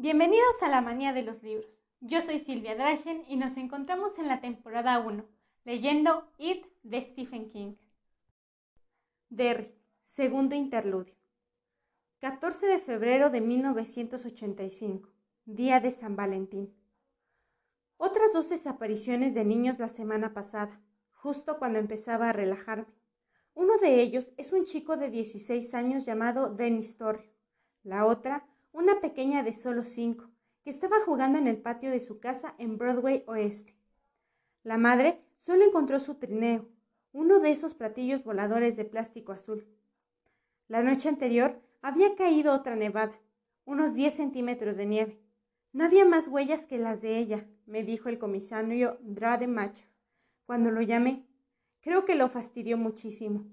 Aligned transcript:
Bienvenidos 0.00 0.62
a 0.62 0.68
la 0.68 0.80
manía 0.80 1.12
de 1.12 1.24
los 1.24 1.42
libros. 1.42 1.66
Yo 1.98 2.20
soy 2.20 2.38
Silvia 2.38 2.76
Drachen 2.76 3.24
y 3.26 3.34
nos 3.34 3.56
encontramos 3.56 4.16
en 4.20 4.28
la 4.28 4.40
temporada 4.40 5.00
1, 5.00 5.24
leyendo 5.64 6.30
It 6.38 6.64
de 6.84 7.02
Stephen 7.02 7.50
King. 7.50 7.74
Derry, 9.28 9.74
segundo 10.04 10.54
interludio. 10.54 11.16
14 12.20 12.66
de 12.68 12.78
febrero 12.78 13.30
de 13.30 13.40
1985, 13.40 15.08
día 15.46 15.80
de 15.80 15.90
San 15.90 16.14
Valentín. 16.14 16.72
Otras 17.96 18.32
dos 18.32 18.50
desapariciones 18.50 19.34
de 19.34 19.44
niños 19.44 19.80
la 19.80 19.88
semana 19.88 20.32
pasada, 20.32 20.80
justo 21.10 21.58
cuando 21.58 21.80
empezaba 21.80 22.28
a 22.28 22.32
relajarme. 22.32 22.86
Uno 23.52 23.76
de 23.78 24.00
ellos 24.00 24.32
es 24.36 24.52
un 24.52 24.64
chico 24.64 24.96
de 24.96 25.10
16 25.10 25.74
años 25.74 26.04
llamado 26.04 26.54
Dennis 26.54 26.96
Torrio. 26.96 27.32
La 27.82 28.06
otra, 28.06 28.46
una 28.72 29.00
pequeña 29.00 29.42
de 29.42 29.52
solo 29.52 29.84
cinco, 29.84 30.30
que 30.62 30.70
estaba 30.70 31.00
jugando 31.00 31.38
en 31.38 31.46
el 31.46 31.58
patio 31.58 31.90
de 31.90 32.00
su 32.00 32.20
casa 32.20 32.54
en 32.58 32.78
Broadway 32.78 33.24
Oeste. 33.26 33.76
La 34.62 34.76
madre 34.76 35.24
solo 35.36 35.64
encontró 35.64 35.98
su 35.98 36.16
trineo, 36.16 36.68
uno 37.12 37.40
de 37.40 37.50
esos 37.50 37.74
platillos 37.74 38.24
voladores 38.24 38.76
de 38.76 38.84
plástico 38.84 39.32
azul. 39.32 39.66
La 40.66 40.82
noche 40.82 41.08
anterior 41.08 41.60
había 41.80 42.14
caído 42.14 42.52
otra 42.52 42.76
nevada, 42.76 43.18
unos 43.64 43.94
diez 43.94 44.14
centímetros 44.14 44.76
de 44.76 44.86
nieve. 44.86 45.20
No 45.72 45.84
había 45.84 46.04
más 46.04 46.28
huellas 46.28 46.66
que 46.66 46.78
las 46.78 47.00
de 47.00 47.18
ella, 47.18 47.46
me 47.66 47.84
dijo 47.84 48.08
el 48.08 48.18
comisario 48.18 48.98
Macho, 49.48 49.84
cuando 50.44 50.70
lo 50.70 50.82
llamé. 50.82 51.26
Creo 51.80 52.04
que 52.04 52.14
lo 52.14 52.28
fastidió 52.28 52.76
muchísimo. 52.76 53.46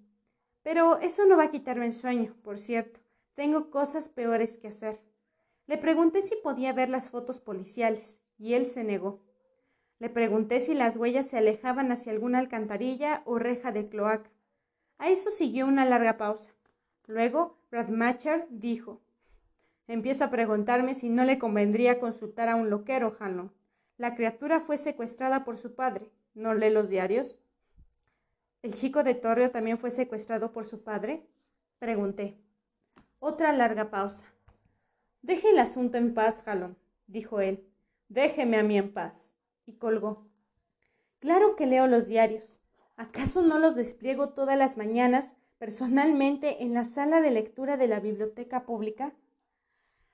Pero 0.63 0.97
eso 0.99 1.25
no 1.25 1.37
va 1.37 1.43
a 1.43 1.51
quitarme 1.51 1.85
el 1.85 1.93
sueño, 1.93 2.35
por 2.41 2.57
cierto. 2.57 2.99
Tengo 3.35 3.69
cosas 3.69 4.09
peores 4.09 4.57
que 4.57 4.69
hacer. 4.69 5.01
Le 5.67 5.77
pregunté 5.77 6.21
si 6.21 6.35
podía 6.35 6.73
ver 6.73 6.89
las 6.89 7.09
fotos 7.09 7.39
policiales, 7.39 8.21
y 8.37 8.53
él 8.53 8.67
se 8.67 8.83
negó. 8.83 9.21
Le 9.97 10.09
pregunté 10.09 10.59
si 10.59 10.73
las 10.73 10.97
huellas 10.97 11.27
se 11.27 11.37
alejaban 11.37 11.91
hacia 11.91 12.11
alguna 12.11 12.39
alcantarilla 12.39 13.23
o 13.25 13.39
reja 13.39 13.71
de 13.71 13.87
cloaca. 13.87 14.29
A 14.97 15.09
eso 15.09 15.31
siguió 15.31 15.65
una 15.65 15.85
larga 15.85 16.17
pausa. 16.17 16.51
Luego, 17.07 17.57
Radmacher 17.71 18.47
dijo: 18.49 19.01
Empiezo 19.87 20.25
a 20.25 20.29
preguntarme 20.29 20.95
si 20.95 21.09
no 21.09 21.23
le 21.23 21.39
convendría 21.39 21.99
consultar 21.99 22.49
a 22.49 22.55
un 22.55 22.69
loquero, 22.69 23.15
Hanlon. 23.19 23.51
La 23.97 24.15
criatura 24.15 24.59
fue 24.59 24.77
secuestrada 24.77 25.45
por 25.45 25.57
su 25.57 25.75
padre. 25.75 26.11
¿No 26.33 26.53
lee 26.53 26.69
los 26.69 26.89
diarios? 26.89 27.41
¿El 28.61 28.73
chico 28.73 29.03
de 29.03 29.15
Torrio 29.15 29.51
también 29.51 29.77
fue 29.77 29.91
secuestrado 29.91 30.51
por 30.51 30.65
su 30.65 30.83
padre? 30.83 31.25
Pregunté. 31.79 32.37
Otra 33.19 33.53
larga 33.53 33.89
pausa. 33.89 34.25
Deje 35.25 35.49
el 35.49 35.57
asunto 35.57 35.97
en 35.97 36.13
paz, 36.13 36.43
Jalón, 36.43 36.77
dijo 37.07 37.41
él. 37.41 37.67
Déjeme 38.09 38.57
a 38.57 38.63
mí 38.63 38.77
en 38.77 38.93
paz. 38.93 39.33
Y 39.65 39.73
colgó. 39.73 40.27
Claro 41.17 41.55
que 41.55 41.65
leo 41.65 41.87
los 41.87 42.07
diarios. 42.07 42.61
¿Acaso 42.95 43.41
no 43.41 43.57
los 43.57 43.73
despliego 43.73 44.33
todas 44.35 44.55
las 44.55 44.77
mañanas 44.77 45.35
personalmente 45.57 46.61
en 46.61 46.75
la 46.75 46.83
sala 46.83 47.21
de 47.21 47.31
lectura 47.31 47.75
de 47.75 47.87
la 47.87 47.99
biblioteca 47.99 48.67
pública? 48.67 49.15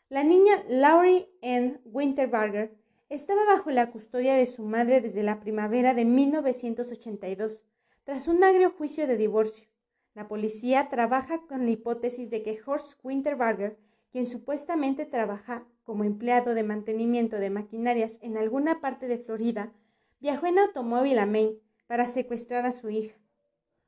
La 0.08 0.24
niña 0.24 0.64
Laurie 0.70 1.30
N. 1.42 1.82
Winterberger 1.84 2.74
estaba 3.10 3.44
bajo 3.44 3.70
la 3.70 3.92
custodia 3.92 4.36
de 4.36 4.48
su 4.48 4.64
madre 4.64 5.02
desde 5.02 5.24
la 5.24 5.42
primavera 5.42 5.94
de 5.94 6.06
1982, 6.06 7.66
tras 8.06 8.30
un 8.30 8.46
agrio 8.46 8.72
juicio 8.72 9.08
de 9.08 9.18
divorcio. 9.18 9.68
La 10.14 10.30
policía 10.30 10.88
trabaja 10.88 11.42
con 11.50 11.66
la 11.66 11.72
hipótesis 11.72 12.30
de 12.30 12.44
que 12.44 12.62
Horst 12.66 12.98
Winterberger 13.04 13.78
quien 14.12 14.26
supuestamente 14.26 15.06
trabaja 15.06 15.66
como 15.84 16.04
empleado 16.04 16.54
de 16.54 16.64
mantenimiento 16.64 17.38
de 17.38 17.50
maquinarias 17.50 18.20
en 18.22 18.38
alguna 18.38 18.82
parte 18.82 19.08
de 19.08 19.18
Florida, 19.18 19.74
viajó 20.20 20.48
en 20.48 20.60
automóvil 20.60 21.18
a 21.18 21.26
Maine 21.26 21.58
para 21.88 22.06
secuestrar 22.06 22.66
a 22.66 22.74
su 22.74 22.90
hija. 22.90 23.18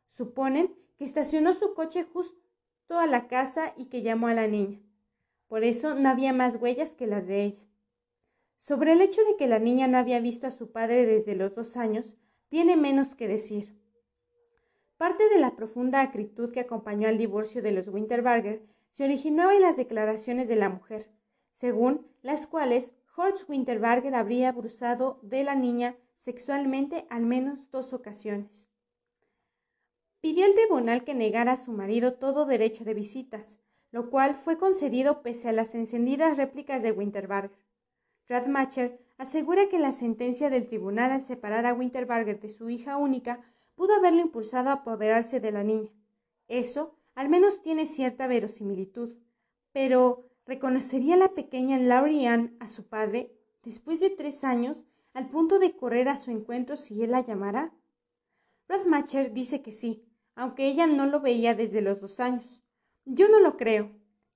Suponen 0.07 0.75
que 0.97 1.05
estacionó 1.05 1.53
su 1.53 1.73
coche 1.73 2.03
justo 2.03 2.37
a 2.89 3.07
la 3.07 3.27
casa 3.27 3.73
y 3.77 3.85
que 3.85 4.01
llamó 4.01 4.27
a 4.27 4.33
la 4.33 4.47
niña. 4.47 4.81
Por 5.47 5.63
eso 5.63 5.95
no 5.95 6.09
había 6.09 6.33
más 6.33 6.55
huellas 6.55 6.95
que 6.95 7.07
las 7.07 7.27
de 7.27 7.43
ella. 7.43 7.63
Sobre 8.57 8.93
el 8.93 9.01
hecho 9.01 9.21
de 9.25 9.35
que 9.35 9.47
la 9.47 9.59
niña 9.59 9.87
no 9.87 9.97
había 9.97 10.19
visto 10.19 10.47
a 10.47 10.51
su 10.51 10.71
padre 10.71 11.05
desde 11.05 11.35
los 11.35 11.53
dos 11.53 11.75
años, 11.75 12.17
tiene 12.47 12.77
menos 12.77 13.13
que 13.13 13.27
decir. 13.27 13.77
Parte 14.97 15.27
de 15.29 15.39
la 15.39 15.55
profunda 15.55 16.01
acritud 16.01 16.51
que 16.51 16.61
acompañó 16.61 17.09
al 17.09 17.17
divorcio 17.17 17.61
de 17.61 17.71
los 17.71 17.89
Winterberger 17.89 18.65
se 18.93 19.03
originó 19.03 19.51
en 19.51 19.63
las 19.63 19.75
declaraciones 19.75 20.47
de 20.47 20.55
la 20.55 20.69
mujer, 20.69 21.09
según 21.49 22.05
las 22.21 22.45
cuales 22.45 22.93
Horst 23.17 23.49
Winterberger 23.49 24.13
habría 24.13 24.49
abusado 24.49 25.19
de 25.23 25.43
la 25.43 25.55
niña 25.55 25.97
sexualmente 26.15 27.07
al 27.09 27.25
menos 27.25 27.71
dos 27.71 27.91
ocasiones. 27.91 28.69
Pidió 30.21 30.45
al 30.45 30.53
tribunal 30.53 31.03
que 31.03 31.15
negara 31.15 31.53
a 31.53 31.57
su 31.57 31.71
marido 31.71 32.13
todo 32.13 32.45
derecho 32.45 32.83
de 32.83 32.93
visitas, 32.93 33.57
lo 33.89 34.11
cual 34.11 34.35
fue 34.35 34.59
concedido 34.59 35.23
pese 35.23 35.49
a 35.49 35.53
las 35.53 35.73
encendidas 35.73 36.37
réplicas 36.37 36.83
de 36.83 36.91
Winterberger. 36.91 37.65
Radmacher 38.27 38.99
asegura 39.17 39.69
que 39.69 39.79
la 39.79 39.91
sentencia 39.91 40.51
del 40.51 40.67
tribunal 40.67 41.09
al 41.09 41.23
separar 41.25 41.65
a 41.65 41.73
Winterberger 41.73 42.39
de 42.39 42.49
su 42.49 42.69
hija 42.69 42.97
única 42.97 43.41
pudo 43.73 43.95
haberlo 43.95 44.21
impulsado 44.21 44.69
a 44.69 44.73
apoderarse 44.73 45.39
de 45.39 45.51
la 45.51 45.63
niña. 45.63 45.89
Eso 46.47 46.95
al 47.15 47.29
menos 47.29 47.61
tiene 47.61 47.85
cierta 47.85 48.27
verosimilitud. 48.27 49.17
Pero, 49.71 50.29
¿reconocería 50.45 51.15
la 51.17 51.29
pequeña 51.29 51.77
Laurie 51.77 52.27
Ann 52.27 52.55
a 52.59 52.67
su 52.67 52.87
padre 52.87 53.31
después 53.63 53.99
de 53.99 54.09
tres 54.09 54.43
años 54.43 54.85
al 55.13 55.29
punto 55.29 55.59
de 55.59 55.75
correr 55.75 56.09
a 56.09 56.17
su 56.17 56.31
encuentro 56.31 56.75
si 56.75 57.01
él 57.03 57.11
la 57.11 57.25
llamara? 57.25 57.73
Radmacher 58.67 59.33
dice 59.33 59.61
que 59.61 59.71
sí, 59.71 60.03
aunque 60.35 60.67
ella 60.67 60.87
no 60.87 61.05
lo 61.05 61.21
veía 61.21 61.53
desde 61.53 61.81
los 61.81 62.01
dos 62.01 62.19
años. 62.19 62.63
Yo 63.05 63.27
no 63.29 63.39
lo 63.39 63.57
creo. 63.57 63.91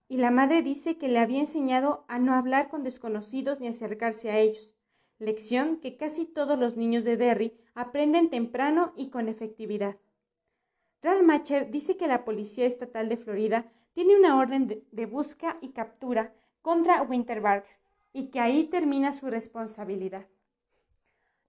Y 0.10 0.18
la 0.18 0.32
madre 0.32 0.62
dice 0.62 0.98
que 0.98 1.08
le 1.08 1.20
había 1.20 1.40
enseñado 1.40 2.06
a 2.08 2.20
no 2.20 2.34
hablar 2.34 2.70
con 2.70 2.84
desconocidos 2.84 3.60
ni 3.60 3.68
acercarse 3.68 4.30
a 4.30 4.40
ellos, 4.40 4.76
lección 5.20 5.80
que 5.82 5.98
casi 5.98 6.26
todos 6.26 6.58
los 6.58 6.78
niños 6.78 7.04
de 7.04 7.18
Derry 7.18 7.58
aprenden 7.74 8.30
temprano 8.30 8.94
y 8.96 9.10
con 9.10 9.28
efectividad. 9.28 9.98
Radmacher 11.02 11.70
dice 11.70 11.96
que 11.96 12.08
la 12.08 12.26
Policía 12.26 12.66
Estatal 12.66 13.08
de 13.08 13.18
Florida 13.18 13.72
tiene 13.94 14.18
una 14.18 14.38
orden 14.38 14.86
de, 14.92 15.06
busca 15.06 15.58
y 15.62 15.70
captura 15.70 16.34
contra 16.62 17.02
Winterberger 17.04 17.78
y 18.14 18.28
que 18.28 18.40
ahí 18.40 18.66
termina 18.66 19.14
su 19.14 19.28
responsabilidad. 19.28 20.28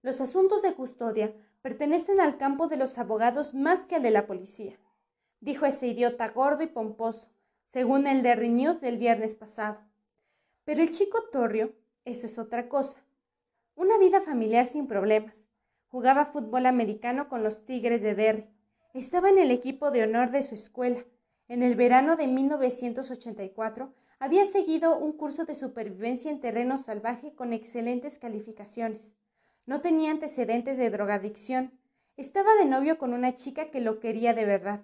Los 0.01 0.21
asuntos 0.21 0.61
de 0.61 0.73
custodia 0.75 1.33
pertenecen 1.61 2.21
al 2.21 2.37
campo 2.37 2.67
de 2.67 2.77
los 2.77 2.97
abogados 2.97 3.53
más 3.53 3.85
que 3.85 3.95
al 3.95 4.03
de 4.03 4.11
la 4.11 4.27
policía, 4.27 4.79
dijo 5.41 5.65
ese 5.65 5.87
idiota 5.87 6.29
gordo 6.29 6.63
y 6.63 6.67
pomposo, 6.67 7.29
según 7.65 8.07
el 8.07 8.23
Derry 8.23 8.49
News 8.49 8.81
del 8.81 8.97
viernes 8.97 9.35
pasado. 9.35 9.79
Pero 10.63 10.81
el 10.81 10.91
chico 10.91 11.23
Torrio, 11.31 11.73
eso 12.05 12.27
es 12.27 12.37
otra 12.37 12.69
cosa. 12.69 13.03
Una 13.75 13.97
vida 13.97 14.21
familiar 14.21 14.65
sin 14.65 14.87
problemas. 14.87 15.47
Jugaba 15.87 16.25
fútbol 16.25 16.65
americano 16.65 17.27
con 17.27 17.43
los 17.43 17.65
Tigres 17.65 18.01
de 18.01 18.15
Derry 18.15 18.47
estaba 18.93 19.29
en 19.29 19.37
el 19.37 19.51
equipo 19.51 19.91
de 19.91 20.03
honor 20.03 20.31
de 20.31 20.43
su 20.43 20.55
escuela. 20.55 21.05
En 21.47 21.63
el 21.63 21.75
verano 21.75 22.15
de 22.15 22.27
1984 22.27 23.93
había 24.19 24.45
seguido 24.45 24.97
un 24.97 25.13
curso 25.13 25.45
de 25.45 25.55
supervivencia 25.55 26.31
en 26.31 26.39
terreno 26.39 26.77
salvaje 26.77 27.33
con 27.33 27.53
excelentes 27.53 28.17
calificaciones. 28.17 29.15
No 29.65 29.81
tenía 29.81 30.11
antecedentes 30.11 30.77
de 30.77 30.89
drogadicción. 30.89 31.71
Estaba 32.17 32.53
de 32.55 32.65
novio 32.65 32.97
con 32.97 33.13
una 33.13 33.35
chica 33.35 33.69
que 33.69 33.79
lo 33.79 33.99
quería 33.99 34.33
de 34.33 34.45
verdad. 34.45 34.81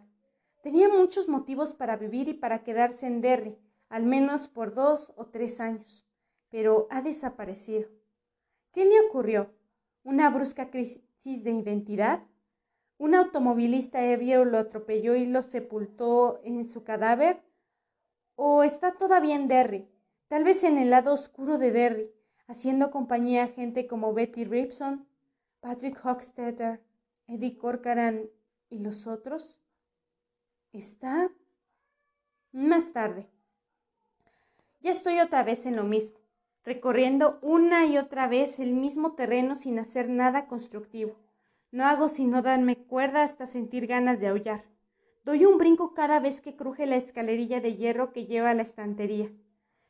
Tenía 0.62 0.88
muchos 0.88 1.28
motivos 1.28 1.74
para 1.74 1.98
vivir 1.98 2.30
y 2.30 2.34
para 2.34 2.64
quedarse 2.64 3.08
en 3.08 3.22
Derry, 3.22 3.58
al 3.90 4.04
menos 4.04 4.48
por 4.48 4.74
dos 4.74 5.14
o 5.18 5.26
tres 5.26 5.60
años. 5.60 6.08
Pero 6.50 6.88
ha 6.90 7.02
desaparecido. 7.02 7.90
¿Qué 8.72 8.86
le 8.86 9.00
ocurrió? 9.08 9.54
¿Una 10.04 10.30
brusca 10.30 10.70
crisis 10.70 11.44
de 11.44 11.52
identidad? 11.52 12.24
Un 12.98 13.16
automovilista 13.16 14.02
ebrio 14.04 14.46
lo 14.46 14.58
atropelló 14.58 15.16
y 15.16 15.26
lo 15.26 15.44
sepultó 15.44 16.40
en 16.44 16.66
su 16.66 16.84
cadáver? 16.84 17.44
¿O 18.36 18.64
está 18.64 18.94
todavía 18.94 19.36
en 19.36 19.48
Derry, 19.48 19.88
tal 20.28 20.44
vez 20.44 20.64
en 20.64 20.78
el 20.78 20.90
lado 20.90 21.14
oscuro 21.14 21.58
de 21.58 21.72
Derry, 21.72 22.12
haciendo 22.48 22.92
compañía 22.92 23.44
a 23.44 23.48
gente 23.48 23.88
como 23.88 24.14
Betty 24.14 24.46
Ripson, 24.46 25.08
Patrick 25.60 26.04
Hochstetter, 26.06 26.82
Eddie 27.28 27.58
Corcoran 27.58 28.30
y 28.70 28.80
los 28.80 29.08
otros? 29.08 29.62
¿Está? 30.72 31.32
Más 32.52 32.92
tarde. 32.94 33.28
Ya 34.82 34.92
estoy 34.92 35.20
otra 35.20 35.44
vez 35.44 35.66
en 35.66 35.76
lo 35.76 35.84
mismo, 35.84 36.20
recorriendo 36.64 37.40
una 37.42 37.86
y 37.86 37.98
otra 37.98 38.28
vez 38.28 38.60
el 38.60 38.74
mismo 38.74 39.14
terreno 39.16 39.56
sin 39.56 39.80
hacer 39.80 40.10
nada 40.10 40.48
constructivo. 40.48 41.16
No 41.76 41.84
hago 41.84 42.08
sino 42.08 42.42
darme 42.42 42.78
cuerda 42.78 43.24
hasta 43.24 43.46
sentir 43.48 43.86
ganas 43.86 44.22
de 44.22 44.30
aullar. 44.30 44.64
Doy 45.26 45.44
un 45.44 45.58
brinco 45.58 45.94
cada 45.94 46.22
vez 46.22 46.40
que 46.40 46.56
cruje 46.56 46.86
la 46.86 46.96
escalerilla 46.96 47.60
de 47.60 47.76
hierro 47.76 48.14
que 48.14 48.26
lleva 48.26 48.52
a 48.52 48.54
la 48.54 48.62
estantería. 48.62 49.30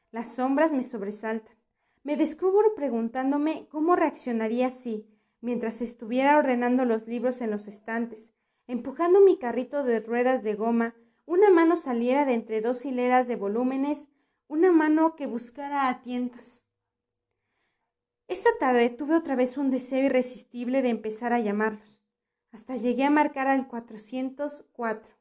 Las 0.09 0.33
sombras 0.33 0.73
me 0.73 0.81
sobresaltan. 0.81 1.55
me 2.01 2.17
descubro 2.17 2.73
preguntándome 2.73 3.67
cómo 3.69 3.95
reaccionaría 3.95 4.71
si, 4.71 5.05
mientras 5.41 5.79
estuviera 5.81 6.39
ordenando 6.39 6.85
los 6.85 7.05
libros 7.07 7.39
en 7.41 7.51
los 7.51 7.67
estantes, 7.67 8.33
empujando 8.65 9.21
mi 9.21 9.37
carrito 9.37 9.83
de 9.83 9.99
ruedas 9.99 10.41
de 10.41 10.55
goma, 10.55 10.95
una 11.27 11.51
mano 11.51 11.75
saliera 11.75 12.25
de 12.25 12.33
entre 12.33 12.61
dos 12.61 12.83
hileras 12.83 13.27
de 13.27 13.35
volúmenes, 13.35 14.09
una 14.47 14.71
mano 14.71 15.15
que 15.15 15.27
buscara 15.27 15.87
a 15.87 16.01
tientas. 16.01 16.64
Esta 18.27 18.49
tarde 18.59 18.89
tuve 18.89 19.15
otra 19.15 19.35
vez 19.35 19.55
un 19.55 19.69
deseo 19.69 20.03
irresistible 20.03 20.81
de 20.81 20.89
empezar 20.89 21.31
a 21.31 21.39
llamarlos. 21.39 22.01
Hasta 22.51 22.75
llegué 22.75 23.03
a 23.03 23.11
marcar 23.11 23.47
al 23.47 23.67
404, 23.67 25.15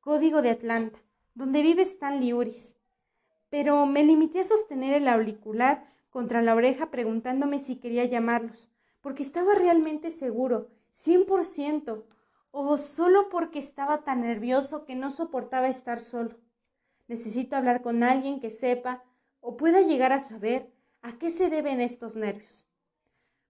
código 0.00 0.42
de 0.42 0.50
Atlanta, 0.50 0.98
donde 1.34 1.62
vive 1.62 1.82
Stanley 1.82 2.34
Uris. 2.34 2.76
Pero 3.48 3.86
me 3.86 4.04
limité 4.04 4.40
a 4.40 4.44
sostener 4.44 4.92
el 4.92 5.08
auricular 5.08 5.86
contra 6.10 6.42
la 6.42 6.54
oreja 6.54 6.90
preguntándome 6.90 7.58
si 7.58 7.76
quería 7.76 8.04
llamarlos, 8.04 8.68
porque 9.00 9.22
estaba 9.22 9.54
realmente 9.54 10.10
seguro, 10.10 10.68
cien 10.90 11.24
por 11.24 11.46
ciento, 11.46 12.06
o 12.50 12.76
solo 12.76 13.30
porque 13.30 13.58
estaba 13.58 14.04
tan 14.04 14.20
nervioso 14.20 14.84
que 14.84 14.96
no 14.96 15.10
soportaba 15.10 15.68
estar 15.68 15.98
solo. 15.98 16.36
Necesito 17.08 17.56
hablar 17.56 17.80
con 17.80 18.02
alguien 18.02 18.38
que 18.38 18.50
sepa 18.50 19.02
o 19.40 19.56
pueda 19.56 19.80
llegar 19.80 20.12
a 20.12 20.20
saber 20.20 20.70
a 21.02 21.18
qué 21.18 21.30
se 21.30 21.50
deben 21.50 21.80
estos 21.80 22.16
nervios. 22.16 22.66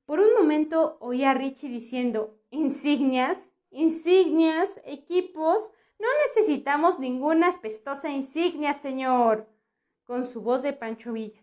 Por 0.04 0.20
un 0.20 0.34
momento 0.34 0.96
oí 1.00 1.24
a 1.24 1.34
Richie 1.34 1.68
diciendo, 1.68 2.40
insignias, 2.50 3.48
insignias, 3.70 4.80
equipos, 4.84 5.70
no 5.98 6.08
necesitamos 6.26 6.98
ninguna 6.98 7.48
aspestosa 7.48 8.10
insignia, 8.10 8.74
señor, 8.74 9.48
con 10.04 10.24
su 10.24 10.40
voz 10.42 10.62
de 10.62 10.72
Pancho 10.72 11.12
Villa, 11.12 11.42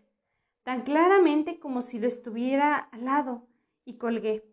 tan 0.64 0.82
claramente 0.82 1.58
como 1.58 1.80
si 1.82 1.98
lo 1.98 2.08
estuviera 2.08 2.76
al 2.76 3.04
lado, 3.04 3.46
y 3.84 3.96
colgué. 3.96 4.44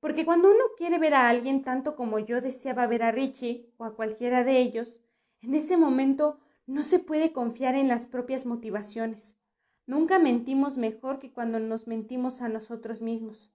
Porque 0.00 0.26
cuando 0.26 0.50
uno 0.50 0.64
quiere 0.76 0.98
ver 0.98 1.14
a 1.14 1.30
alguien 1.30 1.62
tanto 1.62 1.96
como 1.96 2.18
yo 2.18 2.42
deseaba 2.42 2.86
ver 2.86 3.02
a 3.02 3.10
Richie 3.10 3.72
o 3.78 3.86
a 3.86 3.94
cualquiera 3.94 4.44
de 4.44 4.58
ellos, 4.58 5.00
en 5.40 5.54
ese 5.54 5.78
momento 5.78 6.38
no 6.66 6.82
se 6.82 6.98
puede 6.98 7.32
confiar 7.32 7.74
en 7.74 7.88
las 7.88 8.06
propias 8.06 8.44
motivaciones. 8.44 9.38
Nunca 9.86 10.18
mentimos 10.18 10.78
mejor 10.78 11.18
que 11.18 11.32
cuando 11.32 11.60
nos 11.60 11.86
mentimos 11.86 12.40
a 12.40 12.48
nosotros 12.48 13.02
mismos. 13.02 13.52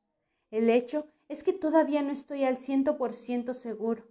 El 0.51 0.69
hecho 0.69 1.07
es 1.27 1.43
que 1.43 1.53
todavía 1.53 2.01
no 2.01 2.11
estoy 2.11 2.43
al 2.43 2.57
ciento 2.57 2.97
por 2.97 3.13
ciento 3.13 3.53
seguro. 3.53 4.03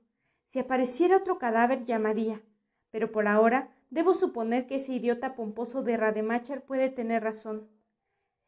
Si 0.46 0.58
apareciera 0.58 1.16
otro 1.16 1.38
cadáver 1.38 1.84
llamaría, 1.84 2.42
pero 2.90 3.12
por 3.12 3.28
ahora 3.28 3.74
debo 3.90 4.14
suponer 4.14 4.66
que 4.66 4.76
ese 4.76 4.94
idiota 4.94 5.34
pomposo 5.34 5.82
de 5.82 5.96
Rademacher 5.96 6.64
puede 6.64 6.88
tener 6.88 7.22
razón. 7.22 7.68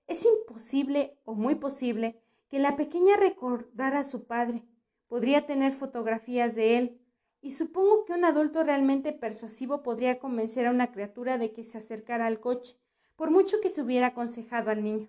Es 0.06 0.26
imposible 0.26 1.19
o 1.25 1.34
muy 1.34 1.55
posible 1.55 2.20
que 2.49 2.58
la 2.58 2.75
pequeña 2.75 3.16
recordara 3.16 4.00
a 4.00 4.05
su 4.05 4.26
padre. 4.26 4.64
Podría 5.06 5.46
tener 5.46 5.73
fotografías 5.73 6.55
de 6.55 6.78
él, 6.78 7.00
y 7.40 7.52
supongo 7.52 8.05
que 8.05 8.12
un 8.12 8.25
adulto 8.25 8.64
realmente 8.64 9.12
persuasivo 9.12 9.82
podría 9.82 10.19
convencer 10.19 10.66
a 10.66 10.70
una 10.70 10.93
criatura 10.93 11.38
de 11.38 11.52
que 11.52 11.64
se 11.64 11.78
acercara 11.78 12.26
al 12.26 12.40
coche, 12.40 12.76
por 13.20 13.31
mucho 13.31 13.61
que 13.61 13.69
se 13.69 13.82
hubiera 13.82 14.06
aconsejado 14.06 14.70
al 14.70 14.82
niño. 14.82 15.06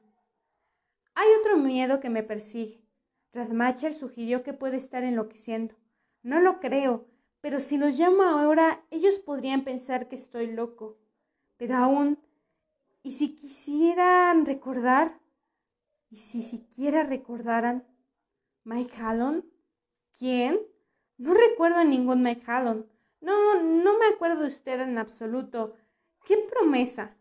Hay 1.13 1.29
otro 1.39 1.55
miedo 1.55 2.01
que 2.01 2.09
me 2.09 2.23
persigue. 2.23 2.83
Radmacher 3.31 3.93
sugirió 3.93 4.43
que 4.43 4.51
puede 4.51 4.75
estar 4.75 5.05
enloqueciendo. 5.05 5.75
No 6.21 6.41
lo 6.41 6.59
creo, 6.59 7.07
pero 7.39 7.61
si 7.61 7.77
los 7.77 7.97
llamo 7.97 8.23
ahora, 8.23 8.83
ellos 8.91 9.19
podrían 9.19 9.63
pensar 9.63 10.09
que 10.09 10.15
estoy 10.15 10.47
loco. 10.47 10.97
Pero 11.55 11.77
aún, 11.77 12.19
¿y 13.01 13.13
si 13.13 13.33
quisieran 13.33 14.45
recordar? 14.45 15.17
Y 16.09 16.17
si 16.17 16.41
siquiera 16.41 17.03
recordaran. 17.03 17.87
¿Mike 18.65 18.93
Hallon? 18.97 19.49
¿Quién? 20.19 20.59
No 21.15 21.33
recuerdo 21.33 21.77
a 21.77 21.85
ningún 21.85 22.23
Mike 22.23 22.43
Hallon. 22.45 22.91
No, 23.21 23.63
no 23.63 23.97
me 23.97 24.07
acuerdo 24.07 24.41
de 24.41 24.47
usted 24.47 24.81
en 24.81 24.97
absoluto. 24.97 25.77
¡Qué 26.25 26.35
promesa! 26.35 27.15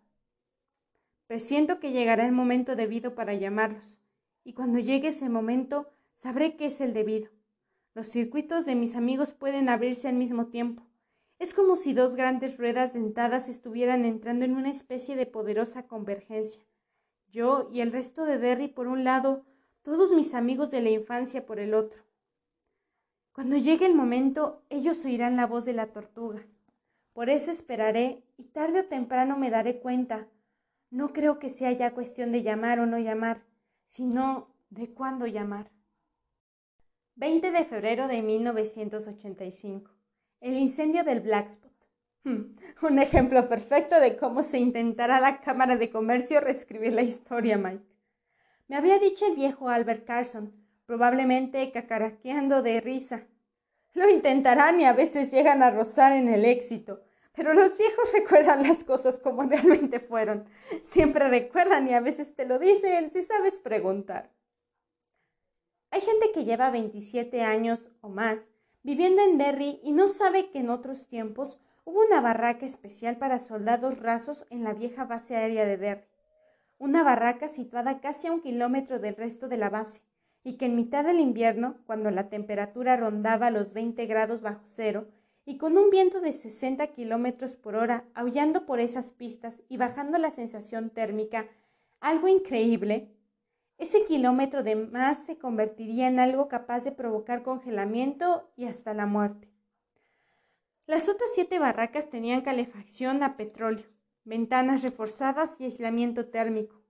Presiento 1.31 1.79
que 1.79 1.93
llegará 1.93 2.27
el 2.27 2.33
momento 2.33 2.75
debido 2.75 3.15
para 3.15 3.35
llamarlos, 3.35 4.01
y 4.43 4.55
cuando 4.55 4.81
llegue 4.81 5.07
ese 5.07 5.29
momento 5.29 5.87
sabré 6.13 6.57
que 6.57 6.67
es 6.67 6.81
el 6.81 6.93
debido. 6.93 7.31
Los 7.95 8.09
circuitos 8.09 8.67
de 8.67 8.75
mis 8.75 8.97
amigos 8.97 9.31
pueden 9.31 9.69
abrirse 9.69 10.09
al 10.09 10.17
mismo 10.17 10.49
tiempo. 10.49 10.83
Es 11.39 11.55
como 11.55 11.77
si 11.77 11.93
dos 11.93 12.17
grandes 12.17 12.59
ruedas 12.59 12.95
dentadas 12.95 13.49
estuvieran 13.49 14.05
entrando 14.05 14.45
en 14.45 14.57
una 14.57 14.71
especie 14.71 15.15
de 15.15 15.27
poderosa 15.27 15.87
convergencia 15.87 16.65
yo 17.31 17.69
y 17.73 17.81
el 17.81 17.93
resto 17.93 18.25
de 18.25 18.39
Derry 18.39 18.67
por 18.67 18.89
un 18.89 19.05
lado, 19.05 19.45
todos 19.83 20.13
mis 20.13 20.35
amigos 20.35 20.73
de 20.73 20.81
la 20.81 20.91
infancia 20.91 21.47
por 21.47 21.61
el 21.61 21.75
otro. 21.75 22.03
Cuando 23.31 23.57
llegue 23.57 23.87
el 23.87 23.95
momento, 23.95 24.65
ellos 24.69 25.05
oirán 25.05 25.37
la 25.37 25.47
voz 25.47 25.65
de 25.65 25.75
la 25.75 25.93
tortuga. 25.93 26.45
Por 27.13 27.31
eso 27.31 27.53
esperaré 27.53 28.25
y 28.37 28.47
tarde 28.47 28.81
o 28.81 28.85
temprano 28.87 29.39
me 29.39 29.51
daré 29.51 29.79
cuenta. 29.79 30.27
No 30.91 31.13
creo 31.13 31.39
que 31.39 31.49
sea 31.49 31.73
ya 31.73 31.95
cuestión 31.95 32.33
de 32.33 32.43
llamar 32.43 32.81
o 32.81 32.87
no 32.87 32.99
llamar, 32.99 33.45
sino 33.87 34.55
de 34.71 34.93
cuándo 34.93 35.27
llamar. 35.27 35.71
20 37.15 37.51
de 37.51 37.65
febrero 37.65 38.09
de 38.09 38.23
1985. 38.23 39.91
El 40.41 40.57
incendio 40.57 41.05
del 41.05 41.21
Black 41.21 41.51
Hmm, 42.23 42.55
un 42.83 42.99
ejemplo 42.99 43.49
perfecto 43.49 43.99
de 43.99 44.17
cómo 44.17 44.43
se 44.43 44.59
intentará 44.59 45.21
la 45.21 45.41
Cámara 45.41 45.77
de 45.77 45.91
Comercio 45.91 46.41
reescribir 46.41 46.93
la 46.93 47.03
historia, 47.03 47.57
Mike. 47.57 47.85
Me 48.69 48.77
había 48.77 48.99
dicho 48.99 49.27
el 49.27 49.37
viejo 49.37 49.71
Albert 49.71 50.05
Carson, 50.05 50.53
probablemente 50.85 51.71
cacaraqueando 51.73 52.63
de 52.63 52.81
risa. 52.83 53.27
Lo 53.95 54.09
intentarán 54.09 54.81
y 54.81 54.85
a 54.85 54.93
veces 54.93 55.31
llegan 55.31 55.63
a 55.63 55.71
rozar 55.71 56.13
en 56.13 56.29
el 56.29 56.45
éxito, 56.45 57.03
pero 57.35 57.55
los 57.55 57.77
viejos 57.79 58.13
recuerdan 58.15 58.63
las 58.63 58.85
cosas 58.85 59.19
como 59.21 59.43
realmente 59.43 60.01
fueron. 60.01 60.47
Siempre 60.85 61.29
recuerdan 61.29 61.89
y 61.89 61.95
a 61.95 62.01
veces 62.01 62.35
te 62.35 62.47
lo 62.47 62.59
dicen 62.59 63.11
si 63.11 63.23
sabes 63.23 63.61
preguntar. 63.61 64.31
Hay 65.91 66.01
gente 66.01 66.31
que 66.33 66.45
lleva 66.45 66.71
27 66.71 67.43
años 67.43 67.91
o 68.01 68.09
más 68.09 68.49
viviendo 68.83 69.23
en 69.23 69.39
Derry 69.39 69.81
y 69.83 69.93
no 69.93 70.09
sabe 70.09 70.51
que 70.51 70.61
en 70.61 70.71
otros 70.71 71.09
tiempos 71.09 71.61
hubo 71.85 72.05
una 72.05 72.21
barraca 72.21 72.67
especial 72.67 73.17
para 73.19 73.39
soldados 73.39 73.99
rasos 73.99 74.47
en 74.51 74.65
la 74.65 74.73
vieja 74.73 75.05
base 75.05 75.37
aérea 75.37 75.65
de 75.65 75.77
Derry, 75.77 76.05
una 76.79 77.03
barraca 77.03 77.49
situada 77.49 78.01
casi 78.01 78.29
a 78.29 78.33
un 78.33 78.41
kilómetro 78.41 78.99
del 78.99 79.17
resto 79.17 79.49
de 79.49 79.59
la 79.59 79.69
base, 79.69 80.03
y 80.43 80.55
que 80.55 80.67
en 80.67 80.77
mitad 80.77 81.05
del 81.05 81.21
invierno, 81.21 81.77
cuando 81.85 82.11
la 82.11 82.31
temperatura 82.31 82.97
rondaba 82.97 83.51
los 83.51 83.75
20 83.75 84.07
grados 84.07 84.41
bajo 84.41 84.63
cero, 84.65 85.09
y 85.51 85.59
con 85.59 85.77
un 85.77 85.91
viento 85.91 86.21
de 86.21 86.33
60 86.33 86.87
kilómetros 86.93 87.57
por 87.57 87.75
hora 87.75 88.05
aullando 88.15 88.67
por 88.67 88.79
esas 88.79 89.13
pistas 89.13 89.61
y 89.69 89.79
bajando 89.79 90.17
la 90.17 90.31
sensación 90.31 90.91
térmica, 90.91 91.49
algo 91.99 92.29
increíble, 92.29 93.11
ese 93.77 94.05
kilómetro 94.07 94.63
de 94.63 94.77
más 94.77 95.25
se 95.25 95.39
convertiría 95.39 96.07
en 96.07 96.21
algo 96.21 96.47
capaz 96.47 96.85
de 96.85 96.93
provocar 96.93 97.43
congelamiento 97.43 98.49
y 98.55 98.67
hasta 98.67 98.95
la 98.95 99.07
muerte. 99.07 99.51
Las 100.87 101.09
otras 101.09 101.33
siete 101.35 101.59
barracas 101.59 102.09
tenían 102.09 102.43
calefacción 102.43 103.25
a 103.25 103.37
petróleo, 103.37 103.87
ventanas 104.23 104.85
reforzadas 104.85 105.61
y 105.61 105.65
aislamiento 105.65 106.27
térmico. 106.27 106.81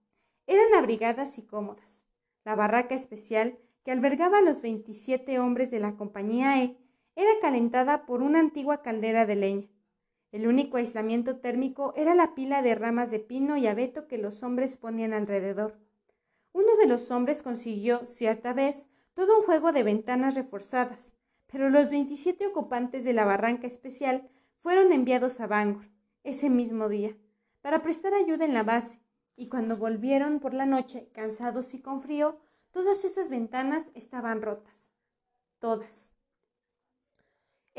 Eran 0.46 0.74
abrigadas 0.74 1.38
y 1.38 1.46
cómodas. 1.46 2.04
La 2.44 2.56
barraca 2.56 2.94
especial, 2.94 3.56
que 3.84 3.90
albergaba 3.90 4.36
a 4.36 4.42
los 4.42 4.60
27 4.60 5.38
hombres 5.38 5.70
de 5.70 5.80
la 5.80 5.96
compañía 5.96 6.62
E, 6.62 6.76
era 7.16 7.30
calentada 7.40 8.06
por 8.06 8.22
una 8.22 8.38
antigua 8.38 8.82
caldera 8.82 9.26
de 9.26 9.36
leña. 9.36 9.68
El 10.32 10.46
único 10.46 10.76
aislamiento 10.76 11.38
térmico 11.38 11.92
era 11.96 12.14
la 12.14 12.34
pila 12.34 12.62
de 12.62 12.74
ramas 12.74 13.10
de 13.10 13.18
pino 13.18 13.56
y 13.56 13.66
abeto 13.66 14.06
que 14.06 14.18
los 14.18 14.42
hombres 14.42 14.78
ponían 14.78 15.12
alrededor. 15.12 15.78
Uno 16.52 16.76
de 16.76 16.86
los 16.86 17.10
hombres 17.10 17.42
consiguió, 17.42 18.04
cierta 18.04 18.52
vez, 18.52 18.88
todo 19.14 19.38
un 19.38 19.44
juego 19.44 19.72
de 19.72 19.82
ventanas 19.82 20.34
reforzadas, 20.34 21.16
pero 21.46 21.68
los 21.68 21.90
27 21.90 22.46
ocupantes 22.46 23.04
de 23.04 23.12
la 23.12 23.24
barranca 23.24 23.66
especial 23.66 24.28
fueron 24.58 24.92
enviados 24.92 25.40
a 25.40 25.46
Bangor 25.46 25.86
ese 26.22 26.48
mismo 26.48 26.88
día 26.88 27.16
para 27.60 27.82
prestar 27.82 28.14
ayuda 28.14 28.44
en 28.44 28.54
la 28.54 28.62
base, 28.62 29.00
y 29.36 29.48
cuando 29.48 29.76
volvieron 29.76 30.38
por 30.38 30.54
la 30.54 30.66
noche, 30.66 31.08
cansados 31.12 31.74
y 31.74 31.80
con 31.80 32.00
frío, 32.00 32.38
todas 32.70 33.04
esas 33.04 33.28
ventanas 33.30 33.90
estaban 33.94 34.42
rotas. 34.42 34.90
Todas. 35.58 36.12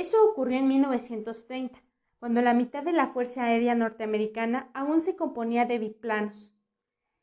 Eso 0.01 0.27
ocurrió 0.27 0.57
en 0.57 0.67
1930, 0.67 1.79
cuando 2.17 2.41
la 2.41 2.55
mitad 2.55 2.81
de 2.81 2.91
la 2.91 3.05
Fuerza 3.05 3.43
Aérea 3.43 3.75
Norteamericana 3.75 4.71
aún 4.73 4.99
se 4.99 5.15
componía 5.15 5.65
de 5.65 5.77
biplanos. 5.77 6.55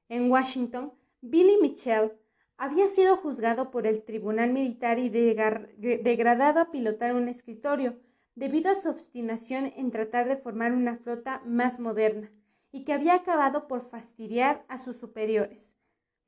En 0.08 0.30
Washington, 0.30 0.92
Billy 1.20 1.58
Mitchell 1.60 2.12
había 2.56 2.86
sido 2.86 3.16
juzgado 3.16 3.72
por 3.72 3.88
el 3.88 4.04
Tribunal 4.04 4.52
Militar 4.52 5.00
y 5.00 5.08
degradado 5.08 6.60
a 6.60 6.70
pilotar 6.70 7.16
un 7.16 7.26
escritorio, 7.26 7.98
debido 8.36 8.70
a 8.70 8.76
su 8.76 8.90
obstinación 8.90 9.72
en 9.74 9.90
tratar 9.90 10.28
de 10.28 10.36
formar 10.36 10.70
una 10.72 10.98
flota 10.98 11.42
más 11.44 11.80
moderna 11.80 12.30
y 12.70 12.84
que 12.84 12.92
había 12.92 13.14
acabado 13.14 13.66
por 13.66 13.82
fastidiar 13.82 14.64
a 14.68 14.78
sus 14.78 14.94
superiores. 14.94 15.74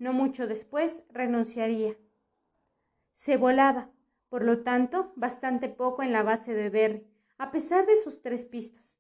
No 0.01 0.13
mucho 0.13 0.49
después 0.49 1.05
renunciaría. 1.11 1.97
Se 3.13 3.37
volaba, 3.37 3.93
por 4.31 4.45
lo 4.45 4.63
tanto, 4.63 5.13
bastante 5.17 5.69
poco 5.69 6.03
en 6.03 6.13
la 6.13 6.23
base 6.23 6.55
de 6.55 6.71
Derry, 6.71 7.07
a 7.37 7.51
pesar 7.51 7.85
de 7.85 7.97
sus 7.97 8.23
tres 8.23 8.47
pistas. 8.47 8.97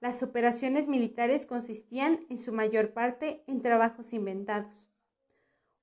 Las 0.00 0.22
operaciones 0.22 0.86
militares 0.86 1.46
consistían 1.46 2.26
en 2.28 2.38
su 2.38 2.52
mayor 2.52 2.92
parte 2.92 3.42
en 3.46 3.62
trabajos 3.62 4.12
inventados. 4.12 4.90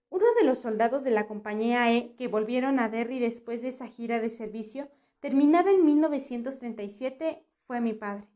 Uno 0.09 0.25
de 0.39 0.45
los 0.45 0.59
soldados 0.59 1.03
de 1.03 1.09
la 1.09 1.25
compañía 1.25 1.91
E 1.91 2.13
que 2.15 2.27
volvieron 2.27 2.79
a 2.79 2.87
Derry 2.87 3.17
después 3.17 3.63
de 3.63 3.69
esa 3.69 3.87
gira 3.87 4.19
de 4.19 4.29
servicio, 4.29 4.91
terminada 5.19 5.71
en 5.71 5.83
1937, 5.83 7.43
fue 7.65 7.81
mi 7.81 7.93
padre. 7.93 8.29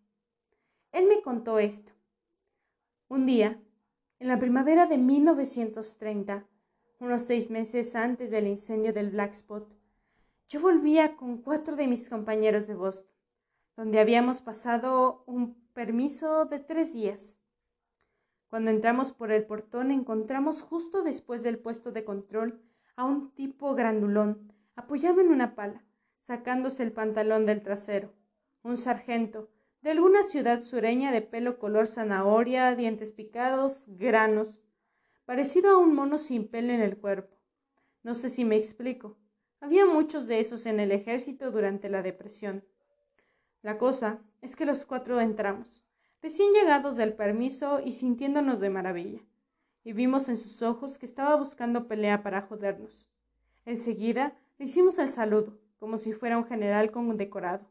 Él 0.92 1.06
me 1.06 1.22
contó 1.22 1.60
esto. 1.60 1.94
Un 3.10 3.28
día, 3.28 3.62
en 4.18 4.28
la 4.28 4.40
primavera 4.40 4.88
de 4.88 4.98
1930, 4.98 6.48
unos 7.00 7.22
seis 7.22 7.52
meses 7.52 7.96
antes 7.96 8.32
del 8.32 8.48
incendio 8.48 8.92
del 8.92 9.12
Black 9.12 9.34
Spot, 9.34 9.77
yo 10.50 10.62
volvía 10.62 11.16
con 11.18 11.42
cuatro 11.42 11.76
de 11.76 11.88
mis 11.88 12.10
compañeros 12.10 12.68
de 12.68 12.76
Boston, 12.76 13.12
donde 13.76 14.00
habíamos 14.00 14.42
pasado 14.42 15.24
un 15.28 15.56
permiso 15.74 16.46
de 16.46 16.60
tres 16.60 16.94
días. 16.94 17.40
Cuando 18.48 18.72
entramos 18.72 19.12
por 19.12 19.32
el 19.32 19.46
portón 19.46 19.92
encontramos 19.92 20.62
justo 20.62 21.04
después 21.04 21.44
del 21.44 21.60
puesto 21.60 21.92
de 21.92 22.06
control 22.06 22.62
a 22.96 23.04
un 23.04 23.32
tipo 23.32 23.76
grandulón, 23.76 24.54
apoyado 24.76 25.20
en 25.20 25.28
una 25.28 25.54
pala, 25.54 25.84
sacándose 26.22 26.84
el 26.84 26.94
pantalón 26.94 27.46
del 27.46 27.62
trasero. 27.62 28.14
Un 28.64 28.78
sargento, 28.78 29.50
de 29.82 29.92
alguna 29.92 30.24
ciudad 30.24 30.62
sureña 30.62 31.12
de 31.12 31.22
pelo 31.22 31.60
color 31.60 31.88
zanahoria, 31.88 32.76
dientes 32.76 33.12
picados, 33.12 33.86
granos, 33.88 34.64
parecido 35.26 35.72
a 35.72 35.78
un 35.78 35.94
mono 35.94 36.18
sin 36.18 36.48
pelo 36.48 36.72
en 36.72 36.82
el 36.82 36.98
cuerpo. 36.98 37.36
No 38.02 38.16
sé 38.16 38.30
si 38.30 38.46
me 38.46 38.56
explico. 38.56 39.18
Había 39.60 39.86
muchos 39.86 40.28
de 40.28 40.40
esos 40.40 40.66
en 40.68 40.80
el 40.80 40.92
ejército 40.92 41.52
durante 41.52 41.90
la 41.90 42.04
depresión. 42.04 42.64
La 43.64 43.78
cosa 43.78 44.20
es 44.42 44.56
que 44.56 44.66
los 44.66 44.86
cuatro 44.86 45.20
entramos, 45.20 45.84
recién 46.22 46.54
llegados 46.54 46.96
del 46.96 47.14
permiso 47.14 47.80
y 47.84 47.94
sintiéndonos 47.94 48.60
de 48.60 48.70
maravilla, 48.70 49.22
y 49.84 49.94
vimos 49.94 50.30
en 50.30 50.38
sus 50.38 50.62
ojos 50.62 50.98
que 50.98 51.08
estaba 51.08 51.36
buscando 51.36 51.88
pelea 51.88 52.22
para 52.22 52.44
jodernos. 52.44 53.10
Enseguida 53.66 54.38
le 54.60 54.66
hicimos 54.66 55.00
el 55.00 55.10
saludo, 55.10 55.58
como 55.80 55.98
si 55.98 56.14
fuera 56.14 56.38
un 56.38 56.46
general 56.46 56.92
condecorado. 56.92 57.68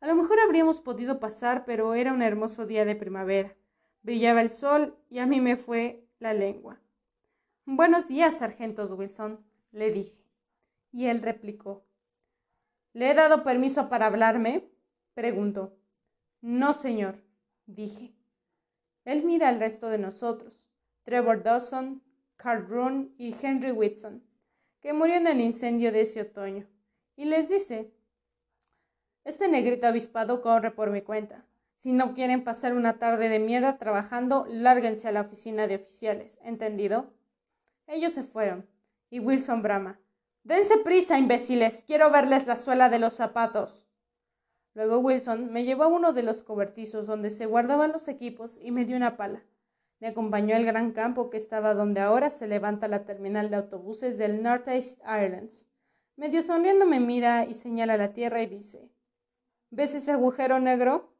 A 0.00 0.06
lo 0.06 0.14
mejor 0.14 0.38
habríamos 0.40 0.80
podido 0.80 1.18
pasar, 1.18 1.64
pero 1.64 1.94
era 1.94 2.12
un 2.12 2.22
hermoso 2.22 2.66
día 2.66 2.84
de 2.84 2.94
primavera. 2.94 3.56
Brillaba 4.02 4.42
el 4.42 4.50
sol 4.50 4.96
y 5.10 5.18
a 5.18 5.26
mí 5.26 5.40
me 5.40 5.56
fue 5.56 6.06
la 6.20 6.34
lengua. 6.34 6.80
Buenos 7.64 8.06
días, 8.06 8.38
sargentos 8.38 8.92
Wilson, 8.92 9.44
le 9.72 9.90
dije. 9.90 10.25
Y 10.92 11.06
él 11.06 11.22
replicó. 11.22 11.84
¿Le 12.92 13.10
he 13.10 13.14
dado 13.14 13.44
permiso 13.44 13.88
para 13.88 14.06
hablarme? 14.06 14.70
preguntó. 15.14 15.76
No, 16.40 16.72
señor, 16.72 17.22
dije. 17.66 18.14
Él 19.04 19.24
mira 19.24 19.48
al 19.48 19.60
resto 19.60 19.88
de 19.88 19.98
nosotros, 19.98 20.60
Trevor 21.02 21.42
Dawson, 21.42 22.02
Carl 22.36 22.66
Roon 22.66 23.14
y 23.18 23.34
Henry 23.40 23.70
Whitson, 23.70 24.22
que 24.80 24.92
murió 24.92 25.16
en 25.16 25.26
el 25.26 25.40
incendio 25.40 25.92
de 25.92 26.02
ese 26.02 26.22
otoño, 26.22 26.66
y 27.16 27.24
les 27.24 27.48
dice, 27.48 27.92
este 29.24 29.48
negrito 29.48 29.86
avispado 29.86 30.40
corre 30.40 30.70
por 30.70 30.90
mi 30.90 31.02
cuenta. 31.02 31.44
Si 31.74 31.92
no 31.92 32.14
quieren 32.14 32.44
pasar 32.44 32.74
una 32.74 32.98
tarde 32.98 33.28
de 33.28 33.38
mierda 33.38 33.76
trabajando, 33.76 34.46
lárguense 34.48 35.08
a 35.08 35.12
la 35.12 35.22
oficina 35.22 35.66
de 35.66 35.76
oficiales, 35.76 36.38
¿entendido? 36.42 37.12
Ellos 37.86 38.12
se 38.12 38.22
fueron, 38.22 38.68
y 39.10 39.18
Wilson 39.18 39.62
brama. 39.62 39.98
Dense 40.46 40.78
prisa, 40.78 41.18
imbéciles. 41.18 41.82
Quiero 41.84 42.08
verles 42.12 42.46
la 42.46 42.54
suela 42.54 42.88
de 42.88 43.00
los 43.00 43.14
zapatos. 43.14 43.88
Luego 44.74 44.98
Wilson 44.98 45.52
me 45.52 45.64
llevó 45.64 45.82
a 45.82 45.88
uno 45.88 46.12
de 46.12 46.22
los 46.22 46.44
cobertizos 46.44 47.08
donde 47.08 47.30
se 47.30 47.46
guardaban 47.46 47.90
los 47.90 48.06
equipos 48.06 48.60
y 48.62 48.70
me 48.70 48.84
dio 48.84 48.96
una 48.96 49.16
pala. 49.16 49.42
Me 49.98 50.06
acompañó 50.06 50.54
al 50.54 50.64
gran 50.64 50.92
campo 50.92 51.30
que 51.30 51.36
estaba 51.36 51.74
donde 51.74 51.98
ahora 51.98 52.30
se 52.30 52.46
levanta 52.46 52.86
la 52.86 53.04
terminal 53.04 53.50
de 53.50 53.56
autobuses 53.56 54.18
del 54.18 54.40
North 54.40 54.68
East 54.68 55.00
Islands. 55.00 55.68
Medio 56.14 56.40
sonriendo 56.42 56.86
me 56.86 57.00
mira 57.00 57.44
y 57.44 57.52
señala 57.52 57.96
la 57.96 58.12
tierra 58.12 58.40
y 58.40 58.46
dice 58.46 58.88
¿Ves 59.70 59.96
ese 59.96 60.12
agujero 60.12 60.60
negro? 60.60 61.12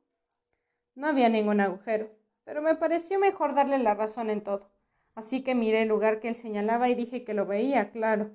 No 0.95 1.09
había 1.09 1.28
ningún 1.28 1.61
agujero, 1.61 2.12
pero 2.45 2.62
me 2.62 2.76
pareció 2.76 3.18
mejor 3.18 3.56
darle 3.56 3.78
la 3.78 3.95
razón 3.95 4.30
en 4.30 4.45
todo. 4.45 4.71
Así 5.16 5.42
que 5.42 5.56
miré 5.56 5.83
el 5.83 5.88
lugar 5.88 6.21
que 6.21 6.28
él 6.28 6.37
señalaba 6.37 6.88
y 6.88 6.95
dije 6.95 7.25
que 7.25 7.35
lo 7.35 7.45
veía, 7.45 7.90
claro. 7.90 8.30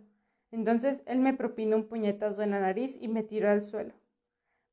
Entonces 0.51 1.01
él 1.05 1.19
me 1.19 1.33
propinó 1.33 1.77
un 1.77 1.87
puñetazo 1.87 2.43
en 2.43 2.51
la 2.51 2.59
nariz 2.59 2.97
y 3.01 3.07
me 3.07 3.23
tiró 3.23 3.49
al 3.49 3.61
suelo. 3.61 3.93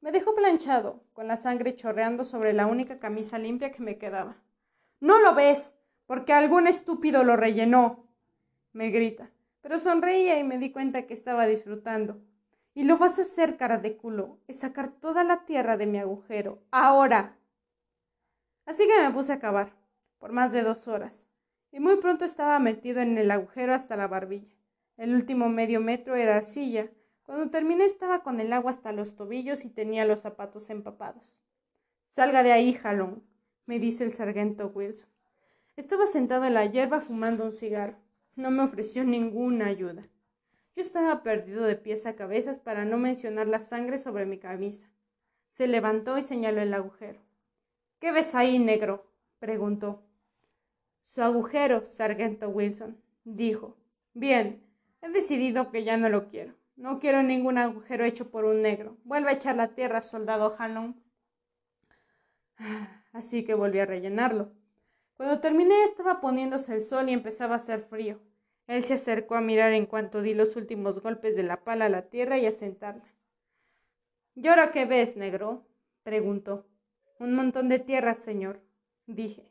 Me 0.00 0.12
dejó 0.12 0.34
planchado, 0.34 1.02
con 1.12 1.26
la 1.26 1.36
sangre 1.36 1.74
chorreando 1.74 2.24
sobre 2.24 2.52
la 2.52 2.66
única 2.66 2.98
camisa 2.98 3.38
limpia 3.38 3.72
que 3.72 3.82
me 3.82 3.98
quedaba. 3.98 4.36
No 5.00 5.20
lo 5.20 5.34
ves, 5.34 5.74
porque 6.06 6.32
algún 6.32 6.66
estúpido 6.66 7.24
lo 7.24 7.36
rellenó. 7.36 8.04
me 8.72 8.90
grita, 8.90 9.30
pero 9.60 9.78
sonreía 9.78 10.38
y 10.38 10.44
me 10.44 10.58
di 10.58 10.70
cuenta 10.70 11.06
que 11.06 11.14
estaba 11.14 11.46
disfrutando. 11.46 12.20
Y 12.74 12.84
lo 12.84 12.96
vas 12.96 13.18
a 13.18 13.22
hacer, 13.22 13.56
cara 13.56 13.78
de 13.78 13.96
culo, 13.96 14.38
es 14.46 14.60
sacar 14.60 14.92
toda 14.92 15.24
la 15.24 15.44
tierra 15.46 15.76
de 15.76 15.86
mi 15.86 15.98
agujero, 15.98 16.62
ahora. 16.70 17.36
Así 18.66 18.86
que 18.86 19.02
me 19.02 19.10
puse 19.10 19.32
a 19.32 19.40
cavar, 19.40 19.72
por 20.18 20.32
más 20.32 20.52
de 20.52 20.62
dos 20.62 20.86
horas, 20.86 21.26
y 21.72 21.80
muy 21.80 21.96
pronto 21.96 22.24
estaba 22.24 22.58
metido 22.60 23.00
en 23.00 23.18
el 23.18 23.30
agujero 23.30 23.74
hasta 23.74 23.96
la 23.96 24.06
barbilla. 24.06 24.57
El 24.98 25.14
último 25.14 25.48
medio 25.48 25.80
metro 25.80 26.16
era 26.16 26.36
arcilla, 26.36 26.90
cuando 27.22 27.50
terminé 27.50 27.84
estaba 27.84 28.24
con 28.24 28.40
el 28.40 28.52
agua 28.52 28.72
hasta 28.72 28.90
los 28.90 29.14
tobillos 29.14 29.64
y 29.64 29.70
tenía 29.70 30.04
los 30.04 30.20
zapatos 30.20 30.70
empapados. 30.70 31.40
Salga 32.08 32.42
de 32.42 32.50
ahí, 32.50 32.72
jalón, 32.72 33.22
me 33.64 33.78
dice 33.78 34.02
el 34.02 34.12
sargento 34.12 34.72
Wilson. 34.74 35.08
Estaba 35.76 36.06
sentado 36.06 36.46
en 36.46 36.54
la 36.54 36.66
hierba 36.66 37.00
fumando 37.00 37.44
un 37.44 37.52
cigarro. 37.52 37.96
No 38.34 38.50
me 38.50 38.64
ofreció 38.64 39.04
ninguna 39.04 39.66
ayuda. 39.66 40.08
Yo 40.74 40.82
estaba 40.82 41.22
perdido 41.22 41.62
de 41.62 41.76
pies 41.76 42.04
a 42.04 42.16
cabezas 42.16 42.58
para 42.58 42.84
no 42.84 42.98
mencionar 42.98 43.46
la 43.46 43.60
sangre 43.60 43.98
sobre 43.98 44.26
mi 44.26 44.38
camisa. 44.38 44.88
Se 45.52 45.68
levantó 45.68 46.18
y 46.18 46.22
señaló 46.22 46.60
el 46.60 46.74
agujero. 46.74 47.20
¿Qué 48.00 48.10
ves 48.10 48.34
ahí, 48.34 48.58
negro? 48.58 49.06
preguntó. 49.38 50.02
Su 51.04 51.22
agujero, 51.22 51.86
sargento 51.86 52.48
Wilson, 52.48 53.00
dijo. 53.24 53.76
Bien, 54.14 54.67
he 55.02 55.08
decidido 55.10 55.70
que 55.70 55.84
ya 55.84 55.96
no 55.96 56.08
lo 56.08 56.28
quiero. 56.28 56.54
No 56.76 57.00
quiero 57.00 57.22
ningún 57.22 57.58
agujero 57.58 58.04
hecho 58.04 58.30
por 58.30 58.44
un 58.44 58.62
negro. 58.62 58.96
Vuelve 59.04 59.30
a 59.30 59.34
echar 59.34 59.56
la 59.56 59.74
tierra, 59.74 60.00
soldado 60.00 60.54
Hallon. 60.58 61.02
Así 63.12 63.44
que 63.44 63.54
volví 63.54 63.80
a 63.80 63.86
rellenarlo. 63.86 64.52
Cuando 65.16 65.40
terminé 65.40 65.82
estaba 65.82 66.20
poniéndose 66.20 66.74
el 66.74 66.82
sol 66.82 67.08
y 67.08 67.12
empezaba 67.12 67.54
a 67.54 67.58
hacer 67.58 67.80
frío. 67.80 68.20
Él 68.68 68.84
se 68.84 68.94
acercó 68.94 69.34
a 69.34 69.40
mirar 69.40 69.72
en 69.72 69.86
cuanto 69.86 70.22
di 70.22 70.34
los 70.34 70.54
últimos 70.54 71.00
golpes 71.00 71.34
de 71.34 71.42
la 71.42 71.64
pala 71.64 71.86
a 71.86 71.88
la 71.88 72.02
tierra 72.02 72.38
y 72.38 72.46
a 72.46 72.52
sentarla. 72.52 73.12
¿Y 74.34 74.46
ahora 74.46 74.70
qué 74.70 74.84
ves, 74.84 75.16
negro? 75.16 75.66
preguntó. 76.02 76.68
Un 77.18 77.34
montón 77.34 77.68
de 77.68 77.80
tierra, 77.80 78.14
señor, 78.14 78.60
dije. 79.06 79.50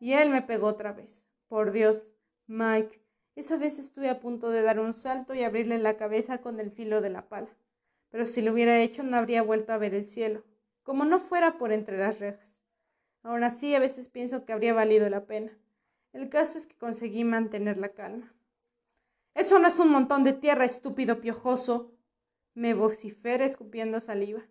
Y 0.00 0.14
él 0.14 0.30
me 0.30 0.42
pegó 0.42 0.66
otra 0.66 0.92
vez. 0.92 1.24
Por 1.46 1.70
Dios, 1.70 2.12
Mike, 2.46 3.01
esa 3.34 3.56
vez 3.56 3.78
estuve 3.78 4.08
a 4.08 4.20
punto 4.20 4.50
de 4.50 4.62
dar 4.62 4.78
un 4.78 4.92
salto 4.92 5.34
y 5.34 5.42
abrirle 5.42 5.78
la 5.78 5.96
cabeza 5.96 6.38
con 6.38 6.60
el 6.60 6.70
filo 6.70 7.00
de 7.00 7.10
la 7.10 7.28
pala, 7.28 7.48
pero 8.10 8.24
si 8.24 8.42
lo 8.42 8.52
hubiera 8.52 8.80
hecho 8.80 9.02
no 9.02 9.16
habría 9.16 9.42
vuelto 9.42 9.72
a 9.72 9.78
ver 9.78 9.94
el 9.94 10.04
cielo, 10.04 10.44
como 10.82 11.04
no 11.04 11.18
fuera 11.18 11.58
por 11.58 11.72
entre 11.72 11.98
las 11.98 12.20
rejas. 12.20 12.56
Aún 13.22 13.44
así, 13.44 13.74
a 13.74 13.78
veces 13.78 14.08
pienso 14.08 14.44
que 14.44 14.52
habría 14.52 14.74
valido 14.74 15.08
la 15.08 15.26
pena. 15.26 15.52
El 16.12 16.28
caso 16.28 16.58
es 16.58 16.66
que 16.66 16.76
conseguí 16.76 17.24
mantener 17.24 17.78
la 17.78 17.90
calma. 17.90 18.34
Eso 19.34 19.58
no 19.58 19.68
es 19.68 19.78
un 19.78 19.90
montón 19.90 20.24
de 20.24 20.32
tierra, 20.32 20.64
estúpido 20.64 21.20
piojoso. 21.20 21.92
Me 22.54 22.74
vocifera 22.74 23.44
escupiendo 23.44 24.00
saliva. 24.00 24.42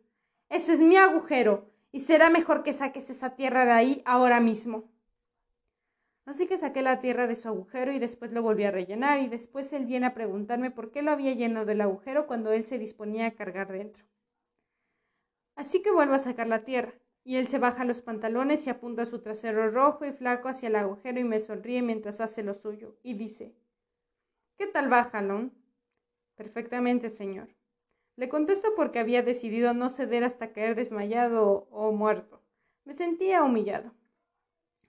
Ese 0.49 0.73
es 0.73 0.79
mi 0.79 0.95
agujero, 0.95 1.69
y 1.91 1.99
será 1.99 2.29
mejor 2.29 2.63
que 2.63 2.73
saques 2.73 3.09
esa 3.09 3.35
tierra 3.35 3.65
de 3.65 3.71
ahí 3.71 4.01
ahora 4.05 4.39
mismo. 4.39 4.89
Así 6.25 6.47
que 6.47 6.57
saqué 6.57 6.81
la 6.81 6.99
tierra 6.99 7.27
de 7.27 7.35
su 7.35 7.47
agujero 7.47 7.91
y 7.91 7.99
después 7.99 8.31
lo 8.31 8.41
volví 8.41 8.63
a 8.63 8.71
rellenar 8.71 9.19
y 9.19 9.27
después 9.27 9.73
él 9.73 9.85
viene 9.85 10.05
a 10.05 10.13
preguntarme 10.13 10.69
por 10.71 10.91
qué 10.91 11.01
lo 11.01 11.11
había 11.11 11.33
llenado 11.33 11.65
del 11.65 11.81
agujero 11.81 12.27
cuando 12.27 12.51
él 12.51 12.63
se 12.63 12.77
disponía 12.77 13.27
a 13.27 13.31
cargar 13.31 13.71
dentro. 13.71 14.05
Así 15.55 15.81
que 15.81 15.91
vuelvo 15.91 16.13
a 16.13 16.19
sacar 16.19 16.47
la 16.47 16.63
tierra 16.63 16.93
y 17.23 17.37
él 17.37 17.47
se 17.47 17.59
baja 17.59 17.85
los 17.85 18.01
pantalones 18.01 18.65
y 18.65 18.69
apunta 18.69 19.05
su 19.05 19.19
trasero 19.19 19.69
rojo 19.71 20.05
y 20.05 20.11
flaco 20.11 20.47
hacia 20.47 20.69
el 20.69 20.75
agujero 20.75 21.19
y 21.19 21.23
me 21.23 21.39
sonríe 21.39 21.81
mientras 21.81 22.21
hace 22.21 22.43
lo 22.43 22.53
suyo 22.53 22.97
y 23.03 23.15
dice 23.15 23.55
¿Qué 24.57 24.67
tal 24.67 24.93
va, 24.93 25.05
Jalón? 25.05 25.53
Perfectamente, 26.35 27.09
señor. 27.09 27.49
Le 28.15 28.29
contesto 28.29 28.69
porque 28.75 28.99
había 28.99 29.23
decidido 29.23 29.73
no 29.73 29.89
ceder 29.89 30.23
hasta 30.23 30.53
caer 30.53 30.75
desmayado 30.75 31.67
o 31.71 31.91
muerto. 31.91 32.43
Me 32.83 32.93
sentía 32.93 33.43
humillado. 33.43 33.91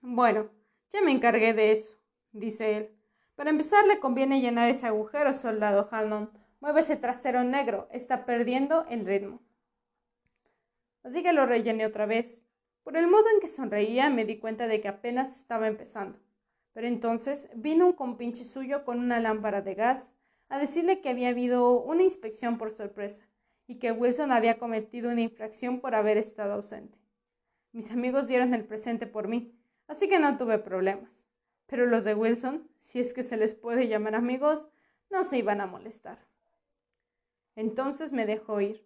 Bueno, 0.01 0.51
ya 0.93 1.01
me 1.01 1.11
encargué 1.11 1.53
de 1.53 1.71
eso, 1.71 1.95
dice 2.31 2.77
él. 2.77 2.89
Para 3.35 3.49
empezar, 3.49 3.85
le 3.87 3.99
conviene 3.99 4.41
llenar 4.41 4.69
ese 4.69 4.85
agujero, 4.85 5.33
soldado 5.33 5.89
Halnon. 5.91 6.31
Mueve 6.59 6.81
ese 6.81 6.95
trasero 6.95 7.43
negro, 7.43 7.89
está 7.91 8.25
perdiendo 8.25 8.85
el 8.87 9.05
ritmo. 9.05 9.41
Así 11.03 11.23
que 11.23 11.33
lo 11.33 11.45
rellené 11.45 11.85
otra 11.85 12.05
vez. 12.05 12.43
Por 12.83 12.95
el 12.95 13.07
modo 13.07 13.25
en 13.33 13.41
que 13.41 13.47
sonreía, 13.47 14.09
me 14.09 14.23
di 14.23 14.37
cuenta 14.39 14.67
de 14.67 14.79
que 14.79 14.87
apenas 14.87 15.35
estaba 15.35 15.67
empezando. 15.67 16.19
Pero 16.73 16.87
entonces 16.87 17.49
vino 17.55 17.85
un 17.85 17.93
compinche 17.93 18.45
suyo 18.45 18.85
con 18.85 18.99
una 18.99 19.19
lámpara 19.19 19.61
de 19.61 19.75
gas 19.75 20.13
a 20.49 20.59
decirle 20.59 21.01
que 21.01 21.09
había 21.09 21.29
habido 21.29 21.81
una 21.81 22.03
inspección 22.03 22.57
por 22.57 22.71
sorpresa 22.71 23.27
y 23.67 23.79
que 23.79 23.91
Wilson 23.91 24.31
había 24.31 24.57
cometido 24.57 25.11
una 25.11 25.21
infracción 25.21 25.79
por 25.79 25.95
haber 25.95 26.17
estado 26.17 26.53
ausente. 26.53 26.97
Mis 27.71 27.91
amigos 27.91 28.27
dieron 28.27 28.53
el 28.53 28.65
presente 28.65 29.07
por 29.07 29.27
mí, 29.27 29.53
así 29.87 30.09
que 30.09 30.19
no 30.19 30.37
tuve 30.37 30.59
problemas. 30.59 31.27
Pero 31.67 31.85
los 31.85 32.03
de 32.03 32.15
Wilson, 32.15 32.69
si 32.79 32.99
es 32.99 33.13
que 33.13 33.23
se 33.23 33.37
les 33.37 33.53
puede 33.53 33.87
llamar 33.87 34.15
amigos, 34.15 34.67
no 35.09 35.23
se 35.23 35.37
iban 35.37 35.61
a 35.61 35.65
molestar. 35.65 36.19
Entonces 37.55 38.11
me 38.11 38.25
dejó 38.25 38.61
ir. 38.61 38.85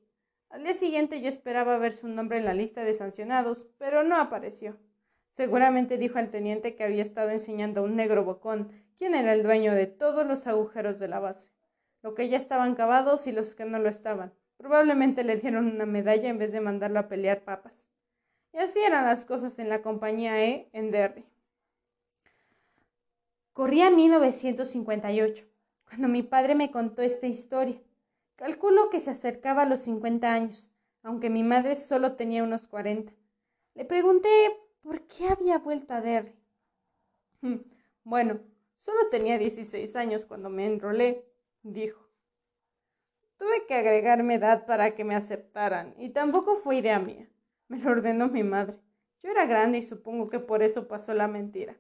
Al 0.50 0.64
día 0.64 0.74
siguiente 0.74 1.22
yo 1.22 1.28
esperaba 1.28 1.78
ver 1.78 1.92
su 1.92 2.08
nombre 2.08 2.38
en 2.38 2.46
la 2.46 2.54
lista 2.54 2.84
de 2.84 2.94
sancionados, 2.94 3.68
pero 3.78 4.04
no 4.04 4.18
apareció. 4.18 4.78
Seguramente 5.32 5.98
dijo 5.98 6.18
al 6.18 6.32
teniente 6.32 6.76
que 6.76 6.84
había 6.84 7.02
estado 7.02 7.30
enseñando 7.30 7.82
a 7.82 7.84
un 7.84 7.96
negro 7.96 8.24
bocón 8.24 8.72
quién 8.98 9.14
era 9.14 9.34
el 9.34 9.44
dueño 9.44 9.74
de 9.74 9.86
todos 9.86 10.26
los 10.26 10.48
agujeros 10.48 11.00
de 11.00 11.08
la 11.08 11.20
base, 11.20 11.52
lo 12.02 12.16
que 12.16 12.28
ya 12.30 12.38
estaban 12.38 12.76
cavados 12.76 13.28
y 13.28 13.32
los 13.32 13.54
que 13.54 13.66
no 13.66 13.80
lo 13.80 13.90
estaban. 13.90 14.34
Probablemente 14.58 15.24
le 15.24 15.38
dieron 15.38 15.68
una 15.68 15.86
medalla 15.86 16.30
en 16.30 16.40
vez 16.40 16.52
de 16.52 16.62
mandarlo 16.62 17.00
a 17.00 17.08
pelear 17.08 17.44
papas. 17.44 17.86
Y 18.58 18.60
así 18.60 18.80
eran 18.80 19.06
las 19.06 19.24
cosas 19.24 19.60
en 19.60 19.70
la 19.70 19.84
compañía 19.84 20.44
E 20.44 20.68
en 20.74 20.90
Derry. 20.90 21.24
Corría 23.54 23.92
1958, 23.92 25.46
cuando 25.88 26.08
mi 26.08 26.24
padre 26.24 26.56
me 26.56 26.72
contó 26.72 27.04
esta 27.04 27.28
historia. 27.28 27.80
Calculo 28.36 28.90
que 28.90 29.00
se 29.00 29.12
acercaba 29.12 29.62
a 29.62 29.66
los 29.68 29.82
50 29.82 30.34
años, 30.34 30.72
aunque 31.04 31.30
mi 31.30 31.44
madre 31.44 31.76
solo 31.76 32.14
tenía 32.14 32.44
unos 32.44 32.68
40. 32.68 33.14
Le 33.76 33.86
pregunté 33.86 34.28
por 34.82 35.02
qué 35.02 35.28
había 35.28 35.60
vuelto 35.60 35.94
a 35.94 36.02
Derry. 36.02 36.34
Hmm, 37.42 37.58
bueno, 38.04 38.40
solo 38.74 39.08
tenía 39.12 39.38
16 39.38 39.96
años 39.96 40.26
cuando 40.26 40.50
me 40.50 40.66
enrolé, 40.66 41.28
dijo. 41.62 42.10
Tuve 43.38 43.68
que 43.68 43.76
agregarme 43.76 44.34
edad 44.34 44.66
para 44.66 44.96
que 44.96 45.04
me 45.04 45.14
aceptaran, 45.14 45.94
y 46.00 46.10
tampoco 46.10 46.56
fue 46.56 46.78
idea 46.78 46.98
mía. 46.98 47.30
Me 47.70 47.80
lo 47.80 47.92
ordenó 47.92 48.30
mi 48.30 48.44
madre. 48.44 48.78
Yo 49.22 49.32
era 49.32 49.46
grande 49.46 49.80
y 49.80 49.84
supongo 49.84 50.30
que 50.30 50.40
por 50.40 50.64
eso 50.64 50.88
pasó 50.88 51.14
la 51.14 51.28
mentira. 51.28 51.76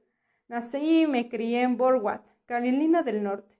Nací 0.47 1.01
y 1.01 1.07
me 1.07 1.29
crié 1.29 1.61
en 1.61 1.77
Borwat, 1.77 2.25
Carolina 2.45 3.03
del 3.03 3.23
Norte, 3.23 3.57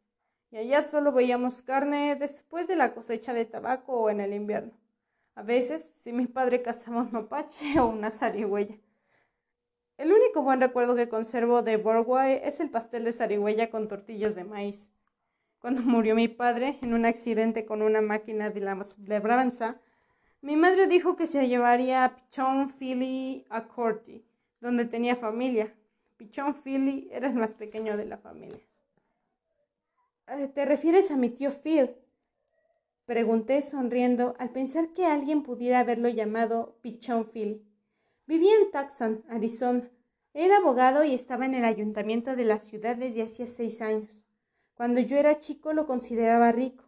y 0.52 0.58
allá 0.58 0.82
solo 0.82 1.12
veíamos 1.12 1.62
carne 1.62 2.16
después 2.16 2.68
de 2.68 2.76
la 2.76 2.94
cosecha 2.94 3.34
de 3.34 3.46
tabaco 3.46 3.94
o 3.94 4.10
en 4.10 4.22
el 4.22 4.34
invierno. 4.34 4.74
A 5.36 5.44
veces, 5.44 5.94
si 6.02 6.14
mi 6.14 6.28
padre 6.28 6.62
cazaba 6.62 7.02
un 7.02 7.12
mapache 7.12 7.80
o 7.80 7.88
una 7.88 8.10
zarigüeya. 8.10 8.78
El 9.98 10.12
único 10.12 10.44
buen 10.44 10.62
recuerdo 10.62 10.96
que 10.96 11.10
conservo 11.10 11.62
de 11.62 11.78
Borway 11.78 12.42
es 12.44 12.60
el 12.60 12.70
pastel 12.70 13.04
de 13.04 13.12
zarigüeya 13.12 13.70
con 13.70 13.88
tortillas 13.88 14.36
de 14.36 14.44
maíz. 14.44 14.92
Cuando 15.60 15.82
murió 15.82 16.16
mi 16.16 16.28
padre 16.28 16.78
en 16.82 16.94
un 16.94 17.06
accidente 17.06 17.66
con 17.66 17.82
una 17.82 18.02
máquina 18.02 18.50
de 18.50 18.62
labranza, 19.06 19.82
mi 20.42 20.56
madre 20.56 20.88
dijo 20.88 21.16
que 21.16 21.28
se 21.28 21.48
llevaría 21.48 22.06
a 22.06 22.16
Pichon 22.16 22.70
Philly 22.70 23.46
a 23.50 23.68
Corty, 23.68 24.24
donde 24.62 24.86
tenía 24.86 25.16
familia. 25.16 25.74
Pichon 26.18 26.54
Philly 26.54 27.10
era 27.12 27.28
el 27.28 27.36
más 27.36 27.54
pequeño 27.54 27.98
de 27.98 28.06
la 28.06 28.18
familia. 28.18 28.62
Eh, 30.28 30.48
¿Te 30.48 30.66
refieres 30.66 31.12
a 31.12 31.18
mi 31.18 31.30
tío 31.30 31.52
Phil? 31.52 31.92
Pregunté 33.06 33.62
sonriendo 33.62 34.36
al 34.38 34.50
pensar 34.52 34.90
que 34.90 35.06
alguien 35.06 35.42
pudiera 35.42 35.80
haberlo 35.80 36.10
llamado 36.10 36.78
Pichon 36.82 37.26
Philly. 37.26 37.64
Vivía 38.26 38.52
en 38.62 38.72
Tucson, 38.72 39.24
Arizona. 39.30 39.90
Era 40.34 40.58
abogado 40.58 41.04
y 41.04 41.14
estaba 41.14 41.46
en 41.46 41.56
el 41.56 41.64
ayuntamiento 41.64 42.36
de 42.36 42.44
la 42.44 42.60
ciudad 42.60 42.98
desde 42.98 43.24
hacía 43.24 43.48
seis 43.48 43.82
años. 43.82 44.24
Cuando 44.76 45.00
yo 45.00 45.18
era 45.18 45.40
chico 45.40 45.74
lo 45.74 45.88
consideraba 45.88 46.52
rico. 46.52 46.84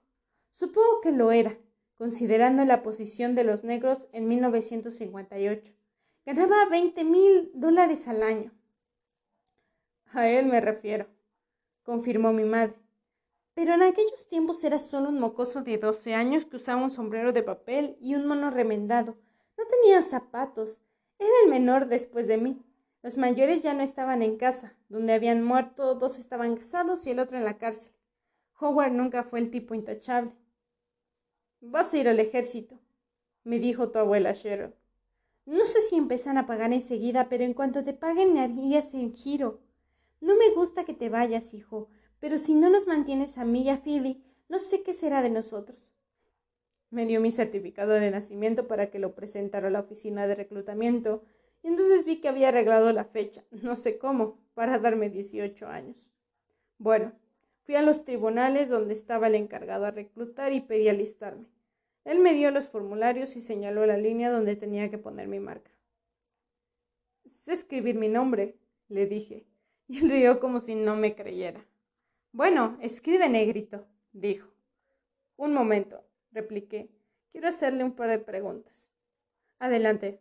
Supongo 0.51 1.01
que 1.01 1.11
lo 1.11 1.31
era, 1.31 1.57
considerando 1.99 2.63
la 2.63 2.81
posición 2.81 3.35
de 3.35 3.43
los 3.43 3.65
negros 3.65 4.07
en 4.13 4.29
1958. 4.29 5.73
Ganaba 6.25 6.65
veinte 6.67 7.03
mil 7.03 7.51
dólares 7.53 8.07
al 8.07 8.23
año. 8.23 8.53
A 10.13 10.29
él 10.29 10.45
me 10.45 10.61
refiero, 10.61 11.07
confirmó 11.83 12.31
mi 12.31 12.45
madre. 12.45 12.75
Pero 13.53 13.73
en 13.73 13.83
aquellos 13.83 14.29
tiempos 14.29 14.63
era 14.63 14.79
solo 14.79 15.09
un 15.09 15.19
mocoso 15.19 15.61
de 15.61 15.77
doce 15.77 16.15
años 16.15 16.45
que 16.45 16.55
usaba 16.55 16.81
un 16.81 16.89
sombrero 16.89 17.33
de 17.33 17.43
papel 17.43 17.97
y 17.99 18.15
un 18.15 18.25
mono 18.27 18.49
remendado. 18.49 19.17
No 19.57 19.65
tenía 19.65 20.01
zapatos. 20.01 20.79
Era 21.19 21.33
el 21.43 21.49
menor 21.49 21.87
después 21.87 22.27
de 22.27 22.37
mí. 22.37 22.63
Los 23.03 23.17
mayores 23.17 23.61
ya 23.61 23.73
no 23.73 23.81
estaban 23.81 24.21
en 24.21 24.37
casa, 24.37 24.73
donde 24.87 25.11
habían 25.11 25.43
muerto, 25.43 25.95
dos 25.95 26.17
estaban 26.17 26.55
casados 26.55 27.05
y 27.05 27.11
el 27.11 27.19
otro 27.19 27.37
en 27.37 27.43
la 27.43 27.57
cárcel. 27.57 27.91
Howard 28.57 28.93
nunca 28.93 29.23
fue 29.25 29.39
el 29.39 29.51
tipo 29.51 29.75
intachable. 29.75 30.33
Vas 31.61 31.93
a 31.93 31.97
ir 31.97 32.07
al 32.07 32.19
ejército, 32.19 32.79
me 33.43 33.59
dijo 33.59 33.91
tu 33.91 33.99
abuela 33.99 34.33
Cheryl. 34.33 34.73
No 35.45 35.65
sé 35.65 35.81
si 35.81 35.95
empiezan 35.95 36.37
a 36.37 36.45
pagar 36.45 36.71
enseguida, 36.71 37.27
pero 37.27 37.43
en 37.43 37.53
cuanto 37.53 37.83
te 37.83 37.93
paguen 37.93 38.33
me 38.33 38.41
habías 38.41 38.93
en 38.93 39.13
giro. 39.13 39.59
No 40.21 40.35
me 40.35 40.51
gusta 40.51 40.85
que 40.85 40.93
te 40.93 41.09
vayas, 41.09 41.53
hijo, 41.53 41.89
pero 42.19 42.37
si 42.37 42.55
no 42.55 42.69
nos 42.69 42.87
mantienes 42.87 43.37
a 43.37 43.45
mí 43.45 43.63
y 43.63 43.69
a 43.69 43.81
Philly, 43.81 44.23
no 44.47 44.59
sé 44.59 44.83
qué 44.83 44.93
será 44.93 45.21
de 45.21 45.29
nosotros. 45.29 45.91
Me 46.91 47.05
dio 47.05 47.19
mi 47.19 47.31
certificado 47.31 47.91
de 47.91 48.11
nacimiento 48.11 48.67
para 48.67 48.89
que 48.89 48.99
lo 48.99 49.13
presentara 49.13 49.67
a 49.67 49.71
la 49.71 49.81
oficina 49.81 50.27
de 50.27 50.35
reclutamiento 50.35 51.23
y 51.61 51.67
entonces 51.67 52.05
vi 52.05 52.21
que 52.21 52.29
había 52.29 52.49
arreglado 52.49 52.91
la 52.93 53.05
fecha, 53.05 53.43
no 53.51 53.75
sé 53.75 53.97
cómo, 53.97 54.39
para 54.53 54.79
darme 54.79 55.09
18 55.09 55.67
años. 55.67 56.11
Bueno, 56.77 57.13
fui 57.69 57.75
a 57.75 57.83
los 57.83 58.03
tribunales 58.03 58.67
donde 58.67 58.95
estaba 58.95 59.27
el 59.27 59.35
encargado 59.35 59.85
a 59.85 59.91
reclutar 59.91 60.53
y 60.53 60.61
pedí 60.61 60.89
alistarme. 60.89 61.45
Él 62.03 62.17
me 62.17 62.33
dio 62.33 62.49
los 62.49 62.67
formularios 62.67 63.35
y 63.35 63.41
señaló 63.41 63.85
la 63.85 63.95
línea 63.95 64.31
donde 64.31 64.55
tenía 64.55 64.89
que 64.89 64.97
poner 64.97 65.27
mi 65.27 65.39
marca. 65.39 65.69
Sé 67.43 67.53
escribir 67.53 67.93
mi 67.93 68.09
nombre, 68.09 68.55
le 68.87 69.05
dije, 69.05 69.45
y 69.87 69.99
él 69.99 70.09
rió 70.09 70.39
como 70.39 70.57
si 70.57 70.73
no 70.73 70.95
me 70.95 71.13
creyera. 71.13 71.63
Bueno, 72.31 72.75
escribe 72.81 73.29
negrito, 73.29 73.85
dijo. 74.13 74.49
Un 75.37 75.53
momento, 75.53 76.03
repliqué. 76.31 76.89
Quiero 77.31 77.49
hacerle 77.49 77.83
un 77.83 77.91
par 77.91 78.09
de 78.09 78.17
preguntas. 78.17 78.89
Adelante, 79.59 80.19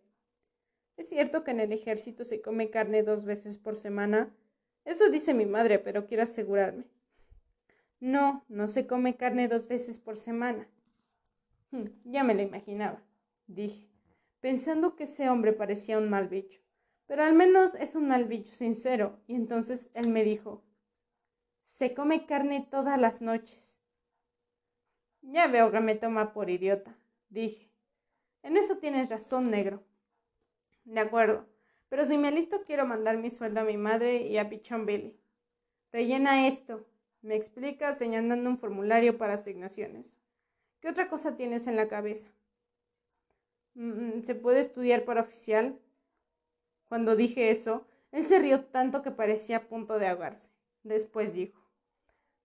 ¿Es 0.99 1.09
cierto 1.09 1.45
que 1.45 1.53
en 1.53 1.61
el 1.61 1.73
ejército 1.73 2.25
se 2.25 2.43
come 2.43 2.69
carne 2.69 3.03
dos 3.03 3.25
veces 3.25 3.57
por 3.57 3.77
semana? 3.77 4.37
Eso 4.85 5.09
dice 5.09 5.33
mi 5.33 5.47
madre, 5.47 5.79
pero 5.79 6.07
quiero 6.07 6.25
asegurarme. 6.25 6.85
No, 8.01 8.45
no 8.49 8.69
se 8.69 8.87
come 8.87 9.17
carne 9.17 9.49
dos 9.49 9.67
veces 9.69 9.99
por 9.99 10.17
semana. 10.17 10.69
Hmm, 11.71 11.87
ya 12.05 12.23
me 12.25 12.35
lo 12.35 12.43
imaginaba, 12.43 13.03
dije, 13.47 13.89
pensando 14.41 14.97
que 14.97 15.05
ese 15.05 15.29
hombre 15.29 15.53
parecía 15.53 15.99
un 15.99 16.09
mal 16.09 16.29
bicho. 16.29 16.61
Pero 17.07 17.25
al 17.25 17.35
menos 17.35 17.75
es 17.75 17.95
un 17.95 18.07
mal 18.07 18.27
bicho 18.27 18.53
sincero. 18.53 19.19
Y 19.27 19.35
entonces 19.35 19.91
él 19.95 20.09
me 20.09 20.23
dijo, 20.25 20.63
se 21.63 21.95
come 21.95 22.27
carne 22.27 22.69
todas 22.71 23.01
las 23.01 23.23
noches. 23.23 23.81
Ya 25.23 25.47
veo 25.47 25.73
que 25.73 25.81
me 25.81 25.95
toma 25.95 26.33
por 26.33 26.51
idiota, 26.51 26.97
dije. 27.31 27.71
En 28.43 28.57
eso 28.57 28.79
tienes 28.79 29.11
razón, 29.11 29.51
negro. 29.51 29.83
De 30.85 31.01
acuerdo. 31.01 31.47
Pero 31.89 32.05
si 32.05 32.19
me 32.19 32.31
listo 32.31 32.63
quiero 32.65 32.87
mandar 32.87 33.17
mi 33.17 33.31
sueldo 33.31 33.61
a 33.61 33.65
mi 33.65 33.77
madre 33.77 34.27
y 34.27 34.37
a 34.39 34.49
Pichón 34.49 34.87
Billy. 34.87 35.19
Rellena 35.91 36.47
esto. 36.47 36.87
Me 37.21 37.35
explica 37.35 37.95
señalando 37.95 38.49
un 38.49 38.59
formulario 38.59 39.19
para 39.19 39.35
asignaciones. 39.35 40.19
¿Qué 40.81 40.89
otra 40.89 41.09
cosa 41.09 41.37
tienes 41.37 41.67
en 41.67 41.77
la 41.77 41.89
cabeza? 41.89 42.29
Mm, 43.75 44.23
¿Se 44.23 44.35
puede 44.35 44.61
estudiar 44.61 45.05
para 45.05 45.23
oficial? 45.23 45.79
Cuando 46.89 47.17
dije 47.17 47.51
eso, 47.51 47.87
él 48.13 48.25
se 48.25 48.39
rió 48.39 48.65
tanto 48.65 49.03
que 49.03 49.11
parecía 49.11 49.59
a 49.59 49.69
punto 49.69 49.99
de 49.99 50.07
ahogarse. 50.07 50.53
Después 50.85 51.35
dijo, 51.35 51.61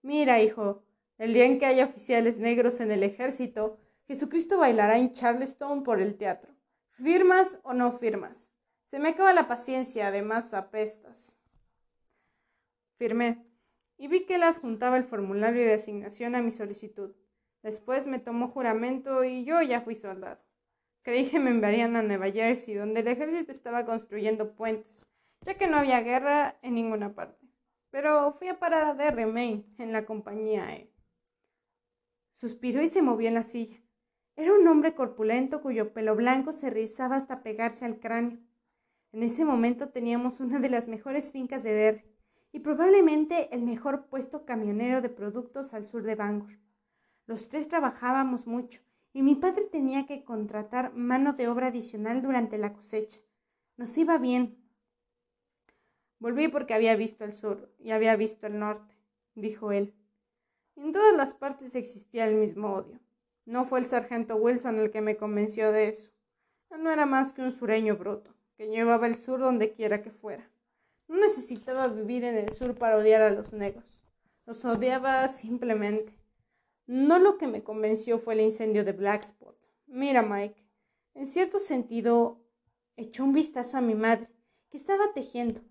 Mira, 0.02 0.42
hijo, 0.42 0.84
el 1.18 1.34
día 1.34 1.46
en 1.46 1.60
que 1.60 1.66
haya 1.66 1.86
oficiales 1.86 2.40
negros 2.40 2.80
en 2.82 2.92
el 2.92 3.04
ejército, 3.04 3.78
Jesucristo 4.08 4.58
bailará 4.58 4.98
en 4.98 5.14
Charleston 5.14 5.84
por 5.84 6.02
el 6.02 6.18
teatro. 6.18 6.54
¿Firmas 6.92 7.60
o 7.64 7.74
no 7.74 7.92
firmas? 7.92 8.52
Se 8.88 9.00
me 9.00 9.10
acaba 9.10 9.34
la 9.34 9.48
paciencia, 9.48 10.08
además 10.08 10.54
apestas. 10.54 11.38
Firmé 12.98 13.53
y 14.04 14.10
vi 14.10 14.26
que 14.26 14.36
él 14.36 14.44
adjuntaba 14.44 14.98
el 14.98 15.06
formulario 15.06 15.64
de 15.64 15.76
asignación 15.76 16.36
a 16.36 16.42
mi 16.42 16.52
solicitud. 16.52 17.16
Después 17.62 18.06
me 18.06 18.20
tomó 18.20 18.50
juramento 18.50 19.24
y 19.24 19.46
yo 19.46 19.62
ya 19.62 19.80
fui 19.80 19.96
soldado. 19.96 20.44
Creí 21.04 21.30
que 21.30 21.40
me 21.40 21.52
enviarían 21.52 21.96
a 21.96 22.04
Nueva 22.04 22.30
Jersey, 22.30 22.74
donde 22.74 23.00
el 23.00 23.08
ejército 23.08 23.54
estaba 23.54 23.86
construyendo 23.86 24.56
puentes, 24.56 25.06
ya 25.46 25.54
que 25.54 25.68
no 25.68 25.78
había 25.78 26.02
guerra 26.02 26.60
en 26.62 26.74
ninguna 26.74 27.16
parte. 27.16 27.48
Pero 27.92 28.34
fui 28.34 28.50
a 28.50 28.60
parar 28.60 28.84
a 28.84 28.94
Derry, 28.94 29.26
Maine, 29.26 29.64
en 29.78 29.94
la 29.94 30.06
compañía 30.06 30.76
E. 30.76 30.92
Suspiró 32.34 32.82
y 32.82 32.88
se 32.88 33.02
movió 33.02 33.30
en 33.30 33.36
la 33.36 33.44
silla. 33.44 33.82
Era 34.36 34.54
un 34.54 34.68
hombre 34.68 34.96
corpulento 34.96 35.62
cuyo 35.62 35.94
pelo 35.94 36.14
blanco 36.18 36.52
se 36.52 36.70
rizaba 36.70 37.16
hasta 37.16 37.42
pegarse 37.42 37.86
al 37.86 38.02
cráneo. 38.02 38.42
En 39.14 39.24
ese 39.24 39.46
momento 39.46 39.92
teníamos 39.92 40.42
una 40.42 40.60
de 40.60 40.70
las 40.70 40.90
mejores 40.90 41.32
fincas 41.32 41.64
de 41.64 41.72
Derry 41.72 42.13
y 42.54 42.60
probablemente 42.60 43.54
el 43.54 43.64
mejor 43.64 44.06
puesto 44.06 44.46
camionero 44.46 45.02
de 45.02 45.10
productos 45.10 45.74
al 45.74 45.86
sur 45.86 46.04
de 46.04 46.16
Bangor. 46.16 46.60
Los 47.26 47.50
tres 47.50 47.68
trabajábamos 47.68 48.46
mucho 48.46 48.82
y 49.12 49.24
mi 49.24 49.36
padre 49.36 49.66
tenía 49.66 50.06
que 50.06 50.24
contratar 50.24 50.94
mano 50.94 51.34
de 51.34 51.48
obra 51.48 51.68
adicional 51.68 52.22
durante 52.22 52.60
la 52.60 52.72
cosecha. 52.72 53.20
Nos 53.76 53.98
iba 53.98 54.20
bien. 54.20 54.56
Volví 56.20 56.48
porque 56.48 56.76
había 56.76 56.96
visto 56.96 57.26
el 57.26 57.34
sur 57.34 57.74
y 57.80 57.90
había 57.90 58.16
visto 58.16 58.46
el 58.46 58.60
norte, 58.60 58.96
dijo 59.34 59.72
él. 59.72 59.96
En 60.76 60.92
todas 60.92 61.16
las 61.18 61.34
partes 61.34 61.76
existía 61.76 62.28
el 62.28 62.36
mismo 62.36 62.76
odio. 62.76 63.00
No 63.46 63.66
fue 63.66 63.80
el 63.80 63.86
sargento 63.86 64.36
Wilson 64.36 64.78
el 64.78 64.92
que 64.92 65.02
me 65.02 65.18
convenció 65.18 65.72
de 65.72 65.90
eso. 65.90 66.12
no 66.78 66.92
era 66.92 67.06
más 67.06 67.34
que 67.34 67.42
un 67.42 67.52
sureño 67.52 67.98
bruto, 67.98 68.34
que 68.56 68.70
llevaba 68.70 69.08
el 69.08 69.16
sur 69.16 69.40
donde 69.40 69.72
quiera 69.72 70.02
que 70.02 70.12
fuera. 70.12 70.50
No 71.08 71.18
necesitaba 71.18 71.88
vivir 71.88 72.24
en 72.24 72.38
el 72.38 72.50
sur 72.50 72.76
para 72.76 72.98
odiar 72.98 73.22
a 73.22 73.32
los 73.32 73.54
negros. 73.54 74.02
Los 74.46 74.66
odiaba 74.66 75.28
simplemente. 75.28 76.18
No 76.86 77.20
lo 77.20 77.38
que 77.38 77.48
me 77.48 77.64
convenció 77.64 78.18
fue 78.18 78.34
el 78.34 78.42
incendio 78.42 78.84
de 78.84 78.92
Black 78.92 79.24
Spot. 79.24 79.58
Mira, 79.88 80.22
Mike, 80.22 80.64
en 81.14 81.26
cierto 81.26 81.60
sentido, 81.60 82.42
echó 82.98 83.24
un 83.24 83.34
vistazo 83.34 83.78
a 83.78 83.82
mi 83.82 83.96
madre, 83.96 84.30
que 84.70 84.78
estaba 84.78 85.14
tejiendo. 85.14 85.62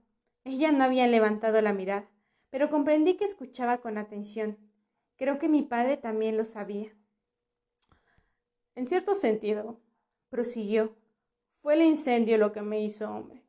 Ella 0.44 0.72
no 0.72 0.84
había 0.84 1.06
levantado 1.06 1.60
la 1.60 1.72
mirada, 1.72 2.08
pero 2.50 2.70
comprendí 2.70 3.14
que 3.16 3.24
escuchaba 3.24 3.78
con 3.78 3.98
atención. 3.98 4.58
Creo 5.16 5.38
que 5.38 5.48
mi 5.48 5.62
padre 5.62 5.96
también 5.96 6.36
lo 6.36 6.44
sabía. 6.44 6.96
En 8.74 8.86
cierto 8.86 9.14
sentido, 9.14 9.80
prosiguió, 10.30 10.96
fue 11.60 11.74
el 11.74 11.82
incendio 11.82 12.38
lo 12.38 12.52
que 12.52 12.62
me 12.62 12.82
hizo 12.82 13.10
hombre. 13.10 13.41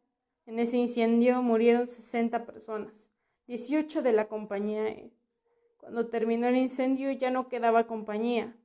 En 0.45 0.59
ese 0.59 0.77
incendio 0.77 1.41
murieron 1.41 1.87
sesenta 1.87 2.45
personas, 2.45 3.11
dieciocho 3.47 4.01
de 4.01 4.13
la 4.13 4.27
compañía 4.27 4.87
E. 4.89 5.13
Cuando 5.77 6.07
terminó 6.07 6.47
el 6.47 6.57
incendio 6.57 7.11
ya 7.11 7.31
no 7.31 7.47
quedaba 7.47 7.87
compañía. 7.87 8.55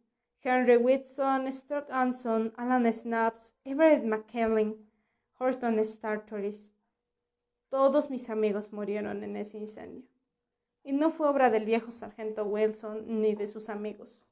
Henry 0.42 0.76
Whitson, 0.76 1.52
Stuart 1.52 1.90
Anson, 1.90 2.52
Alan 2.56 2.92
Snaps, 2.92 3.54
Everett 3.64 4.04
McKellen, 4.04 4.76
Horton 5.38 5.84
Startoris. 5.84 6.72
Todos 7.68 8.10
mis 8.10 8.30
amigos 8.30 8.72
murieron 8.72 9.22
en 9.24 9.36
ese 9.36 9.58
incendio. 9.58 10.08
Y 10.84 10.92
no 10.92 11.10
fue 11.10 11.28
obra 11.28 11.50
del 11.50 11.64
viejo 11.64 11.90
sargento 11.90 12.44
Wilson 12.44 13.20
ni 13.20 13.34
de 13.34 13.46
sus 13.46 13.68
amigos 13.68 14.24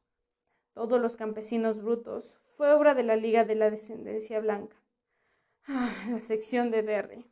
todos 0.76 1.00
los 1.00 1.16
campesinos 1.16 1.80
brutos, 1.80 2.38
fue 2.54 2.70
obra 2.70 2.94
de 2.94 3.02
la 3.02 3.16
Liga 3.16 3.46
de 3.46 3.54
la 3.54 3.70
Descendencia 3.70 4.40
Blanca. 4.40 4.76
Ah, 5.66 5.90
la 6.10 6.20
sección 6.20 6.70
de 6.70 6.82
Derry. 6.82 7.24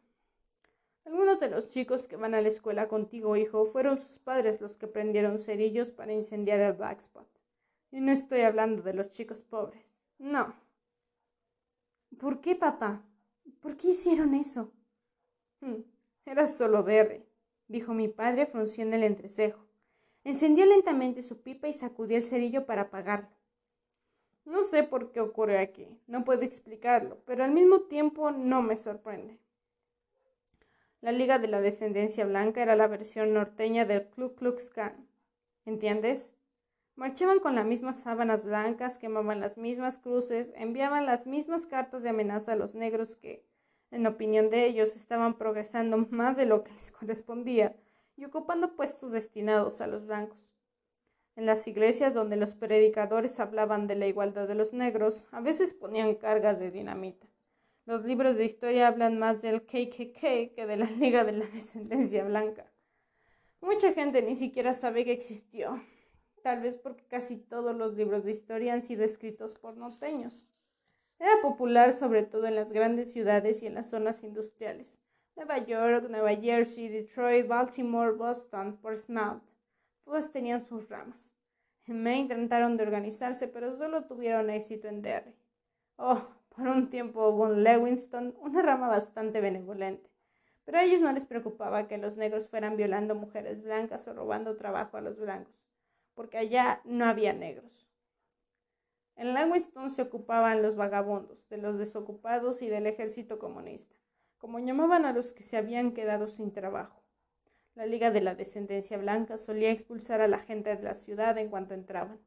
Algunos 1.05 1.38
de 1.38 1.51
los 1.51 1.69
chicos 1.69 2.09
que 2.09 2.17
van 2.17 2.35
a 2.35 2.40
la 2.40 2.49
escuela 2.49 2.88
contigo, 2.88 3.37
hijo, 3.37 3.67
fueron 3.67 3.99
sus 3.99 4.19
padres 4.19 4.61
los 4.61 4.77
que 4.77 4.87
prendieron 4.87 5.38
cerillos 5.38 5.93
para 5.93 6.14
incendiar 6.14 6.61
el 6.61 6.73
Black 6.73 7.01
Spot. 7.01 7.29
Y 7.90 8.01
no 8.01 8.11
estoy 8.11 8.40
hablando 8.40 8.83
de 8.83 8.95
los 8.95 9.11
chicos 9.11 9.43
pobres. 9.43 9.95
No. 10.19 10.55
¿Por 12.19 12.40
qué, 12.40 12.57
papá? 12.57 13.05
¿Por 13.61 13.77
qué 13.77 13.88
hicieron 13.88 14.35
eso? 14.35 14.73
Hmm, 15.61 15.83
era 16.25 16.47
solo 16.47 16.83
Derry, 16.83 17.25
dijo 17.69 17.93
mi 17.93 18.09
padre 18.09 18.47
frunciendo 18.47 18.97
el 18.97 19.03
entrecejo. 19.03 19.64
Encendió 20.25 20.64
lentamente 20.64 21.21
su 21.21 21.43
pipa 21.43 21.69
y 21.69 21.75
sacudió 21.75 22.17
el 22.17 22.25
cerillo 22.25 22.64
para 22.64 22.83
apagarlo. 22.83 23.29
No 24.47 24.62
sé 24.62 24.83
por 24.85 25.12
qué 25.12 25.21
ocurre 25.21 25.59
aquí, 25.59 25.87
no 26.07 26.25
puedo 26.25 26.43
explicarlo, 26.43 27.19
pero 27.27 27.45
al 27.45 27.53
mismo 27.53 27.83
tiempo 27.83 28.31
no 28.31 28.62
me 28.62 28.77
sorprende. 28.77 29.38
La 31.05 31.12
Liga 31.12 31.38
de 31.38 31.49
la 31.49 31.61
Descendencia 31.61 32.25
Blanca 32.25 32.62
era 32.62 32.77
la 32.77 32.87
versión 32.87 33.35
norteña 33.35 33.85
del 33.85 34.07
Ku 34.07 34.35
Klux 34.35 34.71
Klan. 34.71 35.07
¿Entiendes? 35.67 36.35
Marchaban 36.95 37.40
con 37.40 37.55
las 37.55 37.67
mismas 37.67 38.01
sábanas 38.01 38.47
blancas, 38.47 38.97
quemaban 38.97 39.38
las 39.38 39.59
mismas 39.59 39.99
cruces, 39.99 40.55
enviaban 40.57 41.05
las 41.05 41.27
mismas 41.27 41.67
cartas 41.67 42.05
de 42.05 42.09
amenaza 42.09 42.53
a 42.53 42.57
los 42.57 42.75
negros 42.75 43.17
que, 43.17 43.45
en 43.90 44.07
opinión 44.07 44.49
de 44.49 44.64
ellos, 44.64 44.97
estaban 44.97 45.37
progresando 45.37 45.99
más 46.09 46.38
de 46.38 46.47
lo 46.47 46.64
que 46.64 46.73
les 46.73 46.90
correspondía 46.90 47.77
y 48.17 48.25
ocupando 48.25 48.75
puestos 48.75 49.12
destinados 49.12 49.83
a 49.83 49.87
los 49.87 50.07
blancos. 50.07 50.55
En 51.37 51.45
las 51.45 51.69
iglesias 51.69 52.14
donde 52.14 52.37
los 52.37 52.55
predicadores 52.55 53.40
hablaban 53.40 53.87
de 53.87 53.97
la 53.97 54.07
igualdad 54.07 54.49
de 54.49 54.55
los 54.55 54.73
negros, 54.73 55.29
a 55.33 55.43
veces 55.43 55.75
ponían 55.75 56.14
cargas 56.14 56.59
de 56.59 56.71
dinamita. 56.71 57.27
Los 57.87 58.03
libros 58.03 58.38
de 58.38 58.47
historia 58.47 58.88
hablan 58.88 59.18
más 59.18 59.42
del 59.42 59.62
KKK 59.62 60.55
que 60.55 60.64
de 60.66 60.77
la 60.79 60.87
Liga 60.87 61.23
de 61.25 61.33
la 61.33 61.44
Descendencia 61.47 62.25
Blanca. 62.25 62.73
Mucha 63.61 63.92
gente 63.92 64.23
ni 64.23 64.35
siquiera 64.35 64.73
sabe 64.73 65.05
que 65.05 65.12
existió, 65.12 65.83
tal 66.42 66.62
vez 66.62 66.79
porque 66.79 67.05
casi 67.07 67.37
todos 67.37 67.77
los 67.77 67.94
libros 67.94 68.25
de 68.25 68.31
historia 68.31 68.73
han 68.73 68.83
sido 68.83 69.05
escritos 69.05 69.55
por 69.55 69.77
norteños. 69.77 70.49
Era 71.18 71.42
popular 71.42 71.92
sobre 71.92 72.23
todo 72.23 72.47
en 72.47 72.55
las 72.55 72.73
grandes 72.73 73.12
ciudades 73.12 73.62
y 73.62 73.66
en 73.66 73.75
las 73.75 73.90
zonas 73.90 74.25
industriales. 74.25 75.03
Nueva 75.37 75.59
York, 75.59 76.09
Nueva 76.09 76.35
Jersey, 76.37 76.88
Detroit, 76.88 77.47
Baltimore, 77.47 78.12
Boston, 78.12 78.79
Portsmouth. 78.81 79.42
Todas 80.05 80.33
tenían 80.33 80.64
sus 80.64 80.88
ramas. 80.88 81.35
En 81.87 82.03
Maine 82.03 82.35
trataron 82.35 82.79
de 82.79 82.85
organizarse, 82.85 83.47
pero 83.47 83.77
solo 83.77 84.05
tuvieron 84.05 84.49
éxito 84.49 84.88
en 84.88 85.03
Derry. 85.03 85.35
Oh, 85.97 86.34
por 86.57 86.69
un 86.69 86.90
tiempo 86.90 87.29
hubo 87.29 87.47
en 87.47 87.64
Lewiston 87.64 88.35
una 88.40 88.62
rama 88.62 88.88
bastante 88.88 89.40
benevolente, 89.40 90.11
pero 90.64 90.79
a 90.79 90.85
ellos 90.85 91.01
no 91.01 91.12
les 91.12 91.27
preocupaba 91.27 91.88
que 91.88 91.99
los 91.99 92.17
negros 92.17 92.49
fueran 92.49 92.77
violando 92.77 93.14
mujeres 93.14 93.62
blancas 93.62 94.07
o 94.09 94.14
robando 94.14 94.57
trabajo 94.57 94.97
a 94.97 95.01
los 95.01 95.19
blancos, 95.19 95.55
porque 96.14 96.38
allá 96.38 96.81
no 96.85 97.05
había 97.05 97.33
negros. 97.33 97.87
En 99.17 99.35
Lewiston 99.35 99.90
se 99.90 100.03
ocupaban 100.03 100.62
los 100.62 100.77
vagabundos, 100.77 101.49
de 101.49 101.59
los 101.59 101.79
desocupados 101.79 102.62
y 102.62 102.69
del 102.69 102.87
ejército 102.87 103.38
comunista 103.38 103.97
como 104.45 104.59
llamaban 104.59 105.07
a 105.07 105.14
los 105.14 105.33
que 105.33 105.43
se 105.43 105.57
habían 105.57 105.93
quedado 105.93 106.27
sin 106.27 106.53
trabajo. 106.53 107.03
La 107.75 107.87
Liga 107.87 108.11
de 108.11 108.21
la 108.21 108.35
Descendencia 108.35 108.99
Blanca 108.99 109.38
solía 109.38 109.71
expulsar 109.71 110.21
a 110.21 110.29
la 110.29 110.38
gente 110.38 110.77
de 110.77 110.83
la 110.83 110.93
ciudad 110.93 111.38
en 111.38 111.49
cuanto 111.49 111.73
entraban. 111.73 112.21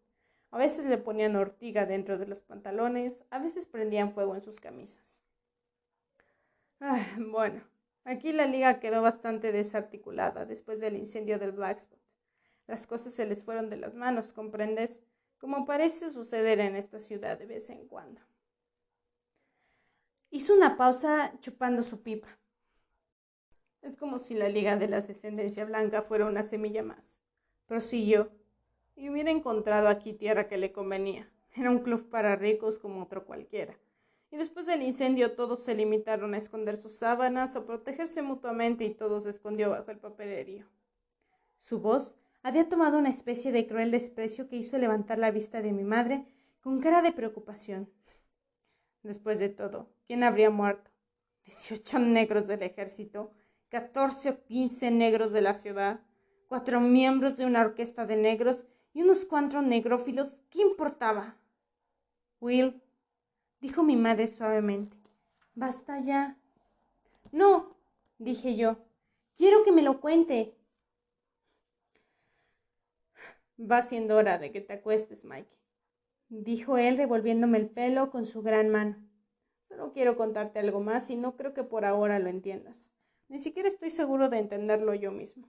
A 0.52 0.58
veces 0.58 0.86
le 0.86 0.98
ponían 0.98 1.36
ortiga 1.36 1.86
dentro 1.86 2.18
de 2.18 2.28
los 2.28 2.42
pantalones, 2.42 3.26
a 3.30 3.40
veces 3.40 3.66
prendían 3.66 4.14
fuego 4.14 4.36
en 4.36 4.42
sus 4.42 4.60
camisas. 4.60 5.22
Ah, 6.80 7.06
bueno, 7.18 7.62
aquí 8.04 8.32
la 8.32 8.46
liga 8.46 8.80
quedó 8.80 9.02
bastante 9.02 9.52
desarticulada 9.52 10.46
después 10.46 10.80
del 10.80 10.96
incendio 10.96 11.40
del 11.40 11.52
Black 11.52 11.78
Spot. 11.78 12.00
Las 12.68 12.86
cosas 12.86 13.14
se 13.14 13.26
les 13.26 13.44
fueron 13.44 13.70
de 13.70 13.78
las 13.78 13.96
manos, 13.96 14.34
¿comprendes? 14.34 15.02
Como 15.40 15.66
parece 15.66 16.10
suceder 16.10 16.60
en 16.60 16.76
esta 16.76 17.00
ciudad 17.00 17.38
de 17.38 17.46
vez 17.46 17.70
en 17.70 17.88
cuando. 17.88 18.22
Hizo 20.30 20.54
una 20.54 20.76
pausa 20.76 21.34
chupando 21.40 21.84
su 21.84 22.04
pipa. 22.04 22.28
Es 23.82 23.96
como 23.96 24.20
si 24.20 24.34
la 24.34 24.50
Liga 24.50 24.76
de 24.76 24.90
la 24.90 25.00
Descendencia 25.00 25.64
Blanca 25.64 26.02
fuera 26.02 26.26
una 26.26 26.44
semilla 26.44 26.84
más. 26.84 27.22
Prosiguió. 27.66 28.37
Y 28.98 29.10
hubiera 29.10 29.32
encontrado 29.32 29.88
aquí 29.88 30.12
tierra 30.12 30.48
que 30.48 30.58
le 30.58 30.74
convenía. 30.74 31.32
Era 31.56 31.70
un 31.70 31.80
club 31.80 32.10
para 32.10 32.36
ricos 32.36 32.80
como 32.80 33.04
otro 33.04 33.26
cualquiera. 33.26 33.78
Y 34.32 34.38
después 34.38 34.66
del 34.66 34.82
incendio 34.82 35.36
todos 35.36 35.64
se 35.64 35.76
limitaron 35.76 36.34
a 36.34 36.38
esconder 36.38 36.76
sus 36.76 36.94
sábanas 36.94 37.56
o 37.56 37.66
protegerse 37.66 38.24
mutuamente 38.24 38.84
y 38.86 38.94
todo 38.96 39.22
se 39.22 39.30
escondió 39.30 39.70
bajo 39.70 39.92
el 39.92 40.00
papelerío. 40.00 40.66
Su 41.60 41.80
voz 41.80 42.16
había 42.42 42.68
tomado 42.68 42.98
una 42.98 43.10
especie 43.10 43.52
de 43.52 43.68
cruel 43.68 43.92
desprecio 43.92 44.50
que 44.50 44.58
hizo 44.58 44.80
levantar 44.80 45.20
la 45.20 45.32
vista 45.32 45.62
de 45.62 45.72
mi 45.72 45.84
madre 45.84 46.26
con 46.60 46.82
cara 46.82 47.02
de 47.04 47.12
preocupación. 47.12 47.90
Después 49.04 49.38
de 49.38 49.50
todo, 49.50 49.90
¿quién 50.08 50.24
habría 50.24 50.50
muerto? 50.50 50.90
Dieciocho 51.46 52.00
negros 52.00 52.48
del 52.48 52.64
ejército, 52.64 53.32
catorce 53.70 54.32
o 54.32 54.44
quince 54.44 54.90
negros 54.92 55.32
de 55.32 55.42
la 55.42 55.54
ciudad, 55.54 56.02
cuatro 56.48 56.82
miembros 56.82 57.38
de 57.38 57.46
una 57.46 57.62
orquesta 57.62 58.06
de 58.06 58.18
negros 58.18 58.66
y 58.98 59.04
unos 59.04 59.26
cuatro 59.26 59.62
negrófilos. 59.62 60.40
¿Qué 60.50 60.64
importaba? 60.64 61.36
Will, 62.40 62.82
dijo 63.62 63.84
mi 63.84 63.96
madre 63.96 64.26
suavemente, 64.26 64.98
basta 65.54 66.00
ya. 66.00 66.36
No, 67.32 67.78
dije 68.18 68.56
yo, 68.56 68.80
quiero 69.36 69.64
que 69.64 69.72
me 69.72 69.84
lo 69.84 70.02
cuente. 70.02 70.58
Va 73.60 73.84
siendo 73.84 74.16
hora 74.16 74.40
de 74.40 74.52
que 74.52 74.62
te 74.62 74.74
acuestes, 74.74 75.26
Mike 75.26 75.56
dijo 76.30 76.80
él 76.80 76.98
revolviéndome 76.98 77.60
el 77.60 77.70
pelo 77.70 78.10
con 78.10 78.26
su 78.26 78.42
gran 78.42 78.70
mano. 78.70 78.98
Solo 79.68 79.94
quiero 79.94 80.18
contarte 80.18 80.58
algo 80.58 80.80
más 80.80 81.12
y 81.12 81.16
no 81.16 81.38
creo 81.38 81.54
que 81.54 81.64
por 81.64 81.86
ahora 81.86 82.18
lo 82.18 82.30
entiendas. 82.30 82.92
Ni 83.30 83.38
siquiera 83.38 83.70
estoy 83.70 83.92
seguro 83.92 84.28
de 84.30 84.40
entenderlo 84.40 84.96
yo 84.96 85.12
mismo. 85.12 85.48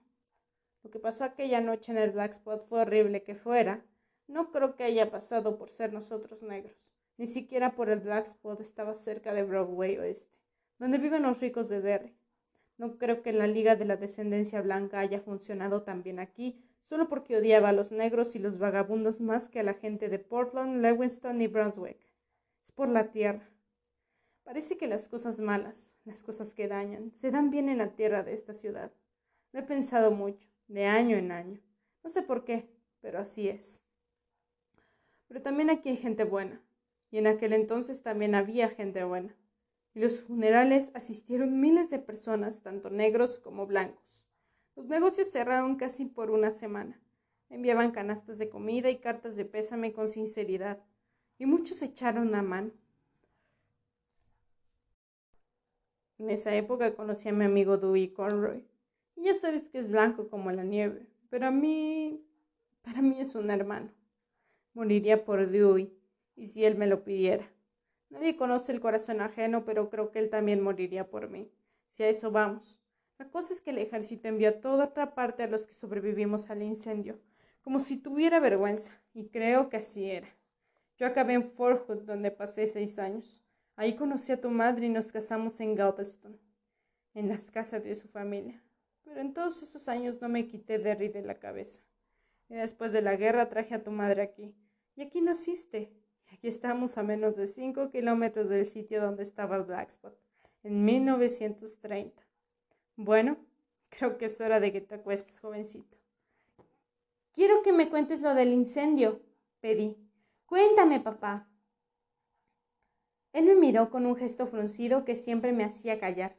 Lo 0.82 0.90
que 0.90 0.98
pasó 0.98 1.24
aquella 1.24 1.60
noche 1.60 1.92
en 1.92 1.98
el 1.98 2.10
Black 2.10 2.32
Spot 2.32 2.66
fue 2.68 2.80
horrible 2.80 3.22
que 3.22 3.34
fuera. 3.34 3.84
No 4.26 4.50
creo 4.52 4.76
que 4.76 4.84
haya 4.84 5.10
pasado 5.10 5.58
por 5.58 5.70
ser 5.70 5.92
nosotros 5.92 6.42
negros. 6.42 6.88
Ni 7.16 7.26
siquiera 7.26 7.74
por 7.74 7.90
el 7.90 8.00
Black 8.00 8.26
Spot 8.26 8.60
estaba 8.60 8.94
cerca 8.94 9.34
de 9.34 9.42
Broadway 9.42 9.98
Oeste, 9.98 10.36
donde 10.78 10.98
viven 10.98 11.22
los 11.22 11.40
ricos 11.40 11.68
de 11.68 11.80
Derry. 11.80 12.16
No 12.76 12.96
creo 12.96 13.22
que 13.22 13.32
la 13.32 13.48
Liga 13.48 13.74
de 13.74 13.84
la 13.84 13.96
Descendencia 13.96 14.62
Blanca 14.62 15.00
haya 15.00 15.20
funcionado 15.20 15.82
tan 15.82 16.04
bien 16.04 16.20
aquí, 16.20 16.62
solo 16.82 17.08
porque 17.08 17.36
odiaba 17.36 17.70
a 17.70 17.72
los 17.72 17.90
negros 17.90 18.36
y 18.36 18.38
los 18.38 18.58
vagabundos 18.58 19.20
más 19.20 19.48
que 19.48 19.58
a 19.58 19.64
la 19.64 19.74
gente 19.74 20.08
de 20.08 20.20
Portland, 20.20 20.80
Lewiston 20.80 21.40
y 21.40 21.48
Brunswick. 21.48 21.98
Es 22.62 22.70
por 22.70 22.88
la 22.88 23.10
tierra. 23.10 23.50
Parece 24.44 24.78
que 24.78 24.86
las 24.86 25.08
cosas 25.08 25.40
malas, 25.40 25.92
las 26.04 26.22
cosas 26.22 26.54
que 26.54 26.68
dañan, 26.68 27.12
se 27.12 27.32
dan 27.32 27.50
bien 27.50 27.68
en 27.68 27.78
la 27.78 27.96
tierra 27.96 28.22
de 28.22 28.32
esta 28.32 28.54
ciudad. 28.54 28.92
Lo 29.52 29.60
he 29.60 29.64
pensado 29.64 30.12
mucho, 30.12 30.48
de 30.68 30.86
año 30.86 31.16
en 31.16 31.32
año. 31.32 31.60
No 32.04 32.10
sé 32.10 32.22
por 32.22 32.44
qué, 32.44 32.70
pero 33.00 33.18
así 33.18 33.48
es. 33.48 33.82
Pero 35.26 35.42
también 35.42 35.68
aquí 35.68 35.90
hay 35.90 35.96
gente 35.96 36.24
buena, 36.24 36.62
y 37.10 37.18
en 37.18 37.26
aquel 37.26 37.52
entonces 37.52 38.02
también 38.02 38.34
había 38.34 38.68
gente 38.68 39.02
buena 39.04 39.34
y 39.94 40.00
los 40.00 40.20
funerales 40.20 40.92
asistieron 40.94 41.60
miles 41.60 41.90
de 41.90 41.98
personas, 41.98 42.62
tanto 42.62 42.90
negros 42.90 43.38
como 43.38 43.66
blancos. 43.66 44.22
Los 44.76 44.86
negocios 44.86 45.30
cerraron 45.30 45.76
casi 45.76 46.04
por 46.04 46.30
una 46.30 46.50
semana. 46.50 47.00
Enviaban 47.50 47.90
canastas 47.90 48.38
de 48.38 48.48
comida 48.48 48.90
y 48.90 48.98
cartas 48.98 49.36
de 49.36 49.44
pésame 49.44 49.92
con 49.92 50.08
sinceridad, 50.08 50.78
y 51.38 51.46
muchos 51.46 51.82
echaron 51.82 52.34
a 52.34 52.42
mano. 52.42 52.70
En 56.18 56.30
esa 56.30 56.54
época 56.54 56.94
conocí 56.94 57.28
a 57.28 57.32
mi 57.32 57.44
amigo 57.44 57.76
Dewey 57.76 58.12
Conroy, 58.12 58.64
y 59.18 59.24
ya 59.24 59.34
sabes 59.34 59.64
que 59.64 59.78
es 59.78 59.90
blanco 59.90 60.28
como 60.28 60.52
la 60.52 60.62
nieve, 60.62 61.08
pero 61.28 61.46
a 61.46 61.50
mí, 61.50 62.24
para 62.82 63.02
mí 63.02 63.20
es 63.20 63.34
un 63.34 63.50
hermano. 63.50 63.90
Moriría 64.74 65.24
por 65.24 65.50
Dewey, 65.50 65.92
y 66.36 66.46
si 66.46 66.64
él 66.64 66.76
me 66.76 66.86
lo 66.86 67.02
pidiera. 67.02 67.50
Nadie 68.10 68.36
conoce 68.36 68.70
el 68.70 68.80
corazón 68.80 69.20
ajeno, 69.20 69.64
pero 69.64 69.90
creo 69.90 70.12
que 70.12 70.20
él 70.20 70.30
también 70.30 70.62
moriría 70.62 71.10
por 71.10 71.28
mí. 71.28 71.50
Si 71.88 72.04
a 72.04 72.08
eso 72.08 72.30
vamos. 72.30 72.78
La 73.18 73.28
cosa 73.28 73.52
es 73.52 73.60
que 73.60 73.70
el 73.70 73.78
ejército 73.78 74.28
envió 74.28 74.50
a 74.50 74.60
toda 74.60 74.84
otra 74.84 75.16
parte 75.16 75.42
a 75.42 75.48
los 75.48 75.66
que 75.66 75.74
sobrevivimos 75.74 76.48
al 76.48 76.62
incendio, 76.62 77.18
como 77.60 77.80
si 77.80 77.96
tuviera 77.96 78.38
vergüenza, 78.38 79.02
y 79.14 79.26
creo 79.30 79.68
que 79.68 79.78
así 79.78 80.08
era. 80.08 80.28
Yo 80.96 81.06
acabé 81.06 81.34
en 81.34 81.42
Fort 81.42 81.88
Hood, 81.88 82.02
donde 82.02 82.30
pasé 82.30 82.68
seis 82.68 83.00
años. 83.00 83.42
Ahí 83.74 83.96
conocí 83.96 84.30
a 84.30 84.40
tu 84.40 84.50
madre 84.50 84.86
y 84.86 84.90
nos 84.90 85.10
casamos 85.10 85.58
en 85.60 85.74
Galveston, 85.74 86.38
en 87.14 87.28
las 87.28 87.50
casas 87.50 87.82
de 87.82 87.96
su 87.96 88.06
familia. 88.06 88.62
Pero 89.08 89.22
en 89.22 89.32
todos 89.32 89.62
esos 89.62 89.88
años 89.88 90.20
no 90.20 90.28
me 90.28 90.46
quité 90.46 90.78
Derry 90.78 91.08
de 91.08 91.22
la 91.22 91.38
cabeza. 91.38 91.80
Y 92.48 92.54
después 92.54 92.92
de 92.92 93.02
la 93.02 93.16
guerra 93.16 93.48
traje 93.48 93.74
a 93.74 93.82
tu 93.82 93.90
madre 93.90 94.22
aquí. 94.22 94.54
Y 94.96 95.02
aquí 95.02 95.22
naciste. 95.22 95.90
Aquí 96.30 96.46
estamos 96.46 96.98
a 96.98 97.02
menos 97.02 97.36
de 97.36 97.46
cinco 97.46 97.90
kilómetros 97.90 98.48
del 98.50 98.66
sitio 98.66 99.00
donde 99.00 99.22
estaba 99.22 99.56
el 99.56 99.62
Black 99.62 99.88
Spot, 99.88 100.14
en 100.62 100.84
1930. 100.84 102.22
Bueno, 102.96 103.38
creo 103.88 104.18
que 104.18 104.26
es 104.26 104.40
hora 104.40 104.60
de 104.60 104.72
que 104.72 104.82
te 104.82 104.96
acuestes, 104.96 105.40
jovencito. 105.40 105.96
Quiero 107.32 107.62
que 107.62 107.72
me 107.72 107.88
cuentes 107.88 108.20
lo 108.20 108.34
del 108.34 108.52
incendio, 108.52 109.22
pedí. 109.60 109.96
Cuéntame, 110.44 111.00
papá. 111.00 111.48
Él 113.32 113.44
me 113.44 113.54
miró 113.54 113.90
con 113.90 114.04
un 114.04 114.16
gesto 114.16 114.46
fruncido 114.46 115.04
que 115.04 115.16
siempre 115.16 115.52
me 115.52 115.64
hacía 115.64 115.98
callar, 115.98 116.36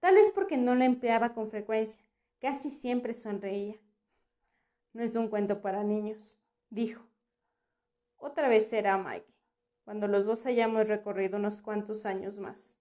tal 0.00 0.14
vez 0.14 0.30
porque 0.34 0.56
no 0.56 0.74
lo 0.74 0.84
empleaba 0.84 1.34
con 1.34 1.48
frecuencia. 1.48 2.05
Casi 2.40 2.70
siempre 2.70 3.14
sonreía. 3.14 3.80
No 4.92 5.02
es 5.02 5.14
un 5.14 5.28
cuento 5.28 5.60
para 5.60 5.84
niños, 5.84 6.38
dijo. 6.70 7.04
Otra 8.16 8.48
vez 8.48 8.68
será 8.68 8.98
Mike, 8.98 9.32
cuando 9.84 10.08
los 10.08 10.26
dos 10.26 10.46
hayamos 10.46 10.88
recorrido 10.88 11.36
unos 11.38 11.62
cuantos 11.62 12.06
años 12.06 12.38
más. 12.38 12.78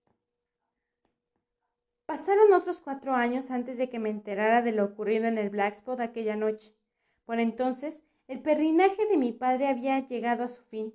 Pasaron 2.06 2.54
otros 2.54 2.82
cuatro 2.82 3.13
años 3.13 3.50
antes 3.50 3.78
de 3.78 3.89
que 3.89 4.00
me 4.00 4.10
enterara 4.10 4.62
de 4.62 4.72
lo 4.72 4.86
ocurrido 4.86 5.26
en 5.26 5.38
el 5.38 5.50
Black 5.50 5.74
Spot 5.74 6.00
aquella 6.00 6.36
noche. 6.36 6.76
Por 7.26 7.39
entonces, 7.39 8.00
el 8.28 8.41
perrinaje 8.41 9.06
de 9.08 9.18
mi 9.18 9.32
padre 9.32 9.68
había 9.68 10.00
llegado 10.00 10.44
a 10.44 10.48
su 10.48 10.62
fin. 10.63 10.94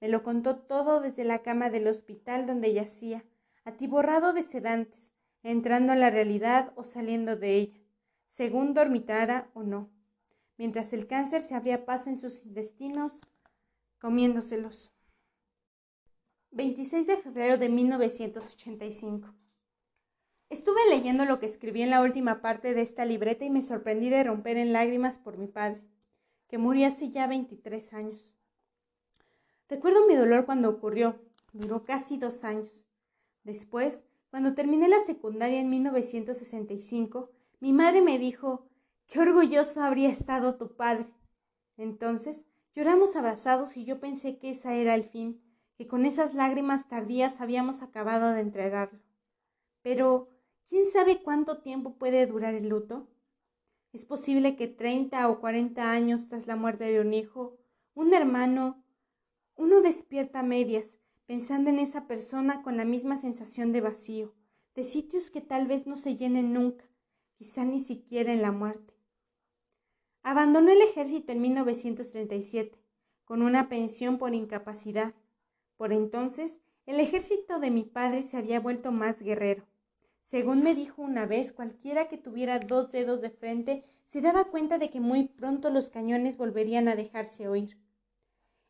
Me 0.00 0.08
lo 0.08 0.22
contó 0.22 0.56
todo 0.56 1.00
desde 1.00 1.24
la 1.24 1.42
cama 1.42 1.68
del 1.68 1.86
hospital 1.86 2.46
donde 2.46 2.72
yacía, 2.72 3.24
atiborrado 3.64 4.32
de 4.32 4.42
sedantes, 4.42 5.14
entrando 5.42 5.92
en 5.92 6.00
la 6.00 6.10
realidad 6.10 6.72
o 6.76 6.84
saliendo 6.84 7.36
de 7.36 7.56
ella, 7.56 7.81
según 8.32 8.72
dormitara 8.72 9.50
o 9.52 9.62
no, 9.62 9.90
mientras 10.56 10.94
el 10.94 11.06
cáncer 11.06 11.42
se 11.42 11.54
abría 11.54 11.84
paso 11.84 12.08
en 12.08 12.16
sus 12.16 12.46
intestinos 12.46 13.20
comiéndoselos. 14.00 14.90
26 16.50 17.06
de 17.08 17.18
febrero 17.18 17.58
de 17.58 17.68
1985. 17.68 19.34
Estuve 20.48 20.80
leyendo 20.88 21.26
lo 21.26 21.40
que 21.40 21.46
escribí 21.46 21.82
en 21.82 21.90
la 21.90 22.00
última 22.00 22.40
parte 22.40 22.72
de 22.72 22.80
esta 22.80 23.04
libreta 23.04 23.44
y 23.44 23.50
me 23.50 23.60
sorprendí 23.60 24.08
de 24.08 24.24
romper 24.24 24.56
en 24.56 24.72
lágrimas 24.72 25.18
por 25.18 25.36
mi 25.36 25.46
padre, 25.46 25.82
que 26.48 26.56
murió 26.56 26.86
hace 26.86 27.10
ya 27.10 27.26
23 27.26 27.92
años. 27.92 28.32
Recuerdo 29.68 30.06
mi 30.06 30.14
dolor 30.14 30.46
cuando 30.46 30.70
ocurrió, 30.70 31.20
duró 31.52 31.84
casi 31.84 32.16
dos 32.16 32.44
años. 32.44 32.88
Después, 33.44 34.04
cuando 34.30 34.54
terminé 34.54 34.88
la 34.88 35.00
secundaria 35.00 35.60
en 35.60 35.68
1965, 35.68 37.30
mi 37.62 37.72
madre 37.72 38.02
me 38.02 38.18
dijo, 38.18 38.68
qué 39.06 39.20
orgulloso 39.20 39.82
habría 39.82 40.10
estado 40.10 40.56
tu 40.56 40.76
padre. 40.76 41.06
Entonces 41.78 42.44
Lloramos 42.74 43.16
abrazados 43.16 43.76
y 43.76 43.84
yo 43.84 44.00
pensé 44.00 44.38
que 44.38 44.48
esa 44.48 44.74
era 44.74 44.94
el 44.94 45.04
fin, 45.04 45.42
que 45.76 45.86
con 45.86 46.06
esas 46.06 46.34
lágrimas 46.34 46.88
tardías 46.88 47.40
habíamos 47.40 47.82
acabado 47.82 48.32
de 48.32 48.40
entregarlo. 48.40 49.00
Pero, 49.82 50.30
¿quién 50.68 50.86
sabe 50.86 51.22
cuánto 51.22 51.60
tiempo 51.60 51.98
puede 51.98 52.24
durar 52.26 52.54
el 52.54 52.68
luto? 52.68 53.10
Es 53.92 54.06
posible 54.06 54.56
que 54.56 54.68
treinta 54.68 55.28
o 55.28 55.38
cuarenta 55.38 55.92
años 55.92 56.28
tras 56.28 56.46
la 56.46 56.56
muerte 56.56 56.84
de 56.84 57.00
un 57.00 57.12
hijo, 57.12 57.58
un 57.92 58.14
hermano, 58.14 58.82
uno 59.54 59.82
despierta 59.82 60.40
a 60.40 60.42
medias, 60.42 60.98
pensando 61.26 61.68
en 61.68 61.78
esa 61.78 62.06
persona 62.06 62.62
con 62.62 62.78
la 62.78 62.86
misma 62.86 63.20
sensación 63.20 63.72
de 63.72 63.82
vacío, 63.82 64.34
de 64.74 64.84
sitios 64.84 65.30
que 65.30 65.42
tal 65.42 65.66
vez 65.66 65.86
no 65.86 65.96
se 65.96 66.16
llenen 66.16 66.54
nunca, 66.54 66.86
quizá 67.42 67.64
ni 67.64 67.80
siquiera 67.80 68.32
en 68.32 68.40
la 68.40 68.52
muerte. 68.52 68.94
Abandonó 70.22 70.70
el 70.70 70.80
ejército 70.80 71.32
en 71.32 71.40
1937, 71.40 72.78
con 73.24 73.42
una 73.42 73.68
pensión 73.68 74.16
por 74.16 74.32
incapacidad. 74.32 75.12
Por 75.76 75.92
entonces, 75.92 76.60
el 76.86 77.00
ejército 77.00 77.58
de 77.58 77.72
mi 77.72 77.82
padre 77.82 78.22
se 78.22 78.36
había 78.36 78.60
vuelto 78.60 78.92
más 78.92 79.20
guerrero. 79.20 79.66
Según 80.22 80.62
me 80.62 80.76
dijo 80.76 81.02
una 81.02 81.26
vez, 81.26 81.52
cualquiera 81.52 82.06
que 82.06 82.16
tuviera 82.16 82.60
dos 82.60 82.92
dedos 82.92 83.20
de 83.20 83.30
frente 83.30 83.82
se 84.06 84.20
daba 84.20 84.44
cuenta 84.44 84.78
de 84.78 84.88
que 84.88 85.00
muy 85.00 85.26
pronto 85.26 85.68
los 85.68 85.90
cañones 85.90 86.36
volverían 86.36 86.86
a 86.86 86.94
dejarse 86.94 87.48
oír. 87.48 87.76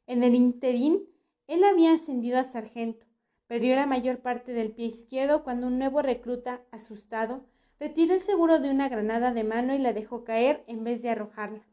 En 0.07 0.25
el 0.25 0.35
interín, 0.35 1.03
él 1.47 1.63
había 1.65 1.93
ascendido 1.93 2.39
a 2.39 2.45
sargento, 2.45 3.05
perdió 3.47 3.77
la 3.77 3.85
mayor 3.85 4.21
parte 4.21 4.55
del 4.55 4.73
pie 4.73 4.87
izquierdo 4.87 5.45
cuando 5.45 5.67
un 5.67 5.79
nuevo 5.79 6.01
recluta, 6.01 6.65
asustado, 6.71 7.45
Retiró 7.83 8.15
el 8.15 8.21
seguro 8.21 8.61
de 8.61 8.71
una 8.71 8.89
granada 8.89 9.33
de 9.33 9.43
mano 9.43 9.75
y 9.75 9.79
la 9.79 9.93
dejó 9.93 10.23
caer 10.23 10.63
en 10.69 10.85
vez 10.85 11.03
de 11.03 11.11
arrojarla. 11.11 11.67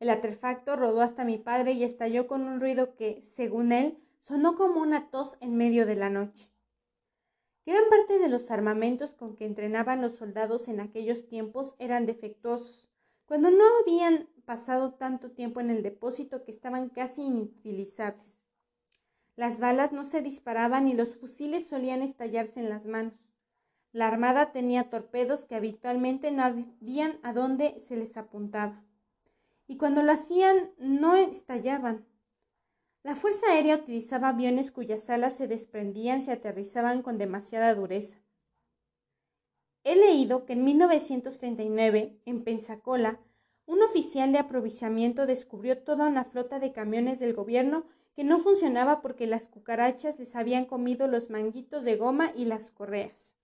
El 0.00 0.10
artefacto 0.10 0.74
rodó 0.74 1.02
hasta 1.02 1.24
mi 1.24 1.38
padre 1.38 1.70
y 1.70 1.84
estalló 1.84 2.26
con 2.26 2.42
un 2.42 2.58
ruido 2.58 2.96
que, 2.96 3.22
según 3.22 3.70
él, 3.70 3.96
sonó 4.18 4.56
como 4.56 4.80
una 4.80 5.08
tos 5.08 5.36
en 5.40 5.56
medio 5.56 5.86
de 5.86 5.94
la 5.94 6.10
noche. 6.10 6.50
Gran 7.64 7.88
parte 7.88 8.18
de 8.18 8.28
los 8.28 8.50
armamentos 8.50 9.14
con 9.14 9.36
que 9.36 9.44
entrenaban 9.44 10.02
los 10.02 10.16
soldados 10.16 10.66
en 10.66 10.80
aquellos 10.80 11.28
tiempos 11.28 11.76
eran 11.78 12.04
defectuosos, 12.04 12.90
cuando 13.24 13.52
no 13.52 13.62
habían 13.80 14.28
pasado 14.46 14.94
tanto 14.94 15.30
tiempo 15.30 15.60
en 15.60 15.70
el 15.70 15.84
depósito 15.84 16.42
que 16.42 16.50
estaban 16.50 16.88
casi 16.88 17.22
inutilizables. 17.22 18.40
Las 19.36 19.60
balas 19.60 19.92
no 19.92 20.02
se 20.02 20.22
disparaban 20.22 20.88
y 20.88 20.94
los 20.94 21.14
fusiles 21.14 21.68
solían 21.68 22.02
estallarse 22.02 22.58
en 22.58 22.68
las 22.68 22.84
manos. 22.84 23.25
La 23.92 24.08
armada 24.08 24.52
tenía 24.52 24.90
torpedos 24.90 25.46
que 25.46 25.54
habitualmente 25.54 26.30
no 26.30 26.42
habían 26.42 27.18
a 27.22 27.32
dónde 27.32 27.78
se 27.78 27.96
les 27.96 28.16
apuntaba. 28.16 28.84
Y 29.66 29.76
cuando 29.78 30.02
lo 30.02 30.12
hacían, 30.12 30.70
no 30.78 31.16
estallaban. 31.16 32.06
La 33.02 33.16
Fuerza 33.16 33.46
Aérea 33.50 33.76
utilizaba 33.76 34.28
aviones 34.28 34.72
cuyas 34.72 35.08
alas 35.10 35.36
se 35.36 35.46
desprendían 35.46 36.22
si 36.22 36.30
aterrizaban 36.30 37.02
con 37.02 37.18
demasiada 37.18 37.74
dureza. 37.74 38.18
He 39.84 39.94
leído 39.94 40.44
que 40.44 40.54
en 40.54 40.64
1939, 40.64 42.20
en 42.24 42.42
Pensacola, 42.42 43.20
un 43.66 43.82
oficial 43.82 44.32
de 44.32 44.38
aprovisionamiento 44.38 45.26
descubrió 45.26 45.78
toda 45.78 46.08
una 46.08 46.24
flota 46.24 46.58
de 46.58 46.72
camiones 46.72 47.20
del 47.20 47.34
gobierno 47.34 47.86
que 48.16 48.24
no 48.24 48.38
funcionaba 48.38 49.00
porque 49.02 49.26
las 49.26 49.46
cucarachas 49.48 50.18
les 50.18 50.34
habían 50.34 50.64
comido 50.64 51.06
los 51.06 51.30
manguitos 51.30 51.84
de 51.84 51.96
goma 51.96 52.32
y 52.34 52.46
las 52.46 52.70
correas. 52.70 53.35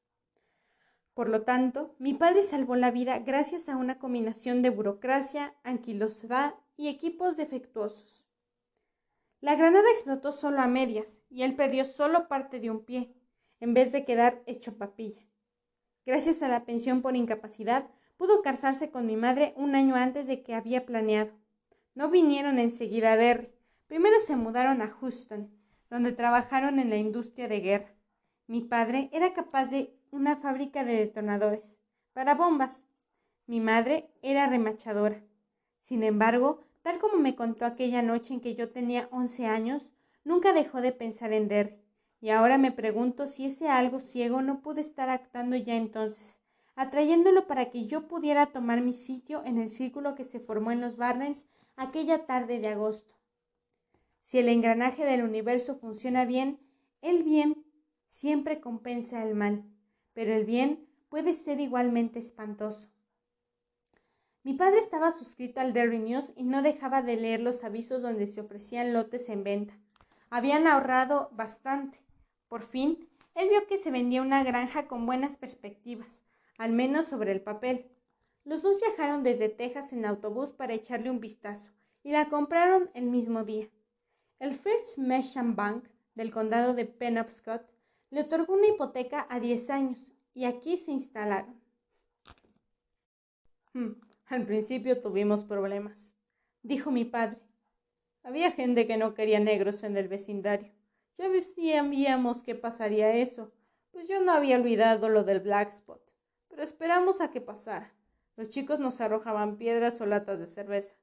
Por 1.14 1.29
lo 1.29 1.42
tanto, 1.42 1.94
mi 1.98 2.14
padre 2.14 2.40
salvó 2.40 2.75
la 2.75 2.90
vida 2.90 3.18
gracias 3.18 3.68
a 3.68 3.77
una 3.77 3.98
combinación 3.98 4.62
de 4.62 4.70
burocracia, 4.70 5.55
anquilosidad 5.62 6.55
y 6.77 6.88
equipos 6.88 7.37
defectuosos. 7.37 8.27
La 9.40 9.55
granada 9.57 9.90
explotó 9.90 10.33
solo 10.33 10.61
a 10.61 10.68
medias 10.68 11.12
y 11.29 11.42
él 11.42 11.55
perdió 11.55 11.85
solo 11.85 12.29
parte 12.29 12.61
de 12.61 12.70
un 12.70 12.85
pie, 12.85 13.12
en 13.61 13.75
vez 13.75 13.92
de 13.92 14.05
quedar 14.05 14.42
hecho 14.46 14.79
papilla. 14.79 15.22
Gracias 16.07 16.42
a 16.42 16.48
la 16.48 16.64
pensión 16.64 17.03
por 17.03 17.14
incapacidad, 17.14 17.90
pudo 18.16 18.40
casarse 18.42 18.90
con 18.90 19.07
mi 19.07 19.16
madre 19.16 19.53
un 19.57 19.75
año 19.75 19.96
antes 19.96 20.27
de 20.27 20.42
que 20.42 20.55
había 20.55 20.87
planeado. 20.87 21.33
No 21.94 22.09
vinieron 22.09 22.59
enseguida 22.59 23.12
a 23.12 23.16
Derry. 23.16 23.53
Primero 23.87 24.18
se 24.20 24.37
mudaron 24.37 24.81
a 24.81 24.88
Houston, 24.88 25.51
donde 25.90 26.12
trabajaron 26.12 26.79
en 26.79 26.88
la 26.88 26.96
industria 26.96 27.48
de 27.48 27.61
guerra. 27.61 27.94
Mi 28.46 28.62
padre 28.62 29.11
era 29.12 29.35
capaz 29.35 29.66
de 29.66 29.94
una 30.12 30.37
fábrica 30.37 30.85
de 30.85 30.96
detonadores 30.96 31.79
para 32.12 32.35
bombas. 32.35 32.85
Mi 33.46 33.61
madre 33.61 34.11
era 34.20 34.46
remachadora. 34.46 35.25
Sin 35.81 36.03
embargo, 36.03 36.61
tal 36.83 37.01
como 37.01 37.16
me 37.16 37.35
contó 37.35 37.64
aquella 37.64 38.03
noche 38.03 38.35
en 38.35 38.40
que 38.40 38.55
yo 38.55 38.70
tenía 38.70 39.09
once 39.11 39.46
años, 39.46 39.90
nunca 40.22 40.53
dejó 40.53 40.83
de 40.83 40.92
pensar 40.92 41.33
en 41.33 41.48
Derry. 41.48 41.79
Y 42.20 42.29
ahora 42.29 42.59
me 42.59 42.70
pregunto 42.70 43.27
si 43.27 43.46
ese 43.46 43.68
algo 43.68 43.98
ciego 43.98 44.42
no 44.42 44.61
pudo 44.61 44.81
estar 44.81 45.09
actuando 45.09 45.57
ya 45.57 45.77
entonces, 45.77 46.40
atrayéndolo 46.77 47.46
para 47.46 47.70
que 47.70 47.87
yo 47.87 48.07
pudiera 48.07 48.46
tomar 48.46 48.83
mi 48.83 48.92
sitio 48.92 49.42
en 49.44 49.59
el 49.59 49.70
círculo 49.70 50.14
que 50.14 50.25
se 50.25 50.38
formó 50.38 50.70
en 50.70 50.81
los 50.81 50.96
Barrens 50.96 51.44
aquella 51.75 52.27
tarde 52.27 52.61
de 52.61 52.68
agosto. 52.68 53.14
Si 54.20 54.38
el 54.38 54.48
engranaje 54.51 55.05
del 55.05 55.25
universo 55.25 55.75
funciona 55.75 56.27
bien, 56.27 56.61
el 57.01 57.25
bien 57.25 57.64
siempre 58.07 58.61
compensa 58.61 59.25
el 59.25 59.35
mal, 59.35 59.64
pero 60.14 60.35
el 60.35 60.44
bien 60.44 60.87
puede 61.09 61.33
ser 61.33 61.61
igualmente 61.61 62.18
espantoso. 62.18 62.88
Mi 64.44 64.55
padre 64.55 64.79
estaba 64.79 65.11
suscrito 65.11 65.61
al 65.61 65.72
Derry 65.72 66.01
News 66.01 66.33
y 66.37 66.42
no 66.42 66.62
dejaba 66.62 67.03
de 67.03 67.16
leer 67.16 67.40
los 67.40 67.62
avisos 67.62 68.03
donde 68.03 68.27
se 68.27 68.40
ofrecían 68.40 68.92
lotes 68.92 69.29
en 69.29 69.44
venta. 69.44 69.79
Habían 70.31 70.66
ahorrado 70.66 71.31
bastante. 71.33 72.03
Por 72.48 72.62
fin, 72.62 73.09
él 73.35 73.48
vio 73.48 73.66
que 73.66 73.79
se 73.79 73.90
vendía 73.90 74.20
una 74.20 74.42
granja 74.42 74.88
con 74.88 75.07
buenas 75.07 75.37
perspectivas, 75.37 76.22
al 76.59 76.72
menos 76.72 77.07
sobre 77.07 77.33
el 77.33 77.40
papel. 77.40 77.87
Los 78.44 78.62
dos 78.62 78.81
viajaron 78.81 79.22
desde 79.22 79.48
Texas 79.48 79.92
en 79.92 80.05
autobús 80.05 80.53
para 80.53 80.75
echarle 80.75 81.11
un 81.11 81.20
vistazo 81.20 81.70
y 82.03 82.11
la 82.11 82.29
compraron 82.29 82.90
el 82.94 83.05
mismo 83.05 83.44
día. 83.44 83.68
El 84.40 84.55
First 84.55 84.98
Merchant 84.98 85.55
Bank 85.55 85.85
del 86.16 86.33
condado 86.33 86.75
de 86.75 86.85
Penobscot 86.85 87.62
le 88.12 88.20
otorgó 88.20 88.53
una 88.53 88.68
hipoteca 88.68 89.27
a 89.31 89.40
10 89.40 89.70
años 89.70 90.12
y 90.35 90.44
aquí 90.44 90.77
se 90.77 90.92
instalaron. 90.92 91.59
Hmm, 93.72 93.92
al 94.27 94.44
principio 94.44 95.01
tuvimos 95.01 95.44
problemas, 95.44 96.14
dijo 96.62 96.90
mi 96.90 97.07
padre. 97.07 97.40
Había 98.22 98.53
gente 98.53 98.87
que 98.87 98.98
no 98.98 99.14
quería 99.14 99.40
negros 99.40 99.83
en 99.83 99.96
el 99.96 100.09
vecindario. 100.09 100.70
Ya 101.16 101.27
sabíamos 101.42 102.42
que 102.42 102.55
pasaría 102.55 103.16
eso, 103.16 103.51
pues 103.90 104.09
yo 104.09 104.20
no 104.20 104.33
había 104.33 104.57
olvidado 104.57 105.09
lo 105.09 105.25
del 105.25 105.40
Black 105.40 105.70
Spot, 105.70 106.03
pero 106.48 106.62
esperamos 106.62 107.22
a 107.22 107.31
que 107.31 107.40
pasara. 107.40 107.94
Los 108.37 108.51
chicos 108.51 108.79
nos 108.79 109.01
arrojaban 109.01 109.57
piedras 109.57 109.98
o 110.03 110.07
latas 110.07 110.38
de 110.38 110.46
cerveza. 110.46 110.98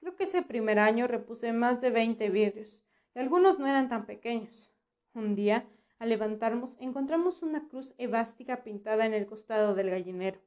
Creo 0.00 0.16
que 0.16 0.24
ese 0.24 0.40
primer 0.40 0.78
año 0.78 1.08
repuse 1.08 1.52
más 1.52 1.82
de 1.82 1.90
veinte 1.90 2.30
vidrios, 2.30 2.82
y 3.14 3.18
algunos 3.18 3.58
no 3.58 3.66
eran 3.66 3.90
tan 3.90 4.06
pequeños. 4.06 4.70
Un 5.12 5.34
día, 5.34 5.68
al 6.04 6.10
levantarnos, 6.10 6.76
encontramos 6.80 7.42
una 7.42 7.66
cruz 7.66 7.94
evástica 7.98 8.62
pintada 8.62 9.06
en 9.06 9.14
el 9.14 9.26
costado 9.26 9.74
del 9.74 9.90
gallinero. 9.90 10.38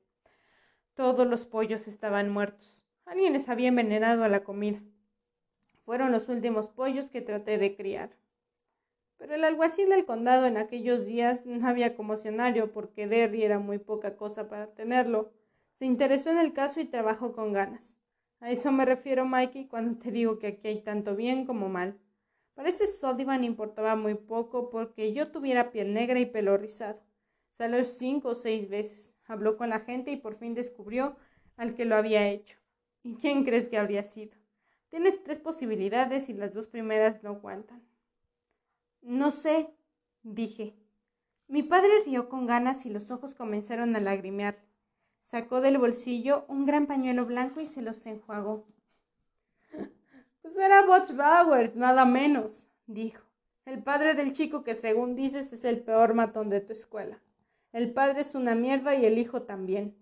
Todos 0.93 1.27
los 1.27 1.45
pollos 1.45 1.87
estaban 1.87 2.29
muertos. 2.29 2.85
Alguien 3.05 3.33
les 3.33 3.49
había 3.49 3.67
envenenado 3.67 4.23
a 4.23 4.29
la 4.29 4.43
comida. 4.43 4.81
Fueron 5.83 6.11
los 6.11 6.29
últimos 6.29 6.69
pollos 6.69 7.09
que 7.09 7.21
traté 7.21 7.57
de 7.57 7.75
criar. 7.75 8.11
Pero 9.17 9.33
el 9.33 9.43
alguacil 9.43 9.89
del 9.89 10.05
condado 10.05 10.45
en 10.45 10.57
aquellos 10.57 11.05
días 11.05 11.45
no 11.45 11.67
había 11.67 11.95
comocionario 11.95 12.71
porque 12.71 13.07
Derry 13.07 13.43
era 13.43 13.57
muy 13.57 13.79
poca 13.79 14.15
cosa 14.15 14.47
para 14.47 14.67
tenerlo. 14.67 15.31
Se 15.73 15.85
interesó 15.85 16.29
en 16.29 16.37
el 16.37 16.53
caso 16.53 16.79
y 16.79 16.85
trabajó 16.85 17.33
con 17.33 17.51
ganas. 17.51 17.97
A 18.39 18.51
eso 18.51 18.71
me 18.71 18.85
refiero, 18.85 19.25
Mikey, 19.25 19.67
cuando 19.67 19.97
te 19.97 20.11
digo 20.11 20.37
que 20.37 20.47
aquí 20.47 20.67
hay 20.67 20.81
tanto 20.83 21.15
bien 21.15 21.45
como 21.47 21.67
mal. 21.67 21.97
Parece 22.57 22.87
Sullivan 22.87 23.43
importaba 23.43 23.95
muy 23.95 24.15
poco 24.15 24.71
porque 24.71 25.13
yo 25.13 25.29
tuviera 25.29 25.69
piel 25.69 25.93
negra 25.93 26.19
y 26.19 26.25
pelo 26.25 26.57
rizado. 26.57 26.99
Salió 27.55 27.83
cinco 27.83 28.29
o 28.29 28.35
seis 28.35 28.67
veces, 28.67 29.15
habló 29.27 29.57
con 29.57 29.69
la 29.69 29.79
gente 29.79 30.09
y 30.09 30.17
por 30.17 30.33
fin 30.33 30.55
descubrió 30.55 31.17
al 31.55 31.75
que 31.75 31.85
lo 31.85 31.95
había 31.95 32.27
hecho. 32.27 32.57
¿Y 33.03 33.13
quién 33.17 33.43
crees 33.43 33.69
que 33.69 33.77
habría 33.77 34.01
sido? 34.01 34.35
Tienes 34.89 35.21
tres 35.23 35.37
posibilidades 35.37 36.29
y 36.29 36.33
las 36.33 36.51
dos 36.51 36.67
primeras 36.67 37.21
no 37.21 37.29
aguantan. 37.29 37.83
No 39.01 39.29
sé, 39.29 39.69
dije. 40.23 40.75
Mi 41.47 41.61
padre 41.61 41.91
rió 42.07 42.27
con 42.27 42.47
ganas 42.47 42.87
y 42.87 42.89
los 42.89 43.11
ojos 43.11 43.35
comenzaron 43.35 43.95
a 43.95 43.99
lagrimear. 43.99 44.57
Sacó 45.21 45.61
del 45.61 45.77
bolsillo 45.77 46.43
un 46.47 46.65
gran 46.65 46.87
pañuelo 46.87 47.27
blanco 47.27 47.61
y 47.61 47.67
se 47.67 47.83
los 47.83 48.03
enjuagó. 48.07 48.65
Pues 50.47 50.59
era 50.59 50.85
Butch 50.85 51.11
Bowers, 51.11 51.75
nada 51.75 52.05
menos, 52.05 52.69
dijo. 52.85 53.21
El 53.65 53.83
padre 53.83 54.13
del 54.13 54.31
chico 54.31 54.63
que 54.63 54.75
según 54.75 55.13
dices 55.13 55.51
es 55.51 55.65
el 55.65 55.81
peor 55.81 56.13
matón 56.13 56.49
de 56.49 56.61
tu 56.61 56.71
escuela. 56.71 57.21
El 57.73 57.91
padre 57.91 58.21
es 58.21 58.33
una 58.33 58.55
mierda 58.55 58.95
y 58.95 59.05
el 59.05 59.17
hijo 59.17 59.41
también. 59.41 59.97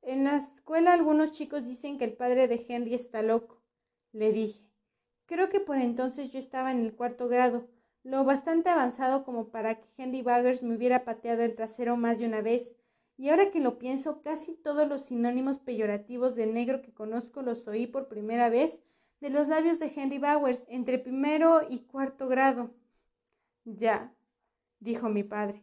En 0.00 0.24
la 0.24 0.38
escuela 0.38 0.94
algunos 0.94 1.32
chicos 1.32 1.66
dicen 1.66 1.98
que 1.98 2.06
el 2.06 2.14
padre 2.14 2.48
de 2.48 2.64
Henry 2.66 2.94
está 2.94 3.20
loco, 3.20 3.60
le 4.12 4.32
dije. 4.32 4.64
Creo 5.26 5.50
que 5.50 5.60
por 5.60 5.76
entonces 5.76 6.30
yo 6.30 6.38
estaba 6.38 6.72
en 6.72 6.80
el 6.80 6.94
cuarto 6.94 7.28
grado, 7.28 7.68
lo 8.02 8.24
bastante 8.24 8.70
avanzado 8.70 9.22
como 9.22 9.50
para 9.50 9.74
que 9.74 9.88
Henry 9.98 10.22
Baggers 10.22 10.62
me 10.62 10.74
hubiera 10.74 11.04
pateado 11.04 11.42
el 11.42 11.56
trasero 11.56 11.98
más 11.98 12.20
de 12.20 12.26
una 12.26 12.40
vez 12.40 12.74
y 13.18 13.28
ahora 13.28 13.50
que 13.50 13.60
lo 13.60 13.78
pienso, 13.78 14.22
casi 14.22 14.54
todos 14.54 14.88
los 14.88 15.02
sinónimos 15.02 15.58
peyorativos 15.58 16.36
de 16.36 16.46
negro 16.46 16.80
que 16.80 16.94
conozco 16.94 17.42
los 17.42 17.68
oí 17.68 17.86
por 17.86 18.08
primera 18.08 18.48
vez 18.48 18.80
de 19.20 19.30
los 19.30 19.48
labios 19.48 19.78
de 19.78 19.92
Henry 19.94 20.18
Bowers 20.18 20.64
entre 20.68 20.98
primero 20.98 21.60
y 21.68 21.80
cuarto 21.80 22.26
grado. 22.26 22.70
Ya, 23.64 24.14
dijo 24.80 25.08
mi 25.08 25.22
padre. 25.22 25.62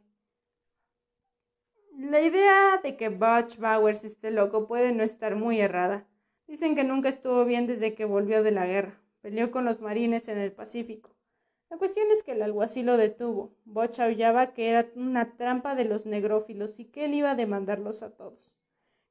La 1.97 2.21
idea 2.21 2.79
de 2.83 2.95
que 2.95 3.09
Butch 3.09 3.57
Bowers 3.57 4.03
esté 4.03 4.29
loco 4.29 4.67
puede 4.67 4.93
no 4.93 5.03
estar 5.03 5.35
muy 5.35 5.59
errada. 5.59 6.07
Dicen 6.45 6.75
que 6.75 6.83
nunca 6.83 7.09
estuvo 7.09 7.43
bien 7.43 7.65
desde 7.65 7.95
que 7.95 8.05
volvió 8.05 8.43
de 8.43 8.51
la 8.51 8.67
guerra. 8.67 9.01
Peleó 9.21 9.49
con 9.49 9.65
los 9.65 9.81
marines 9.81 10.27
en 10.27 10.37
el 10.37 10.51
Pacífico. 10.51 11.15
La 11.69 11.77
cuestión 11.77 12.07
es 12.11 12.23
que 12.23 12.33
el 12.33 12.43
alguacil 12.43 12.85
lo 12.85 12.97
detuvo. 12.97 13.55
Boch 13.65 13.99
aullaba 13.99 14.53
que 14.53 14.69
era 14.69 14.87
una 14.95 15.35
trampa 15.35 15.75
de 15.75 15.85
los 15.85 16.05
negrófilos 16.05 16.79
y 16.79 16.85
que 16.85 17.05
él 17.05 17.15
iba 17.15 17.31
a 17.31 17.35
demandarlos 17.35 18.03
a 18.03 18.11
todos. 18.15 18.57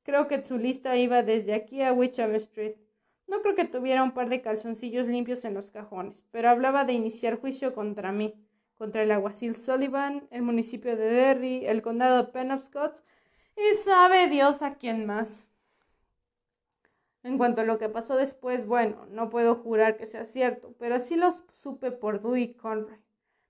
Creo 0.05 0.29
que 0.29 0.43
su 0.47 0.57
lista 0.57 0.97
iba 0.97 1.23
desde 1.23 1.53
aquí 1.53 1.83
a 1.83 1.93
Wickham 1.93 2.35
Street. 2.37 2.77
No 3.27 3.43
creo 3.43 3.55
que 3.55 3.65
tuviera 3.65 4.03
un 4.03 4.13
par 4.13 4.29
de 4.29 4.41
calzoncillos 4.41 5.09
limpios 5.09 5.45
en 5.45 5.55
los 5.55 5.71
cajones, 5.71 6.27
pero 6.31 6.49
hablaba 6.49 6.85
de 6.85 6.93
iniciar 6.93 7.41
juicio 7.41 7.75
contra 7.75 8.13
mí, 8.13 8.35
contra 8.77 9.03
el 9.03 9.11
alguacil 9.11 9.57
Sullivan, 9.57 10.29
el 10.31 10.43
municipio 10.43 10.97
de 10.97 11.07
Derry, 11.07 11.67
el 11.67 11.83
condado 11.83 12.19
de 12.19 12.33
Penobscot 12.33 13.03
y 13.57 13.75
sabe 13.85 14.29
Dios 14.29 14.63
a 14.63 14.75
quién 14.75 15.07
más. 15.07 15.49
En 17.23 17.39
cuanto 17.39 17.63
a 17.63 17.65
lo 17.65 17.79
que 17.79 17.89
pasó 17.89 18.17
después, 18.17 18.67
bueno, 18.67 19.07
no 19.11 19.31
puedo 19.31 19.57
jurar 19.57 19.97
que 19.97 20.07
sea 20.07 20.27
cierto, 20.27 20.75
pero 20.79 21.01
sí 21.01 21.17
lo 21.17 21.33
supe 21.53 21.91
por 21.91 22.23
Dewey 22.23 22.55
Conroy. 22.55 23.01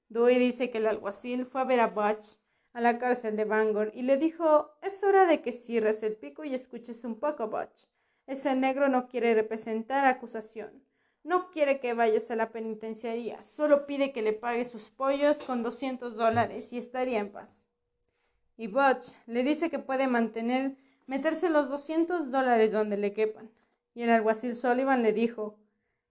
Dewey 0.08 0.38
dice 0.38 0.70
que 0.70 0.78
el 0.78 0.86
alguacil 0.86 1.44
fue 1.44 1.60
a 1.60 1.64
ver 1.64 1.80
a 1.80 1.88
Butch 1.88 2.38
a 2.72 2.80
la 2.80 2.98
cárcel 2.98 3.36
de 3.36 3.44
Bangor 3.44 3.90
y 3.94 4.02
le 4.02 4.16
dijo, 4.16 4.70
es 4.80 5.02
hora 5.02 5.26
de 5.26 5.42
que 5.42 5.52
cierres 5.52 6.02
el 6.02 6.16
pico 6.16 6.44
y 6.44 6.54
escuches 6.54 7.04
un 7.04 7.18
poco, 7.18 7.48
Butch. 7.48 7.86
Ese 8.26 8.54
negro 8.54 8.88
no 8.88 9.08
quiere 9.08 9.34
representar 9.34 10.04
acusación. 10.04 10.82
No 11.22 11.50
quiere 11.50 11.80
que 11.80 11.94
vayas 11.94 12.30
a 12.30 12.36
la 12.36 12.50
penitenciaría, 12.50 13.42
solo 13.42 13.86
pide 13.86 14.12
que 14.12 14.22
le 14.22 14.32
pague 14.32 14.64
sus 14.64 14.90
pollos 14.90 15.36
con 15.38 15.62
doscientos 15.62 16.14
dólares 16.14 16.72
y 16.72 16.78
estaría 16.78 17.18
en 17.18 17.32
paz. 17.32 17.64
Y 18.56 18.68
Butch 18.68 19.14
le 19.26 19.42
dice 19.42 19.68
que 19.68 19.80
puede 19.80 20.06
mantener, 20.06 20.76
meterse 21.06 21.50
los 21.50 21.68
doscientos 21.68 22.30
dólares 22.30 22.70
donde 22.70 22.96
le 22.96 23.12
quepan 23.12 23.50
y 23.96 24.02
el 24.02 24.10
alguacil 24.10 24.54
Sullivan 24.54 25.02
le 25.02 25.14
dijo, 25.14 25.58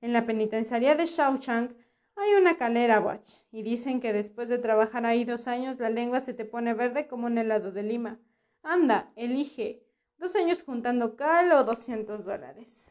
en 0.01 0.11
la 0.11 0.25
penitenciaría 0.25 0.95
de 0.95 1.05
Shawshank 1.05 1.71
hay 2.15 2.33
una 2.33 2.57
calera, 2.57 2.99
Watch, 2.99 3.29
y 3.51 3.61
dicen 3.61 4.01
que 4.01 4.11
después 4.11 4.49
de 4.49 4.57
trabajar 4.57 5.05
ahí 5.05 5.23
dos 5.23 5.47
años 5.47 5.77
la 5.79 5.91
lengua 5.91 6.19
se 6.19 6.33
te 6.33 6.45
pone 6.45 6.73
verde 6.73 7.07
como 7.07 7.27
un 7.27 7.37
helado 7.37 7.71
de 7.71 7.83
lima. 7.83 8.19
Anda, 8.63 9.11
elige. 9.15 9.84
Dos 10.17 10.35
años 10.35 10.63
juntando 10.63 11.15
cal 11.15 11.51
o 11.51 11.63
doscientos 11.63 12.25
dólares. 12.25 12.85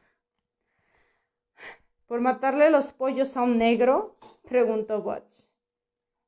¿Por 2.07 2.21
matarle 2.21 2.71
los 2.71 2.93
pollos 2.93 3.37
a 3.37 3.43
un 3.43 3.59
negro? 3.59 4.17
preguntó 4.43 5.03
Butch. 5.03 5.49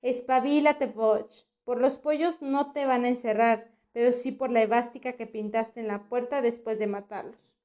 Espabilate, 0.02 0.86
Butch. 0.86 1.44
Por 1.64 1.80
los 1.80 1.98
pollos 1.98 2.40
no 2.40 2.72
te 2.72 2.86
van 2.86 3.04
a 3.04 3.08
encerrar, 3.08 3.70
pero 3.92 4.12
sí 4.12 4.32
por 4.32 4.50
la 4.50 4.62
evástica 4.62 5.14
que 5.14 5.26
pintaste 5.26 5.80
en 5.80 5.88
la 5.88 6.08
puerta 6.08 6.40
después 6.40 6.78
de 6.78 6.86
matarlos. 6.86 7.56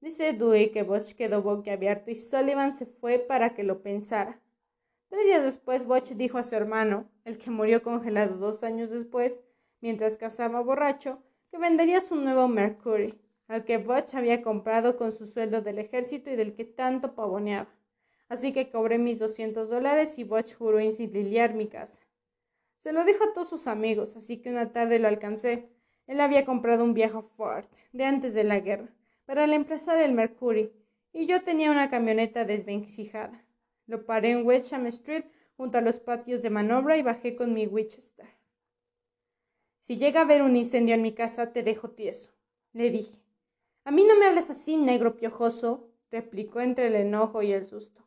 Dice 0.00 0.32
Dewey 0.32 0.72
que 0.72 0.82
Butch 0.82 1.14
quedó 1.14 1.42
boquiabierto 1.42 2.10
y 2.10 2.14
Sullivan 2.14 2.72
se 2.72 2.86
fue 2.86 3.18
para 3.18 3.54
que 3.54 3.62
lo 3.62 3.82
pensara. 3.82 4.40
Tres 5.08 5.24
días 5.24 5.42
después, 5.42 5.84
Butch 5.84 6.12
dijo 6.12 6.38
a 6.38 6.42
su 6.42 6.54
hermano, 6.54 7.10
el 7.24 7.36
que 7.36 7.50
murió 7.50 7.82
congelado 7.82 8.36
dos 8.36 8.62
años 8.62 8.90
después, 8.90 9.40
mientras 9.80 10.16
cazaba 10.16 10.60
borracho, 10.60 11.22
que 11.50 11.58
vendería 11.58 12.00
su 12.00 12.16
nuevo 12.16 12.46
Mercury, 12.48 13.18
al 13.48 13.64
que 13.64 13.78
Butch 13.78 14.14
había 14.14 14.42
comprado 14.42 14.96
con 14.96 15.10
su 15.10 15.26
sueldo 15.26 15.60
del 15.60 15.78
ejército 15.78 16.30
y 16.30 16.36
del 16.36 16.54
que 16.54 16.64
tanto 16.64 17.14
pavoneaba. 17.14 17.68
Así 18.28 18.52
que 18.52 18.70
cobré 18.70 18.98
mis 18.98 19.18
doscientos 19.18 19.68
dólares 19.68 20.16
y 20.18 20.24
Butch 20.24 20.54
juró 20.54 20.80
incendiar 20.80 21.54
mi 21.54 21.66
casa. 21.66 22.00
Se 22.78 22.92
lo 22.92 23.04
dijo 23.04 23.24
a 23.24 23.32
todos 23.32 23.48
sus 23.48 23.66
amigos, 23.66 24.16
así 24.16 24.38
que 24.38 24.50
una 24.50 24.72
tarde 24.72 25.00
lo 25.00 25.08
alcancé. 25.08 25.68
Él 26.06 26.20
había 26.20 26.44
comprado 26.44 26.84
un 26.84 26.94
viejo 26.94 27.22
Ford, 27.36 27.66
de 27.92 28.04
antes 28.04 28.32
de 28.32 28.44
la 28.44 28.60
guerra, 28.60 28.88
para 29.26 29.46
reemplazar 29.46 29.98
el 29.98 30.12
Mercury, 30.12 30.72
y 31.12 31.26
yo 31.26 31.42
tenía 31.42 31.72
una 31.72 31.90
camioneta 31.90 32.44
desvencijada. 32.44 33.44
Lo 33.86 34.06
paré 34.06 34.30
en 34.30 34.46
Wesham 34.46 34.86
Street, 34.86 35.24
junto 35.56 35.78
a 35.78 35.80
los 35.80 35.98
patios 35.98 36.40
de 36.40 36.50
maniobra, 36.50 36.96
y 36.96 37.02
bajé 37.02 37.34
con 37.34 37.52
mi 37.52 37.66
Winchester. 37.66 38.39
Si 39.80 39.96
llega 39.96 40.20
a 40.20 40.24
haber 40.24 40.42
un 40.42 40.56
incendio 40.56 40.94
en 40.94 41.00
mi 41.00 41.12
casa, 41.12 41.52
te 41.52 41.62
dejo 41.62 41.90
tieso, 41.90 42.32
le 42.72 42.90
dije. 42.90 43.24
A 43.84 43.90
mí 43.90 44.04
no 44.04 44.14
me 44.16 44.26
hables 44.26 44.50
así, 44.50 44.76
negro 44.76 45.16
piojoso, 45.16 45.90
replicó 46.10 46.60
entre 46.60 46.88
el 46.88 46.96
enojo 46.96 47.42
y 47.42 47.52
el 47.52 47.64
susto. 47.64 48.06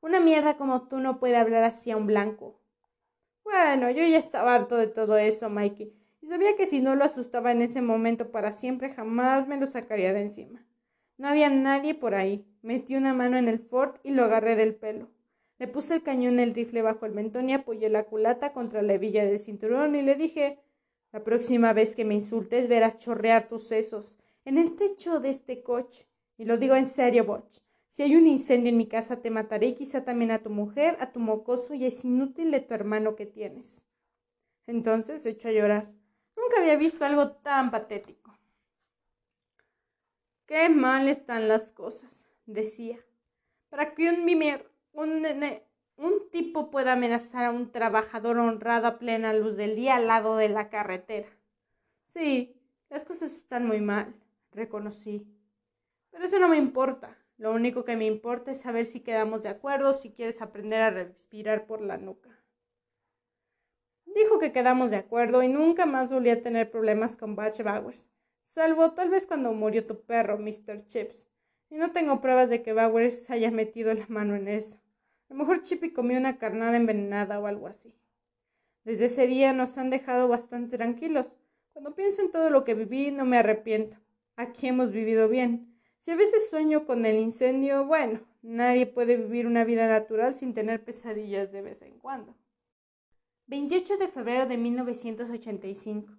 Una 0.00 0.18
mierda 0.18 0.56
como 0.56 0.88
tú 0.88 0.98
no 0.98 1.20
puede 1.20 1.36
hablar 1.36 1.62
así 1.62 1.92
a 1.92 1.96
un 1.96 2.08
blanco. 2.08 2.60
Bueno, 3.44 3.88
yo 3.90 4.04
ya 4.04 4.18
estaba 4.18 4.52
harto 4.52 4.76
de 4.76 4.88
todo 4.88 5.16
eso, 5.16 5.48
Mikey, 5.48 5.94
y 6.20 6.26
sabía 6.26 6.56
que 6.56 6.66
si 6.66 6.80
no 6.80 6.96
lo 6.96 7.04
asustaba 7.04 7.52
en 7.52 7.62
ese 7.62 7.82
momento 7.82 8.32
para 8.32 8.50
siempre 8.50 8.92
jamás 8.92 9.46
me 9.46 9.58
lo 9.58 9.68
sacaría 9.68 10.12
de 10.12 10.22
encima. 10.22 10.66
No 11.18 11.28
había 11.28 11.50
nadie 11.50 11.94
por 11.94 12.16
ahí. 12.16 12.44
Metí 12.62 12.96
una 12.96 13.14
mano 13.14 13.36
en 13.36 13.46
el 13.46 13.60
Ford 13.60 13.94
y 14.02 14.10
lo 14.10 14.24
agarré 14.24 14.56
del 14.56 14.74
pelo. 14.74 15.08
Le 15.58 15.68
puse 15.68 15.94
el 15.94 16.02
cañón 16.02 16.36
del 16.36 16.52
rifle 16.52 16.82
bajo 16.82 17.06
el 17.06 17.12
mentón 17.12 17.48
y 17.48 17.52
apoyé 17.52 17.88
la 17.90 18.04
culata 18.04 18.52
contra 18.52 18.82
la 18.82 18.94
hebilla 18.94 19.24
del 19.24 19.38
cinturón 19.38 19.94
y 19.94 20.02
le 20.02 20.16
dije 20.16 20.58
La 21.12 21.22
próxima 21.22 21.72
vez 21.74 21.94
que 21.94 22.06
me 22.06 22.14
insultes 22.14 22.68
verás 22.68 22.98
chorrear 22.98 23.48
tus 23.48 23.68
sesos 23.68 24.16
en 24.44 24.56
el 24.56 24.76
techo 24.76 25.20
de 25.20 25.28
este 25.28 25.62
coche. 25.62 26.08
Y 26.38 26.46
lo 26.46 26.56
digo 26.56 26.74
en 26.74 26.86
serio, 26.86 27.24
Botch. 27.24 27.58
Si 27.88 28.02
hay 28.02 28.16
un 28.16 28.26
incendio 28.26 28.70
en 28.70 28.78
mi 28.78 28.86
casa, 28.86 29.20
te 29.20 29.30
mataré 29.30 29.68
y 29.68 29.74
quizá 29.74 30.02
también 30.02 30.30
a 30.30 30.42
tu 30.42 30.48
mujer, 30.48 30.96
a 30.98 31.12
tu 31.12 31.20
mocoso 31.20 31.74
y 31.74 31.84
es 31.84 32.04
inútil 32.06 32.50
de 32.50 32.60
tu 32.60 32.72
hermano 32.72 33.14
que 33.14 33.26
tienes. 33.26 33.84
Entonces 34.66 35.22
se 35.22 35.30
echó 35.30 35.48
a 35.48 35.52
llorar. 35.52 35.92
Nunca 36.34 36.58
había 36.58 36.76
visto 36.76 37.04
algo 37.04 37.32
tan 37.32 37.70
patético. 37.70 38.34
Qué 40.46 40.70
mal 40.70 41.08
están 41.08 41.48
las 41.48 41.70
cosas, 41.70 42.26
decía. 42.46 42.98
Para 43.68 43.94
que 43.94 44.08
un 44.08 44.24
mimer, 44.24 44.70
un, 44.92 45.26
un 46.02 46.28
tipo 46.30 46.70
pueda 46.70 46.94
amenazar 46.94 47.44
a 47.44 47.50
un 47.52 47.70
trabajador 47.70 48.38
honrado 48.38 48.88
a 48.88 48.98
plena 48.98 49.32
luz 49.32 49.56
del 49.56 49.76
día 49.76 49.96
al 49.96 50.08
lado 50.08 50.36
de 50.36 50.48
la 50.48 50.68
carretera. 50.68 51.28
Sí, 52.08 52.60
las 52.90 53.04
cosas 53.04 53.32
están 53.32 53.66
muy 53.66 53.80
mal, 53.80 54.14
reconocí. 54.50 55.26
Pero 56.10 56.24
eso 56.24 56.38
no 56.40 56.48
me 56.48 56.56
importa. 56.56 57.16
Lo 57.38 57.52
único 57.52 57.84
que 57.84 57.96
me 57.96 58.06
importa 58.06 58.50
es 58.50 58.60
saber 58.60 58.84
si 58.86 59.00
quedamos 59.00 59.42
de 59.42 59.48
acuerdo, 59.48 59.92
si 59.92 60.10
quieres 60.10 60.42
aprender 60.42 60.82
a 60.82 60.90
respirar 60.90 61.66
por 61.66 61.80
la 61.80 61.96
nuca. 61.96 62.30
Dijo 64.04 64.38
que 64.38 64.52
quedamos 64.52 64.90
de 64.90 64.96
acuerdo 64.96 65.42
y 65.42 65.48
nunca 65.48 65.86
más 65.86 66.10
volví 66.10 66.30
a 66.30 66.42
tener 66.42 66.70
problemas 66.70 67.16
con 67.16 67.34
Batch 67.34 67.62
Bowers, 67.62 68.10
salvo 68.46 68.92
tal 68.92 69.08
vez 69.08 69.26
cuando 69.26 69.52
murió 69.52 69.86
tu 69.86 70.02
perro, 70.02 70.36
Mr. 70.36 70.84
Chips. 70.86 71.30
Y 71.70 71.76
no 71.76 71.92
tengo 71.92 72.20
pruebas 72.20 72.50
de 72.50 72.62
que 72.62 72.74
Bowers 72.74 73.30
haya 73.30 73.50
metido 73.50 73.94
la 73.94 74.04
mano 74.08 74.34
en 74.34 74.48
eso. 74.48 74.82
A 75.32 75.34
lo 75.34 75.38
mejor 75.38 75.62
Chippy 75.62 75.94
comió 75.94 76.18
una 76.18 76.36
carnada 76.36 76.76
envenenada 76.76 77.40
o 77.40 77.46
algo 77.46 77.66
así. 77.66 77.94
Desde 78.84 79.06
ese 79.06 79.26
día 79.26 79.54
nos 79.54 79.78
han 79.78 79.88
dejado 79.88 80.28
bastante 80.28 80.76
tranquilos. 80.76 81.34
Cuando 81.72 81.94
pienso 81.94 82.20
en 82.20 82.30
todo 82.30 82.50
lo 82.50 82.64
que 82.64 82.74
viví, 82.74 83.10
no 83.10 83.24
me 83.24 83.38
arrepiento. 83.38 83.96
Aquí 84.36 84.66
hemos 84.66 84.90
vivido 84.90 85.30
bien. 85.30 85.74
Si 85.96 86.10
a 86.10 86.16
veces 86.16 86.50
sueño 86.50 86.84
con 86.84 87.06
el 87.06 87.16
incendio, 87.16 87.86
bueno, 87.86 88.20
nadie 88.42 88.84
puede 88.84 89.16
vivir 89.16 89.46
una 89.46 89.64
vida 89.64 89.88
natural 89.88 90.36
sin 90.36 90.52
tener 90.52 90.84
pesadillas 90.84 91.50
de 91.50 91.62
vez 91.62 91.80
en 91.80 91.98
cuando. 91.98 92.36
28 93.46 93.96
de 93.96 94.08
febrero 94.08 94.44
de 94.44 94.58
1985. 94.58 96.12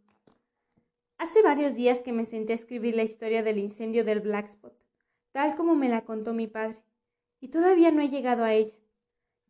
Hace 1.20 1.44
varios 1.44 1.76
días 1.76 2.00
que 2.00 2.14
me 2.14 2.26
senté 2.26 2.54
a 2.54 2.56
escribir 2.56 2.96
la 2.96 3.04
historia 3.04 3.44
del 3.44 3.60
incendio 3.60 4.04
del 4.06 4.22
Black 4.22 4.48
Spot, 4.48 4.76
tal 5.34 5.56
como 5.56 5.76
me 5.76 5.88
la 5.88 6.04
contó 6.04 6.34
mi 6.34 6.48
padre, 6.48 6.82
y 7.40 7.50
todavía 7.50 7.92
no 7.92 8.02
he 8.02 8.10
llegado 8.10 8.44
a 8.44 8.54
ella. 8.54 8.74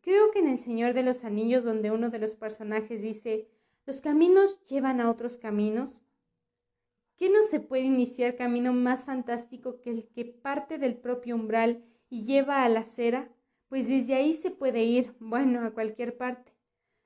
Creo 0.04 0.30
que 0.30 0.38
en 0.38 0.48
El 0.48 0.58
Señor 0.58 0.94
de 0.94 1.02
los 1.02 1.24
Anillos, 1.24 1.64
donde 1.64 1.90
uno 1.90 2.10
de 2.10 2.18
los 2.18 2.36
personajes 2.36 3.02
dice, 3.02 3.48
los 3.86 4.00
caminos 4.00 4.62
llevan 4.66 5.00
a 5.00 5.10
otros 5.10 5.38
caminos, 5.38 6.04
¿Qué 7.16 7.30
no 7.30 7.42
se 7.44 7.60
puede 7.60 7.84
iniciar 7.84 8.34
camino 8.34 8.72
más 8.72 9.04
fantástico 9.04 9.80
que 9.80 9.90
el 9.90 10.08
que 10.08 10.24
parte 10.24 10.78
del 10.78 10.96
propio 10.96 11.36
umbral 11.36 11.84
y 12.10 12.24
lleva 12.24 12.64
a 12.64 12.68
la 12.68 12.80
acera? 12.80 13.30
Pues 13.68 13.86
desde 13.86 14.14
ahí 14.14 14.32
se 14.32 14.50
puede 14.50 14.82
ir, 14.82 15.14
bueno, 15.20 15.64
a 15.64 15.70
cualquier 15.70 16.16
parte. 16.16 16.52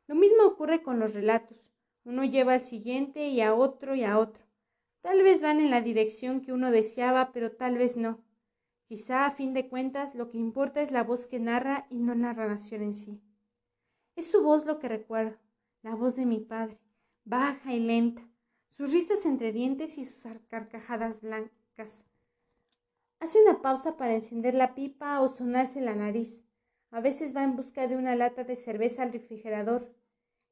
Lo 0.07 0.15
mismo 0.15 0.45
ocurre 0.45 0.83
con 0.83 0.99
los 0.99 1.13
relatos. 1.13 1.73
Uno 2.05 2.25
lleva 2.25 2.55
al 2.55 2.65
siguiente 2.65 3.29
y 3.29 3.43
a 3.43 3.55
otro 3.55 3.95
y 3.95 4.05
a 4.05 4.19
otro. 4.19 4.43
Tal 5.03 5.23
vez 5.23 5.43
van 5.43 5.61
en 5.61 5.71
la 5.71 5.83
dirección 5.83 6.41
que 6.41 6.55
uno 6.55 6.71
deseaba, 6.71 7.31
pero 7.33 7.53
tal 7.53 7.77
vez 7.77 7.99
no. 7.99 8.25
Quizá 8.89 9.27
a 9.27 9.31
fin 9.31 9.53
de 9.53 9.69
cuentas 9.69 10.15
lo 10.15 10.31
que 10.31 10.39
importa 10.39 10.81
es 10.81 10.91
la 10.91 11.05
voz 11.05 11.27
que 11.27 11.39
narra 11.39 11.87
y 11.91 11.99
no 11.99 12.15
la 12.15 12.33
narración 12.33 12.83
en 12.83 12.95
sí. 12.95 13.21
Es 14.17 14.31
su 14.31 14.43
voz 14.43 14.65
lo 14.65 14.79
que 14.79 14.89
recuerdo, 14.89 15.37
la 15.83 15.95
voz 15.95 16.17
de 16.17 16.25
mi 16.25 16.41
padre, 16.41 16.81
baja 17.25 17.75
y 17.75 17.81
lenta, 17.81 18.27
sus 18.67 18.91
risas 18.95 19.27
entre 19.27 19.53
dientes 19.53 19.99
y 19.99 20.05
sus 20.05 20.25
carcajadas 20.49 21.21
blancas. 21.21 22.07
Hace 23.21 23.43
una 23.43 23.61
pausa 23.61 23.99
para 23.99 24.15
encender 24.15 24.55
la 24.55 24.75
pipa 24.75 25.21
o 25.21 25.29
sonarse 25.29 25.83
la 25.83 25.95
nariz. 25.95 26.43
A 26.91 27.03
veces 27.03 27.37
va 27.37 27.45
en 27.45 27.57
busca 27.57 27.89
de 27.89 27.97
una 27.97 28.17
lata 28.17 28.43
de 28.43 28.57
cerveza 28.57 29.03
al 29.03 29.13
refrigerador. 29.13 29.95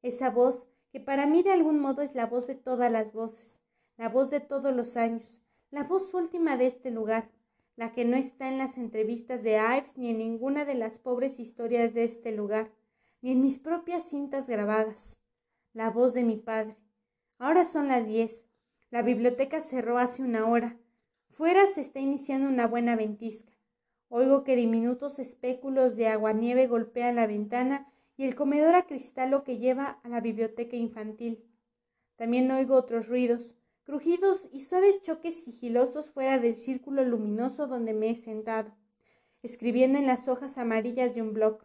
Esa 0.03 0.29
voz, 0.29 0.67
que 0.91 0.99
para 0.99 1.25
mí 1.25 1.41
de 1.41 1.53
algún 1.53 1.79
modo 1.79 2.03
es 2.03 2.13
la 2.13 2.27
voz 2.27 2.45
de 2.45 2.53
todas 2.53 2.91
las 2.91 3.13
voces, 3.13 3.61
la 3.97 4.09
voz 4.09 4.29
de 4.29 4.41
todos 4.41 4.75
los 4.75 4.95
años, 4.95 5.41
la 5.71 5.85
voz 5.85 6.13
última 6.13 6.55
de 6.55 6.67
este 6.67 6.91
lugar, 6.91 7.31
la 7.77 7.93
que 7.93 8.03
no 8.03 8.17
está 8.17 8.49
en 8.49 8.57
las 8.57 8.77
entrevistas 8.77 9.41
de 9.41 9.53
Ives 9.53 9.97
ni 9.97 10.09
en 10.09 10.17
ninguna 10.17 10.65
de 10.65 10.75
las 10.75 10.99
pobres 10.99 11.39
historias 11.39 11.93
de 11.93 12.03
este 12.03 12.33
lugar, 12.33 12.73
ni 13.21 13.31
en 13.31 13.39
mis 13.39 13.57
propias 13.57 14.03
cintas 14.09 14.49
grabadas, 14.49 15.17
la 15.71 15.89
voz 15.89 16.13
de 16.13 16.23
mi 16.23 16.35
padre, 16.35 16.75
Ahora 17.39 17.65
son 17.65 17.87
las 17.87 18.07
diez. 18.07 18.45
La 18.89 19.03
biblioteca 19.03 19.61
cerró 19.61 19.99
hace 19.99 20.23
una 20.23 20.47
hora. 20.47 20.75
Fuera 21.29 21.67
se 21.67 21.81
está 21.81 21.99
iniciando 21.99 22.47
una 22.47 22.65
buena 22.65 22.95
ventisca. 22.95 23.53
Oigo 24.09 24.43
que 24.43 24.55
diminutos 24.55 25.19
espéculos 25.19 25.95
de 25.95 26.07
aguanieve 26.07 26.65
golpean 26.65 27.15
la 27.15 27.27
ventana 27.27 27.93
y 28.15 28.23
el 28.23 28.33
comedor 28.33 28.73
a 28.73 28.87
cristal 28.87 29.43
que 29.43 29.59
lleva 29.59 29.99
a 30.03 30.09
la 30.09 30.19
biblioteca 30.19 30.75
infantil. 30.75 31.45
También 32.15 32.49
oigo 32.49 32.75
otros 32.75 33.07
ruidos, 33.07 33.55
crujidos 33.87 34.49
y 34.51 34.59
suaves 34.59 35.01
choques 35.01 35.45
sigilosos 35.45 36.09
fuera 36.09 36.39
del 36.39 36.57
círculo 36.57 37.05
luminoso 37.05 37.67
donde 37.67 37.93
me 37.93 38.09
he 38.09 38.15
sentado, 38.15 38.75
escribiendo 39.41 39.97
en 39.97 40.05
las 40.05 40.27
hojas 40.27 40.57
amarillas 40.57 41.15
de 41.15 41.21
un 41.21 41.31
bloc. 41.31 41.63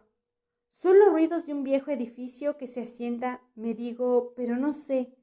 Solo 0.69 1.09
ruidos 1.09 1.47
de 1.47 1.53
un 1.53 1.65
viejo 1.65 1.91
edificio 1.91 2.57
que 2.57 2.65
se 2.65 2.83
asienta, 2.83 3.41
me 3.55 3.73
digo, 3.73 4.31
pero 4.37 4.55
no 4.55 4.71
sé, 4.71 5.13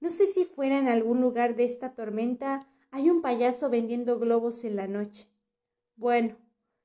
no 0.00 0.10
sé 0.10 0.26
si 0.26 0.44
fuera 0.44 0.78
en 0.78 0.88
algún 0.88 1.22
lugar 1.22 1.56
de 1.56 1.64
esta 1.64 1.94
tormenta 1.94 2.68
hay 2.90 3.08
un 3.08 3.22
payaso 3.22 3.70
vendiendo 3.70 4.18
globos 4.18 4.64
en 4.64 4.76
la 4.76 4.86
noche. 4.86 5.30
Bueno, 5.96 6.36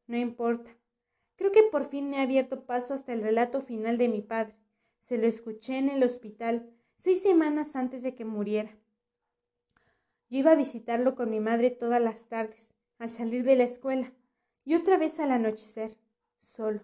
no 0.07 0.16
importa. 0.16 0.72
Creo 1.36 1.51
que 1.51 1.64
por 1.64 1.84
fin 1.84 2.10
me 2.10 2.20
ha 2.20 2.22
abierto 2.22 2.66
paso 2.66 2.93
hasta 2.93 3.12
el 3.12 3.22
relato 3.22 3.60
final 3.60 3.97
de 3.97 4.07
mi 4.07 4.22
padre. 4.22 4.55
Se 5.01 5.18
lo 5.18 5.28
escuché 5.28 5.80
en 5.80 5.89
el 5.89 6.01
hospital 6.01 6.72
seis 6.95 7.22
semanas 7.22 7.76
antes 7.76 8.03
de 8.03 8.16
que 8.16 8.24
muriera. 8.24 8.80
Yo 10.30 10.39
iba 10.39 10.51
a 10.51 10.55
visitarlo 10.55 11.15
con 11.15 11.32
mi 11.32 11.39
madre 11.39 11.71
todas 11.71 12.01
las 12.01 12.27
tardes, 12.27 12.69
al 12.99 13.09
salir 13.09 13.43
de 13.43 13.55
la 13.55 13.63
escuela, 13.63 14.13
y 14.63 14.75
otra 14.75 14.97
vez 14.97 15.19
al 15.19 15.32
anochecer, 15.32 15.97
solo. 16.38 16.82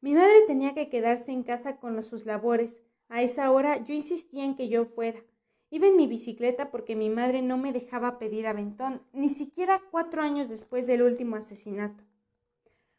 Mi 0.00 0.14
madre 0.14 0.42
tenía 0.46 0.74
que 0.74 0.88
quedarse 0.88 1.32
en 1.32 1.42
casa 1.42 1.76
con 1.76 2.02
sus 2.02 2.24
labores, 2.24 2.80
a 3.08 3.22
esa 3.22 3.50
hora 3.50 3.84
yo 3.84 3.94
insistía 3.94 4.44
en 4.44 4.56
que 4.56 4.68
yo 4.68 4.86
fuera. 4.86 5.22
Iba 5.70 5.86
en 5.86 5.96
mi 5.96 6.06
bicicleta 6.06 6.70
porque 6.70 6.96
mi 6.96 7.10
madre 7.10 7.42
no 7.42 7.58
me 7.58 7.72
dejaba 7.72 8.18
pedir 8.18 8.46
aventón, 8.46 9.02
ni 9.12 9.28
siquiera 9.28 9.82
cuatro 9.90 10.22
años 10.22 10.48
después 10.48 10.86
del 10.86 11.02
último 11.02 11.36
asesinato. 11.36 12.04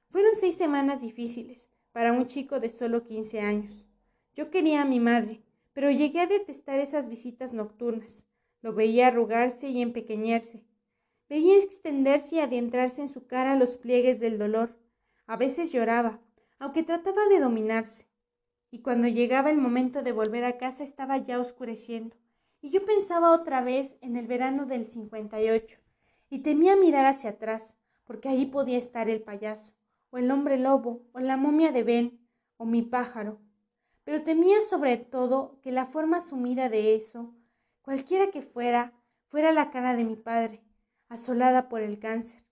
Fueron 0.10 0.36
seis 0.36 0.56
semanas 0.56 1.02
difíciles 1.02 1.70
para 1.92 2.14
un 2.14 2.28
chico 2.28 2.60
de 2.60 2.70
solo 2.70 3.06
quince 3.06 3.40
años. 3.40 3.88
Yo 4.34 4.52
quería 4.52 4.82
a 4.82 4.86
mi 4.86 5.00
madre, 5.00 5.42
pero 5.74 5.90
llegué 5.90 6.22
a 6.22 6.28
detestar 6.28 6.80
esas 6.80 7.10
visitas 7.10 7.54
nocturnas. 7.54 8.26
Lo 8.62 8.74
veía 8.74 9.08
arrugarse 9.08 9.70
y 9.70 9.82
empequeñerse. 9.82 10.66
Veía 11.30 11.58
extenderse 11.64 12.36
y 12.36 12.40
adentrarse 12.40 13.02
en 13.02 13.08
su 13.08 13.28
cara 13.28 13.56
los 13.56 13.78
pliegues 13.78 14.20
del 14.20 14.38
dolor. 14.38 14.78
A 15.28 15.38
veces 15.38 15.72
lloraba, 15.72 16.20
aunque 16.58 16.84
trataba 16.84 17.28
de 17.28 17.40
dominarse. 17.40 18.08
Y 18.72 18.80
cuando 18.80 19.08
llegaba 19.08 19.50
el 19.50 19.58
momento 19.58 20.04
de 20.04 20.12
volver 20.12 20.44
a 20.44 20.58
casa 20.58 20.84
estaba 20.84 21.18
ya 21.18 21.40
oscureciendo. 21.40 22.18
Y 22.62 22.70
yo 22.72 22.84
pensaba 22.86 23.32
otra 23.32 23.62
vez 23.62 23.98
en 24.02 24.18
el 24.18 24.28
verano 24.28 24.66
del 24.66 24.86
58 24.86 25.80
y 26.30 26.40
temía 26.40 26.76
mirar 26.76 27.06
hacia 27.06 27.32
atrás, 27.32 27.78
porque 28.04 28.30
ahí 28.30 28.46
podía 28.46 28.78
estar 28.78 29.10
el 29.10 29.22
payaso, 29.22 29.74
o 30.10 30.18
el 30.18 30.30
hombre 30.30 30.58
lobo, 30.58 31.02
o 31.14 31.20
la 31.20 31.38
momia 31.38 31.72
de 31.72 31.84
Ben, 31.84 32.20
o 32.58 32.66
mi 32.66 32.82
pájaro. 32.82 33.40
Pero 34.04 34.24
temía 34.24 34.62
sobre 34.62 34.98
todo 34.98 35.60
que 35.62 35.72
la 35.72 35.86
forma 35.86 36.20
sumida 36.20 36.70
de 36.70 36.96
eso 36.96 37.34
cualquiera 37.82 38.32
que 38.32 38.42
fuera, 38.42 38.94
fuera 39.28 39.52
la 39.52 39.72
cara 39.72 39.96
de 39.96 40.04
mi 40.04 40.16
padre, 40.16 40.62
asolada 41.08 41.70
por 41.70 41.82
el 41.82 42.00
cáncer. 42.00 42.44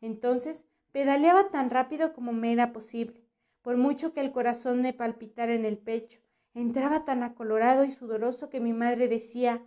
Entonces 0.00 0.66
pedaleaba 0.92 1.50
tan 1.50 1.70
rápido 1.70 2.12
como 2.12 2.32
me 2.32 2.52
era 2.52 2.72
posible, 2.72 3.24
por 3.62 3.76
mucho 3.76 4.12
que 4.12 4.20
el 4.20 4.32
corazón 4.32 4.82
me 4.82 4.92
palpitara 4.92 5.54
en 5.54 5.64
el 5.64 5.78
pecho. 5.78 6.20
Entraba 6.54 7.04
tan 7.04 7.22
acolorado 7.22 7.84
y 7.84 7.90
sudoroso 7.90 8.48
que 8.48 8.60
mi 8.60 8.72
madre 8.72 9.08
decía 9.08 9.64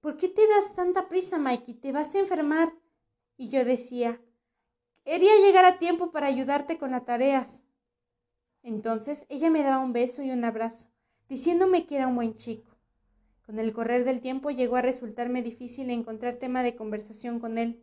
¿Por 0.00 0.16
qué 0.16 0.28
te 0.28 0.46
das 0.46 0.74
tanta 0.76 1.08
prisa, 1.08 1.38
Mikey? 1.38 1.74
Te 1.74 1.90
vas 1.90 2.14
a 2.14 2.18
enfermar. 2.18 2.72
Y 3.36 3.48
yo 3.48 3.64
decía 3.64 4.20
Quería 5.04 5.36
llegar 5.38 5.64
a 5.64 5.78
tiempo 5.78 6.12
para 6.12 6.26
ayudarte 6.26 6.78
con 6.78 6.90
las 6.90 7.04
tareas. 7.04 7.64
Entonces 8.62 9.26
ella 9.28 9.50
me 9.50 9.62
daba 9.62 9.84
un 9.84 9.92
beso 9.92 10.22
y 10.22 10.30
un 10.30 10.44
abrazo, 10.44 10.88
diciéndome 11.28 11.86
que 11.86 11.96
era 11.96 12.06
un 12.06 12.16
buen 12.16 12.36
chico. 12.36 12.73
Con 13.46 13.58
el 13.58 13.72
correr 13.72 14.04
del 14.04 14.20
tiempo 14.20 14.50
llegó 14.50 14.76
a 14.76 14.82
resultarme 14.82 15.42
difícil 15.42 15.90
encontrar 15.90 16.36
tema 16.36 16.62
de 16.62 16.76
conversación 16.76 17.40
con 17.40 17.58
él. 17.58 17.82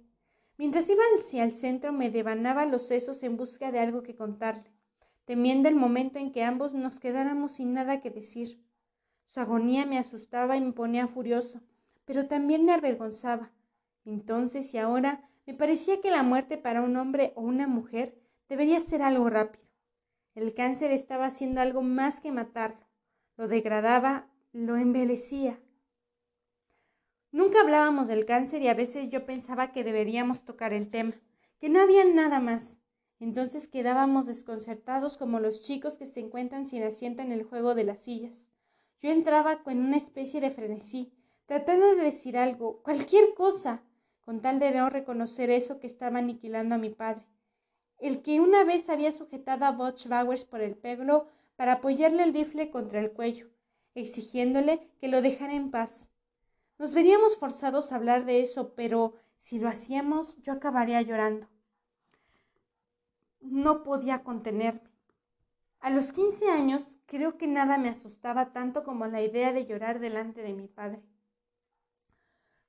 Mientras 0.57 0.89
iba 0.89 1.03
hacia 1.17 1.43
el 1.43 1.51
centro 1.51 1.93
me 1.93 2.09
devanaba 2.09 2.65
los 2.65 2.87
sesos 2.87 3.21
en 3.23 3.37
busca 3.37 3.71
de 3.71 3.79
algo 3.79 4.01
que 4.01 4.15
contarle, 4.15 4.71
temiendo 5.25 5.69
el 5.69 5.75
momento 5.75 6.17
en 6.17 6.31
que 6.31 6.43
ambos 6.43 6.73
nos 6.73 6.99
quedáramos 6.99 7.53
sin 7.53 7.73
nada 7.73 8.01
que 8.01 8.09
decir. 8.09 8.59
Su 9.25 9.39
agonía 9.39 9.85
me 9.85 9.97
asustaba 9.97 10.57
y 10.57 10.61
me 10.61 10.73
ponía 10.73 11.07
furioso, 11.07 11.61
pero 12.05 12.27
también 12.27 12.65
me 12.65 12.73
avergonzaba. 12.73 13.51
Entonces 14.03 14.73
y 14.73 14.79
ahora 14.79 15.29
me 15.45 15.53
parecía 15.53 16.01
que 16.01 16.09
la 16.09 16.23
muerte 16.23 16.57
para 16.57 16.81
un 16.81 16.97
hombre 16.97 17.33
o 17.35 17.41
una 17.41 17.67
mujer 17.67 18.17
debería 18.49 18.79
ser 18.79 19.03
algo 19.03 19.29
rápido. 19.29 19.63
El 20.33 20.53
cáncer 20.53 20.91
estaba 20.91 21.25
haciendo 21.25 21.61
algo 21.61 21.81
más 21.81 22.19
que 22.19 22.31
matarlo. 22.31 22.85
Lo 23.37 23.47
degradaba 23.47 24.30
lo 24.53 24.75
embelecía. 24.75 25.61
Nunca 27.31 27.61
hablábamos 27.61 28.09
del 28.09 28.25
cáncer 28.25 28.61
y 28.61 28.67
a 28.67 28.73
veces 28.73 29.09
yo 29.09 29.25
pensaba 29.25 29.71
que 29.71 29.85
deberíamos 29.85 30.43
tocar 30.43 30.73
el 30.73 30.89
tema, 30.89 31.13
que 31.57 31.69
no 31.69 31.79
había 31.79 32.03
nada 32.03 32.41
más. 32.41 32.77
Entonces 33.19 33.69
quedábamos 33.69 34.27
desconcertados 34.27 35.15
como 35.15 35.39
los 35.39 35.63
chicos 35.63 35.97
que 35.97 36.05
se 36.05 36.19
encuentran 36.19 36.65
sin 36.65 36.83
asiento 36.83 37.21
en 37.21 37.31
el 37.31 37.43
juego 37.43 37.75
de 37.75 37.85
las 37.85 37.99
sillas. 37.99 38.43
Yo 38.99 39.09
entraba 39.09 39.63
con 39.63 39.79
una 39.79 39.95
especie 39.95 40.41
de 40.41 40.49
frenesí, 40.49 41.13
tratando 41.45 41.95
de 41.95 42.03
decir 42.03 42.37
algo, 42.37 42.83
cualquier 42.83 43.33
cosa, 43.33 43.83
con 44.19 44.41
tal 44.41 44.59
de 44.59 44.71
no 44.71 44.89
reconocer 44.89 45.49
eso 45.49 45.79
que 45.79 45.87
estaba 45.87 46.19
aniquilando 46.19 46.75
a 46.75 46.77
mi 46.77 46.89
padre, 46.89 47.25
el 47.99 48.21
que 48.21 48.41
una 48.41 48.65
vez 48.65 48.89
había 48.89 49.13
sujetado 49.13 49.63
a 49.65 49.71
Butch 49.71 50.07
Bowers 50.07 50.43
por 50.43 50.59
el 50.59 50.75
pelo 50.75 51.27
para 51.55 51.73
apoyarle 51.73 52.23
el 52.23 52.33
rifle 52.33 52.69
contra 52.69 52.99
el 52.99 53.11
cuello, 53.11 53.47
exigiéndole 53.95 54.89
que 54.99 55.07
lo 55.07 55.21
dejara 55.21 55.53
en 55.53 55.71
paz. 55.71 56.11
Nos 56.77 56.93
veríamos 56.93 57.37
forzados 57.37 57.91
a 57.91 57.95
hablar 57.95 58.25
de 58.25 58.41
eso, 58.41 58.73
pero 58.73 59.15
si 59.39 59.59
lo 59.59 59.67
hacíamos 59.67 60.37
yo 60.41 60.53
acabaría 60.53 61.01
llorando. 61.01 61.47
No 63.39 63.83
podía 63.83 64.23
contenerme. 64.23 64.91
A 65.79 65.89
los 65.89 66.13
quince 66.13 66.49
años 66.49 66.99
creo 67.07 67.37
que 67.37 67.47
nada 67.47 67.77
me 67.77 67.89
asustaba 67.89 68.53
tanto 68.53 68.83
como 68.83 69.07
la 69.07 69.21
idea 69.21 69.51
de 69.51 69.65
llorar 69.65 69.99
delante 69.99 70.43
de 70.43 70.53
mi 70.53 70.67
padre. 70.67 71.01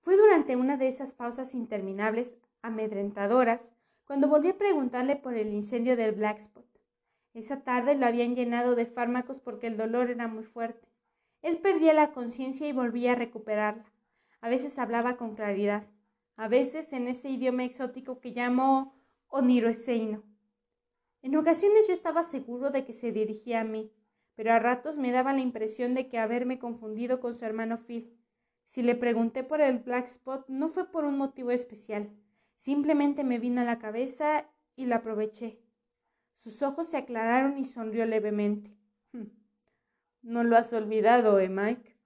Fue 0.01 0.17
durante 0.17 0.57
una 0.57 0.77
de 0.77 0.89
esas 0.89 1.15
pausas 1.15 1.55
interminables, 1.55 2.37
amedrentadoras, 2.63 3.73
cuando 4.05 4.29
volví 4.29 4.49
a 4.49 4.59
preguntarle 4.59 5.17
por 5.17 5.35
el 5.35 5.53
incendio 5.53 5.97
del 5.97 6.13
Black 6.13 6.39
Spot. 6.39 6.67
Esa 7.35 7.63
tarde 7.63 7.95
lo 7.95 8.07
habían 8.07 8.35
llenado 8.35 8.75
de 8.75 8.87
fármacos 8.87 9.41
porque 9.41 9.69
el 9.69 9.77
dolor 9.77 10.11
era 10.11 10.27
muy 10.27 10.45
fuerte. 10.45 10.92
Él 11.43 11.59
perdía 11.59 11.93
la 11.93 12.13
conciencia 12.13 12.69
y 12.69 12.73
volvía 12.73 13.13
a 13.13 13.17
recuperarla. 13.17 13.85
A 14.41 14.49
veces 14.49 14.79
hablaba 14.79 15.17
con 15.17 15.35
claridad, 15.35 15.87
a 16.37 16.49
veces 16.49 16.93
en 16.93 17.09
ese 17.09 17.29
idioma 17.29 17.65
exótico 17.65 18.21
que 18.21 18.33
llamó 18.33 18.95
oniroeseino. 19.29 20.23
En 21.21 21.37
ocasiones 21.37 21.87
yo 21.87 21.93
estaba 21.93 22.23
seguro 22.23 22.71
de 22.71 22.85
que 22.85 22.93
se 22.93 23.13
dirigía 23.13 23.61
a 23.61 23.65
mí, 23.65 23.93
pero 24.35 24.53
a 24.53 24.59
ratos 24.59 24.99
me 24.99 25.13
daba 25.13 25.33
la 25.33 25.41
impresión 25.41 25.95
de 25.95 26.09
que 26.09 26.19
haberme 26.19 26.59
confundido 26.59 27.21
con 27.21 27.35
su 27.35 27.45
hermano 27.45 27.77
Phil. 27.77 28.17
Si 28.67 28.83
le 28.83 28.95
pregunté 28.95 29.45
por 29.45 29.61
el 29.61 29.79
Black 29.79 30.07
Spot 30.07 30.49
no 30.49 30.69
fue 30.69 30.91
por 30.91 31.05
un 31.05 31.19
motivo 31.19 31.51
especial, 31.51 32.11
simplemente 32.57 33.25
me 33.25 33.39
vino 33.39 33.61
a 33.61 33.65
la 33.65 33.79
cabeza 33.79 34.49
y 34.75 34.87
lo 34.87 34.97
aproveché. 34.97 35.61
Sus 36.37 36.63
ojos 36.63 36.89
se 36.89 36.97
aclararon 36.97 37.59
y 37.59 37.65
sonrió 37.65 38.07
levemente. 38.07 38.82
No 40.23 40.45
lo 40.45 40.57
has 40.57 40.73
olvidado, 40.73 41.41
¿eh, 41.41 41.49
Mike? 41.49 41.97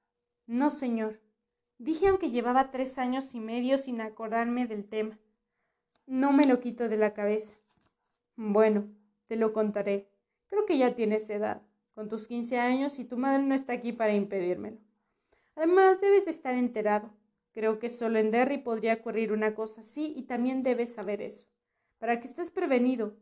No, 0.46 0.70
señor. 0.70 1.20
Dije 1.78 2.08
aunque 2.08 2.30
llevaba 2.30 2.70
tres 2.70 2.96
años 2.96 3.34
y 3.34 3.40
medio 3.40 3.76
sin 3.76 4.00
acordarme 4.00 4.66
del 4.66 4.88
tema. 4.88 5.18
No 6.06 6.32
me 6.32 6.46
lo 6.46 6.60
quito 6.60 6.88
de 6.88 6.96
la 6.96 7.12
cabeza. 7.12 7.54
Bueno, 8.34 8.88
te 9.26 9.36
lo 9.36 9.52
contaré. 9.52 10.08
Creo 10.46 10.64
que 10.64 10.78
ya 10.78 10.94
tienes 10.94 11.28
edad, 11.28 11.60
con 11.94 12.08
tus 12.08 12.26
quince 12.26 12.58
años 12.58 12.98
y 12.98 13.04
tu 13.04 13.18
madre 13.18 13.42
no 13.42 13.54
está 13.54 13.74
aquí 13.74 13.92
para 13.92 14.14
impedírmelo. 14.14 14.78
Además, 15.54 16.00
debes 16.00 16.26
estar 16.26 16.54
enterado. 16.54 17.10
Creo 17.52 17.78
que 17.78 17.90
solo 17.90 18.18
en 18.18 18.30
Derry 18.30 18.58
podría 18.58 18.94
ocurrir 18.94 19.32
una 19.32 19.54
cosa 19.54 19.82
así 19.82 20.14
y 20.16 20.22
también 20.22 20.62
debes 20.62 20.94
saber 20.94 21.20
eso. 21.20 21.48
Para 21.98 22.20
que 22.20 22.28
estés 22.28 22.50
prevenido, 22.50 23.16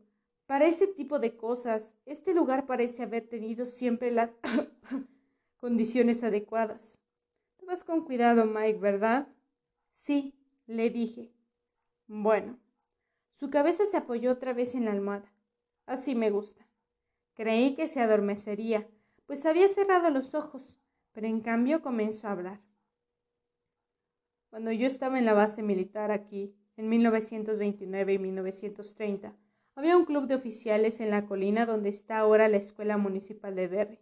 para 0.45 0.65
este 0.65 0.87
tipo 0.87 1.19
de 1.19 1.35
cosas, 1.35 1.95
este 2.05 2.33
lugar 2.33 2.65
parece 2.65 3.03
haber 3.03 3.27
tenido 3.27 3.65
siempre 3.65 4.11
las 4.11 4.35
condiciones 5.57 6.23
adecuadas. 6.23 6.99
Te 7.57 7.65
vas 7.65 7.83
con 7.83 8.05
cuidado, 8.05 8.45
Mike, 8.45 8.79
¿verdad? 8.79 9.27
Sí, 9.93 10.35
le 10.67 10.89
dije. 10.89 11.31
Bueno. 12.07 12.59
Su 13.31 13.49
cabeza 13.49 13.85
se 13.85 13.97
apoyó 13.97 14.31
otra 14.31 14.53
vez 14.53 14.75
en 14.75 14.85
la 14.85 14.91
almohada. 14.91 15.33
Así 15.85 16.15
me 16.15 16.31
gusta. 16.31 16.65
Creí 17.33 17.75
que 17.75 17.87
se 17.87 17.99
adormecería, 17.99 18.87
pues 19.25 19.45
había 19.45 19.67
cerrado 19.67 20.09
los 20.09 20.35
ojos, 20.35 20.79
pero 21.11 21.27
en 21.27 21.41
cambio 21.41 21.81
comenzó 21.81 22.27
a 22.27 22.31
hablar. 22.31 22.61
Cuando 24.49 24.71
yo 24.71 24.87
estaba 24.87 25.19
en 25.19 25.25
la 25.25 25.33
base 25.33 25.63
militar 25.63 26.11
aquí, 26.11 26.55
en 26.77 26.87
1929 26.87 28.13
y 28.13 28.19
1930, 28.19 29.35
había 29.75 29.97
un 29.97 30.05
club 30.05 30.25
de 30.25 30.35
oficiales 30.35 31.01
en 31.01 31.11
la 31.11 31.25
colina 31.25 31.65
donde 31.65 31.89
está 31.89 32.19
ahora 32.19 32.47
la 32.47 32.57
Escuela 32.57 32.97
Municipal 32.97 33.55
de 33.55 33.67
Derry. 33.67 33.99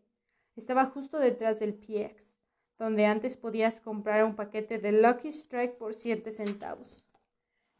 Estaba 0.56 0.86
justo 0.86 1.18
detrás 1.18 1.60
del 1.60 1.74
PX, 1.74 2.36
donde 2.78 3.08
antes 3.08 3.38
podías 3.38 3.82
comprar 3.82 4.24
un 4.24 4.36
paquete 4.36 4.78
de 4.78 4.92
Lucky 4.92 5.30
Strike 5.30 5.78
por 5.78 5.96
siete 5.96 6.30
centavos. 6.32 7.04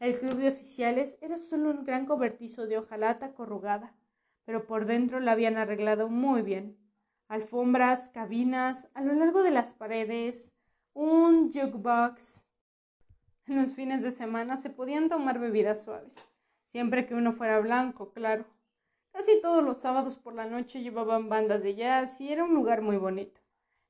El 0.00 0.18
club 0.18 0.34
de 0.34 0.48
oficiales 0.48 1.16
era 1.20 1.36
solo 1.36 1.70
un 1.70 1.84
gran 1.84 2.04
cobertizo 2.04 2.66
de 2.66 2.78
hojalata 2.78 3.32
corrugada, 3.32 3.94
pero 4.44 4.66
por 4.66 4.86
dentro 4.86 5.20
la 5.20 5.32
habían 5.32 5.56
arreglado 5.56 6.08
muy 6.08 6.42
bien. 6.42 6.76
Alfombras, 7.28 8.08
cabinas, 8.08 8.88
a 8.94 9.02
lo 9.02 9.14
largo 9.14 9.44
de 9.44 9.52
las 9.52 9.72
paredes, 9.72 10.52
un 10.94 11.52
jukebox. 11.52 12.48
En 13.46 13.62
los 13.62 13.70
fines 13.72 14.02
de 14.02 14.10
semana 14.10 14.56
se 14.56 14.68
podían 14.68 15.08
tomar 15.08 15.38
bebidas 15.38 15.84
suaves 15.84 16.16
siempre 16.74 17.06
que 17.06 17.14
uno 17.14 17.30
fuera 17.30 17.60
blanco, 17.60 18.12
claro. 18.12 18.46
Casi 19.12 19.40
todos 19.40 19.62
los 19.62 19.76
sábados 19.76 20.16
por 20.16 20.34
la 20.34 20.46
noche 20.46 20.82
llevaban 20.82 21.28
bandas 21.28 21.62
de 21.62 21.76
jazz 21.76 22.20
y 22.20 22.32
era 22.32 22.42
un 22.42 22.52
lugar 22.52 22.82
muy 22.82 22.96
bonito. 22.96 23.40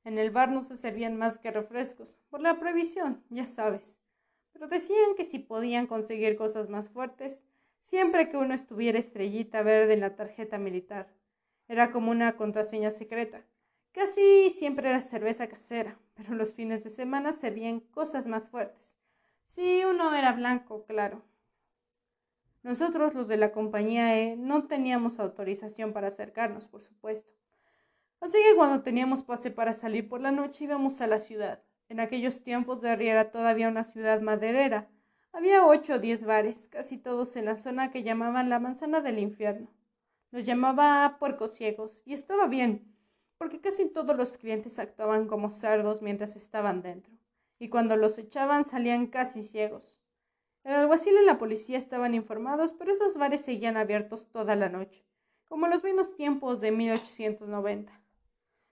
En 0.03 0.19
el 0.19 0.29
bar 0.29 0.51
no 0.51 0.61
se 0.61 0.77
servían 0.77 1.17
más 1.17 1.39
que 1.39 1.49
refrescos, 1.49 2.19
por 2.29 2.41
la 2.41 2.59
prohibición, 2.59 3.23
ya 3.31 3.47
sabes. 3.47 3.97
Pero 4.53 4.67
decían 4.67 5.15
que 5.17 5.23
si 5.23 5.39
podían 5.39 5.87
conseguir 5.87 6.37
cosas 6.37 6.69
más 6.69 6.87
fuertes, 6.87 7.41
siempre 7.81 8.29
que 8.29 8.37
uno 8.37 8.53
estuviera 8.53 8.99
estrellita 8.99 9.63
verde 9.63 9.95
en 9.95 10.01
la 10.01 10.15
tarjeta 10.15 10.59
militar. 10.59 11.09
Era 11.67 11.91
como 11.91 12.11
una 12.11 12.37
contraseña 12.37 12.91
secreta. 12.91 13.41
Casi 13.93 14.51
siempre 14.51 14.89
era 14.89 15.01
cerveza 15.01 15.47
casera, 15.47 15.97
pero 16.13 16.35
los 16.35 16.53
fines 16.53 16.83
de 16.83 16.91
semana 16.91 17.31
servían 17.31 17.79
cosas 17.79 18.27
más 18.27 18.47
fuertes. 18.47 18.95
Si 19.47 19.83
uno 19.85 20.13
era 20.13 20.33
blanco, 20.33 20.85
claro. 20.85 21.23
Nosotros, 22.65 23.13
los 23.13 23.27
de 23.27 23.37
la 23.37 23.51
compañía 23.51 24.19
E, 24.19 24.35
no 24.37 24.65
teníamos 24.65 25.19
autorización 25.19 25.93
para 25.93 26.07
acercarnos, 26.07 26.67
por 26.67 26.81
supuesto. 26.81 27.31
Así 28.19 28.39
que 28.39 28.55
cuando 28.55 28.81
teníamos 28.81 29.21
pase 29.21 29.51
para 29.51 29.73
salir 29.73 30.09
por 30.09 30.19
la 30.19 30.31
noche 30.31 30.63
íbamos 30.63 30.99
a 30.99 31.05
la 31.05 31.19
ciudad. 31.19 31.61
En 31.89 31.99
aquellos 31.99 32.41
tiempos 32.41 32.81
Derry 32.81 33.09
era 33.09 33.29
todavía 33.29 33.69
una 33.69 33.83
ciudad 33.83 34.19
maderera. 34.19 34.89
Había 35.31 35.63
ocho 35.63 35.93
o 35.93 35.99
diez 35.99 36.25
bares, 36.25 36.67
casi 36.69 36.97
todos 36.97 37.35
en 37.35 37.45
la 37.45 37.57
zona 37.57 37.91
que 37.91 38.01
llamaban 38.01 38.49
la 38.49 38.57
manzana 38.57 38.99
del 38.99 39.19
infierno. 39.19 39.71
Los 40.31 40.47
llamaba 40.47 41.17
puercos 41.19 41.53
ciegos, 41.53 42.01
y 42.03 42.13
estaba 42.13 42.47
bien, 42.47 42.97
porque 43.37 43.61
casi 43.61 43.87
todos 43.87 44.17
los 44.17 44.37
clientes 44.37 44.79
actuaban 44.79 45.27
como 45.27 45.51
cerdos 45.51 46.01
mientras 46.01 46.35
estaban 46.35 46.81
dentro, 46.81 47.13
y 47.59 47.69
cuando 47.69 47.95
los 47.95 48.17
echaban 48.17 48.65
salían 48.65 49.05
casi 49.05 49.43
ciegos. 49.43 49.94
El 50.65 50.73
alguacil 50.73 51.13
y 51.21 51.23
la 51.23 51.37
policía 51.37 51.77
estaban 51.77 52.15
informados, 52.15 52.73
pero 52.73 52.91
esos 52.91 53.15
bares 53.15 53.41
seguían 53.41 53.77
abiertos 53.77 54.31
toda 54.31 54.55
la 54.55 54.67
noche, 54.67 55.05
como 55.47 55.67
los 55.67 55.83
buenos 55.83 56.15
tiempos 56.15 56.59
de 56.59 56.71
1890. 56.71 58.01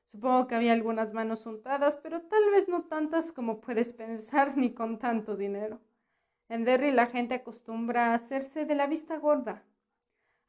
Supongo 0.06 0.48
que 0.48 0.56
había 0.56 0.74
algunas 0.74 1.14
manos 1.14 1.46
untadas, 1.46 1.96
pero 1.98 2.22
tal 2.24 2.50
vez 2.50 2.68
no 2.68 2.86
tantas 2.86 3.32
como 3.32 3.62
puedes 3.62 3.94
pensar 3.94 4.58
ni 4.58 4.74
con 4.74 4.98
tanto 4.98 5.38
dinero. 5.38 5.82
En 6.50 6.66
Derry 6.66 6.92
la 6.92 7.06
gente 7.06 7.36
acostumbra 7.36 8.08
a 8.08 8.16
hacerse 8.16 8.66
de 8.66 8.74
la 8.74 8.88
vista 8.88 9.18
gorda. 9.18 9.64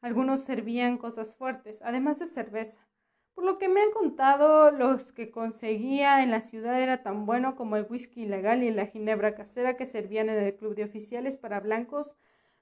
Algunos 0.01 0.41
servían 0.41 0.97
cosas 0.97 1.35
fuertes, 1.35 1.83
además 1.83 2.17
de 2.17 2.25
cerveza. 2.25 2.87
Por 3.35 3.43
lo 3.43 3.57
que 3.57 3.67
me 3.67 3.81
han 3.81 3.91
contado, 3.91 4.71
los 4.71 5.11
que 5.11 5.29
conseguía 5.29 6.23
en 6.23 6.31
la 6.31 6.39
ciudad 6.39 6.81
era 6.81 7.03
tan 7.03 7.25
bueno 7.25 7.55
como 7.55 7.75
el 7.75 7.85
whisky 7.89 8.23
ilegal 8.23 8.63
y 8.63 8.71
la 8.71 8.87
ginebra 8.87 9.35
casera 9.35 9.75
que 9.75 9.85
servían 9.85 10.29
en 10.29 10.39
el 10.39 10.55
club 10.55 10.73
de 10.73 10.85
oficiales 10.85 11.35
para 11.35 11.59
blancos 11.59 12.17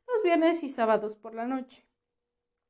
los 0.08 0.24
viernes 0.24 0.64
y 0.64 0.70
sábados 0.70 1.16
por 1.16 1.36
la 1.36 1.46
noche. 1.46 1.86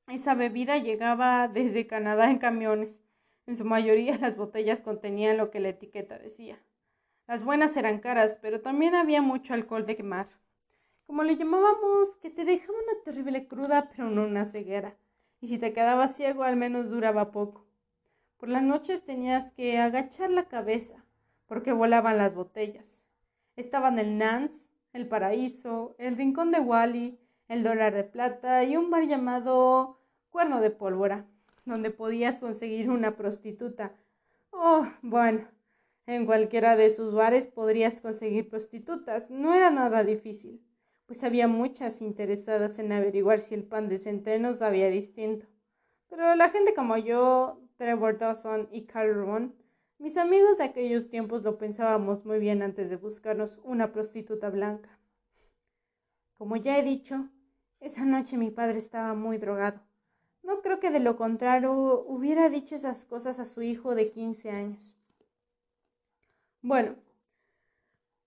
Esa 0.07 0.35
bebida 0.35 0.77
llegaba 0.77 1.47
desde 1.47 1.87
Canadá 1.87 2.29
en 2.29 2.39
camiones. 2.39 3.01
En 3.47 3.55
su 3.55 3.63
mayoría 3.63 4.17
las 4.17 4.35
botellas 4.35 4.81
contenían 4.81 5.37
lo 5.37 5.49
que 5.49 5.61
la 5.61 5.69
etiqueta 5.69 6.19
decía. 6.19 6.59
Las 7.25 7.45
buenas 7.45 7.77
eran 7.77 7.99
caras, 7.99 8.37
pero 8.41 8.61
también 8.61 8.95
había 8.95 9.21
mucho 9.21 9.53
alcohol 9.53 9.85
de 9.85 9.95
quemar. 9.95 10.27
Como 11.05 11.23
le 11.23 11.37
llamábamos, 11.37 12.17
que 12.17 12.29
te 12.29 12.43
dejaba 12.43 12.77
una 12.77 13.01
terrible 13.03 13.47
cruda, 13.47 13.89
pero 13.89 14.09
no 14.09 14.23
una 14.23 14.43
ceguera. 14.43 14.97
Y 15.39 15.47
si 15.47 15.57
te 15.57 15.71
quedabas 15.71 16.17
ciego, 16.17 16.43
al 16.43 16.57
menos 16.57 16.89
duraba 16.89 17.31
poco. 17.31 17.62
Por 18.43 18.49
las 18.49 18.63
noches 18.63 19.05
tenías 19.05 19.53
que 19.53 19.77
agachar 19.77 20.29
la 20.29 20.49
cabeza, 20.49 21.05
porque 21.45 21.71
volaban 21.71 22.17
las 22.17 22.35
botellas. 22.35 23.01
Estaban 23.55 23.99
el 23.99 24.17
Nance, 24.17 24.65
el 24.91 25.07
Paraíso, 25.07 25.95
el 25.97 26.17
Rincón 26.17 26.51
de 26.51 26.59
Wally, 26.59 27.17
el 27.47 27.63
Dólar 27.63 27.93
de 27.93 28.03
Plata 28.03 28.65
y 28.65 28.75
un 28.75 28.91
bar 28.91 29.07
llamado 29.07 30.01
Cuerno 30.29 30.59
de 30.59 30.71
Pólvora, 30.71 31.25
donde 31.63 31.89
podías 31.89 32.41
conseguir 32.41 32.89
una 32.89 33.15
prostituta. 33.15 33.93
Oh, 34.51 34.85
bueno, 35.01 35.47
en 36.05 36.25
cualquiera 36.25 36.75
de 36.75 36.89
sus 36.89 37.13
bares 37.13 37.47
podrías 37.47 38.01
conseguir 38.01 38.49
prostitutas. 38.49 39.29
No 39.29 39.53
era 39.53 39.69
nada 39.69 40.03
difícil, 40.03 40.61
pues 41.05 41.23
había 41.23 41.47
muchas 41.47 42.01
interesadas 42.01 42.77
en 42.77 42.91
averiguar 42.91 43.39
si 43.39 43.55
el 43.55 43.63
pan 43.63 43.87
de 43.87 43.99
centeno 43.99 44.51
sabía 44.51 44.89
distinto. 44.89 45.45
Pero 46.09 46.35
la 46.35 46.49
gente 46.49 46.73
como 46.73 46.97
yo 46.97 47.62
Trevor 47.83 48.17
Dawson 48.17 48.69
y 48.71 48.85
Carl 48.85 49.13
Ron, 49.13 49.53
mis 49.97 50.15
amigos 50.15 50.57
de 50.57 50.63
aquellos 50.63 51.09
tiempos 51.09 51.43
lo 51.43 51.57
pensábamos 51.57 52.23
muy 52.23 52.39
bien 52.39 52.61
antes 52.61 52.89
de 52.89 52.95
buscarnos 52.95 53.59
una 53.65 53.91
prostituta 53.91 54.49
blanca. 54.49 54.97
Como 56.37 56.55
ya 56.55 56.79
he 56.79 56.83
dicho, 56.83 57.27
esa 57.81 58.05
noche 58.05 58.37
mi 58.37 58.51
padre 58.51 58.79
estaba 58.79 59.15
muy 59.15 59.37
drogado. 59.37 59.81
No 60.43 60.61
creo 60.61 60.79
que 60.79 60.91
de 60.91 61.01
lo 61.01 61.17
contrario 61.17 61.73
hubiera 62.07 62.47
dicho 62.47 62.73
esas 62.73 63.03
cosas 63.03 63.41
a 63.41 63.43
su 63.43 63.61
hijo 63.61 63.95
de 63.95 64.11
quince 64.11 64.49
años. 64.49 64.97
Bueno, 66.61 66.95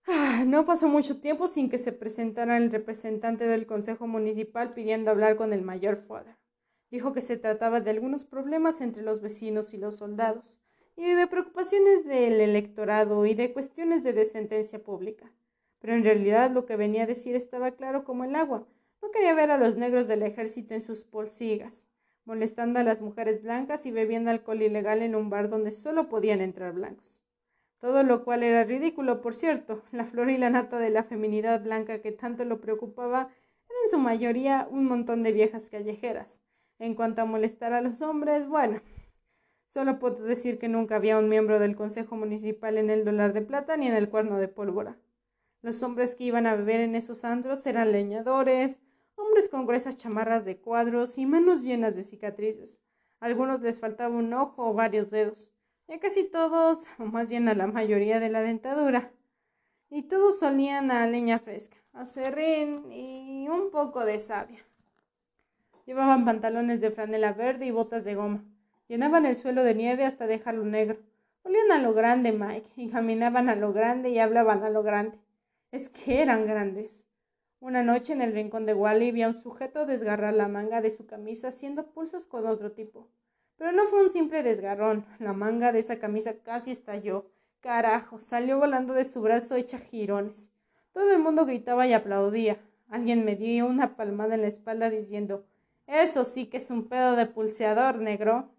ah, 0.05 0.43
no 0.45 0.65
pasó 0.65 0.87
mucho 0.87 1.19
tiempo 1.19 1.47
sin 1.47 1.67
que 1.67 1.79
se 1.79 1.93
presentara 1.93 2.57
el 2.57 2.69
representante 2.69 3.45
del 3.45 3.65
Consejo 3.65 4.05
Municipal 4.05 4.75
pidiendo 4.75 5.09
hablar 5.09 5.35
con 5.35 5.51
el 5.51 5.63
mayor 5.63 5.97
Foda. 5.97 6.37
Dijo 6.89 7.13
que 7.13 7.21
se 7.21 7.37
trataba 7.37 7.81
de 7.81 7.91
algunos 7.91 8.25
problemas 8.25 8.81
entre 8.81 9.03
los 9.03 9.21
vecinos 9.21 9.73
y 9.73 9.77
los 9.77 9.97
soldados, 9.97 10.61
y 10.95 11.13
de 11.13 11.27
preocupaciones 11.27 12.05
del 12.05 12.41
electorado 12.41 13.25
y 13.25 13.35
de 13.35 13.53
cuestiones 13.53 14.03
de 14.03 14.13
descendencia 14.13 14.83
pública. 14.83 15.31
Pero 15.79 15.93
en 15.93 16.03
realidad 16.03 16.49
lo 16.49 16.65
que 16.65 16.75
venía 16.75 17.03
a 17.03 17.07
decir 17.07 17.35
estaba 17.35 17.71
claro 17.71 18.03
como 18.03 18.23
el 18.23 18.35
agua. 18.35 18.67
No 19.01 19.11
quería 19.11 19.35
ver 19.35 19.51
a 19.51 19.57
los 19.57 19.77
negros 19.77 20.07
del 20.07 20.23
ejército 20.23 20.73
en 20.73 20.81
sus 20.81 21.05
polsigas, 21.05 21.87
molestando 22.25 22.79
a 22.79 22.83
las 22.83 23.01
mujeres 23.01 23.43
blancas 23.43 23.85
y 23.85 23.91
bebiendo 23.91 24.31
alcohol 24.31 24.61
ilegal 24.61 25.01
en 25.01 25.15
un 25.15 25.29
bar 25.29 25.49
donde 25.49 25.71
solo 25.71 26.09
podían 26.09 26.41
entrar 26.41 26.73
blancos. 26.73 27.21
Todo 27.79 28.01
lo 28.01 28.23
cual 28.23 28.41
era 28.41 28.63
ridículo, 28.63 29.21
por 29.21 29.35
cierto. 29.35 29.83
La 29.91 30.05
flor 30.05 30.31
y 30.31 30.37
la 30.37 30.49
nata 30.49 30.79
de 30.79 30.89
la 30.89 31.03
feminidad 31.03 31.63
blanca 31.63 32.01
que 32.01 32.11
tanto 32.11 32.43
lo 32.43 32.59
preocupaba 32.59 33.29
eran 33.69 33.81
en 33.83 33.89
su 33.89 33.99
mayoría 33.99 34.67
un 34.71 34.85
montón 34.85 35.21
de 35.21 35.31
viejas 35.31 35.69
callejeras, 35.69 36.41
en 36.79 36.95
cuanto 36.95 37.21
a 37.21 37.25
molestar 37.25 37.73
a 37.73 37.81
los 37.81 38.01
hombres, 38.01 38.47
bueno, 38.47 38.81
solo 39.65 39.99
puedo 39.99 40.23
decir 40.23 40.59
que 40.59 40.67
nunca 40.67 40.95
había 40.95 41.17
un 41.17 41.29
miembro 41.29 41.59
del 41.59 41.75
Consejo 41.75 42.15
Municipal 42.15 42.77
en 42.77 42.89
el 42.89 43.05
dólar 43.05 43.33
de 43.33 43.41
plata 43.41 43.77
ni 43.77 43.87
en 43.87 43.95
el 43.95 44.09
cuerno 44.09 44.37
de 44.37 44.47
pólvora. 44.47 44.97
Los 45.61 45.81
hombres 45.83 46.15
que 46.15 46.23
iban 46.25 46.45
a 46.45 46.55
beber 46.55 46.81
en 46.81 46.95
esos 46.95 47.25
andros 47.25 47.65
eran 47.65 47.91
leñadores, 47.91 48.81
hombres 49.15 49.49
con 49.49 49.65
gruesas 49.65 49.97
chamarras 49.97 50.45
de 50.45 50.57
cuadros 50.57 51.17
y 51.17 51.25
manos 51.25 51.63
llenas 51.63 51.95
de 51.95 52.03
cicatrices. 52.03 52.79
A 53.19 53.25
algunos 53.25 53.61
les 53.61 53.79
faltaba 53.79 54.15
un 54.15 54.33
ojo 54.33 54.69
o 54.69 54.73
varios 54.73 55.09
dedos, 55.09 55.51
y 55.87 55.93
a 55.93 55.99
casi 55.99 56.23
todos, 56.25 56.85
o 56.99 57.05
más 57.05 57.27
bien 57.27 57.47
a 57.47 57.55
la 57.55 57.65
mayoría 57.65 58.19
de 58.19 58.29
la 58.29 58.41
dentadura. 58.41 59.11
Y 59.89 60.03
todos 60.03 60.39
solían 60.39 60.91
a 60.91 61.07
leña 61.07 61.39
fresca, 61.39 61.77
a 61.93 62.05
serrín 62.05 62.91
y 62.91 63.47
un 63.49 63.71
poco 63.71 64.05
de 64.05 64.19
savia. 64.19 64.66
Llevaban 65.87 66.25
pantalones 66.25 66.81
de 66.81 66.91
franela 66.91 67.31
verde 67.31 67.65
y 67.65 67.71
botas 67.71 68.03
de 68.03 68.13
goma. 68.13 68.43
Llenaban 68.89 69.25
el 69.25 69.37
suelo 69.37 69.63
de 69.63 69.73
nieve 69.73 70.03
hasta 70.03 70.27
dejarlo 70.27 70.65
negro. 70.65 70.99
Olían 71.43 71.71
a 71.71 71.81
lo 71.81 71.93
grande, 71.93 72.33
Mike, 72.33 72.71
y 72.75 72.89
caminaban 72.89 73.47
a 73.47 73.55
lo 73.55 73.71
grande 73.71 74.09
y 74.09 74.19
hablaban 74.19 74.65
a 74.65 74.69
lo 74.69 74.83
grande. 74.83 75.17
Es 75.71 75.87
que 75.87 76.21
eran 76.21 76.45
grandes. 76.45 77.07
Una 77.61 77.83
noche 77.83 78.11
en 78.11 78.21
el 78.21 78.33
rincón 78.33 78.65
de 78.65 78.73
Wally 78.73 79.13
vi 79.13 79.21
a 79.21 79.29
un 79.29 79.33
sujeto 79.33 79.85
desgarrar 79.85 80.33
la 80.33 80.49
manga 80.49 80.81
de 80.81 80.89
su 80.89 81.07
camisa 81.07 81.47
haciendo 81.47 81.87
pulsos 81.87 82.27
con 82.27 82.45
otro 82.47 82.73
tipo. 82.73 83.07
Pero 83.55 83.71
no 83.71 83.85
fue 83.85 84.03
un 84.03 84.09
simple 84.09 84.43
desgarrón. 84.43 85.05
La 85.19 85.31
manga 85.31 85.71
de 85.71 85.79
esa 85.79 85.99
camisa 85.99 86.33
casi 86.43 86.71
estalló. 86.71 87.31
Carajo, 87.61 88.19
salió 88.19 88.59
volando 88.59 88.93
de 88.93 89.05
su 89.05 89.21
brazo 89.21 89.55
hecha 89.55 89.77
jirones. 89.77 90.51
Todo 90.91 91.13
el 91.13 91.19
mundo 91.19 91.45
gritaba 91.45 91.87
y 91.87 91.93
aplaudía. 91.93 92.57
Alguien 92.89 93.23
me 93.23 93.37
dio 93.37 93.65
una 93.67 93.95
palmada 93.95 94.35
en 94.35 94.41
la 94.41 94.47
espalda 94.47 94.89
diciendo 94.89 95.45
eso 95.87 96.25
sí 96.25 96.47
que 96.47 96.57
es 96.57 96.69
un 96.69 96.87
pedo 96.89 97.15
de 97.15 97.25
pulseador, 97.25 97.97
negro. 97.97 98.49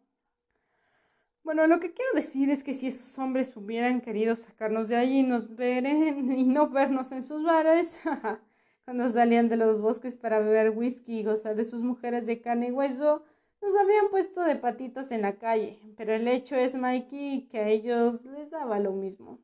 Bueno, 1.45 1.66
lo 1.66 1.79
que 1.79 1.93
quiero 1.93 2.12
decir 2.14 2.51
es 2.51 2.64
que 2.64 2.74
si 2.74 2.89
esos 2.89 3.18
hombres 3.18 3.57
hubieran 3.57 4.01
querido 4.01 4.35
sacarnos 4.35 4.89
de 4.89 4.97
allí 4.97 5.20
y 5.20 5.22
nos 5.22 5.55
veren 5.55 6.33
y 6.39 6.45
no 6.45 6.70
vernos 6.70 7.12
en 7.12 7.22
sus 7.22 7.43
bares, 7.43 8.03
cuando 8.85 9.09
salían 9.11 9.49
de 9.49 9.57
los 9.59 9.81
bosques 9.81 10.16
para 10.16 10.41
beber 10.41 10.70
whisky 10.70 11.20
y 11.20 11.24
gozar 11.24 11.55
de 11.55 11.64
sus 11.64 11.83
mujeres 11.83 12.26
de 12.26 12.41
carne 12.41 12.68
y 12.68 12.72
hueso, 12.72 13.22
nos 13.61 13.76
habrían 13.76 14.09
puesto 14.09 14.43
de 14.43 14.57
patitas 14.57 15.11
en 15.12 15.22
la 15.22 15.37
calle. 15.39 15.81
Pero 15.97 16.14
el 16.14 16.29
hecho 16.29 16.57
es, 16.57 16.74
Mikey, 16.74 17.49
que 17.49 17.59
a 17.59 17.68
ellos 17.68 18.24
les 18.24 18.51
daba 18.51 18.79
lo 18.79 18.93
mismo. 18.93 19.39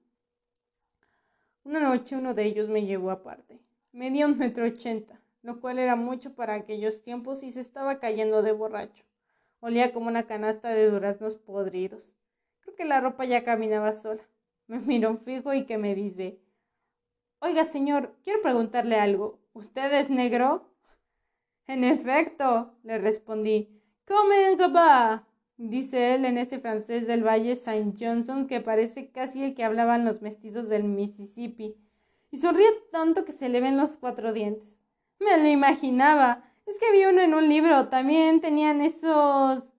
Una 1.64 1.80
noche 1.80 2.16
uno 2.16 2.32
de 2.34 2.44
ellos 2.44 2.68
me 2.68 2.86
llevó 2.86 3.10
aparte. 3.10 3.60
Medía 3.92 4.26
un 4.26 4.38
metro 4.38 4.64
ochenta 4.64 5.23
lo 5.44 5.60
cual 5.60 5.78
era 5.78 5.94
mucho 5.94 6.34
para 6.34 6.54
aquellos 6.54 7.02
tiempos 7.02 7.42
y 7.42 7.50
se 7.50 7.60
estaba 7.60 8.00
cayendo 8.00 8.42
de 8.42 8.52
borracho. 8.52 9.04
Olía 9.60 9.92
como 9.92 10.08
una 10.08 10.26
canasta 10.26 10.70
de 10.70 10.90
duraznos 10.90 11.36
podridos. 11.36 12.16
Creo 12.60 12.74
que 12.74 12.86
la 12.86 13.00
ropa 13.00 13.26
ya 13.26 13.44
caminaba 13.44 13.92
sola. 13.92 14.22
Me 14.66 14.78
miró 14.78 15.18
fijo 15.18 15.52
y 15.52 15.66
que 15.66 15.76
me 15.76 15.94
dice 15.94 16.40
Oiga, 17.40 17.64
señor, 17.64 18.16
quiero 18.24 18.40
preguntarle 18.40 18.96
algo. 18.98 19.38
¿Usted 19.52 19.92
es 19.92 20.10
negro? 20.10 20.70
En 21.66 21.82
efecto, 21.82 22.74
le 22.82 22.98
respondí. 22.98 23.70
Come 24.06 24.54
va, 24.68 25.26
dice 25.56 26.14
él 26.14 26.26
en 26.26 26.36
ese 26.36 26.58
francés 26.58 27.06
del 27.06 27.26
Valle 27.26 27.56
Saint 27.56 27.96
Johnson 27.98 28.46
que 28.46 28.60
parece 28.60 29.10
casi 29.10 29.42
el 29.42 29.54
que 29.54 29.64
hablaban 29.64 30.04
los 30.04 30.20
mestizos 30.20 30.68
del 30.68 30.84
Mississippi, 30.84 31.74
y 32.30 32.36
sonríe 32.36 32.68
tanto 32.92 33.24
que 33.24 33.32
se 33.32 33.48
le 33.48 33.62
ven 33.62 33.78
los 33.78 33.96
cuatro 33.96 34.34
dientes. 34.34 34.83
Me 35.24 35.38
lo 35.38 35.48
imaginaba. 35.48 36.44
Es 36.66 36.78
que 36.78 36.92
vi 36.92 37.04
uno 37.06 37.20
en 37.20 37.34
un 37.34 37.48
libro. 37.48 37.88
También 37.88 38.40
tenían 38.40 38.80
esos... 38.80 39.72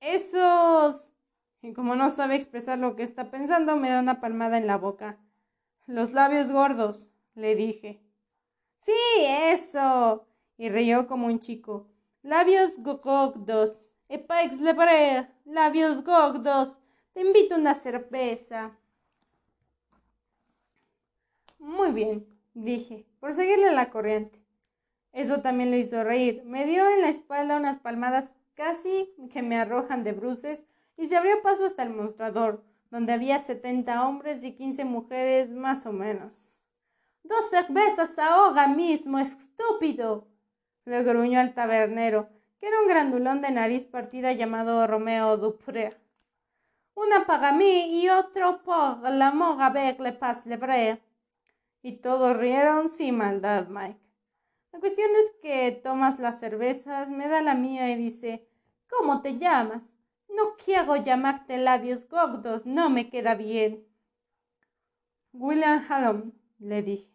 esos... 0.00 1.14
Y 1.62 1.72
como 1.72 1.96
no 1.96 2.10
sabe 2.10 2.36
expresar 2.36 2.78
lo 2.78 2.94
que 2.94 3.02
está 3.02 3.30
pensando, 3.30 3.76
me 3.76 3.90
da 3.90 4.00
una 4.00 4.20
palmada 4.20 4.58
en 4.58 4.66
la 4.66 4.76
boca. 4.76 5.18
Los 5.86 6.12
labios 6.12 6.52
gordos, 6.52 7.10
le 7.34 7.56
dije. 7.56 8.00
Sí, 8.78 8.92
eso. 9.18 10.28
Y 10.58 10.68
rió 10.68 11.08
como 11.08 11.26
un 11.26 11.40
chico. 11.40 11.88
Labios 12.22 12.78
gordos. 12.78 13.90
Epaix 14.08 14.60
lebre. 14.60 15.28
Labios 15.44 16.04
gordos. 16.04 16.80
Te 17.14 17.22
invito 17.22 17.54
a 17.54 17.58
una 17.58 17.74
cerveza. 17.74 18.76
Muy 21.58 21.90
bien, 21.90 22.26
dije, 22.54 23.06
por 23.18 23.34
seguirle 23.34 23.72
la 23.72 23.90
corriente. 23.90 24.45
Eso 25.16 25.40
también 25.40 25.70
lo 25.70 25.78
hizo 25.78 26.04
reír. 26.04 26.42
Me 26.44 26.66
dio 26.66 26.86
en 26.90 27.00
la 27.00 27.08
espalda 27.08 27.56
unas 27.56 27.78
palmadas 27.78 28.34
casi 28.54 29.14
que 29.32 29.40
me 29.40 29.58
arrojan 29.58 30.04
de 30.04 30.12
bruces 30.12 30.66
y 30.98 31.06
se 31.06 31.16
abrió 31.16 31.40
paso 31.40 31.64
hasta 31.64 31.84
el 31.84 31.88
mostrador, 31.88 32.62
donde 32.90 33.14
había 33.14 33.38
setenta 33.38 34.06
hombres 34.06 34.44
y 34.44 34.52
quince 34.52 34.84
mujeres 34.84 35.48
más 35.48 35.86
o 35.86 35.92
menos. 35.94 36.52
Dos 37.22 37.48
cervezas 37.48 38.18
ahora 38.18 38.68
mismo, 38.68 39.18
estúpido. 39.18 40.28
le 40.84 41.02
gruñó 41.02 41.40
al 41.40 41.54
tabernero, 41.54 42.28
que 42.60 42.68
era 42.68 42.78
un 42.82 42.86
grandulón 42.86 43.40
de 43.40 43.52
nariz 43.52 43.86
partida 43.86 44.34
llamado 44.34 44.86
Romeo 44.86 45.38
Dupré. 45.38 45.96
Una 46.94 47.24
para 47.24 47.52
mí 47.52 48.02
y 48.02 48.10
otro 48.10 48.62
por 48.62 49.00
l'amour 49.10 49.62
avec 49.62 49.98
le 49.98 50.12
pas 50.12 50.44
le 50.44 51.00
Y 51.80 51.92
todos 52.02 52.36
rieron 52.36 52.90
sin 52.90 53.16
maldad, 53.16 53.68
Mike. 53.68 54.05
La 54.76 54.80
cuestión 54.80 55.10
es 55.16 55.32
que 55.40 55.72
tomas 55.72 56.18
las 56.18 56.38
cervezas, 56.38 57.08
me 57.08 57.28
da 57.28 57.40
la 57.40 57.54
mía 57.54 57.90
y 57.90 57.96
dice, 57.96 58.46
¿cómo 58.90 59.22
te 59.22 59.38
llamas? 59.38 59.84
No 60.28 60.54
quiero 60.62 60.96
llamarte 60.96 61.56
labios 61.56 62.06
gordos, 62.06 62.66
no 62.66 62.90
me 62.90 63.08
queda 63.08 63.34
bien. 63.34 63.86
William 65.32 65.82
Hallon, 65.88 66.38
le 66.58 66.82
dije. 66.82 67.10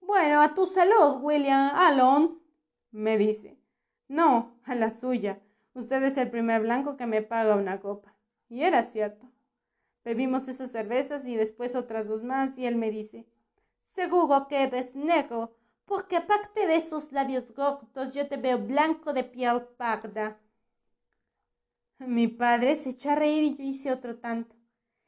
Bueno, 0.00 0.40
a 0.40 0.54
tu 0.54 0.64
salud, 0.64 1.18
William 1.20 1.70
Hallon, 1.74 2.40
me 2.92 3.18
dice. 3.18 3.58
No, 4.08 4.58
a 4.64 4.74
la 4.74 4.88
suya. 4.88 5.38
Usted 5.74 6.02
es 6.04 6.16
el 6.16 6.30
primer 6.30 6.62
blanco 6.62 6.96
que 6.96 7.04
me 7.04 7.20
paga 7.20 7.56
una 7.56 7.78
copa. 7.78 8.16
Y 8.48 8.62
era 8.62 8.84
cierto. 8.84 9.30
Bebimos 10.02 10.48
esas 10.48 10.70
cervezas 10.70 11.26
y 11.26 11.36
después 11.36 11.74
otras 11.74 12.08
dos 12.08 12.24
más 12.24 12.56
y 12.56 12.64
él 12.64 12.76
me 12.76 12.90
dice, 12.90 13.26
seguro 13.94 14.48
que 14.48 14.62
eres 14.62 14.94
negro, 14.94 15.59
porque 15.90 16.14
aparte 16.14 16.68
de 16.68 16.76
esos 16.76 17.10
labios 17.10 17.52
gordos 17.52 18.14
yo 18.14 18.28
te 18.28 18.36
veo 18.36 18.58
blanco 18.58 19.12
de 19.12 19.24
piel 19.24 19.62
parda. 19.76 20.38
Mi 21.98 22.28
padre 22.28 22.76
se 22.76 22.90
echó 22.90 23.10
a 23.10 23.16
reír 23.16 23.42
y 23.42 23.56
yo 23.56 23.64
hice 23.64 23.90
otro 23.90 24.16
tanto. 24.16 24.54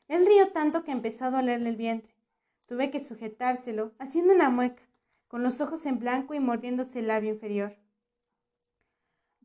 Él 0.09 0.27
rió 0.27 0.49
tanto 0.49 0.83
que 0.83 0.91
empezó 0.91 1.27
a 1.27 1.31
dolerle 1.31 1.69
el 1.69 1.77
vientre. 1.77 2.13
Tuve 2.67 2.91
que 2.91 2.99
sujetárselo, 2.99 3.93
haciendo 4.01 4.35
una 4.35 4.51
mueca, 4.51 4.83
con 5.29 5.45
los 5.45 5.61
ojos 5.61 5.87
en 5.87 6.01
blanco 6.01 6.35
y 6.35 6.41
mordiéndose 6.41 6.99
el 6.99 7.07
labio 7.07 7.31
inferior. 7.31 7.77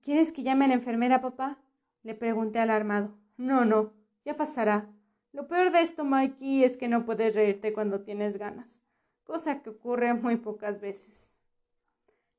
¿Quieres 0.02 0.32
que 0.32 0.42
llame 0.42 0.66
a 0.66 0.70
la 0.70 0.74
enfermera, 0.74 1.22
papá? 1.22 1.60
le 2.02 2.16
pregunté 2.16 2.58
alarmado. 2.58 3.16
No, 3.38 3.64
no, 3.64 3.94
ya 4.26 4.36
pasará. 4.36 4.90
Lo 5.34 5.48
peor 5.48 5.72
de 5.72 5.82
esto, 5.82 6.04
Mikey, 6.04 6.64
es 6.64 6.78
que 6.78 6.88
no 6.88 7.06
puedes 7.06 7.36
reírte 7.36 7.74
cuando 7.74 8.02
tienes 8.02 8.38
ganas 8.38 8.82
cosa 9.28 9.62
que 9.62 9.70
ocurre 9.70 10.14
muy 10.14 10.38
pocas 10.38 10.80
veces. 10.80 11.30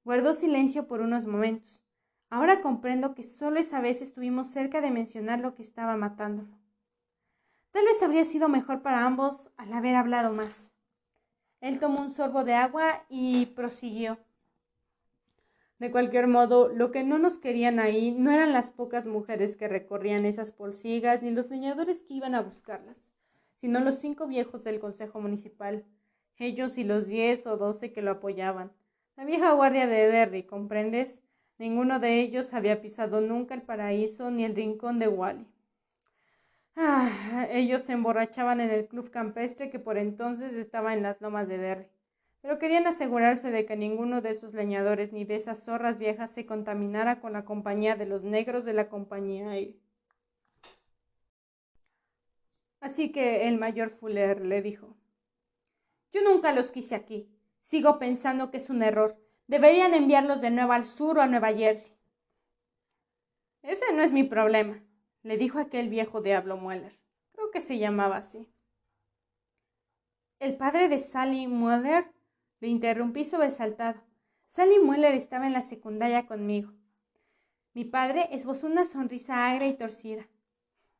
Guardó 0.04 0.32
silencio 0.32 0.86
por 0.86 1.02
unos 1.02 1.26
momentos. 1.26 1.82
Ahora 2.30 2.62
comprendo 2.62 3.14
que 3.14 3.22
solo 3.22 3.60
esa 3.60 3.82
vez 3.82 4.00
estuvimos 4.00 4.48
cerca 4.48 4.80
de 4.80 4.90
mencionar 4.90 5.38
lo 5.38 5.54
que 5.54 5.62
estaba 5.62 5.96
matándolo. 5.96 6.58
Tal 7.72 7.84
vez 7.84 8.02
habría 8.02 8.24
sido 8.24 8.48
mejor 8.48 8.80
para 8.80 9.04
ambos 9.04 9.50
al 9.58 9.72
haber 9.74 9.94
hablado 9.94 10.32
más. 10.32 10.74
Él 11.60 11.78
tomó 11.78 12.00
un 12.00 12.10
sorbo 12.10 12.42
de 12.44 12.54
agua 12.54 13.04
y 13.10 13.46
prosiguió. 13.46 14.18
De 15.78 15.90
cualquier 15.90 16.26
modo, 16.26 16.68
lo 16.68 16.90
que 16.90 17.04
no 17.04 17.18
nos 17.18 17.36
querían 17.36 17.78
ahí 17.78 18.12
no 18.12 18.30
eran 18.30 18.52
las 18.52 18.70
pocas 18.70 19.06
mujeres 19.06 19.56
que 19.56 19.68
recorrían 19.68 20.24
esas 20.24 20.52
polsigas 20.52 21.22
ni 21.22 21.30
los 21.30 21.50
leñadores 21.50 22.02
que 22.02 22.14
iban 22.14 22.34
a 22.34 22.40
buscarlas, 22.40 23.12
sino 23.52 23.78
los 23.80 23.96
cinco 23.96 24.26
viejos 24.26 24.64
del 24.64 24.80
Consejo 24.80 25.20
Municipal, 25.20 25.84
ellos 26.38 26.78
y 26.78 26.84
los 26.84 27.08
diez 27.08 27.46
o 27.46 27.56
doce 27.56 27.92
que 27.92 28.02
lo 28.02 28.12
apoyaban. 28.12 28.72
La 29.16 29.24
vieja 29.24 29.52
guardia 29.52 29.86
de 29.86 30.06
Derry, 30.06 30.44
¿comprendes? 30.44 31.22
Ninguno 31.58 31.98
de 31.98 32.20
ellos 32.20 32.54
había 32.54 32.80
pisado 32.80 33.20
nunca 33.20 33.54
el 33.54 33.62
paraíso 33.62 34.30
ni 34.30 34.44
el 34.44 34.54
rincón 34.54 35.00
de 35.00 35.08
Wally. 35.08 35.46
Ah, 36.76 37.48
ellos 37.50 37.82
se 37.82 37.92
emborrachaban 37.92 38.60
en 38.60 38.70
el 38.70 38.86
club 38.86 39.10
campestre 39.10 39.68
que 39.68 39.80
por 39.80 39.98
entonces 39.98 40.54
estaba 40.54 40.94
en 40.94 41.02
las 41.02 41.20
lomas 41.20 41.48
de 41.48 41.58
Derry, 41.58 41.88
pero 42.40 42.60
querían 42.60 42.86
asegurarse 42.86 43.50
de 43.50 43.66
que 43.66 43.76
ninguno 43.76 44.20
de 44.20 44.30
esos 44.30 44.54
leñadores 44.54 45.12
ni 45.12 45.24
de 45.24 45.34
esas 45.34 45.64
zorras 45.64 45.98
viejas 45.98 46.30
se 46.30 46.46
contaminara 46.46 47.20
con 47.20 47.32
la 47.32 47.44
compañía 47.44 47.96
de 47.96 48.06
los 48.06 48.22
negros 48.22 48.64
de 48.64 48.74
la 48.74 48.88
compañía. 48.88 49.50
Así 52.80 53.10
que 53.10 53.48
el 53.48 53.58
mayor 53.58 53.90
Fuller 53.90 54.40
le 54.40 54.62
dijo 54.62 54.97
yo 56.12 56.22
nunca 56.22 56.52
los 56.52 56.70
quise 56.72 56.94
aquí. 56.94 57.28
Sigo 57.60 57.98
pensando 57.98 58.50
que 58.50 58.56
es 58.56 58.70
un 58.70 58.82
error. 58.82 59.18
Deberían 59.46 59.94
enviarlos 59.94 60.40
de 60.40 60.50
nuevo 60.50 60.72
al 60.72 60.86
sur 60.86 61.18
o 61.18 61.22
a 61.22 61.26
Nueva 61.26 61.52
Jersey. 61.52 61.94
Ese 63.62 63.92
no 63.92 64.02
es 64.02 64.12
mi 64.12 64.24
problema, 64.24 64.82
le 65.22 65.36
dijo 65.36 65.58
aquel 65.58 65.88
viejo 65.88 66.20
diablo 66.20 66.56
Mueller. 66.56 66.98
Creo 67.32 67.50
que 67.50 67.60
se 67.60 67.78
llamaba 67.78 68.16
así. 68.16 68.48
El 70.38 70.56
padre 70.56 70.88
de 70.88 70.98
Sally 70.98 71.46
Mueller, 71.46 72.12
le 72.60 72.68
interrumpí 72.68 73.24
sobresaltado. 73.24 74.00
Sally 74.46 74.78
Mueller 74.78 75.14
estaba 75.14 75.46
en 75.46 75.52
la 75.52 75.62
secundaria 75.62 76.26
conmigo. 76.26 76.72
Mi 77.74 77.84
padre 77.84 78.28
esbozó 78.32 78.66
una 78.66 78.84
sonrisa 78.84 79.50
agra 79.50 79.66
y 79.66 79.76
torcida. 79.76 80.28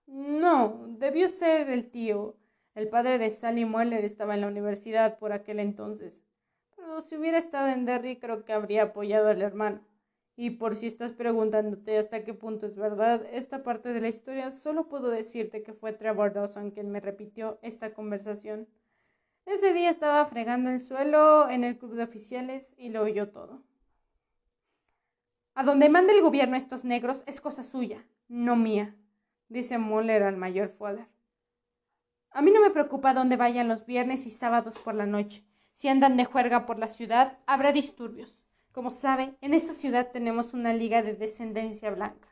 No, 0.06 0.86
debió 0.88 1.28
ser 1.28 1.70
el 1.70 1.90
tío. 1.90 2.36
El 2.79 2.87
padre 2.87 3.18
de 3.18 3.29
Sally 3.31 3.64
Mueller 3.64 4.05
estaba 4.05 4.37
en 4.37 4.43
la 4.43 4.47
universidad 4.47 5.18
por 5.18 5.33
aquel 5.33 5.59
entonces. 5.59 6.22
Pero 6.76 7.01
si 7.01 7.16
hubiera 7.16 7.37
estado 7.37 7.66
en 7.66 7.85
Derry, 7.85 8.20
creo 8.20 8.45
que 8.45 8.53
habría 8.53 8.85
apoyado 8.85 9.26
al 9.26 9.43
hermano. 9.43 9.81
Y 10.37 10.51
por 10.51 10.76
si 10.76 10.87
estás 10.87 11.11
preguntándote 11.11 11.99
hasta 11.99 12.22
qué 12.22 12.35
punto 12.35 12.66
es 12.66 12.76
verdad 12.76 13.26
esta 13.33 13.64
parte 13.64 13.93
de 13.93 14.01
la 14.01 14.07
historia, 14.07 14.53
solo 14.53 14.89
puedo 14.89 15.11
decirte 15.11 15.64
que 15.64 15.72
fue 15.72 15.93
Trevor 15.93 16.33
Dawson 16.33 16.70
quien 16.70 16.93
me 16.93 17.01
repitió 17.01 17.59
esta 17.62 17.93
conversación. 17.93 18.68
Ese 19.45 19.74
día 19.74 19.91
estaba 19.91 20.24
fregando 20.26 20.70
el 20.70 20.81
suelo 20.81 21.51
en 21.51 21.64
el 21.64 21.79
club 21.79 21.97
de 21.97 22.05
oficiales 22.05 22.74
y 22.76 22.91
lo 22.91 23.03
oyó 23.03 23.31
todo. 23.31 23.61
A 25.55 25.64
donde 25.64 25.89
mande 25.89 26.12
el 26.12 26.22
gobierno 26.22 26.55
a 26.55 26.59
estos 26.59 26.85
negros 26.85 27.24
es 27.26 27.41
cosa 27.41 27.64
suya, 27.64 28.07
no 28.29 28.55
mía, 28.55 28.95
dice 29.49 29.79
Muller 29.79 30.22
al 30.22 30.37
mayor 30.37 30.68
Fuller. 30.68 31.18
A 32.39 32.41
mí 32.41 32.53
no 32.53 32.61
me 32.61 32.70
preocupa 32.70 33.14
dónde 33.14 33.36
vayan 33.36 33.66
los 33.66 33.84
viernes 33.84 34.24
y 34.24 34.30
sábados 34.30 34.78
por 34.78 34.95
la 34.95 35.07
noche. 35.07 35.45
Si 35.74 35.89
andan 35.89 36.16
de 36.16 36.24
juerga 36.24 36.66
por 36.66 36.78
la 36.78 36.86
ciudad, 36.86 37.36
habrá 37.47 37.72
disturbios. 37.72 38.39
Como 38.70 38.93
sabe, 38.93 39.36
en 39.41 39.55
esta 39.55 39.72
ciudad 39.72 40.12
tenemos 40.12 40.55
una 40.55 40.72
liga 40.72 41.03
de 41.03 41.14
descendencia 41.14 41.91
blanca. 41.91 42.28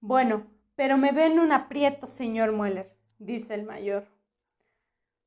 Bueno, 0.00 0.46
pero 0.74 0.96
me 0.96 1.12
ven 1.12 1.38
un 1.38 1.52
aprieto, 1.52 2.06
señor 2.06 2.52
Mueller, 2.52 2.96
dice 3.18 3.52
el 3.52 3.64
mayor. 3.64 4.06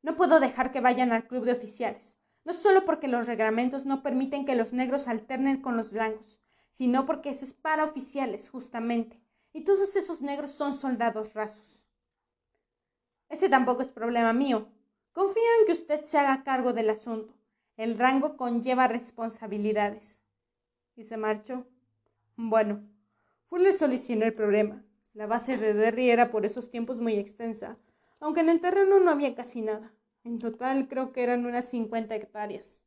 No 0.01 0.15
puedo 0.15 0.39
dejar 0.39 0.71
que 0.71 0.81
vayan 0.81 1.13
al 1.13 1.27
club 1.27 1.45
de 1.45 1.51
oficiales, 1.51 2.17
no 2.45 2.53
solo 2.53 2.83
porque 2.83 3.07
los 3.07 3.27
reglamentos 3.27 3.85
no 3.85 4.01
permiten 4.01 4.43
que 4.43 4.55
los 4.55 4.73
negros 4.73 5.07
alternen 5.07 5.61
con 5.61 5.77
los 5.77 5.91
blancos, 5.91 6.39
sino 6.71 7.05
porque 7.05 7.29
eso 7.29 7.45
es 7.45 7.53
para 7.53 7.83
oficiales, 7.83 8.49
justamente, 8.49 9.21
y 9.53 9.65
todos 9.65 9.95
esos 9.95 10.23
negros 10.23 10.49
son 10.49 10.73
soldados 10.73 11.35
rasos. 11.35 11.84
Ese 13.29 13.49
tampoco 13.49 13.81
es 13.81 13.87
problema 13.87 14.33
mío. 14.33 14.67
Confío 15.13 15.43
en 15.59 15.65
que 15.65 15.71
usted 15.71 16.03
se 16.03 16.17
haga 16.17 16.43
cargo 16.43 16.73
del 16.73 16.89
asunto. 16.89 17.33
El 17.77 17.97
rango 17.97 18.37
conlleva 18.37 18.87
responsabilidades. 18.87 20.21
¿Y 20.95 21.03
se 21.03 21.17
marchó? 21.17 21.65
Bueno, 22.35 22.83
Fuller 23.47 23.73
solucionó 23.73 24.25
el 24.25 24.33
problema. 24.33 24.83
La 25.13 25.27
base 25.27 25.57
de 25.57 25.73
Derry 25.73 26.09
era 26.09 26.31
por 26.31 26.45
esos 26.45 26.69
tiempos 26.69 26.99
muy 26.99 27.15
extensa, 27.15 27.77
aunque 28.19 28.41
en 28.41 28.49
el 28.49 28.59
terreno 28.59 28.99
no 28.99 29.11
había 29.11 29.35
casi 29.35 29.61
nada. 29.61 29.93
En 30.23 30.39
total 30.39 30.87
creo 30.87 31.11
que 31.11 31.23
eran 31.23 31.45
unas 31.45 31.65
50 31.69 32.15
hectáreas. 32.15 32.81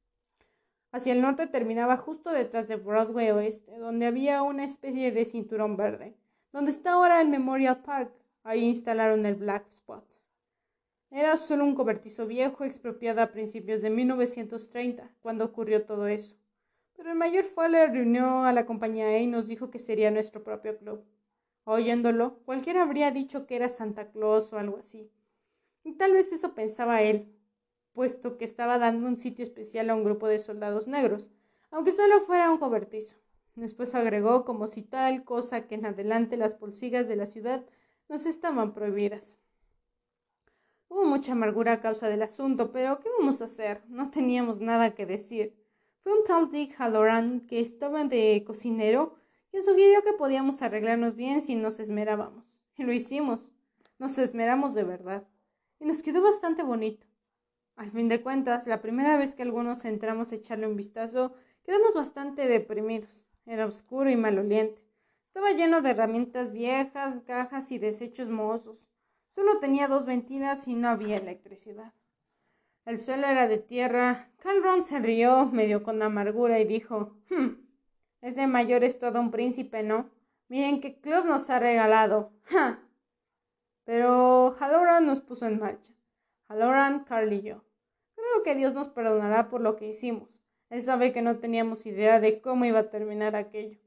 Hacia 0.90 1.12
el 1.12 1.22
norte 1.22 1.46
terminaba 1.46 1.96
justo 1.96 2.30
detrás 2.30 2.66
de 2.66 2.76
Broadway 2.76 3.30
Oeste, 3.30 3.78
donde 3.78 4.06
había 4.06 4.42
una 4.42 4.64
especie 4.64 5.12
de 5.12 5.24
cinturón 5.24 5.76
verde, 5.76 6.16
donde 6.52 6.70
está 6.70 6.92
ahora 6.92 7.20
el 7.20 7.28
Memorial 7.28 7.82
Park. 7.82 8.12
Ahí 8.42 8.64
instalaron 8.64 9.24
el 9.26 9.34
Black 9.34 9.66
Spot. 9.70 10.17
Era 11.10 11.36
solo 11.36 11.64
un 11.64 11.74
cobertizo 11.74 12.26
viejo 12.26 12.64
expropiado 12.64 13.22
a 13.22 13.30
principios 13.32 13.80
de 13.80 13.88
1930, 13.88 15.10
cuando 15.22 15.46
ocurrió 15.46 15.86
todo 15.86 16.06
eso. 16.06 16.36
Pero 16.96 17.10
el 17.10 17.16
mayor 17.16 17.44
Fuller 17.44 17.90
reunió 17.90 18.44
a 18.44 18.52
la 18.52 18.66
compañía 18.66 19.18
y 19.18 19.26
nos 19.26 19.46
dijo 19.48 19.70
que 19.70 19.78
sería 19.78 20.10
nuestro 20.10 20.42
propio 20.42 20.76
club. 20.76 21.04
Oyéndolo, 21.64 22.40
cualquiera 22.44 22.82
habría 22.82 23.10
dicho 23.10 23.46
que 23.46 23.56
era 23.56 23.68
Santa 23.68 24.10
Claus 24.10 24.52
o 24.52 24.58
algo 24.58 24.78
así. 24.78 25.10
Y 25.82 25.92
tal 25.92 26.12
vez 26.12 26.30
eso 26.32 26.54
pensaba 26.54 27.02
él, 27.02 27.32
puesto 27.92 28.36
que 28.36 28.44
estaba 28.44 28.78
dando 28.78 29.08
un 29.08 29.18
sitio 29.18 29.42
especial 29.42 29.88
a 29.88 29.94
un 29.94 30.04
grupo 30.04 30.28
de 30.28 30.38
soldados 30.38 30.88
negros, 30.88 31.30
aunque 31.70 31.92
solo 31.92 32.20
fuera 32.20 32.50
un 32.50 32.58
cobertizo. 32.58 33.16
Después 33.54 33.94
agregó 33.94 34.44
como 34.44 34.66
si 34.66 34.82
tal 34.82 35.24
cosa 35.24 35.66
que 35.66 35.74
en 35.74 35.86
adelante 35.86 36.36
las 36.36 36.54
polsigas 36.54 37.08
de 37.08 37.16
la 37.16 37.26
ciudad 37.26 37.64
nos 38.08 38.26
estaban 38.26 38.72
prohibidas. 38.72 39.38
Hubo 40.88 41.04
mucha 41.04 41.32
amargura 41.32 41.72
a 41.72 41.80
causa 41.80 42.08
del 42.08 42.22
asunto, 42.22 42.72
pero 42.72 42.98
¿qué 43.00 43.08
vamos 43.18 43.40
a 43.40 43.44
hacer? 43.44 43.82
No 43.88 44.10
teníamos 44.10 44.60
nada 44.60 44.94
que 44.94 45.04
decir. 45.04 45.54
Fue 46.02 46.16
un 46.16 46.24
tal 46.24 46.50
Dick 46.50 46.74
Halloran 46.78 47.40
que 47.46 47.60
estaba 47.60 48.04
de 48.04 48.42
cocinero 48.46 49.16
y 49.52 49.60
sugirió 49.60 50.02
que 50.02 50.14
podíamos 50.14 50.62
arreglarnos 50.62 51.14
bien 51.14 51.42
si 51.42 51.56
nos 51.56 51.78
esmerábamos. 51.80 52.62
Y 52.76 52.84
lo 52.84 52.92
hicimos. 52.92 53.52
Nos 53.98 54.18
esmeramos 54.18 54.74
de 54.74 54.84
verdad. 54.84 55.28
Y 55.78 55.84
nos 55.84 56.02
quedó 56.02 56.22
bastante 56.22 56.62
bonito. 56.62 57.06
Al 57.76 57.90
fin 57.90 58.08
de 58.08 58.22
cuentas, 58.22 58.66
la 58.66 58.80
primera 58.80 59.18
vez 59.18 59.34
que 59.34 59.42
algunos 59.42 59.84
entramos 59.84 60.32
a 60.32 60.36
echarle 60.36 60.66
un 60.66 60.76
vistazo, 60.76 61.34
quedamos 61.62 61.94
bastante 61.94 62.46
deprimidos. 62.46 63.28
Era 63.46 63.66
oscuro 63.66 64.10
y 64.10 64.16
maloliente. 64.16 64.82
Estaba 65.26 65.52
lleno 65.52 65.82
de 65.82 65.90
herramientas 65.90 66.52
viejas, 66.52 67.20
cajas 67.20 67.70
y 67.70 67.78
desechos 67.78 68.30
mozos. 68.30 68.88
Solo 69.38 69.60
tenía 69.60 69.86
dos 69.86 70.04
ventilas 70.04 70.66
y 70.66 70.74
no 70.74 70.88
había 70.88 71.16
electricidad. 71.16 71.92
El 72.84 72.98
suelo 72.98 73.28
era 73.28 73.46
de 73.46 73.58
tierra. 73.58 74.32
Calron 74.38 74.82
se 74.82 74.98
rió, 74.98 75.46
medio 75.46 75.84
con 75.84 76.02
amargura, 76.02 76.58
y 76.58 76.64
dijo: 76.64 77.14
hm, 77.30 77.50
Es 78.20 78.34
de 78.34 78.48
mayores 78.48 78.98
todo 78.98 79.20
un 79.20 79.30
príncipe, 79.30 79.84
¿no? 79.84 80.10
Miren 80.48 80.80
qué 80.80 80.98
club 81.00 81.24
nos 81.24 81.50
ha 81.50 81.60
regalado. 81.60 82.32
¡Ja! 82.46 82.80
Pero 83.84 84.56
Halloran 84.58 85.06
nos 85.06 85.20
puso 85.20 85.46
en 85.46 85.60
marcha. 85.60 85.92
Halloran, 86.48 87.04
Carl 87.04 87.32
y 87.32 87.42
yo. 87.42 87.62
Creo 88.16 88.42
que 88.42 88.56
Dios 88.56 88.74
nos 88.74 88.88
perdonará 88.88 89.48
por 89.50 89.60
lo 89.60 89.76
que 89.76 89.86
hicimos. 89.86 90.42
Él 90.68 90.82
sabe 90.82 91.12
que 91.12 91.22
no 91.22 91.38
teníamos 91.38 91.86
idea 91.86 92.18
de 92.18 92.40
cómo 92.40 92.64
iba 92.64 92.80
a 92.80 92.90
terminar 92.90 93.36
aquello. 93.36 93.78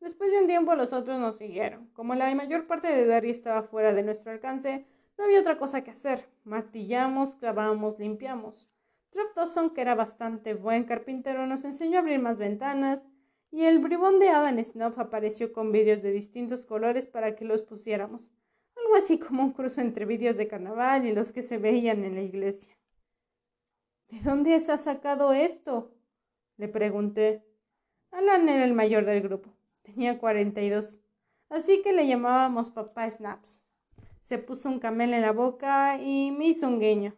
Después 0.00 0.30
de 0.30 0.40
un 0.40 0.46
tiempo 0.46 0.74
los 0.74 0.94
otros 0.94 1.18
nos 1.18 1.36
siguieron. 1.36 1.88
Como 1.92 2.14
la 2.14 2.34
mayor 2.34 2.66
parte 2.66 2.88
de 2.88 3.04
Derry 3.04 3.30
estaba 3.30 3.62
fuera 3.62 3.92
de 3.92 4.02
nuestro 4.02 4.32
alcance, 4.32 4.86
no 5.18 5.24
había 5.24 5.40
otra 5.40 5.58
cosa 5.58 5.84
que 5.84 5.90
hacer. 5.90 6.26
Martillamos, 6.44 7.36
clavamos, 7.36 7.98
limpiamos. 7.98 8.70
Trev 9.10 9.26
Dawson, 9.34 9.70
que 9.70 9.82
era 9.82 9.94
bastante 9.94 10.54
buen 10.54 10.84
carpintero, 10.84 11.46
nos 11.46 11.64
enseñó 11.64 11.98
a 11.98 12.00
abrir 12.00 12.18
más 12.18 12.38
ventanas, 12.38 13.10
y 13.50 13.64
el 13.64 13.80
bribón 13.80 14.18
de 14.20 14.30
Adam 14.30 14.62
Snob 14.62 14.98
apareció 14.98 15.52
con 15.52 15.72
vídeos 15.72 16.02
de 16.02 16.12
distintos 16.12 16.64
colores 16.64 17.06
para 17.06 17.36
que 17.36 17.44
los 17.44 17.62
pusiéramos. 17.62 18.32
Algo 18.76 18.94
así 18.94 19.18
como 19.18 19.42
un 19.42 19.52
cruzo 19.52 19.80
entre 19.80 20.06
vídeos 20.06 20.36
de 20.36 20.48
carnaval 20.48 21.04
y 21.04 21.12
los 21.12 21.32
que 21.32 21.42
se 21.42 21.58
veían 21.58 22.04
en 22.04 22.14
la 22.14 22.22
iglesia. 22.22 22.74
¿De 24.08 24.20
dónde 24.20 24.54
has 24.54 24.82
sacado 24.82 25.32
esto? 25.32 25.92
le 26.56 26.68
pregunté. 26.68 27.44
Alan 28.10 28.48
era 28.48 28.64
el 28.64 28.74
mayor 28.74 29.04
del 29.04 29.20
grupo. 29.20 29.59
Tenía 29.82 30.18
cuarenta 30.18 30.60
y 30.62 30.70
dos, 30.70 31.00
así 31.48 31.82
que 31.82 31.92
le 31.92 32.06
llamábamos 32.06 32.70
papá 32.70 33.08
Snaps. 33.10 33.62
Se 34.20 34.38
puso 34.38 34.68
un 34.68 34.78
camel 34.78 35.14
en 35.14 35.22
la 35.22 35.32
boca 35.32 36.00
y 36.00 36.30
me 36.30 36.46
hizo 36.46 36.68
un 36.68 36.78
guiño. 36.78 37.16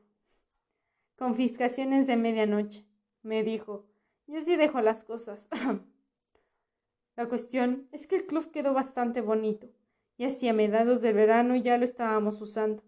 Confiscaciones 1.16 2.06
de 2.06 2.16
medianoche, 2.16 2.86
me 3.22 3.42
dijo. 3.42 3.86
Yo 4.26 4.40
sí 4.40 4.56
dejo 4.56 4.80
las 4.80 5.04
cosas. 5.04 5.48
la 7.16 7.28
cuestión 7.28 7.88
es 7.92 8.06
que 8.06 8.16
el 8.16 8.26
club 8.26 8.50
quedó 8.50 8.72
bastante 8.72 9.20
bonito, 9.20 9.68
y 10.16 10.24
hacia 10.24 10.52
mediados 10.52 11.02
del 11.02 11.14
verano 11.14 11.56
ya 11.56 11.76
lo 11.76 11.84
estábamos 11.84 12.40
usando. 12.40 12.82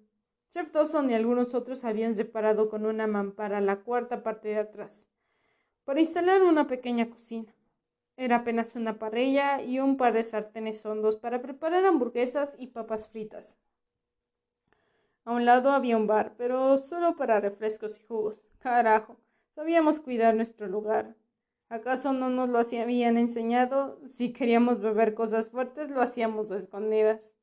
Chef 0.51 0.73
Dawson 0.73 1.11
y 1.11 1.15
algunos 1.15 1.55
otros 1.55 1.85
habían 1.85 2.15
separado 2.15 2.69
con 2.69 2.87
una 2.87 3.07
mampara 3.07 3.61
la 3.61 3.83
cuarta 3.83 4.23
parte 4.23 4.49
de 4.49 4.59
atrás, 4.59 5.09
para 5.85 6.01
instalar 6.01 6.43
una 6.43 6.67
pequeña 6.67 7.11
cocina. 7.11 7.54
Era 8.17 8.37
apenas 8.37 8.77
una 8.77 8.99
parrilla 8.99 9.61
y 9.61 9.81
un 9.81 9.97
par 9.97 10.13
de 10.13 10.23
sartenes 10.23 10.85
hondos 10.87 11.17
para 11.17 11.43
preparar 11.43 11.85
hamburguesas 11.85 12.55
y 12.59 12.69
papas 12.69 13.09
fritas. 13.09 13.59
A 15.25 15.33
un 15.33 15.45
lado 15.45 15.71
había 15.71 15.97
un 15.97 16.07
bar, 16.07 16.35
pero 16.37 16.77
solo 16.77 17.17
para 17.17 17.41
refrescos 17.41 17.99
y 17.99 18.05
jugos. 18.05 18.45
Carajo, 18.59 19.17
sabíamos 19.55 19.99
cuidar 19.99 20.35
nuestro 20.35 20.67
lugar. 20.69 21.17
¿Acaso 21.69 22.13
no 22.13 22.29
nos 22.29 22.49
lo 22.51 22.61
habían 22.81 23.17
enseñado? 23.17 23.99
Si 24.07 24.33
queríamos 24.33 24.81
beber 24.81 25.15
cosas 25.15 25.49
fuertes, 25.49 25.91
lo 25.91 26.03
hacíamos 26.03 26.51
escondidas. 26.51 27.37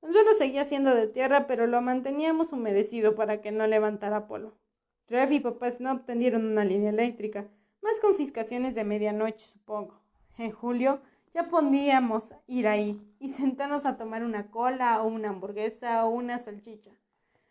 El 0.00 0.12
suelo 0.12 0.34
seguía 0.34 0.64
siendo 0.64 0.94
de 0.94 1.06
tierra, 1.06 1.46
pero 1.46 1.66
lo 1.68 1.80
manteníamos 1.80 2.52
humedecido 2.52 3.14
para 3.14 3.40
que 3.40 3.52
no 3.52 3.66
levantara 3.66 4.26
polvo. 4.26 4.58
Trev 5.06 5.30
y 5.30 5.40
papá 5.40 5.70
Snob 5.70 6.04
tendieron 6.04 6.44
una 6.46 6.64
línea 6.64 6.90
eléctrica, 6.90 7.48
más 7.82 8.00
confiscaciones 8.00 8.74
de 8.74 8.84
medianoche, 8.84 9.46
supongo. 9.46 10.00
En 10.38 10.52
julio 10.52 11.00
ya 11.32 11.48
podíamos 11.48 12.34
ir 12.46 12.68
ahí 12.68 13.00
y 13.18 13.28
sentarnos 13.28 13.86
a 13.86 13.96
tomar 13.96 14.22
una 14.22 14.50
cola 14.50 15.02
o 15.02 15.08
una 15.08 15.30
hamburguesa 15.30 16.04
o 16.06 16.10
una 16.10 16.38
salchicha. 16.38 16.92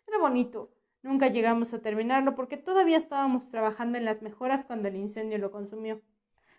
Era 0.06 0.18
bonito. 0.18 0.70
Nunca 1.02 1.28
llegamos 1.28 1.74
a 1.74 1.80
terminarlo 1.80 2.34
porque 2.36 2.56
todavía 2.56 2.96
estábamos 2.96 3.48
trabajando 3.48 3.98
en 3.98 4.04
las 4.04 4.22
mejoras 4.22 4.64
cuando 4.64 4.88
el 4.88 4.96
incendio 4.96 5.38
lo 5.38 5.50
consumió. 5.50 6.00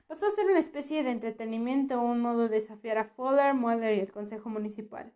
Pasó 0.07 0.27
a 0.27 0.31
ser 0.31 0.47
una 0.47 0.59
especie 0.59 1.01
de 1.01 1.11
entretenimiento 1.11 1.99
o 1.99 2.03
un 2.03 2.19
modo 2.19 2.49
de 2.49 2.55
desafiar 2.55 2.97
a 2.97 3.05
Fuller, 3.05 3.53
Mueller 3.53 3.97
y 3.97 4.01
el 4.01 4.11
Consejo 4.11 4.49
Municipal. 4.49 5.13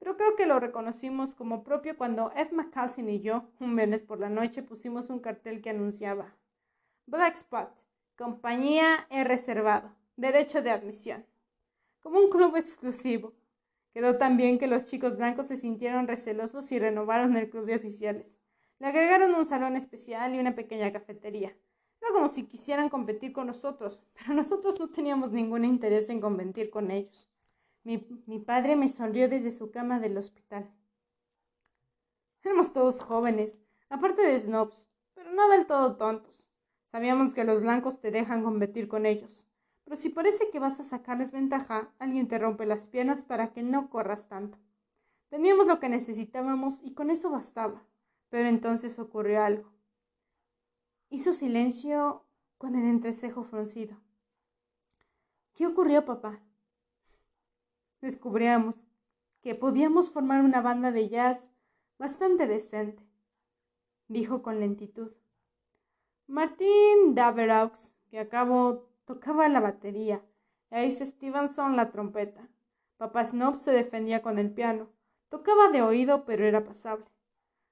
Pero 0.00 0.16
creo 0.16 0.34
que 0.34 0.46
lo 0.46 0.58
reconocimos 0.58 1.34
como 1.34 1.62
propio 1.62 1.96
cuando 1.96 2.32
F. 2.32 2.54
McCalsin 2.54 3.08
y 3.08 3.20
yo, 3.20 3.44
un 3.60 3.76
viernes 3.76 4.02
por 4.02 4.18
la 4.18 4.28
noche, 4.28 4.62
pusimos 4.62 5.08
un 5.08 5.20
cartel 5.20 5.62
que 5.62 5.70
anunciaba 5.70 6.34
Black 7.06 7.36
Spot, 7.36 7.70
Compañía 8.16 9.08
he 9.10 9.24
reservado. 9.24 9.92
Derecho 10.16 10.62
de 10.62 10.70
admisión. 10.70 11.26
Como 11.98 12.20
un 12.20 12.30
club 12.30 12.54
exclusivo. 12.54 13.32
Quedó 13.92 14.18
tan 14.18 14.36
bien 14.36 14.56
que 14.56 14.68
los 14.68 14.84
chicos 14.84 15.16
blancos 15.16 15.48
se 15.48 15.56
sintieron 15.56 16.06
recelosos 16.06 16.70
y 16.70 16.78
renovaron 16.78 17.34
el 17.34 17.50
club 17.50 17.66
de 17.66 17.74
oficiales. 17.74 18.36
Le 18.78 18.86
agregaron 18.86 19.34
un 19.34 19.46
salón 19.46 19.74
especial 19.74 20.32
y 20.32 20.38
una 20.38 20.54
pequeña 20.54 20.92
cafetería. 20.92 21.56
Era 22.00 22.12
como 22.12 22.28
si 22.28 22.44
quisieran 22.44 22.88
competir 22.88 23.32
con 23.32 23.48
nosotros, 23.48 24.04
pero 24.14 24.32
nosotros 24.32 24.78
no 24.78 24.88
teníamos 24.90 25.32
ningún 25.32 25.64
interés 25.64 26.08
en 26.08 26.20
competir 26.20 26.70
con 26.70 26.92
ellos. 26.92 27.28
Mi, 27.82 28.06
mi 28.26 28.38
padre 28.38 28.76
me 28.76 28.88
sonrió 28.88 29.28
desde 29.28 29.50
su 29.50 29.72
cama 29.72 29.98
del 29.98 30.16
hospital. 30.16 30.70
Éramos 32.44 32.72
todos 32.72 33.00
jóvenes, 33.00 33.58
aparte 33.88 34.22
de 34.22 34.38
snobs, 34.38 34.86
pero 35.14 35.32
no 35.32 35.48
del 35.48 35.66
todo 35.66 35.96
tontos. 35.96 36.43
Sabíamos 36.94 37.34
que 37.34 37.42
los 37.42 37.60
blancos 37.60 38.00
te 38.00 38.12
dejan 38.12 38.44
competir 38.44 38.86
con 38.86 39.04
ellos. 39.04 39.48
Pero 39.82 39.96
si 39.96 40.10
parece 40.10 40.48
que 40.50 40.60
vas 40.60 40.78
a 40.78 40.84
sacarles 40.84 41.32
ventaja, 41.32 41.92
alguien 41.98 42.28
te 42.28 42.38
rompe 42.38 42.66
las 42.66 42.86
piernas 42.86 43.24
para 43.24 43.52
que 43.52 43.64
no 43.64 43.90
corras 43.90 44.28
tanto. 44.28 44.58
Teníamos 45.28 45.66
lo 45.66 45.80
que 45.80 45.88
necesitábamos 45.88 46.80
y 46.84 46.94
con 46.94 47.10
eso 47.10 47.30
bastaba. 47.30 47.82
Pero 48.28 48.48
entonces 48.48 48.96
ocurrió 49.00 49.42
algo. 49.42 49.72
Hizo 51.10 51.32
silencio 51.32 52.24
con 52.58 52.76
el 52.76 52.84
entrecejo 52.84 53.42
fruncido. 53.42 53.96
¿Qué 55.52 55.66
ocurrió, 55.66 56.04
papá? 56.04 56.38
Descubríamos 58.02 58.86
que 59.40 59.56
podíamos 59.56 60.10
formar 60.10 60.44
una 60.44 60.60
banda 60.60 60.92
de 60.92 61.08
jazz 61.08 61.50
bastante 61.98 62.46
decente, 62.46 63.02
dijo 64.06 64.42
con 64.42 64.60
lentitud. 64.60 65.10
Martin 66.26 67.14
Daveraux, 67.14 67.94
que 68.10 68.18
acabó, 68.18 68.88
tocaba 69.04 69.46
la 69.48 69.60
batería, 69.60 70.22
Ace 70.70 71.04
Stevenson 71.04 71.76
la 71.76 71.90
trompeta. 71.90 72.48
Papá 72.96 73.24
Snob 73.24 73.56
se 73.56 73.72
defendía 73.72 74.22
con 74.22 74.38
el 74.38 74.50
piano. 74.50 74.88
Tocaba 75.28 75.68
de 75.68 75.82
oído, 75.82 76.24
pero 76.24 76.46
era 76.46 76.64
pasable. 76.64 77.04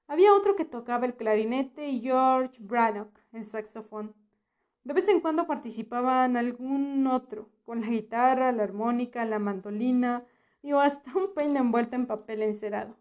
Había 0.07 0.35
otro 0.35 0.55
que 0.55 0.65
tocaba 0.65 1.05
el 1.05 1.15
clarinete 1.15 1.89
y 1.89 2.01
George 2.01 2.57
Brannock 2.61 3.17
el 3.31 3.43
saxofón. 3.43 4.13
De 4.83 4.93
vez 4.93 5.07
en 5.07 5.19
cuando 5.19 5.47
participaban 5.47 6.37
algún 6.37 7.07
otro, 7.07 7.49
con 7.65 7.81
la 7.81 7.87
guitarra, 7.87 8.51
la 8.51 8.63
armónica, 8.63 9.25
la 9.25 9.39
mandolina 9.39 10.25
y 10.61 10.73
hasta 10.73 11.17
un 11.17 11.33
peine 11.33 11.59
envuelto 11.59 11.95
en 11.95 12.05
papel 12.05 12.43
encerado. 12.43 12.97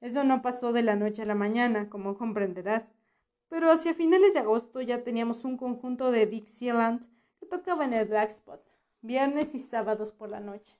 Eso 0.00 0.24
no 0.24 0.42
pasó 0.42 0.72
de 0.72 0.82
la 0.82 0.96
noche 0.96 1.22
a 1.22 1.26
la 1.26 1.34
mañana, 1.34 1.88
como 1.88 2.16
comprenderás 2.16 2.90
pero 3.50 3.72
hacia 3.72 3.94
finales 3.94 4.32
de 4.32 4.38
agosto 4.38 4.80
ya 4.80 5.02
teníamos 5.02 5.44
un 5.44 5.56
conjunto 5.56 6.12
de 6.12 6.24
Dixieland 6.24 7.04
que 7.38 7.46
tocaba 7.46 7.84
en 7.84 7.92
el 7.92 8.06
Black 8.06 8.30
Spot, 8.30 8.64
viernes 9.02 9.56
y 9.56 9.58
sábados 9.58 10.12
por 10.12 10.30
la 10.30 10.38
noche. 10.38 10.78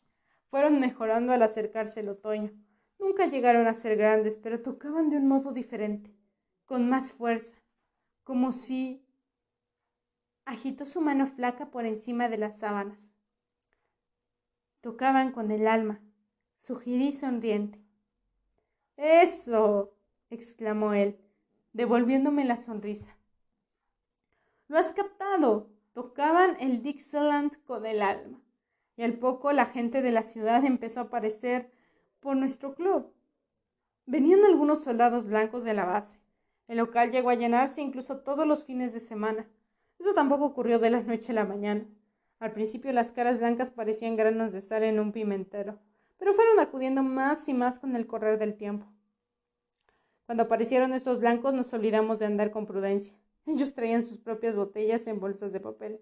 Fueron 0.51 0.79
mejorando 0.79 1.33
al 1.33 1.43
acercarse 1.43 2.01
el 2.01 2.09
otoño. 2.09 2.53
Nunca 3.01 3.27
llegaron 3.27 3.67
a 3.67 3.75
ser 3.75 3.97
grandes, 3.97 4.37
pero 4.37 4.63
tocaban 4.63 5.11
de 5.11 5.17
un 5.17 5.27
modo 5.27 5.53
diferente, 5.53 6.15
con 6.65 6.89
más 6.89 7.11
fuerza, 7.11 7.57
como 8.23 8.53
si 8.53 9.05
agitó 10.45 10.87
su 10.87 11.01
mano 11.01 11.27
flaca 11.27 11.73
por 11.73 11.87
encima 11.87 12.29
de 12.29 12.39
las 12.39 12.61
sábanas. 12.61 13.13
Tocaban 14.81 15.33
con 15.33 15.51
el 15.51 15.67
alma, 15.67 16.01
sugerí 16.57 17.11
sonriente. 17.11 17.81
Eso. 18.97 19.97
exclamó 20.31 20.93
él 20.95 21.19
devolviéndome 21.73 22.45
la 22.45 22.57
sonrisa. 22.57 23.17
Lo 24.69 24.79
has 24.79 24.93
captado. 24.93 25.69
Tocaban 25.93 26.57
el 26.61 26.83
Dixieland 26.83 27.63
con 27.65 27.85
el 27.85 28.03
alma. 28.03 28.41
Y 28.97 29.03
al 29.03 29.15
poco 29.15 29.53
la 29.53 29.67
gente 29.67 30.03
de 30.03 30.13
la 30.13 30.23
ciudad 30.23 30.65
empezó 30.65 31.01
a 31.01 31.05
aparecer 31.05 31.73
por 32.21 32.37
nuestro 32.37 32.75
club. 32.75 33.13
Venían 34.07 34.45
algunos 34.45 34.83
soldados 34.83 35.27
blancos 35.27 35.65
de 35.65 35.75
la 35.75 35.85
base. 35.85 36.21
El 36.69 36.79
local 36.79 37.11
llegó 37.11 37.31
a 37.31 37.35
llenarse 37.35 37.81
incluso 37.81 38.21
todos 38.21 38.47
los 38.47 38.65
fines 38.65 38.93
de 38.93 39.01
semana. 39.01 39.49
Eso 39.99 40.15
tampoco 40.15 40.45
ocurrió 40.45 40.79
de 40.79 40.91
la 40.91 41.03
noche 41.03 41.33
a 41.33 41.35
la 41.35 41.45
mañana. 41.45 41.87
Al 42.39 42.53
principio 42.53 42.93
las 42.93 43.13
caras 43.13 43.39
blancas 43.39 43.71
parecían 43.71 44.17
granos 44.17 44.53
de 44.53 44.61
sal 44.61 44.83
en 44.85 44.99
un 44.99 45.13
pimentero, 45.13 45.79
pero 46.17 46.33
fueron 46.33 46.59
acudiendo 46.59 47.03
más 47.03 47.49
y 47.49 47.55
más 47.55 47.79
con 47.79 47.97
el 47.97 48.07
correr 48.07 48.39
del 48.39 48.57
tiempo. 48.57 48.87
Cuando 50.31 50.45
aparecieron 50.45 50.93
esos 50.93 51.19
blancos 51.19 51.55
nos 51.55 51.73
olvidamos 51.73 52.21
de 52.21 52.27
andar 52.27 52.53
con 52.53 52.65
prudencia. 52.65 53.17
Ellos 53.47 53.75
traían 53.75 54.05
sus 54.05 54.19
propias 54.19 54.55
botellas 54.55 55.09
en 55.09 55.19
bolsas 55.19 55.51
de 55.51 55.59
papel. 55.59 56.01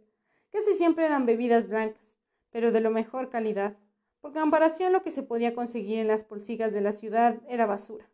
Casi 0.53 0.75
siempre 0.75 1.07
eran 1.07 1.25
bebidas 1.25 1.67
blancas, 1.67 2.15
pero 2.51 2.71
de 2.71 2.83
lo 2.83 2.91
mejor 2.91 3.31
calidad. 3.31 3.79
Por 4.21 4.35
comparación, 4.35 4.93
lo 4.93 5.03
que 5.03 5.13
se 5.13 5.23
podía 5.23 5.55
conseguir 5.55 6.01
en 6.01 6.09
las 6.09 6.25
polsigas 6.25 6.75
de 6.75 6.83
la 6.83 6.93
ciudad 6.93 7.41
era 7.49 7.65
basura. 7.65 8.11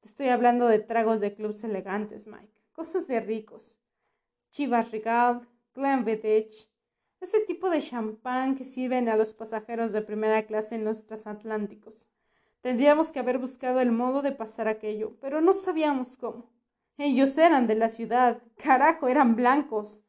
Te 0.00 0.08
estoy 0.08 0.26
hablando 0.26 0.66
de 0.66 0.80
tragos 0.80 1.20
de 1.20 1.36
clubs 1.36 1.62
elegantes, 1.62 2.26
Mike. 2.26 2.60
Cosas 2.72 3.06
de 3.06 3.20
ricos. 3.20 3.78
Chivas 4.50 4.90
Regal, 4.90 5.48
Glenfiddich, 5.72 6.68
ese 7.20 7.38
tipo 7.42 7.70
de 7.70 7.80
champán 7.80 8.56
que 8.56 8.64
sirven 8.64 9.08
a 9.08 9.14
los 9.14 9.34
pasajeros 9.34 9.92
de 9.92 10.02
primera 10.02 10.46
clase 10.46 10.74
en 10.74 10.84
los 10.84 11.06
transatlánticos. 11.06 12.08
Tendríamos 12.64 13.12
que 13.12 13.18
haber 13.18 13.38
buscado 13.38 13.82
el 13.82 13.92
modo 13.92 14.22
de 14.22 14.32
pasar 14.32 14.68
aquello, 14.68 15.18
pero 15.20 15.42
no 15.42 15.52
sabíamos 15.52 16.16
cómo. 16.16 16.50
Ellos 16.96 17.36
eran 17.36 17.66
de 17.66 17.74
la 17.74 17.90
ciudad. 17.90 18.42
Carajo, 18.56 19.06
eran 19.06 19.36
blancos. 19.36 20.02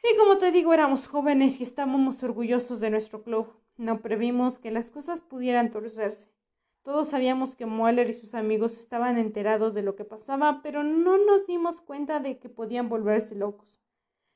Y 0.00 0.16
como 0.16 0.38
te 0.38 0.52
digo, 0.52 0.72
éramos 0.72 1.08
jóvenes 1.08 1.58
y 1.58 1.64
estábamos 1.64 2.22
orgullosos 2.22 2.78
de 2.78 2.90
nuestro 2.90 3.24
club. 3.24 3.48
No 3.76 4.00
previmos 4.00 4.60
que 4.60 4.70
las 4.70 4.92
cosas 4.92 5.20
pudieran 5.20 5.72
torcerse. 5.72 6.30
Todos 6.84 7.08
sabíamos 7.08 7.56
que 7.56 7.66
Mueller 7.66 8.08
y 8.08 8.12
sus 8.12 8.36
amigos 8.36 8.78
estaban 8.78 9.18
enterados 9.18 9.74
de 9.74 9.82
lo 9.82 9.96
que 9.96 10.04
pasaba, 10.04 10.60
pero 10.62 10.84
no 10.84 11.18
nos 11.18 11.48
dimos 11.48 11.80
cuenta 11.80 12.20
de 12.20 12.38
que 12.38 12.48
podían 12.48 12.88
volverse 12.88 13.34
locos. 13.34 13.82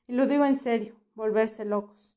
Y 0.09 0.14
lo 0.14 0.26
digo 0.26 0.44
en 0.44 0.57
serio, 0.57 0.96
volverse 1.14 1.64
locos. 1.64 2.16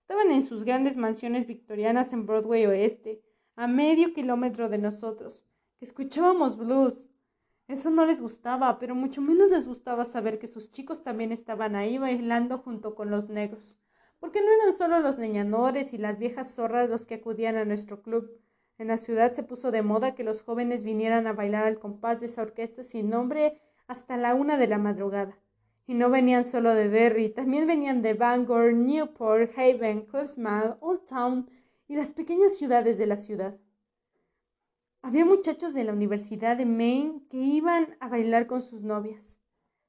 Estaban 0.00 0.32
en 0.32 0.44
sus 0.44 0.64
grandes 0.64 0.96
mansiones 0.96 1.46
victorianas 1.46 2.12
en 2.12 2.26
Broadway 2.26 2.66
Oeste, 2.66 3.22
a 3.58 3.66
medio 3.66 4.14
kilómetro 4.14 4.68
de 4.68 4.78
nosotros, 4.78 5.44
que 5.80 5.84
escuchábamos 5.84 6.56
blues, 6.56 7.08
eso 7.66 7.90
no 7.90 8.06
les 8.06 8.20
gustaba, 8.20 8.78
pero 8.78 8.94
mucho 8.94 9.20
menos 9.20 9.50
les 9.50 9.66
gustaba 9.66 10.04
saber 10.04 10.38
que 10.38 10.46
sus 10.46 10.70
chicos 10.70 11.02
también 11.02 11.32
estaban 11.32 11.74
ahí 11.74 11.98
bailando 11.98 12.58
junto 12.58 12.94
con 12.94 13.10
los 13.10 13.28
negros, 13.28 13.76
porque 14.20 14.40
no 14.42 14.52
eran 14.52 14.72
solo 14.72 15.00
los 15.00 15.18
leñadores 15.18 15.92
y 15.92 15.98
las 15.98 16.20
viejas 16.20 16.54
zorras 16.54 16.88
los 16.88 17.04
que 17.04 17.16
acudían 17.16 17.56
a 17.56 17.64
nuestro 17.64 18.00
club. 18.00 18.30
En 18.78 18.86
la 18.86 18.96
ciudad 18.96 19.32
se 19.32 19.42
puso 19.42 19.72
de 19.72 19.82
moda 19.82 20.14
que 20.14 20.22
los 20.22 20.42
jóvenes 20.42 20.84
vinieran 20.84 21.26
a 21.26 21.32
bailar 21.32 21.64
al 21.64 21.80
compás 21.80 22.20
de 22.20 22.26
esa 22.26 22.42
orquesta 22.42 22.84
sin 22.84 23.10
nombre 23.10 23.60
hasta 23.88 24.16
la 24.16 24.36
una 24.36 24.56
de 24.56 24.68
la 24.68 24.78
madrugada. 24.78 25.36
Y 25.84 25.94
no 25.94 26.10
venían 26.10 26.44
solo 26.44 26.76
de 26.76 26.88
Derry, 26.88 27.30
también 27.30 27.66
venían 27.66 28.02
de 28.02 28.14
Bangor, 28.14 28.72
Newport, 28.72 29.50
Haven, 29.58 30.02
Cliffsmile, 30.02 30.76
Old 30.78 31.06
Town 31.06 31.50
y 31.88 31.96
las 31.96 32.12
pequeñas 32.12 32.56
ciudades 32.56 32.98
de 32.98 33.06
la 33.06 33.16
ciudad. 33.16 33.56
Había 35.00 35.24
muchachos 35.24 35.72
de 35.74 35.84
la 35.84 35.92
Universidad 35.94 36.56
de 36.56 36.66
Maine 36.66 37.22
que 37.30 37.38
iban 37.38 37.96
a 37.98 38.08
bailar 38.08 38.46
con 38.46 38.60
sus 38.60 38.82
novias. 38.82 39.40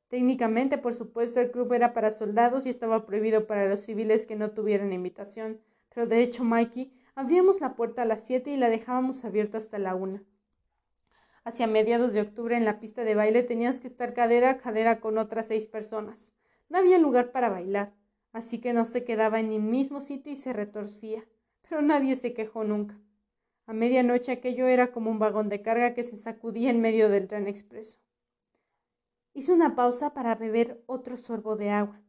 Técnicamente, 0.07 0.77
por 0.77 0.93
supuesto, 0.93 1.39
el 1.39 1.51
club 1.51 1.73
era 1.73 1.93
para 1.93 2.09
soldados 2.09 2.65
y 2.65 2.69
estaba 2.69 3.05
prohibido 3.05 3.45
para 3.45 3.67
los 3.67 3.81
civiles 3.81 4.25
que 4.25 4.35
no 4.35 4.51
tuvieran 4.51 4.93
invitación, 4.93 5.61
pero 5.93 6.07
de 6.07 6.21
hecho, 6.21 6.43
Mikey, 6.43 6.93
abríamos 7.15 7.59
la 7.59 7.75
puerta 7.75 8.03
a 8.03 8.05
las 8.05 8.25
siete 8.25 8.51
y 8.51 8.57
la 8.57 8.69
dejábamos 8.69 9.25
abierta 9.25 9.57
hasta 9.57 9.77
la 9.77 9.93
una. 9.93 10.23
Hacia 11.43 11.67
mediados 11.67 12.13
de 12.13 12.21
octubre 12.21 12.55
en 12.55 12.65
la 12.65 12.79
pista 12.79 13.03
de 13.03 13.15
baile 13.15 13.43
tenías 13.43 13.81
que 13.81 13.87
estar 13.87 14.13
cadera 14.13 14.51
a 14.51 14.57
cadera 14.57 14.99
con 14.99 15.17
otras 15.17 15.47
seis 15.47 15.67
personas. 15.67 16.33
No 16.69 16.77
había 16.77 16.97
lugar 16.97 17.31
para 17.31 17.49
bailar, 17.49 17.93
así 18.31 18.59
que 18.61 18.73
no 18.73 18.85
se 18.85 19.03
quedaba 19.03 19.39
en 19.39 19.51
el 19.51 19.61
mismo 19.61 19.99
sitio 19.99 20.31
y 20.31 20.35
se 20.35 20.53
retorcía, 20.53 21.25
pero 21.69 21.83
nadie 21.83 22.15
se 22.15 22.33
quejó 22.33 22.63
nunca. 22.63 22.99
A 23.67 23.73
medianoche 23.73 24.31
aquello 24.31 24.67
era 24.67 24.91
como 24.91 25.11
un 25.11 25.19
vagón 25.19 25.47
de 25.47 25.61
carga 25.61 25.93
que 25.93 26.03
se 26.03 26.17
sacudía 26.17 26.71
en 26.71 26.81
medio 26.81 27.07
del 27.07 27.27
tren 27.27 27.47
expreso. 27.47 27.99
Hizo 29.33 29.53
una 29.53 29.75
pausa 29.75 30.15
para 30.15 30.33
beber 30.33 30.83
otro 30.87 31.15
sorbo 31.15 31.55
de 31.55 31.69
agua. 31.69 32.01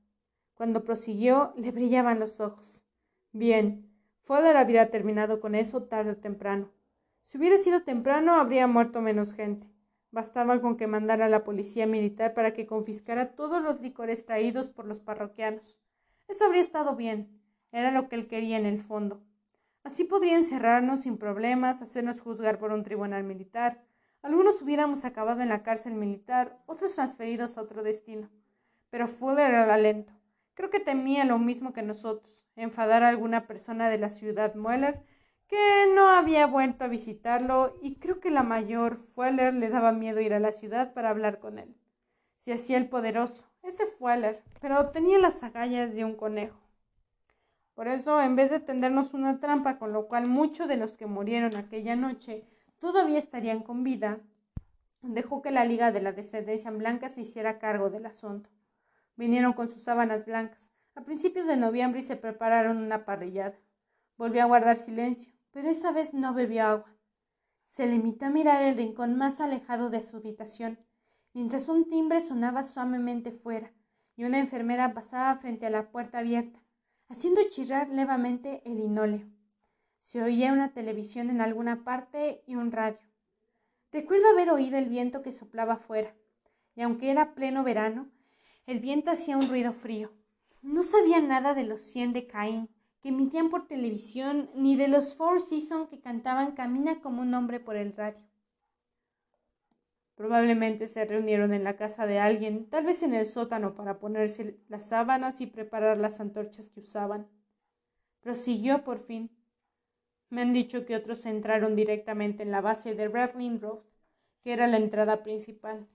Cuando 0.55 0.85
prosiguió, 0.85 1.53
le 1.57 1.71
brillaban 1.71 2.19
los 2.19 2.41
ojos. 2.41 2.87
Bien, 3.33 3.91
Fowler 4.23 4.57
habría 4.57 4.91
terminado 4.91 5.41
con 5.41 5.55
eso 5.55 5.83
tarde 5.83 6.13
o 6.13 6.17
temprano. 6.17 6.73
Si 7.23 7.37
hubiera 7.37 7.59
sido 7.59 7.83
temprano, 7.83 8.35
habría 8.35 8.67
muerto 8.67 9.03
menos 9.03 9.35
gente. 9.35 9.71
Bastaba 10.11 10.61
con 10.61 10.77
que 10.77 10.87
mandara 10.87 11.27
a 11.27 11.29
la 11.29 11.45
policía 11.45 11.87
militar 11.87 12.33
para 12.33 12.53
que 12.53 12.67
confiscara 12.67 13.35
todos 13.35 13.63
los 13.63 13.81
licores 13.81 14.25
traídos 14.25 14.71
por 14.71 14.87
los 14.87 15.01
parroquianos. 15.01 15.79
Eso 16.27 16.47
habría 16.47 16.63
estado 16.63 16.97
bien. 16.97 17.41
Era 17.71 17.91
lo 17.91 18.09
que 18.09 18.17
él 18.17 18.27
quería 18.27 18.57
en 18.57 18.67
el 18.67 18.81
fondo. 18.81 19.23
Así 19.83 20.05
podría 20.05 20.37
encerrarnos 20.37 21.03
sin 21.03 21.17
problemas, 21.17 21.83
hacernos 21.83 22.21
juzgar 22.21 22.59
por 22.59 22.73
un 22.73 22.83
tribunal 22.83 23.25
militar. 23.25 23.83
Algunos 24.23 24.61
hubiéramos 24.61 25.05
acabado 25.05 25.41
en 25.41 25.49
la 25.49 25.63
cárcel 25.63 25.95
militar, 25.95 26.63
otros 26.67 26.95
transferidos 26.95 27.57
a 27.57 27.63
otro 27.63 27.83
destino. 27.83 28.29
Pero 28.91 29.09
Fuller 29.09 29.51
era 29.51 29.79
lento. 29.79 30.13
Creo 30.55 30.69
que 30.69 30.81
temía 30.81 31.25
lo 31.25 31.39
mismo 31.39 31.73
que 31.73 31.83
nosotros, 31.83 32.47
enfadar 32.57 33.03
a 33.03 33.09
alguna 33.09 33.47
persona 33.47 33.89
de 33.89 33.99
la 33.99 34.11
ciudad 34.11 34.55
Mueller 34.55 35.03
que 35.51 35.87
no 35.97 36.09
había 36.09 36.47
vuelto 36.47 36.85
a 36.85 36.89
visitarlo 36.89 37.75
y 37.83 37.97
creo 37.97 38.21
que 38.21 38.31
la 38.31 38.45
mayor 38.45 38.97
Fuller 38.97 39.53
le 39.53 39.69
daba 39.69 39.91
miedo 39.91 40.21
ir 40.21 40.33
a 40.33 40.39
la 40.39 40.53
ciudad 40.53 40.95
para 40.95 41.11
hablar 41.11 41.41
con 41.41 41.59
él. 41.59 41.75
Se 42.39 42.53
hacía 42.53 42.77
el 42.77 42.89
poderoso, 42.89 43.51
ese 43.65 43.85
Fuller, 43.87 44.43
pero 44.61 44.91
tenía 44.91 45.19
las 45.19 45.43
agallas 45.43 45.93
de 45.93 46.05
un 46.05 46.15
conejo. 46.15 46.61
Por 47.75 47.89
eso, 47.89 48.21
en 48.21 48.37
vez 48.37 48.51
de 48.51 48.61
tendernos 48.61 49.15
una 49.15 49.41
trampa, 49.41 49.79
con 49.79 49.93
lo 49.93 50.07
cual 50.09 50.29
muchos 50.29 50.69
de 50.69 50.77
los 50.77 50.97
que 50.97 51.07
murieron 51.07 51.57
aquella 51.57 51.97
noche 51.97 52.45
todavía 52.79 53.19
estarían 53.19 53.63
con 53.63 53.85
vida, 53.85 54.21
dejó 55.03 55.41
que 55.41 55.51
la 55.51 55.65
Liga 55.65 55.93
de 55.93 56.01
la 56.01 56.13
Descendencia 56.13 56.71
Blanca 56.71 57.09
se 57.09 57.23
hiciera 57.23 57.59
cargo 57.59 57.91
del 57.91 58.07
asunto. 58.07 58.51
Vinieron 59.17 59.53
con 59.53 59.69
sus 59.69 59.83
sábanas 59.83 60.27
blancas 60.27 60.73
a 60.95 61.03
principios 61.05 61.47
de 61.47 61.57
noviembre 61.57 62.01
y 62.01 62.03
se 62.03 62.17
prepararon 62.17 62.79
una 62.79 63.05
parrillada. 63.05 63.59
Volvió 64.17 64.43
a 64.43 64.47
guardar 64.47 64.77
silencio, 64.77 65.33
pero 65.51 65.71
esa 65.71 65.93
vez 65.93 66.13
no 66.13 66.35
bebió 66.35 66.65
agua. 66.65 66.97
Se 67.67 67.87
limitó 67.87 68.27
a 68.27 68.31
mirar 68.31 68.63
el 68.63 68.77
rincón 68.77 69.17
más 69.17 69.41
alejado 69.41 69.91
de 69.91 70.03
su 70.03 70.17
habitación, 70.17 70.79
mientras 71.33 71.69
un 71.69 71.89
timbre 71.89 72.21
sonaba 72.21 72.63
suavemente 72.63 73.31
fuera 73.31 73.73
y 74.17 74.25
una 74.25 74.39
enfermera 74.39 74.93
pasaba 74.93 75.37
frente 75.37 75.67
a 75.67 75.71
la 75.71 75.91
puerta 75.91 76.19
abierta 76.19 76.61
haciendo 77.11 77.43
chirrar 77.49 77.89
levemente 77.91 78.63
el 78.65 78.79
linóleo. 78.79 79.29
Se 79.99 80.23
oía 80.23 80.53
una 80.53 80.73
televisión 80.73 81.29
en 81.29 81.41
alguna 81.41 81.85
parte 81.85 82.43
y 82.47 82.55
un 82.55 82.71
radio. 82.71 83.05
Recuerdo 83.93 84.29
haber 84.29 84.51
oído 84.51 84.79
el 84.79 84.89
viento 84.89 85.21
que 85.21 85.33
soplaba 85.33 85.77
fuera, 85.77 86.15
y 86.77 86.83
aunque 86.83 87.11
era 87.11 87.35
pleno 87.35 87.65
verano, 87.65 88.09
el 88.65 88.79
viento 88.79 89.11
hacía 89.11 89.37
un 89.37 89.49
ruido 89.49 89.73
frío. 89.73 90.13
No 90.63 90.85
sabía 90.85 91.21
nada 91.21 91.53
de 91.53 91.65
los 91.65 91.83
cien 91.83 92.13
de 92.13 92.27
Caín 92.27 92.71
que 93.01 93.09
emitían 93.09 93.51
por 93.51 93.67
televisión, 93.67 94.51
ni 94.55 94.77
de 94.77 94.87
los 94.87 95.17
Four 95.17 95.41
Seasons 95.41 95.89
que 95.89 96.01
cantaban 96.01 96.53
Camina 96.53 97.01
como 97.01 97.23
un 97.23 97.35
hombre 97.35 97.59
por 97.59 97.77
el 97.77 97.97
radio. 97.97 98.30
Probablemente 100.21 100.87
se 100.87 101.07
reunieron 101.07 101.55
en 101.55 101.65
la 101.65 101.79
casa 101.79 102.05
de 102.05 102.19
alguien, 102.19 102.69
tal 102.69 102.85
vez 102.85 103.03
en 103.03 103.15
el 103.15 103.25
sótano, 103.25 103.75
para 103.75 103.99
ponerse 103.99 104.61
las 104.69 104.89
sábanas 104.89 105.41
y 105.41 105.47
preparar 105.47 105.97
las 105.97 106.21
antorchas 106.21 106.69
que 106.69 106.81
usaban. 106.81 107.27
Prosiguió 108.21 108.85
por 108.85 108.99
fin. 108.99 109.31
Me 110.29 110.43
han 110.43 110.53
dicho 110.53 110.85
que 110.85 110.95
otros 110.95 111.25
entraron 111.25 111.75
directamente 111.75 112.43
en 112.43 112.51
la 112.51 112.61
base 112.61 112.95
de 112.95 113.09
Rattling 113.09 113.63
Road, 113.63 113.79
que 114.43 114.53
era 114.53 114.67
la 114.67 114.77
entrada 114.77 115.23
principal. 115.23 115.89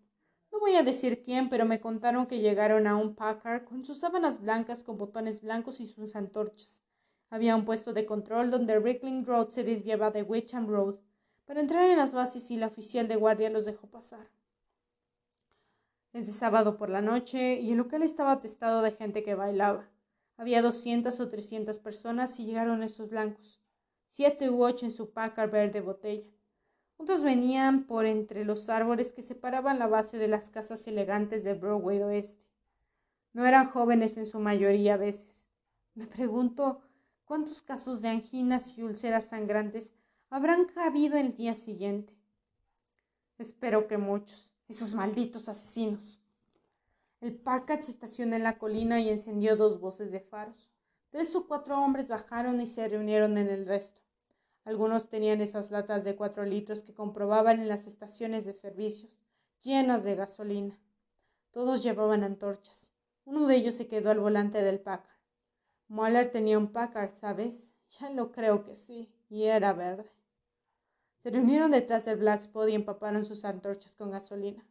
No 0.51 0.59
voy 0.59 0.76
a 0.76 0.82
decir 0.82 1.21
quién, 1.21 1.47
pero 1.47 1.65
me 1.65 1.80
contaron 1.80 2.26
que 2.26 2.39
llegaron 2.39 2.88
a 2.88 2.95
un 2.95 3.13
Packard 3.13 3.65
con 3.65 3.86
sus 3.86 3.99
sábanas 3.99 4.41
blancas 4.41 4.82
con 4.82 4.97
botones 4.97 5.43
blancos 5.43 5.80
y 5.80 5.86
sus 5.86 6.15
antorchas. 6.15 6.82
Había 7.30 7.55
un 7.55 7.63
puesto 7.63 7.93
de 7.93 8.07
control 8.07 8.49
donde 8.49 8.80
Rickling 8.80 9.23
Road 9.23 9.49
se 9.49 9.63
desviaba 9.63 10.09
de 10.09 10.23
Wickham 10.23 10.67
Road 10.67 10.95
para 11.46 11.62
entrar 11.62 11.89
en 11.89 11.98
las 11.98 12.14
bases 12.14 12.50
y 12.52 12.58
la 12.58 12.68
oficial 12.68 13.08
de 13.08 13.16
guardia 13.16 13.50
los 13.50 13.66
dejó 13.66 13.88
pasar. 13.88 14.28
Es 16.14 16.28
de 16.28 16.34
sábado 16.34 16.78
por 16.78 16.89
la 16.89 17.02
noche 17.02 17.60
y 17.60 17.72
el 17.72 17.78
local 17.78 18.02
estaba 18.02 18.32
atestado 18.32 18.82
de 18.82 18.91
gente 18.91 19.24
que 19.24 19.36
bailaba. 19.36 19.89
Había 20.38 20.62
doscientas 20.62 21.20
o 21.20 21.30
trescientas 21.30 21.80
personas 21.80 22.39
y 22.39 22.46
llegaron 22.46 22.84
estos 22.84 23.10
blancos, 23.10 23.62
siete 24.08 24.50
u 24.50 24.64
ocho 24.64 24.86
en 24.86 24.91
su 24.91 25.12
pacar 25.12 25.52
verde 25.52 25.82
botella. 25.82 26.32
Otros 26.98 27.24
venían 27.24 27.86
por 27.86 28.06
entre 28.06 28.46
los 28.46 28.70
árboles 28.70 29.12
que 29.12 29.22
separaban 29.22 29.80
la 29.80 29.88
base 29.88 30.18
de 30.18 30.28
las 30.28 30.50
casas 30.50 30.88
elegantes 30.88 31.43
de 31.43 31.54
Broadway 31.54 32.02
Oeste. 32.02 32.46
No 33.34 33.46
eran 33.46 33.70
jóvenes 33.70 34.16
en 34.16 34.26
su 34.26 34.39
mayoría 34.39 34.93
a 34.93 34.98
veces. 34.98 35.46
Me 35.93 36.08
pregunto 36.08 36.82
cuántos 37.26 37.62
casos 37.62 38.02
de 38.02 38.08
anginas 38.08 38.78
y 38.78 38.84
úlceras 38.84 39.26
sangrantes 39.26 39.93
habrán 40.36 40.65
cabido 40.65 41.17
el 41.17 41.33
día 41.38 41.55
siguiente? 41.55 42.13
Espero 43.38 43.88
que 43.88 43.97
muchos, 43.97 44.51
esos 44.67 44.93
malditos 44.93 45.47
asesinos. 45.47 46.21
El 47.21 47.38
Packard 47.38 47.83
se 47.83 47.91
estacionó 47.91 48.36
en 48.36 48.43
la 48.43 48.57
colina 48.57 48.99
y 48.99 49.07
encendió 49.07 49.55
dos 49.55 49.79
voces 49.79 50.11
de 50.11 50.19
faros. 50.19 50.73
Tres 51.09 51.33
o 51.38 51.47
cuatro 51.47 51.81
hombres 51.81 52.09
bajaron 52.09 52.59
y 52.59 52.67
se 52.67 52.86
reunieron 52.86 53.38
en 53.38 53.47
el 53.47 53.65
resto. 53.65 54.01
Algunos 54.65 55.07
tenían 55.07 55.39
esas 55.39 55.71
latas 55.71 56.03
de 56.03 56.17
cuatro 56.17 56.43
litros 56.43 56.83
que 56.83 56.93
comprobaban 56.93 57.61
en 57.61 57.69
las 57.69 57.88
estaciones 57.88 58.43
de 58.43 58.51
servicios, 58.51 59.21
llenas 59.61 60.03
de 60.03 60.15
gasolina. 60.15 60.77
Todos 61.51 61.81
llevaban 61.81 62.25
antorchas. 62.25 62.91
Uno 63.23 63.47
de 63.47 63.55
ellos 63.55 63.75
se 63.75 63.88
quedó 63.88 64.11
al 64.11 64.19
volante 64.19 64.61
del 64.61 64.81
Packard. 64.81 65.15
Moller 65.88 66.29
tenía 66.29 66.57
un 66.57 66.73
Packard, 66.73 67.13
¿sabes? 67.13 67.73
Ya 68.01 68.09
lo 68.09 68.33
creo 68.33 68.65
que 68.65 68.75
sí, 68.75 69.15
y 69.29 69.43
era 69.43 69.71
verde. 69.71 70.14
Se 71.26 71.32
reunieron 71.32 71.71
detrás 71.71 72.05
del 72.05 72.17
Black 72.17 72.41
Spot 72.41 72.69
y 72.69 72.76
empaparon 72.76 73.26
sus 73.26 73.45
antorchas 73.45 73.93
con 73.93 74.11
gasolina. 74.11 74.63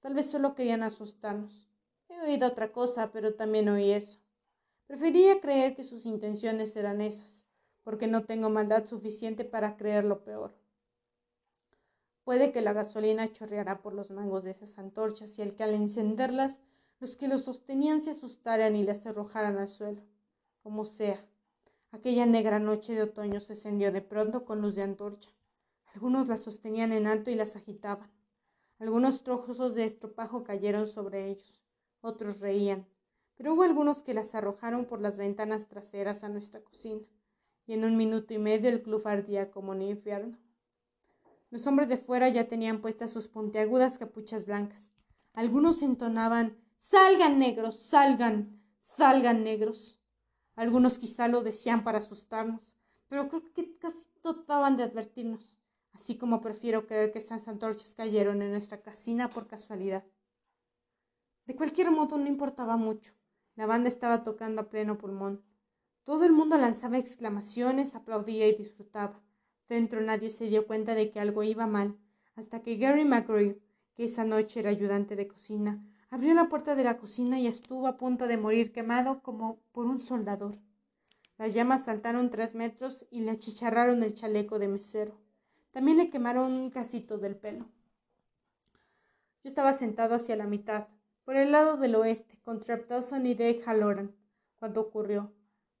Tal 0.00 0.12
vez 0.12 0.30
solo 0.30 0.54
querían 0.54 0.82
asustarnos. 0.82 1.66
He 2.10 2.20
oído 2.20 2.46
otra 2.46 2.72
cosa, 2.72 3.10
pero 3.10 3.32
también 3.32 3.70
oí 3.70 3.90
eso. 3.90 4.18
Prefería 4.86 5.40
creer 5.40 5.74
que 5.74 5.82
sus 5.82 6.04
intenciones 6.04 6.76
eran 6.76 7.00
esas 7.00 7.46
porque 7.84 8.06
no 8.06 8.24
tengo 8.26 8.50
maldad 8.50 8.84
suficiente 8.84 9.46
para 9.46 9.78
creer 9.78 10.04
lo 10.04 10.24
peor. 10.24 10.52
Puede 12.22 12.52
que 12.52 12.60
la 12.60 12.74
gasolina 12.74 13.32
chorreara 13.32 13.80
por 13.80 13.94
los 13.94 14.10
mangos 14.10 14.44
de 14.44 14.50
esas 14.50 14.78
antorchas 14.78 15.38
y 15.38 15.40
el 15.40 15.54
que 15.54 15.64
al 15.64 15.72
encenderlas 15.72 16.60
los 17.00 17.16
que 17.16 17.28
los 17.28 17.44
sostenían 17.44 18.02
se 18.02 18.10
asustaran 18.10 18.76
y 18.76 18.82
las 18.82 19.06
arrojaran 19.06 19.56
al 19.56 19.68
suelo. 19.68 20.02
Como 20.62 20.84
sea, 20.84 21.24
aquella 21.92 22.26
negra 22.26 22.58
noche 22.58 22.92
de 22.92 23.04
otoño 23.04 23.40
se 23.40 23.54
encendió 23.54 23.90
de 23.90 24.02
pronto 24.02 24.44
con 24.44 24.60
luz 24.60 24.74
de 24.74 24.82
antorcha. 24.82 25.33
Algunos 25.94 26.28
las 26.28 26.42
sostenían 26.42 26.92
en 26.92 27.06
alto 27.06 27.30
y 27.30 27.34
las 27.34 27.56
agitaban. 27.56 28.10
Algunos 28.78 29.22
trozos 29.22 29.74
de 29.74 29.84
estropajo 29.84 30.44
cayeron 30.44 30.86
sobre 30.86 31.30
ellos. 31.30 31.64
Otros 32.00 32.40
reían. 32.40 32.86
Pero 33.36 33.54
hubo 33.54 33.62
algunos 33.62 34.02
que 34.02 34.14
las 34.14 34.34
arrojaron 34.34 34.84
por 34.84 35.00
las 35.00 35.18
ventanas 35.18 35.68
traseras 35.68 36.24
a 36.24 36.28
nuestra 36.28 36.60
cocina 36.60 37.02
y 37.66 37.72
en 37.72 37.84
un 37.84 37.96
minuto 37.96 38.34
y 38.34 38.38
medio 38.38 38.68
el 38.68 38.82
club 38.82 39.06
ardía 39.06 39.50
como 39.50 39.70
un 39.70 39.82
infierno. 39.82 40.36
Los 41.50 41.66
hombres 41.66 41.88
de 41.88 41.96
fuera 41.96 42.28
ya 42.28 42.46
tenían 42.46 42.80
puestas 42.80 43.10
sus 43.10 43.28
puntiagudas 43.28 43.96
capuchas 43.96 44.44
blancas. 44.44 44.90
Algunos 45.32 45.82
entonaban 45.82 46.58
Salgan 46.90 47.38
negros, 47.38 47.80
salgan, 47.80 48.60
salgan 48.96 49.42
negros. 49.42 50.00
Algunos 50.54 50.98
quizá 50.98 51.26
lo 51.28 51.42
decían 51.42 51.82
para 51.82 51.98
asustarnos, 51.98 52.72
pero 53.08 53.28
creo 53.28 53.52
que 53.52 53.76
casi 53.78 53.98
trataban 54.22 54.76
de 54.76 54.84
advertirnos, 54.84 55.58
así 55.94 56.16
como 56.16 56.40
prefiero 56.40 56.86
creer 56.86 57.12
que 57.12 57.18
esas 57.18 57.48
antorchas 57.48 57.94
cayeron 57.94 58.42
en 58.42 58.50
nuestra 58.50 58.82
casina 58.82 59.30
por 59.30 59.46
casualidad. 59.46 60.04
De 61.46 61.54
cualquier 61.54 61.90
modo 61.90 62.18
no 62.18 62.26
importaba 62.26 62.76
mucho. 62.76 63.12
La 63.54 63.66
banda 63.66 63.88
estaba 63.88 64.24
tocando 64.24 64.62
a 64.62 64.68
pleno 64.68 64.98
pulmón. 64.98 65.42
Todo 66.02 66.24
el 66.24 66.32
mundo 66.32 66.58
lanzaba 66.58 66.98
exclamaciones, 66.98 67.94
aplaudía 67.94 68.48
y 68.48 68.54
disfrutaba. 68.54 69.22
Dentro 69.68 70.00
nadie 70.00 70.28
se 70.28 70.46
dio 70.46 70.66
cuenta 70.66 70.94
de 70.94 71.10
que 71.10 71.20
algo 71.20 71.42
iba 71.42 71.66
mal, 71.66 71.96
hasta 72.34 72.60
que 72.60 72.76
Gary 72.76 73.04
McGrew, 73.04 73.60
que 73.94 74.04
esa 74.04 74.24
noche 74.24 74.60
era 74.60 74.70
ayudante 74.70 75.16
de 75.16 75.28
cocina, 75.28 75.82
abrió 76.10 76.34
la 76.34 76.48
puerta 76.48 76.74
de 76.74 76.84
la 76.84 76.98
cocina 76.98 77.38
y 77.38 77.46
estuvo 77.46 77.86
a 77.86 77.96
punto 77.96 78.26
de 78.26 78.36
morir 78.36 78.72
quemado 78.72 79.22
como 79.22 79.60
por 79.72 79.86
un 79.86 79.98
soldador. 79.98 80.58
Las 81.38 81.54
llamas 81.54 81.84
saltaron 81.84 82.30
tres 82.30 82.54
metros 82.54 83.06
y 83.10 83.20
le 83.20 83.30
achicharraron 83.30 84.02
el 84.02 84.14
chaleco 84.14 84.58
de 84.58 84.68
mesero. 84.68 85.23
También 85.74 85.96
le 85.96 86.08
quemaron 86.08 86.52
un 86.52 86.70
casito 86.70 87.18
del 87.18 87.34
pelo. 87.34 87.64
Yo 89.42 89.48
estaba 89.48 89.72
sentado 89.72 90.14
hacia 90.14 90.36
la 90.36 90.46
mitad, 90.46 90.86
por 91.24 91.34
el 91.34 91.50
lado 91.50 91.76
del 91.76 91.96
oeste, 91.96 92.38
con 92.44 92.60
Dawson 92.60 93.26
y 93.26 93.36
Halloran, 93.36 94.14
cuando 94.54 94.80
ocurrió. 94.80 95.32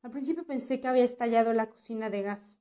Al 0.02 0.10
principio 0.10 0.44
pensé 0.44 0.80
que 0.80 0.88
había 0.88 1.04
estallado 1.04 1.52
la 1.52 1.70
cocina 1.70 2.10
de 2.10 2.22
gas. 2.22 2.58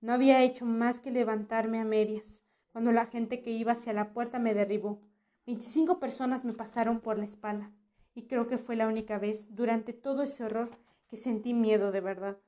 No 0.00 0.12
había 0.12 0.44
hecho 0.44 0.64
más 0.64 1.00
que 1.00 1.10
levantarme 1.10 1.80
a 1.80 1.84
medias, 1.84 2.44
cuando 2.70 2.92
la 2.92 3.06
gente 3.06 3.42
que 3.42 3.50
iba 3.50 3.72
hacia 3.72 3.92
la 3.92 4.12
puerta 4.12 4.38
me 4.38 4.54
derribó. 4.54 5.00
Veinticinco 5.46 5.98
personas 5.98 6.44
me 6.44 6.52
pasaron 6.52 7.00
por 7.00 7.18
la 7.18 7.24
espalda, 7.24 7.72
y 8.14 8.28
creo 8.28 8.46
que 8.46 8.58
fue 8.58 8.76
la 8.76 8.86
única 8.86 9.18
vez 9.18 9.56
durante 9.56 9.92
todo 9.92 10.22
ese 10.22 10.44
horror 10.44 10.70
que 11.08 11.16
sentí 11.16 11.52
miedo 11.52 11.90
de 11.90 12.00
verdad. 12.00 12.38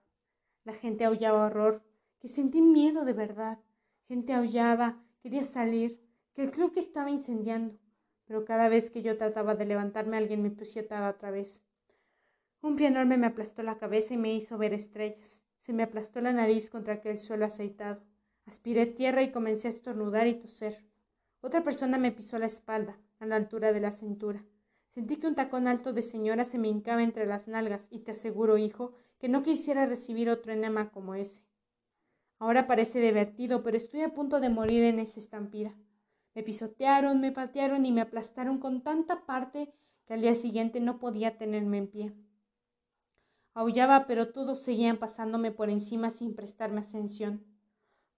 La 0.62 0.74
gente 0.74 1.04
aullaba 1.04 1.46
horror, 1.46 1.82
que 2.20 2.28
sentí 2.28 2.62
miedo 2.62 3.04
de 3.04 3.14
verdad. 3.14 3.58
Gente 4.12 4.34
aullaba, 4.34 5.02
quería 5.22 5.42
salir, 5.42 5.98
que 6.34 6.42
el 6.42 6.50
club 6.50 6.74
estaba 6.76 7.08
incendiando, 7.08 7.78
pero 8.26 8.44
cada 8.44 8.68
vez 8.68 8.90
que 8.90 9.00
yo 9.00 9.16
trataba 9.16 9.54
de 9.54 9.64
levantarme 9.64 10.18
alguien 10.18 10.42
me 10.42 10.50
presionaba 10.50 11.08
otra 11.08 11.30
vez. 11.30 11.64
Un 12.60 12.76
pie 12.76 12.88
enorme 12.88 13.16
me 13.16 13.28
aplastó 13.28 13.62
la 13.62 13.78
cabeza 13.78 14.12
y 14.12 14.18
me 14.18 14.34
hizo 14.34 14.58
ver 14.58 14.74
estrellas. 14.74 15.44
Se 15.56 15.72
me 15.72 15.82
aplastó 15.82 16.20
la 16.20 16.34
nariz 16.34 16.68
contra 16.68 16.92
aquel 16.92 17.18
suelo 17.20 17.46
aceitado. 17.46 18.02
Aspiré 18.44 18.84
tierra 18.84 19.22
y 19.22 19.32
comencé 19.32 19.68
a 19.68 19.70
estornudar 19.70 20.26
y 20.26 20.34
toser. 20.34 20.84
Otra 21.40 21.64
persona 21.64 21.96
me 21.96 22.12
pisó 22.12 22.38
la 22.38 22.44
espalda, 22.44 22.98
a 23.18 23.24
la 23.24 23.36
altura 23.36 23.72
de 23.72 23.80
la 23.80 23.92
cintura. 23.92 24.44
Sentí 24.88 25.16
que 25.16 25.26
un 25.26 25.36
tacón 25.36 25.66
alto 25.66 25.94
de 25.94 26.02
señora 26.02 26.44
se 26.44 26.58
me 26.58 26.68
hincaba 26.68 27.02
entre 27.02 27.24
las 27.24 27.48
nalgas 27.48 27.88
y 27.90 28.00
te 28.00 28.10
aseguro, 28.10 28.58
hijo, 28.58 28.92
que 29.18 29.30
no 29.30 29.42
quisiera 29.42 29.86
recibir 29.86 30.28
otro 30.28 30.52
enema 30.52 30.90
como 30.90 31.14
ese. 31.14 31.40
Ahora 32.42 32.66
parece 32.66 33.00
divertido, 33.00 33.62
pero 33.62 33.76
estoy 33.76 34.00
a 34.00 34.14
punto 34.14 34.40
de 34.40 34.48
morir 34.48 34.82
en 34.82 34.98
esa 34.98 35.20
estampida. 35.20 35.76
Me 36.34 36.42
pisotearon, 36.42 37.20
me 37.20 37.30
patearon 37.30 37.86
y 37.86 37.92
me 37.92 38.00
aplastaron 38.00 38.58
con 38.58 38.82
tanta 38.82 39.24
parte 39.26 39.72
que 40.06 40.14
al 40.14 40.22
día 40.22 40.34
siguiente 40.34 40.80
no 40.80 40.98
podía 40.98 41.38
tenerme 41.38 41.78
en 41.78 41.86
pie. 41.86 42.12
Aullaba, 43.54 44.08
pero 44.08 44.32
todos 44.32 44.58
seguían 44.58 44.96
pasándome 44.96 45.52
por 45.52 45.70
encima 45.70 46.10
sin 46.10 46.34
prestarme 46.34 46.80
atención. 46.80 47.44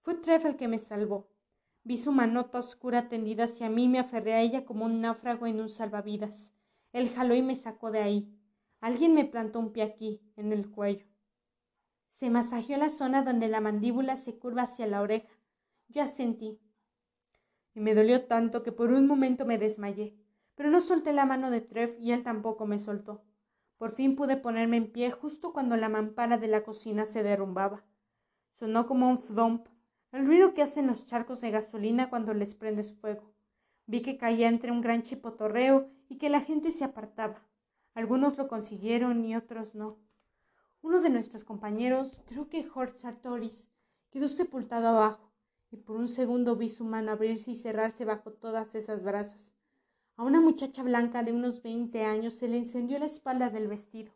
Fue 0.01 0.15
Treff 0.15 0.43
el 0.45 0.55
que 0.55 0.67
me 0.67 0.79
salvó. 0.79 1.29
Vi 1.83 1.95
su 1.95 2.11
manota 2.11 2.57
oscura 2.57 3.09
tendida 3.09 3.43
hacia 3.43 3.69
mí 3.69 3.83
y 3.83 3.89
me 3.89 3.99
aferré 3.99 4.33
a 4.33 4.41
ella 4.41 4.65
como 4.65 4.85
un 4.85 5.01
náufrago 5.01 5.45
en 5.45 5.61
un 5.61 5.69
salvavidas. 5.69 6.51
Él 6.93 7.09
jaló 7.09 7.35
y 7.35 7.43
me 7.43 7.53
sacó 7.53 7.91
de 7.91 7.99
ahí. 7.99 8.35
Alguien 8.81 9.13
me 9.13 9.25
plantó 9.25 9.59
un 9.59 9.71
pie 9.71 9.83
aquí, 9.83 10.19
en 10.35 10.51
el 10.51 10.71
cuello. 10.71 11.05
Se 12.17 12.29
masajeó 12.29 12.77
la 12.77 12.89
zona 12.89 13.23
donde 13.23 13.49
la 13.49 13.59
mandíbula 13.59 14.15
se 14.15 14.37
curva 14.39 14.61
hacia 14.61 14.87
la 14.87 15.01
oreja. 15.01 15.27
Yo 15.89 16.01
asentí. 16.01 16.61
Y 17.73 17.81
me 17.81 17.93
dolió 17.93 18.25
tanto 18.25 18.63
que 18.63 18.71
por 18.71 18.91
un 18.91 19.05
momento 19.05 19.45
me 19.45 19.57
desmayé. 19.57 20.15
Pero 20.55 20.69
no 20.69 20.79
solté 20.79 21.11
la 21.11 21.25
mano 21.25 21.49
de 21.49 21.59
Treff 21.59 21.99
y 21.99 22.13
él 22.13 22.23
tampoco 22.23 22.65
me 22.65 22.79
soltó. 22.79 23.25
Por 23.77 23.91
fin 23.91 24.15
pude 24.15 24.37
ponerme 24.37 24.77
en 24.77 24.93
pie 24.93 25.11
justo 25.11 25.51
cuando 25.51 25.75
la 25.75 25.89
mampara 25.89 26.37
de 26.37 26.47
la 26.47 26.63
cocina 26.63 27.03
se 27.03 27.21
derrumbaba. 27.21 27.83
Sonó 28.53 28.87
como 28.87 29.09
un 29.09 29.17
flomp, 29.17 29.67
el 30.13 30.25
ruido 30.25 30.53
que 30.53 30.61
hacen 30.61 30.87
los 30.87 31.05
charcos 31.05 31.41
de 31.41 31.51
gasolina 31.51 32.09
cuando 32.09 32.33
les 32.33 32.55
prendes 32.55 32.95
fuego. 32.95 33.33
Vi 33.87 34.01
que 34.01 34.17
caía 34.17 34.47
entre 34.47 34.71
un 34.71 34.79
gran 34.79 35.01
chipotorreo 35.01 35.91
y 36.07 36.17
que 36.17 36.29
la 36.29 36.39
gente 36.39 36.71
se 36.71 36.85
apartaba. 36.85 37.45
Algunos 37.93 38.37
lo 38.37 38.47
consiguieron 38.47 39.25
y 39.25 39.35
otros 39.35 39.75
no. 39.75 40.04
Uno 40.85 41.01
de 41.01 41.09
nuestros 41.09 41.43
compañeros, 41.43 42.21
creo 42.27 42.47
que 42.47 42.63
Jorge 42.63 42.99
Sartoris, 42.99 43.67
quedó 44.11 44.27
sepultado 44.27 44.89
abajo, 44.89 45.31
y 45.71 45.77
por 45.77 45.97
un 45.97 46.07
segundo 46.07 46.55
vi 46.57 46.69
su 46.69 46.85
mano 46.85 47.11
abrirse 47.11 47.49
y 47.49 47.55
cerrarse 47.55 48.05
bajo 48.05 48.33
todas 48.33 48.75
esas 48.75 49.01
brasas. 49.01 49.51
A 50.15 50.21
una 50.21 50.39
muchacha 50.39 50.83
blanca 50.83 51.23
de 51.23 51.33
unos 51.33 51.63
veinte 51.63 52.03
años 52.03 52.35
se 52.35 52.47
le 52.47 52.57
encendió 52.57 52.99
la 52.99 53.07
espalda 53.07 53.49
del 53.49 53.67
vestido. 53.67 54.13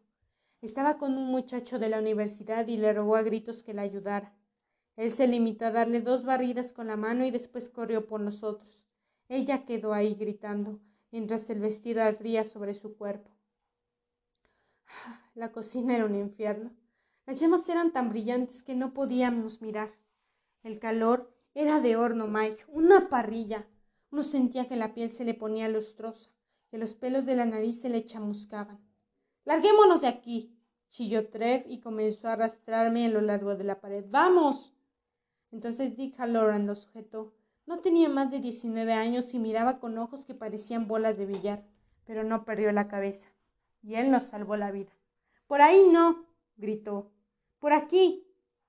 Estaba 0.62 1.00
con 1.00 1.18
un 1.18 1.32
muchacho 1.32 1.80
de 1.80 1.90
la 1.90 1.98
universidad 1.98 2.68
y 2.68 2.78
le 2.78 2.94
rogó 2.94 3.16
a 3.16 3.24
gritos 3.24 3.64
que 3.64 3.74
la 3.74 3.82
ayudara. 3.82 4.38
Él 4.96 5.10
se 5.10 5.28
limitó 5.28 5.66
a 5.66 5.72
darle 5.72 6.02
dos 6.02 6.24
barridas 6.24 6.72
con 6.72 6.86
la 6.86 6.98
mano 6.98 7.26
y 7.26 7.32
después 7.32 7.68
corrió 7.68 8.06
por 8.06 8.22
nosotros. 8.22 8.86
Ella 9.28 9.66
quedó 9.66 9.92
ahí 9.92 10.14
gritando, 10.14 10.80
mientras 11.10 11.50
el 11.50 11.62
vestido 11.62 12.04
ardía 12.04 12.46
sobre 12.46 12.76
su 12.76 12.96
cuerpo. 12.96 13.39
La 15.36 15.52
cocina 15.52 15.96
era 15.96 16.06
un 16.06 16.16
infierno. 16.16 16.72
Las 17.26 17.40
llamas 17.40 17.68
eran 17.70 17.92
tan 17.92 18.10
brillantes 18.10 18.64
que 18.64 18.76
no 18.76 18.94
podíamos 18.94 19.62
mirar. 19.62 19.90
El 20.64 20.80
calor 20.80 21.34
era 21.54 21.80
de 21.80 21.96
horno, 21.96 22.28
Mike, 22.28 22.66
una 22.68 23.10
parrilla. 23.10 23.68
Uno 24.12 24.24
sentía 24.24 24.68
que 24.68 24.76
la 24.76 24.94
piel 24.94 25.12
se 25.12 25.26
le 25.26 25.34
ponía 25.34 25.70
lustrosa, 25.70 26.32
que 26.72 26.78
los 26.78 26.96
pelos 26.96 27.26
de 27.26 27.36
la 27.36 27.46
nariz 27.46 27.80
se 27.82 27.90
le 27.90 28.06
chamuscaban. 28.06 28.80
Larguémonos 29.46 30.02
de 30.02 30.08
aquí, 30.08 30.60
chilló 30.90 31.30
Trev 31.30 31.66
y 31.68 31.80
comenzó 31.80 32.28
a 32.28 32.34
arrastrarme 32.34 33.06
a 33.06 33.10
lo 33.10 33.22
largo 33.22 33.56
de 33.56 33.64
la 33.64 33.80
pared. 33.80 34.04
¡Vamos! 34.10 34.74
Entonces 35.52 35.96
Dick 35.96 36.20
Halloran 36.20 36.68
lo 36.68 36.76
sujetó. 36.76 37.34
No 37.66 37.80
tenía 37.80 38.10
más 38.10 38.32
de 38.32 38.40
diecinueve 38.40 38.94
años 38.94 39.34
y 39.34 39.40
miraba 39.40 39.80
con 39.80 39.98
ojos 39.98 40.26
que 40.26 40.34
parecían 40.34 40.88
bolas 40.88 41.18
de 41.18 41.28
billar, 41.28 41.64
pero 42.06 42.24
no 42.24 42.44
perdió 42.44 42.72
la 42.72 42.88
cabeza. 42.88 43.30
Y 43.82 43.96
él 43.96 44.12
nos 44.12 44.24
salvó 44.24 44.56
la 44.56 44.72
vida. 44.72 44.92
Por 45.48 45.62
ahí 45.62 45.84
no, 45.92 46.26
gritó. 46.58 47.12
Por 47.60 47.74
aquí. 47.74 48.26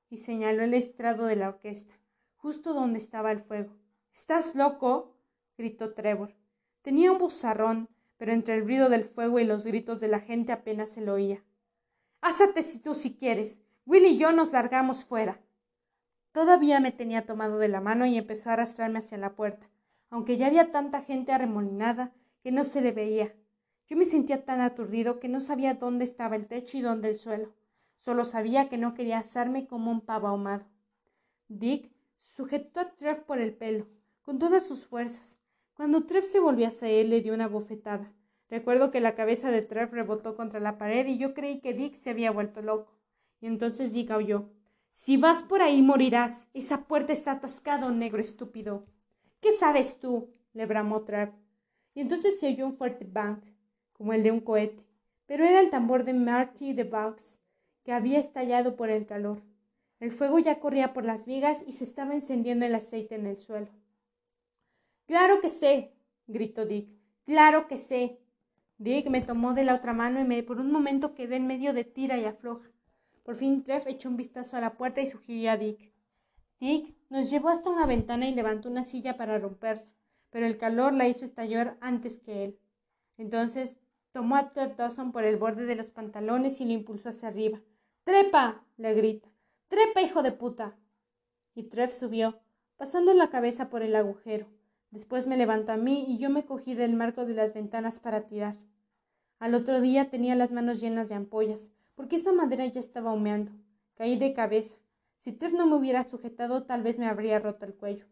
y 0.08 0.16
señaló 0.16 0.64
el 0.64 0.74
estrado 0.74 1.26
de 1.26 1.36
la 1.36 1.48
orquesta. 1.48 1.94
justo 2.36 2.72
donde 2.72 2.98
estaba 2.98 3.30
el 3.32 3.38
fuego. 3.38 3.76
¿Estás 4.14 4.54
loco? 4.54 5.14
gritó 5.56 5.92
Trevor. 5.94 6.34
Tenía 6.82 7.12
un 7.12 7.18
bozarrón, 7.18 7.88
pero 8.16 8.32
entre 8.32 8.54
el 8.54 8.62
ruido 8.62 8.88
del 8.88 9.04
fuego 9.04 9.38
y 9.38 9.44
los 9.44 9.64
gritos 9.64 10.00
de 10.00 10.08
la 10.08 10.20
gente 10.20 10.52
apenas 10.52 10.88
se 10.88 11.00
lo 11.00 11.14
oía. 11.14 11.44
Házate 12.20 12.62
si 12.62 12.78
tú 12.78 12.94
si 12.94 13.14
quieres. 13.14 13.60
Will 13.86 14.04
y 14.04 14.18
yo 14.18 14.32
nos 14.32 14.52
largamos 14.52 15.04
fuera. 15.04 15.40
Todavía 16.32 16.80
me 16.80 16.92
tenía 16.92 17.26
tomado 17.26 17.58
de 17.58 17.68
la 17.68 17.80
mano 17.80 18.06
y 18.06 18.16
empezó 18.16 18.50
a 18.50 18.52
arrastrarme 18.52 19.00
hacia 19.00 19.18
la 19.18 19.34
puerta, 19.34 19.68
aunque 20.10 20.36
ya 20.36 20.46
había 20.46 20.70
tanta 20.70 21.02
gente 21.02 21.32
arremolinada 21.32 22.12
que 22.42 22.52
no 22.52 22.64
se 22.64 22.80
le 22.80 22.92
veía. 22.92 23.34
Yo 23.90 23.96
me 23.96 24.04
sentía 24.04 24.44
tan 24.44 24.60
aturdido 24.60 25.18
que 25.18 25.26
no 25.26 25.40
sabía 25.40 25.74
dónde 25.74 26.04
estaba 26.04 26.36
el 26.36 26.46
techo 26.46 26.78
y 26.78 26.80
dónde 26.80 27.08
el 27.08 27.18
suelo. 27.18 27.52
Solo 27.96 28.24
sabía 28.24 28.68
que 28.68 28.78
no 28.78 28.94
quería 28.94 29.18
asarme 29.18 29.66
como 29.66 29.90
un 29.90 30.00
pavo 30.00 30.28
ahumado. 30.28 30.64
Dick 31.48 31.90
sujetó 32.16 32.78
a 32.78 32.94
Trev 32.94 33.24
por 33.24 33.40
el 33.40 33.52
pelo, 33.52 33.88
con 34.22 34.38
todas 34.38 34.64
sus 34.64 34.86
fuerzas. 34.86 35.40
Cuando 35.74 36.06
Trev 36.06 36.22
se 36.22 36.38
volvió 36.38 36.68
hacia 36.68 36.88
él, 36.88 37.10
le 37.10 37.20
dio 37.20 37.34
una 37.34 37.48
bofetada. 37.48 38.12
Recuerdo 38.48 38.92
que 38.92 39.00
la 39.00 39.16
cabeza 39.16 39.50
de 39.50 39.62
Trev 39.62 39.92
rebotó 39.92 40.36
contra 40.36 40.60
la 40.60 40.78
pared 40.78 41.08
y 41.08 41.18
yo 41.18 41.34
creí 41.34 41.60
que 41.60 41.74
Dick 41.74 41.96
se 41.96 42.10
había 42.10 42.30
vuelto 42.30 42.62
loco. 42.62 42.96
Y 43.40 43.48
entonces 43.48 43.92
Dick 43.92 44.12
aulló. 44.12 44.50
Si 44.92 45.16
vas 45.16 45.42
por 45.42 45.62
ahí 45.62 45.82
morirás. 45.82 46.46
Esa 46.54 46.84
puerta 46.84 47.12
está 47.12 47.32
atascada, 47.32 47.90
negro 47.90 48.22
estúpido. 48.22 48.86
¿Qué 49.40 49.50
sabes 49.58 49.98
tú? 49.98 50.30
le 50.52 50.66
bramó 50.66 51.02
Trev. 51.02 51.32
Y 51.92 52.02
entonces 52.02 52.38
se 52.38 52.48
oyó 52.48 52.66
un 52.66 52.76
fuerte 52.76 53.04
bang, 53.04 53.40
como 54.00 54.14
el 54.14 54.22
de 54.22 54.30
un 54.30 54.40
cohete, 54.40 54.82
pero 55.26 55.44
era 55.44 55.60
el 55.60 55.68
tambor 55.68 56.04
de 56.04 56.14
Marty 56.14 56.72
de 56.72 56.84
Bugs, 56.84 57.38
que 57.84 57.92
había 57.92 58.18
estallado 58.18 58.74
por 58.74 58.88
el 58.88 59.04
calor. 59.04 59.42
El 59.98 60.10
fuego 60.10 60.38
ya 60.38 60.58
corría 60.58 60.94
por 60.94 61.04
las 61.04 61.26
vigas 61.26 61.62
y 61.66 61.72
se 61.72 61.84
estaba 61.84 62.14
encendiendo 62.14 62.64
el 62.64 62.74
aceite 62.74 63.16
en 63.16 63.26
el 63.26 63.36
suelo. 63.36 63.68
Claro 65.06 65.42
que 65.42 65.50
sé, 65.50 65.92
gritó 66.26 66.64
Dick. 66.64 66.88
Claro 67.26 67.68
que 67.68 67.76
sé. 67.76 68.18
Dick 68.78 69.10
me 69.10 69.20
tomó 69.20 69.52
de 69.52 69.64
la 69.64 69.74
otra 69.74 69.92
mano 69.92 70.18
y 70.18 70.24
me 70.24 70.42
por 70.42 70.60
un 70.60 70.72
momento 70.72 71.14
quedé 71.14 71.36
en 71.36 71.46
medio 71.46 71.74
de 71.74 71.84
tira 71.84 72.16
y 72.16 72.24
afloja. 72.24 72.70
Por 73.22 73.36
fin 73.36 73.64
Trev 73.64 73.86
echó 73.86 74.08
un 74.08 74.16
vistazo 74.16 74.56
a 74.56 74.62
la 74.62 74.78
puerta 74.78 75.02
y 75.02 75.06
sugirió 75.06 75.50
a 75.50 75.58
Dick. 75.58 75.92
Dick 76.58 76.96
nos 77.10 77.30
llevó 77.30 77.50
hasta 77.50 77.68
una 77.68 77.84
ventana 77.84 78.26
y 78.26 78.34
levantó 78.34 78.70
una 78.70 78.82
silla 78.82 79.18
para 79.18 79.38
romperla, 79.38 79.84
pero 80.30 80.46
el 80.46 80.56
calor 80.56 80.94
la 80.94 81.06
hizo 81.06 81.26
estallar 81.26 81.76
antes 81.82 82.18
que 82.18 82.44
él. 82.44 82.58
Entonces 83.18 83.78
tomó 84.12 84.36
a 84.36 84.52
Trev 84.52 84.76
Dawson 84.76 85.12
por 85.12 85.24
el 85.24 85.36
borde 85.36 85.66
de 85.66 85.76
los 85.76 85.90
pantalones 85.90 86.60
y 86.60 86.64
lo 86.64 86.72
impulsó 86.72 87.10
hacia 87.10 87.28
arriba. 87.28 87.60
¡Trepa! 88.04 88.64
le 88.76 88.94
grita. 88.94 89.28
¡Trepa, 89.68 90.02
hijo 90.02 90.22
de 90.22 90.32
puta! 90.32 90.76
Y 91.54 91.64
Trev 91.64 91.90
subió, 91.90 92.40
pasando 92.76 93.12
la 93.14 93.30
cabeza 93.30 93.68
por 93.68 93.82
el 93.82 93.94
agujero. 93.94 94.46
Después 94.90 95.26
me 95.26 95.36
levantó 95.36 95.72
a 95.72 95.76
mí 95.76 96.04
y 96.08 96.18
yo 96.18 96.30
me 96.30 96.44
cogí 96.44 96.74
del 96.74 96.96
marco 96.96 97.24
de 97.24 97.34
las 97.34 97.54
ventanas 97.54 98.00
para 98.00 98.26
tirar. 98.26 98.56
Al 99.38 99.54
otro 99.54 99.80
día 99.80 100.10
tenía 100.10 100.34
las 100.34 100.52
manos 100.52 100.80
llenas 100.80 101.08
de 101.08 101.14
ampollas, 101.14 101.70
porque 101.94 102.16
esa 102.16 102.32
madera 102.32 102.66
ya 102.66 102.80
estaba 102.80 103.12
humeando. 103.12 103.52
Caí 103.94 104.18
de 104.18 104.32
cabeza. 104.32 104.78
Si 105.18 105.32
Trev 105.32 105.54
no 105.54 105.66
me 105.66 105.76
hubiera 105.76 106.02
sujetado, 106.02 106.64
tal 106.64 106.82
vez 106.82 106.98
me 106.98 107.06
habría 107.06 107.38
roto 107.38 107.66
el 107.66 107.74
cuello. 107.74 108.06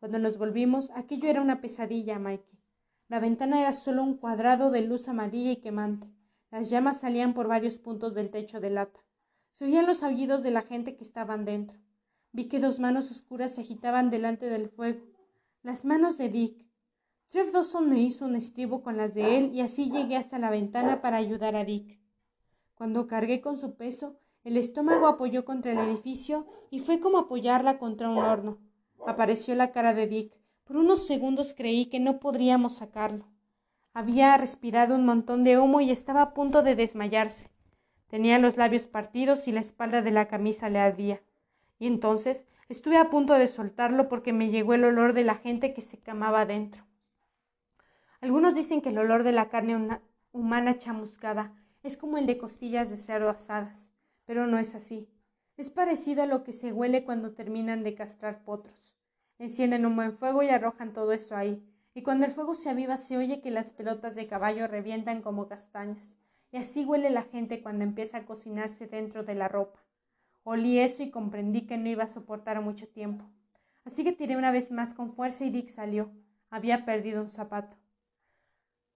Cuando 0.00 0.18
nos 0.18 0.38
volvimos, 0.38 0.90
aquello 0.94 1.28
era 1.28 1.40
una 1.42 1.60
pesadilla, 1.60 2.18
Mikey. 2.18 2.58
La 3.08 3.20
ventana 3.20 3.60
era 3.60 3.72
solo 3.72 4.02
un 4.02 4.18
cuadrado 4.18 4.70
de 4.70 4.82
luz 4.82 5.08
amarilla 5.08 5.52
y 5.52 5.56
quemante. 5.56 6.12
Las 6.50 6.68
llamas 6.68 7.00
salían 7.00 7.32
por 7.32 7.48
varios 7.48 7.78
puntos 7.78 8.14
del 8.14 8.30
techo 8.30 8.60
de 8.60 8.68
lata. 8.68 9.00
Se 9.50 9.64
oían 9.64 9.86
los 9.86 10.02
aullidos 10.02 10.42
de 10.42 10.50
la 10.50 10.62
gente 10.62 10.94
que 10.94 11.04
estaban 11.04 11.46
dentro. 11.46 11.78
Vi 12.32 12.44
que 12.44 12.60
dos 12.60 12.80
manos 12.80 13.10
oscuras 13.10 13.54
se 13.54 13.62
agitaban 13.62 14.10
delante 14.10 14.50
del 14.50 14.68
fuego. 14.68 15.06
Las 15.62 15.86
manos 15.86 16.18
de 16.18 16.28
Dick. 16.28 16.66
Trev 17.28 17.50
Dawson 17.50 17.88
me 17.88 18.00
hizo 18.00 18.26
un 18.26 18.36
estribo 18.36 18.82
con 18.82 18.96
las 18.96 19.14
de 19.14 19.38
él 19.38 19.54
y 19.54 19.62
así 19.62 19.90
llegué 19.90 20.16
hasta 20.16 20.38
la 20.38 20.50
ventana 20.50 21.00
para 21.00 21.16
ayudar 21.16 21.56
a 21.56 21.64
Dick. 21.64 21.98
Cuando 22.74 23.06
cargué 23.06 23.40
con 23.40 23.56
su 23.56 23.74
peso, 23.74 24.20
el 24.44 24.56
estómago 24.56 25.06
apoyó 25.06 25.44
contra 25.44 25.72
el 25.72 25.78
edificio 25.78 26.46
y 26.70 26.78
fue 26.78 27.00
como 27.00 27.18
apoyarla 27.18 27.78
contra 27.78 28.08
un 28.08 28.18
horno. 28.18 28.58
Apareció 29.06 29.54
la 29.54 29.72
cara 29.72 29.94
de 29.94 30.06
Dick. 30.06 30.37
Por 30.68 30.76
unos 30.76 31.06
segundos 31.06 31.54
creí 31.54 31.86
que 31.86 31.98
no 31.98 32.20
podríamos 32.20 32.76
sacarlo. 32.76 33.24
Había 33.94 34.36
respirado 34.36 34.96
un 34.96 35.06
montón 35.06 35.42
de 35.42 35.58
humo 35.58 35.80
y 35.80 35.90
estaba 35.90 36.20
a 36.20 36.34
punto 36.34 36.60
de 36.60 36.76
desmayarse. 36.76 37.48
Tenía 38.08 38.38
los 38.38 38.58
labios 38.58 38.84
partidos 38.84 39.48
y 39.48 39.52
la 39.52 39.60
espalda 39.60 40.02
de 40.02 40.10
la 40.10 40.28
camisa 40.28 40.68
le 40.68 40.78
ardía. 40.78 41.22
Y 41.78 41.86
entonces 41.86 42.44
estuve 42.68 42.98
a 42.98 43.08
punto 43.08 43.32
de 43.32 43.46
soltarlo 43.46 44.10
porque 44.10 44.34
me 44.34 44.50
llegó 44.50 44.74
el 44.74 44.84
olor 44.84 45.14
de 45.14 45.24
la 45.24 45.36
gente 45.36 45.72
que 45.72 45.80
se 45.80 45.96
camaba 45.96 46.44
dentro. 46.44 46.84
Algunos 48.20 48.54
dicen 48.54 48.82
que 48.82 48.90
el 48.90 48.98
olor 48.98 49.22
de 49.22 49.32
la 49.32 49.48
carne 49.48 50.02
humana 50.32 50.76
chamuscada 50.76 51.54
es 51.82 51.96
como 51.96 52.18
el 52.18 52.26
de 52.26 52.36
costillas 52.36 52.90
de 52.90 52.98
cerdo 52.98 53.30
asadas, 53.30 53.90
pero 54.26 54.46
no 54.46 54.58
es 54.58 54.74
así. 54.74 55.08
Es 55.56 55.70
parecido 55.70 56.24
a 56.24 56.26
lo 56.26 56.44
que 56.44 56.52
se 56.52 56.74
huele 56.74 57.04
cuando 57.04 57.32
terminan 57.32 57.82
de 57.84 57.94
castrar 57.94 58.44
potros. 58.44 58.97
Encienden 59.38 59.86
un 59.86 59.96
buen 59.96 60.12
fuego 60.12 60.42
y 60.42 60.48
arrojan 60.48 60.92
todo 60.92 61.12
eso 61.12 61.36
ahí, 61.36 61.62
y 61.94 62.02
cuando 62.02 62.26
el 62.26 62.32
fuego 62.32 62.54
se 62.54 62.70
aviva 62.70 62.96
se 62.96 63.16
oye 63.16 63.40
que 63.40 63.50
las 63.50 63.72
pelotas 63.72 64.14
de 64.14 64.26
caballo 64.26 64.66
revientan 64.66 65.22
como 65.22 65.46
castañas, 65.46 66.10
y 66.50 66.56
así 66.56 66.84
huele 66.84 67.10
la 67.10 67.22
gente 67.22 67.62
cuando 67.62 67.84
empieza 67.84 68.18
a 68.18 68.26
cocinarse 68.26 68.86
dentro 68.86 69.22
de 69.22 69.34
la 69.34 69.48
ropa. 69.48 69.80
Olí 70.42 70.78
eso 70.78 71.02
y 71.02 71.10
comprendí 71.10 71.66
que 71.66 71.76
no 71.76 71.88
iba 71.88 72.04
a 72.04 72.08
soportar 72.08 72.60
mucho 72.62 72.88
tiempo. 72.88 73.26
Así 73.84 74.02
que 74.02 74.12
tiré 74.12 74.36
una 74.36 74.50
vez 74.50 74.70
más 74.70 74.94
con 74.94 75.12
fuerza 75.12 75.44
y 75.44 75.50
Dick 75.50 75.68
salió. 75.68 76.10
Había 76.50 76.84
perdido 76.84 77.20
un 77.20 77.28
zapato. 77.28 77.76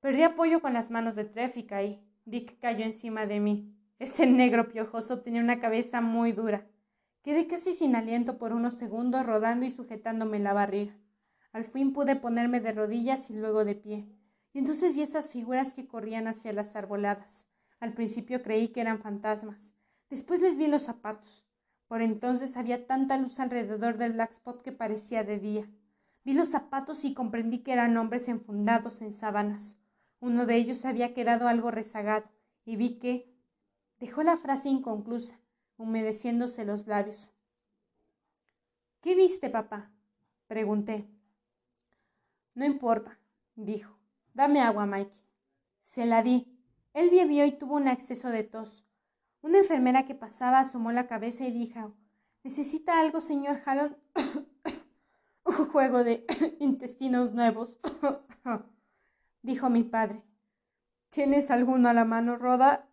Perdí 0.00 0.22
apoyo 0.22 0.60
con 0.60 0.72
las 0.72 0.90
manos 0.90 1.14
de 1.14 1.24
Treff 1.24 1.56
y 1.56 1.64
caí. 1.64 2.02
Dick 2.24 2.58
cayó 2.58 2.84
encima 2.84 3.26
de 3.26 3.40
mí. 3.40 3.76
Ese 3.98 4.26
negro 4.26 4.68
piojoso 4.68 5.20
tenía 5.20 5.42
una 5.42 5.60
cabeza 5.60 6.00
muy 6.00 6.32
dura. 6.32 6.66
Quedé 7.22 7.46
casi 7.46 7.72
sin 7.72 7.94
aliento 7.94 8.36
por 8.36 8.52
unos 8.52 8.74
segundos 8.74 9.24
rodando 9.24 9.64
y 9.64 9.70
sujetándome 9.70 10.40
la 10.40 10.52
barriga. 10.52 10.96
Al 11.52 11.64
fin 11.64 11.92
pude 11.92 12.16
ponerme 12.16 12.60
de 12.60 12.72
rodillas 12.72 13.30
y 13.30 13.34
luego 13.34 13.64
de 13.64 13.76
pie. 13.76 14.08
Y 14.52 14.58
entonces 14.58 14.96
vi 14.96 15.02
esas 15.02 15.30
figuras 15.30 15.72
que 15.72 15.86
corrían 15.86 16.26
hacia 16.26 16.52
las 16.52 16.74
arboladas. 16.74 17.46
Al 17.78 17.92
principio 17.92 18.42
creí 18.42 18.68
que 18.68 18.80
eran 18.80 18.98
fantasmas. 18.98 19.74
Después 20.10 20.40
les 20.40 20.56
vi 20.56 20.66
los 20.66 20.82
zapatos. 20.82 21.46
Por 21.86 22.02
entonces 22.02 22.56
había 22.56 22.86
tanta 22.86 23.18
luz 23.18 23.38
alrededor 23.38 23.98
del 23.98 24.14
black 24.14 24.32
spot 24.32 24.62
que 24.62 24.72
parecía 24.72 25.24
de 25.24 25.38
día. 25.38 25.70
Vi 26.24 26.34
los 26.34 26.48
zapatos 26.48 27.04
y 27.04 27.14
comprendí 27.14 27.58
que 27.58 27.72
eran 27.72 27.96
hombres 27.96 28.28
enfundados 28.28 29.02
en 29.02 29.12
sábanas. 29.12 29.78
Uno 30.20 30.46
de 30.46 30.56
ellos 30.56 30.84
había 30.84 31.14
quedado 31.14 31.48
algo 31.48 31.70
rezagado, 31.70 32.30
y 32.64 32.76
vi 32.76 32.98
que 32.98 33.34
dejó 33.98 34.22
la 34.22 34.36
frase 34.36 34.68
inconclusa, 34.68 35.41
humedeciéndose 35.82 36.64
los 36.64 36.86
labios. 36.86 37.32
¿Qué 39.00 39.14
viste, 39.14 39.50
papá? 39.50 39.90
pregunté. 40.46 41.08
No 42.54 42.64
importa, 42.64 43.18
dijo. 43.56 43.98
Dame 44.34 44.60
agua, 44.60 44.86
Mike. 44.86 45.16
Se 45.80 46.06
la 46.06 46.22
di. 46.22 46.46
Él 46.94 47.10
bebió 47.10 47.44
y 47.44 47.52
tuvo 47.52 47.76
un 47.76 47.88
acceso 47.88 48.28
de 48.28 48.44
tos. 48.44 48.86
Una 49.40 49.58
enfermera 49.58 50.06
que 50.06 50.14
pasaba 50.14 50.60
asomó 50.60 50.92
la 50.92 51.06
cabeza 51.06 51.44
y 51.44 51.50
dijo 51.50 51.94
¿Necesita 52.44 53.00
algo, 53.00 53.20
señor 53.20 53.60
Hallon? 53.64 53.96
un 55.44 55.66
juego 55.70 56.04
de 56.04 56.26
intestinos 56.60 57.32
nuevos, 57.32 57.80
dijo 59.42 59.70
mi 59.70 59.84
padre. 59.84 60.22
¿Tienes 61.08 61.50
alguno 61.50 61.88
a 61.88 61.92
la 61.92 62.04
mano, 62.04 62.36
Roda? 62.36 62.88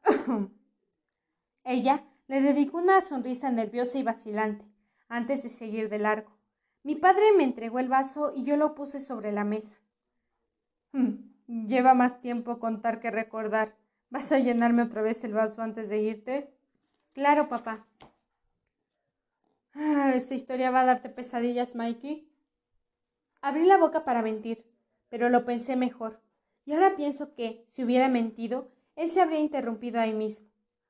Ella 1.63 2.03
le 2.29 2.41
dedicó 2.41 2.77
una 2.77 3.01
sonrisa 3.01 3.49
nerviosa 3.49 3.97
y 3.97 4.03
vacilante, 4.03 4.63
antes 5.07 5.41
de 5.41 5.49
seguir 5.49 5.89
de 5.89 5.97
largo. 5.97 6.37
Mi 6.83 6.95
padre 6.95 7.23
me 7.35 7.43
entregó 7.43 7.79
el 7.79 7.89
vaso 7.89 8.31
y 8.35 8.43
yo 8.43 8.55
lo 8.55 8.75
puse 8.75 8.99
sobre 8.99 9.31
la 9.31 9.43
mesa. 9.43 9.77
Hmm, 10.91 11.15
lleva 11.47 11.95
más 11.95 12.21
tiempo 12.21 12.59
contar 12.59 12.99
que 12.99 13.09
recordar. 13.09 13.75
¿Vas 14.11 14.31
a 14.31 14.37
llenarme 14.37 14.83
otra 14.83 15.01
vez 15.01 15.23
el 15.23 15.33
vaso 15.33 15.63
antes 15.63 15.89
de 15.89 16.01
irte? 16.03 16.53
Claro, 17.13 17.49
papá. 17.49 17.87
Ah, 19.73 20.11
¿Esta 20.13 20.35
historia 20.35 20.69
va 20.69 20.81
a 20.81 20.85
darte 20.85 21.09
pesadillas, 21.09 21.75
Mikey? 21.75 22.31
Abrí 23.41 23.65
la 23.65 23.77
boca 23.77 24.05
para 24.05 24.21
mentir, 24.21 24.71
pero 25.09 25.29
lo 25.29 25.45
pensé 25.45 25.75
mejor. 25.75 26.21
Y 26.63 26.73
ahora 26.73 26.95
pienso 26.95 27.33
que, 27.33 27.65
si 27.67 27.83
hubiera 27.83 28.07
mentido, 28.07 28.71
él 28.95 29.09
se 29.09 29.19
habría 29.19 29.39
interrumpido 29.39 29.99
ahí 29.99 30.13
mismo. 30.13 30.48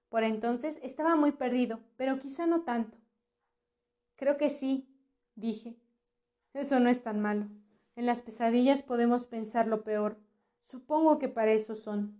Por 0.09 0.23
entonces 0.23 0.79
estaba 0.81 1.15
muy 1.15 1.31
perdido, 1.31 1.79
pero 1.95 2.19
quizá 2.19 2.47
no 2.47 2.61
tanto. 2.61 2.97
Creo 4.15 4.37
que 4.37 4.49
sí, 4.49 4.89
dije. 5.35 5.77
Eso 6.53 6.79
no 6.79 6.89
es 6.89 7.03
tan 7.03 7.19
malo. 7.19 7.47
En 7.95 8.05
las 8.05 8.21
pesadillas 8.21 8.81
podemos 8.81 9.27
pensar 9.27 9.67
lo 9.67 9.83
peor. 9.83 10.17
Supongo 10.61 11.19
que 11.19 11.29
para 11.29 11.51
eso 11.51 11.75
son. 11.75 12.19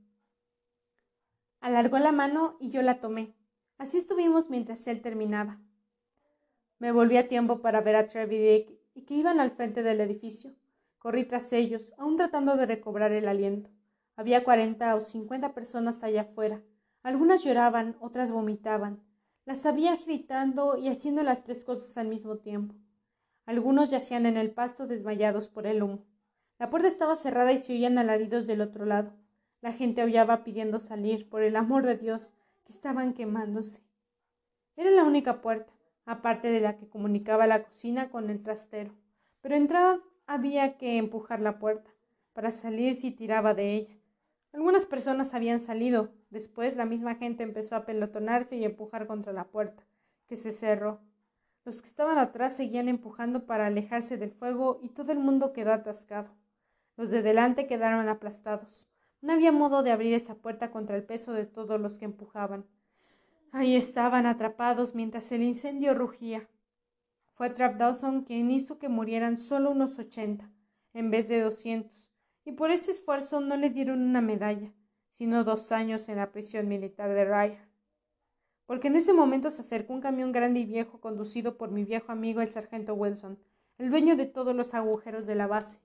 Alargó 1.62 2.00
la 2.00 2.12
mano 2.12 2.58
y 2.60 2.70
yo 2.70 2.82
la 2.82 3.00
tomé. 3.00 3.36
Así 3.78 3.98
estuvimos 3.98 4.50
mientras 4.50 4.86
él 4.88 5.02
terminaba. 5.02 5.60
Me 6.78 6.92
volví 6.92 7.18
a 7.18 7.28
tiempo 7.28 7.62
para 7.62 7.82
ver 7.82 7.96
a 7.96 8.08
Trev 8.08 8.32
y 8.32 8.38
Dick 8.38 8.80
y 8.94 9.04
que 9.04 9.16
iban 9.16 9.40
al 9.40 9.52
frente 9.52 9.84
del 9.84 10.00
edificio. 10.00 10.56
Corrí 10.98 11.26
tras 11.26 11.52
ellos, 11.54 11.94
aún 11.98 12.18
tratando 12.18 12.56
de 12.56 12.66
recobrar 12.66 13.12
el 13.12 13.28
aliento. 13.28 13.70
Había 14.16 14.44
cuarenta 14.44 14.96
o 14.96 15.00
cincuenta 15.00 15.54
personas 15.54 16.04
allá 16.04 16.22
afuera. 16.22 16.62
Algunas 17.10 17.44
lloraban, 17.44 17.98
otras 18.02 18.30
vomitaban. 18.32 19.02
Las 19.44 19.66
había 19.66 19.96
gritando 19.96 20.78
y 20.78 20.90
haciendo 20.90 21.24
las 21.24 21.44
tres 21.44 21.64
cosas 21.64 21.98
al 21.98 22.08
mismo 22.08 22.38
tiempo. 22.38 22.76
Algunos 23.48 23.90
yacían 23.90 24.28
en 24.28 24.38
el 24.38 24.52
pasto 24.52 24.86
desmayados 24.86 25.48
por 25.48 25.66
el 25.66 25.82
humo. 25.82 26.06
La 26.60 26.70
puerta 26.70 26.88
estaba 26.88 27.16
cerrada 27.16 27.52
y 27.52 27.58
se 27.58 27.74
oían 27.74 27.98
alaridos 27.98 28.46
del 28.46 28.62
otro 28.62 28.86
lado. 28.86 29.12
La 29.60 29.72
gente 29.72 30.04
aullaba 30.04 30.44
pidiendo 30.44 30.78
salir, 30.78 31.28
por 31.28 31.42
el 31.42 31.56
amor 31.56 31.84
de 31.84 31.98
Dios, 31.98 32.36
que 32.64 32.74
estaban 32.74 33.16
quemándose. 33.16 33.82
Era 34.76 34.92
la 34.92 35.04
única 35.04 35.42
puerta, 35.42 35.74
aparte 36.06 36.52
de 36.52 36.62
la 36.62 36.78
que 36.78 36.90
comunicaba 36.90 37.48
la 37.48 37.64
cocina 37.64 38.12
con 38.12 38.30
el 38.30 38.44
trastero. 38.44 38.94
Pero 39.42 39.56
entraba 39.56 40.00
había 40.28 40.78
que 40.78 40.98
empujar 40.98 41.40
la 41.40 41.58
puerta. 41.58 41.90
Para 42.34 42.52
salir 42.52 42.94
si 42.94 43.10
tiraba 43.10 43.56
de 43.56 43.74
ella. 43.74 43.99
Algunas 44.52 44.86
personas 44.86 45.34
habían 45.34 45.60
salido. 45.60 46.12
Después 46.30 46.76
la 46.76 46.86
misma 46.86 47.16
gente 47.16 47.44
empezó 47.44 47.76
a 47.76 47.86
pelotonarse 47.86 48.56
y 48.56 48.66
empujar 48.66 49.08
contra 49.08 49.34
la 49.34 49.46
puerta, 49.46 49.86
que 50.28 50.36
se 50.36 50.52
cerró. 50.52 51.02
Los 51.66 51.82
que 51.82 51.88
estaban 51.88 52.18
atrás 52.18 52.56
seguían 52.56 52.90
empujando 52.90 53.46
para 53.46 53.68
alejarse 53.68 54.18
del 54.18 54.32
fuego 54.32 54.80
y 54.82 54.90
todo 54.90 55.12
el 55.12 55.20
mundo 55.20 55.54
quedó 55.54 55.72
atascado. 55.72 56.36
Los 56.98 57.12
de 57.12 57.22
delante 57.22 57.68
quedaron 57.68 58.10
aplastados. 58.10 58.88
No 59.22 59.34
había 59.34 59.52
modo 59.52 59.84
de 59.84 59.92
abrir 59.92 60.14
esa 60.14 60.36
puerta 60.36 60.72
contra 60.72 60.96
el 60.96 61.04
peso 61.04 61.34
de 61.34 61.46
todos 61.46 61.80
los 61.80 62.00
que 62.00 62.06
empujaban. 62.06 62.66
Ahí 63.52 63.76
estaban 63.76 64.26
atrapados 64.26 64.96
mientras 64.96 65.32
el 65.32 65.44
incendio 65.44 65.94
rugía. 65.94 66.48
Fue 67.34 67.50
Trap 67.50 67.78
Dawson 67.78 68.24
quien 68.24 68.52
hizo 68.52 68.80
que 68.80 68.90
murieran 68.90 69.38
solo 69.38 69.72
unos 69.72 69.98
ochenta, 70.00 70.50
en 70.94 71.10
vez 71.10 71.28
de 71.30 71.42
doscientos, 71.42 72.09
y 72.46 72.54
por 72.54 72.72
ese 72.72 72.92
esfuerzo 72.92 73.42
no 73.42 73.58
le 73.58 73.70
dieron 73.70 74.02
una 74.02 74.22
medalla, 74.22 74.74
sino 75.12 75.44
dos 75.44 75.72
años 75.72 76.10
en 76.10 76.18
la 76.18 76.32
prisión 76.32 76.68
militar 76.68 77.14
de 77.14 77.26
Raya 77.26 77.70
porque 78.70 78.90
en 78.90 78.96
ese 78.96 79.14
momento 79.14 79.50
se 79.50 79.64
acercó 79.64 79.94
un 79.94 80.00
camión 80.00 80.32
grande 80.32 80.60
y 80.60 80.66
viejo 80.68 81.02
conducido 81.02 81.58
por 81.58 81.72
mi 81.72 81.86
viejo 81.86 82.12
amigo 82.12 82.40
el 82.40 82.50
sargento 82.50 82.94
Wilson, 82.94 83.40
el 83.80 83.90
dueño 83.90 84.16
de 84.16 84.28
todos 84.28 84.56
los 84.56 84.76
agujeros 84.76 85.26
de 85.26 85.34
la 85.34 85.48
base. 85.48 85.80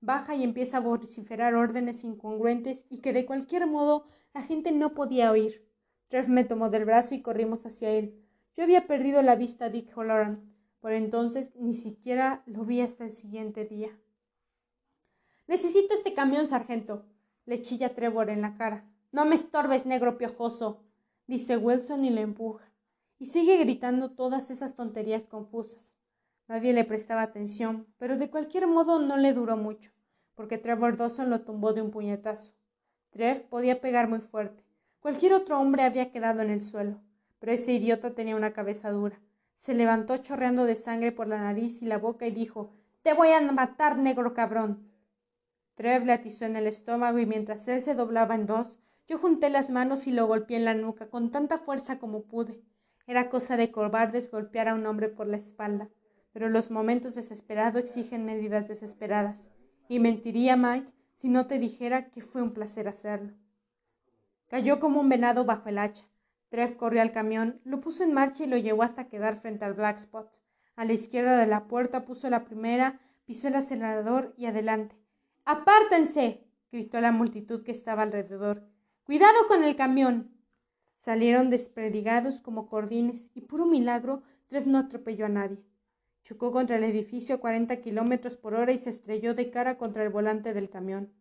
Baja 0.00 0.34
y 0.34 0.42
empieza 0.42 0.78
a 0.78 0.80
vociferar 0.80 1.54
órdenes 1.54 2.02
incongruentes 2.02 2.86
y 2.90 2.98
que 2.98 3.12
de 3.12 3.24
cualquier 3.24 3.68
modo 3.68 4.06
la 4.34 4.42
gente 4.42 4.72
no 4.72 4.94
podía 4.94 5.30
oír. 5.30 5.64
Trev 6.08 6.28
me 6.28 6.42
tomó 6.42 6.70
del 6.70 6.86
brazo 6.86 7.14
y 7.14 7.22
corrimos 7.22 7.66
hacia 7.66 7.90
él. 7.90 8.20
Yo 8.56 8.64
había 8.64 8.88
perdido 8.88 9.22
la 9.22 9.36
vista 9.36 9.66
a 9.66 9.70
Dick 9.70 9.96
Holloran. 9.96 10.52
Por 10.80 10.92
entonces 10.92 11.54
ni 11.54 11.74
siquiera 11.74 12.42
lo 12.46 12.64
vi 12.64 12.80
hasta 12.80 13.04
el 13.04 13.12
siguiente 13.12 13.64
día. 13.64 13.96
Necesito 15.46 15.94
este 15.94 16.14
camión, 16.14 16.46
sargento. 16.46 17.04
Le 17.46 17.60
chilla 17.60 17.94
Trevor 17.94 18.30
en 18.30 18.42
la 18.42 18.56
cara. 18.56 18.84
No 19.12 19.24
me 19.24 19.34
estorbes, 19.34 19.86
negro 19.86 20.18
piojoso 20.18 20.84
dice 21.26 21.56
Wilson 21.56 22.04
y 22.04 22.10
le 22.10 22.20
empuja, 22.20 22.70
y 23.18 23.26
sigue 23.26 23.56
gritando 23.58 24.10
todas 24.10 24.50
esas 24.50 24.76
tonterías 24.76 25.26
confusas. 25.26 25.92
Nadie 26.48 26.72
le 26.72 26.84
prestaba 26.84 27.22
atención, 27.22 27.86
pero 27.98 28.18
de 28.18 28.28
cualquier 28.28 28.66
modo 28.66 28.98
no 28.98 29.16
le 29.16 29.32
duró 29.32 29.56
mucho, 29.56 29.90
porque 30.34 30.58
Trevor 30.58 30.96
Dawson 30.96 31.30
lo 31.30 31.40
tumbó 31.40 31.72
de 31.72 31.80
un 31.80 31.90
puñetazo. 31.90 32.52
Trev 33.10 33.48
podía 33.48 33.80
pegar 33.80 34.08
muy 34.08 34.18
fuerte. 34.18 34.62
Cualquier 35.00 35.32
otro 35.32 35.58
hombre 35.58 35.84
había 35.84 36.10
quedado 36.10 36.42
en 36.42 36.50
el 36.50 36.60
suelo, 36.60 37.00
pero 37.38 37.52
ese 37.52 37.72
idiota 37.72 38.14
tenía 38.14 38.36
una 38.36 38.52
cabeza 38.52 38.90
dura. 38.90 39.18
Se 39.56 39.72
levantó 39.72 40.16
chorreando 40.18 40.66
de 40.66 40.74
sangre 40.74 41.12
por 41.12 41.28
la 41.28 41.38
nariz 41.38 41.80
y 41.80 41.86
la 41.86 41.96
boca 41.96 42.26
y 42.26 42.30
dijo 42.30 42.72
Te 43.02 43.14
voy 43.14 43.28
a 43.28 43.40
matar, 43.40 43.96
negro 43.96 44.34
cabrón. 44.34 44.90
Trev 45.74 46.04
le 46.04 46.12
atizó 46.12 46.44
en 46.44 46.56
el 46.56 46.66
estómago 46.66 47.18
y 47.18 47.26
mientras 47.26 47.66
él 47.68 47.82
se 47.82 47.94
doblaba 47.94 48.34
en 48.34 48.46
dos, 48.46 48.80
yo 49.06 49.18
junté 49.18 49.50
las 49.50 49.70
manos 49.70 50.06
y 50.06 50.12
lo 50.12 50.26
golpeé 50.26 50.56
en 50.56 50.64
la 50.64 50.74
nuca 50.74 51.10
con 51.10 51.30
tanta 51.30 51.58
fuerza 51.58 51.98
como 51.98 52.22
pude. 52.22 52.62
Era 53.06 53.28
cosa 53.28 53.56
de 53.56 53.70
cobardes 53.70 54.30
golpear 54.30 54.68
a 54.68 54.74
un 54.74 54.86
hombre 54.86 55.08
por 55.08 55.26
la 55.26 55.36
espalda, 55.36 55.90
pero 56.32 56.48
los 56.48 56.70
momentos 56.70 57.14
desesperados 57.14 57.82
exigen 57.82 58.24
medidas 58.24 58.66
desesperadas. 58.68 59.50
Y 59.88 59.98
mentiría, 59.98 60.56
Mike, 60.56 60.90
si 61.12 61.28
no 61.28 61.46
te 61.46 61.58
dijera 61.58 62.10
que 62.10 62.22
fue 62.22 62.40
un 62.42 62.54
placer 62.54 62.88
hacerlo. 62.88 63.34
Cayó 64.48 64.80
como 64.80 65.00
un 65.00 65.08
venado 65.08 65.44
bajo 65.44 65.68
el 65.68 65.78
hacha. 65.78 66.04
Trev 66.48 66.76
corrió 66.76 67.02
al 67.02 67.12
camión, 67.12 67.60
lo 67.64 67.80
puso 67.80 68.04
en 68.04 68.14
marcha 68.14 68.44
y 68.44 68.46
lo 68.46 68.56
llevó 68.56 68.84
hasta 68.84 69.08
quedar 69.08 69.36
frente 69.36 69.64
al 69.64 69.74
Black 69.74 69.98
Spot. 69.98 70.30
A 70.76 70.84
la 70.84 70.92
izquierda 70.92 71.36
de 71.36 71.46
la 71.46 71.66
puerta 71.66 72.04
puso 72.04 72.30
la 72.30 72.44
primera, 72.44 73.00
pisó 73.26 73.48
el 73.48 73.56
acelerador 73.56 74.34
y 74.36 74.46
adelante. 74.46 74.96
¡Apártense! 75.44 76.44
gritó 76.72 77.00
la 77.00 77.12
multitud 77.12 77.62
que 77.62 77.72
estaba 77.72 78.02
alrededor. 78.02 78.64
Cuidado 79.04 79.46
con 79.48 79.62
el 79.62 79.76
camión. 79.76 80.34
Salieron 80.96 81.50
desperdigados 81.50 82.40
como 82.40 82.68
cordines 82.68 83.30
y 83.34 83.42
puro 83.42 83.66
milagro 83.66 84.22
Trev 84.46 84.66
no 84.66 84.78
atropelló 84.78 85.26
a 85.26 85.28
nadie. 85.28 85.64
Chocó 86.22 86.52
contra 86.52 86.76
el 86.76 86.84
edificio 86.84 87.34
a 87.34 87.38
cuarenta 87.38 87.82
kilómetros 87.82 88.36
por 88.36 88.54
hora 88.54 88.72
y 88.72 88.78
se 88.78 88.90
estrelló 88.90 89.34
de 89.34 89.50
cara 89.50 89.76
contra 89.76 90.02
el 90.02 90.08
volante 90.08 90.54
del 90.54 90.70
camión. 90.70 91.12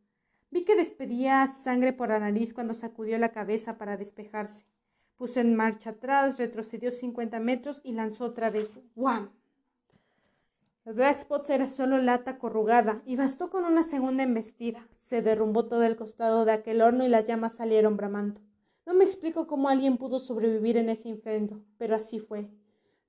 Vi 0.52 0.64
que 0.64 0.76
despedía 0.76 1.46
sangre 1.48 1.92
por 1.92 2.10
la 2.10 2.20
nariz 2.20 2.54
cuando 2.54 2.74
sacudió 2.74 3.18
la 3.18 3.34
cabeza 3.34 3.78
para 3.78 3.98
despejarse. 3.98 4.66
Puso 5.18 5.42
en 5.42 5.56
marcha 5.56 5.92
atrás, 5.92 6.38
retrocedió 6.38 6.92
cincuenta 6.92 7.40
metros 7.40 7.82
y 7.84 7.92
lanzó 7.92 8.26
otra 8.26 8.50
vez. 8.50 8.80
¡Guam! 8.96 9.32
El 10.86 10.96
Black 10.96 11.20
Spot 11.20 11.50
era 11.50 11.66
solo 11.66 11.98
lata 11.98 12.38
corrugada 12.38 13.02
y 13.06 13.16
bastó 13.16 13.50
con 13.50 13.64
una 13.64 13.84
segunda 13.84 14.24
embestida. 14.24 14.86
Se 14.98 15.22
derrumbó 15.22 15.66
todo 15.66 15.84
el 15.84 15.96
costado 15.96 16.44
de 16.44 16.52
aquel 16.52 16.82
horno 16.82 17.06
y 17.06 17.08
las 17.08 17.24
llamas 17.24 17.56
salieron 17.56 17.96
bramando. 17.96 18.42
No 18.86 18.94
me 18.94 19.06
explico 19.06 19.48
cómo 19.48 19.70
alguien 19.70 19.98
pudo 19.98 20.20
sobrevivir 20.20 20.76
en 20.76 20.90
ese 20.90 21.08
infierno, 21.08 21.64
pero 21.78 21.96
así 21.96 22.20
fue. 22.20 22.50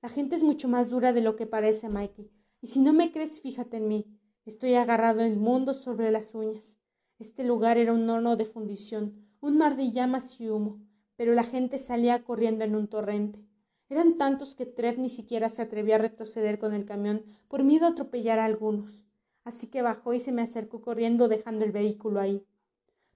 La 0.01 0.07
gente 0.07 0.37
es 0.37 0.43
mucho 0.43 0.69
más 0.69 0.89
dura 0.89 1.11
de 1.11 1.19
lo 1.19 1.35
que 1.35 1.47
parece, 1.47 1.89
Mikey. 1.89 2.31
Y 2.61 2.67
si 2.67 2.79
no 2.79 2.93
me 2.93 3.11
crees, 3.11 3.41
fíjate 3.41 3.75
en 3.75 3.89
mí. 3.89 4.05
Estoy 4.45 4.75
agarrado 4.75 5.19
el 5.19 5.35
mundo 5.35 5.73
sobre 5.73 6.11
las 6.11 6.33
uñas. 6.33 6.77
Este 7.19 7.43
lugar 7.43 7.77
era 7.77 7.91
un 7.91 8.09
horno 8.09 8.37
de 8.37 8.45
fundición, 8.45 9.27
un 9.41 9.57
mar 9.57 9.75
de 9.75 9.91
llamas 9.91 10.39
y 10.39 10.47
humo, 10.47 10.79
pero 11.17 11.33
la 11.33 11.43
gente 11.43 11.77
salía 11.77 12.23
corriendo 12.23 12.63
en 12.63 12.75
un 12.75 12.87
torrente. 12.87 13.44
Eran 13.87 14.17
tantos 14.17 14.55
que 14.55 14.65
Trev 14.65 14.97
ni 14.97 15.09
siquiera 15.09 15.49
se 15.49 15.61
atrevió 15.61 15.95
a 15.95 15.99
retroceder 15.99 16.57
con 16.57 16.73
el 16.73 16.85
camión 16.85 17.23
por 17.47 17.63
miedo 17.63 17.85
a 17.85 17.89
atropellar 17.89 18.39
a 18.39 18.45
algunos. 18.45 19.05
Así 19.43 19.67
que 19.67 19.83
bajó 19.83 20.13
y 20.13 20.19
se 20.19 20.31
me 20.31 20.41
acercó 20.41 20.81
corriendo 20.81 21.27
dejando 21.27 21.65
el 21.65 21.71
vehículo 21.71 22.19
ahí. 22.19 22.43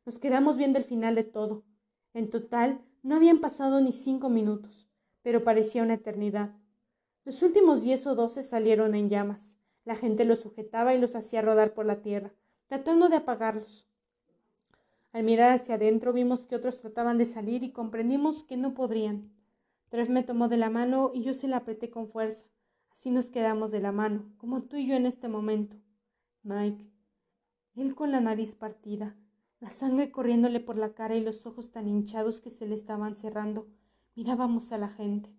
Nos 0.05 0.19
quedamos 0.19 0.57
viendo 0.57 0.77
el 0.77 0.85
final 0.85 1.15
de 1.15 1.23
todo. 1.23 1.63
En 2.13 2.29
total 2.29 2.81
no 3.01 3.15
habían 3.15 3.39
pasado 3.39 3.81
ni 3.81 3.91
cinco 3.91 4.29
minutos, 4.29 4.87
pero 5.23 5.43
parecía 5.43 5.83
una 5.83 5.95
eternidad. 5.95 6.55
Los 7.25 7.41
últimos 7.41 7.83
diez 7.83 8.05
o 8.05 8.15
doce 8.15 8.43
salieron 8.43 8.93
en 8.93 9.09
llamas. 9.09 9.57
La 9.85 9.95
gente 9.95 10.23
los 10.23 10.39
sujetaba 10.39 10.93
y 10.93 10.99
los 10.99 11.15
hacía 11.15 11.41
rodar 11.41 11.73
por 11.73 11.85
la 11.85 12.01
tierra, 12.01 12.31
tratando 12.67 13.09
de 13.09 13.15
apagarlos. 13.15 13.87
Al 15.11 15.23
mirar 15.23 15.53
hacia 15.53 15.75
adentro 15.75 16.13
vimos 16.13 16.45
que 16.45 16.55
otros 16.55 16.79
trataban 16.81 17.17
de 17.17 17.25
salir 17.25 17.63
y 17.63 17.71
comprendimos 17.71 18.43
que 18.43 18.57
no 18.57 18.75
podrían. 18.75 19.31
Trev 19.89 20.09
me 20.09 20.23
tomó 20.23 20.47
de 20.47 20.57
la 20.57 20.69
mano 20.69 21.11
y 21.13 21.23
yo 21.23 21.33
se 21.33 21.47
la 21.47 21.57
apreté 21.57 21.89
con 21.89 22.07
fuerza. 22.07 22.45
Así 22.91 23.11
nos 23.11 23.29
quedamos 23.29 23.71
de 23.71 23.81
la 23.81 23.91
mano, 23.91 24.31
como 24.37 24.63
tú 24.63 24.77
y 24.77 24.87
yo 24.87 24.95
en 24.95 25.05
este 25.05 25.27
momento. 25.27 25.77
Mike. 26.43 26.89
Él 27.75 27.95
con 27.95 28.11
la 28.11 28.21
nariz 28.21 28.55
partida, 28.55 29.15
la 29.59 29.69
sangre 29.69 30.11
corriéndole 30.11 30.59
por 30.59 30.77
la 30.77 30.93
cara 30.93 31.15
y 31.15 31.23
los 31.23 31.45
ojos 31.45 31.71
tan 31.71 31.87
hinchados 31.87 32.41
que 32.41 32.49
se 32.49 32.65
le 32.65 32.75
estaban 32.75 33.15
cerrando. 33.15 33.67
Mirábamos 34.15 34.71
a 34.71 34.77
la 34.77 34.89
gente. 34.89 35.33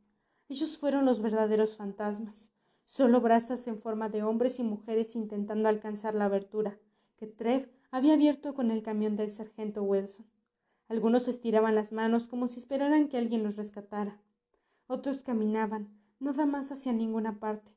Ellos 0.48 0.76
fueron 0.78 1.04
los 1.04 1.20
verdaderos 1.20 1.76
fantasmas, 1.76 2.50
solo 2.86 3.20
brasas 3.20 3.66
en 3.66 3.78
forma 3.78 4.08
de 4.08 4.22
hombres 4.22 4.58
y 4.58 4.62
mujeres 4.62 5.14
intentando 5.14 5.68
alcanzar 5.68 6.14
la 6.14 6.24
abertura 6.24 6.78
que 7.16 7.26
Trev 7.26 7.70
había 7.90 8.14
abierto 8.14 8.54
con 8.54 8.70
el 8.70 8.82
camión 8.82 9.14
del 9.14 9.30
sargento 9.30 9.82
Wilson. 9.82 10.26
Algunos 10.88 11.28
estiraban 11.28 11.74
las 11.74 11.92
manos 11.92 12.26
como 12.26 12.46
si 12.46 12.58
esperaran 12.58 13.08
que 13.08 13.18
alguien 13.18 13.42
los 13.42 13.56
rescatara. 13.56 14.18
Otros 14.92 15.22
caminaban, 15.22 15.88
nada 16.18 16.46
más 16.46 16.72
hacia 16.72 16.92
ninguna 16.92 17.38
parte. 17.38 17.70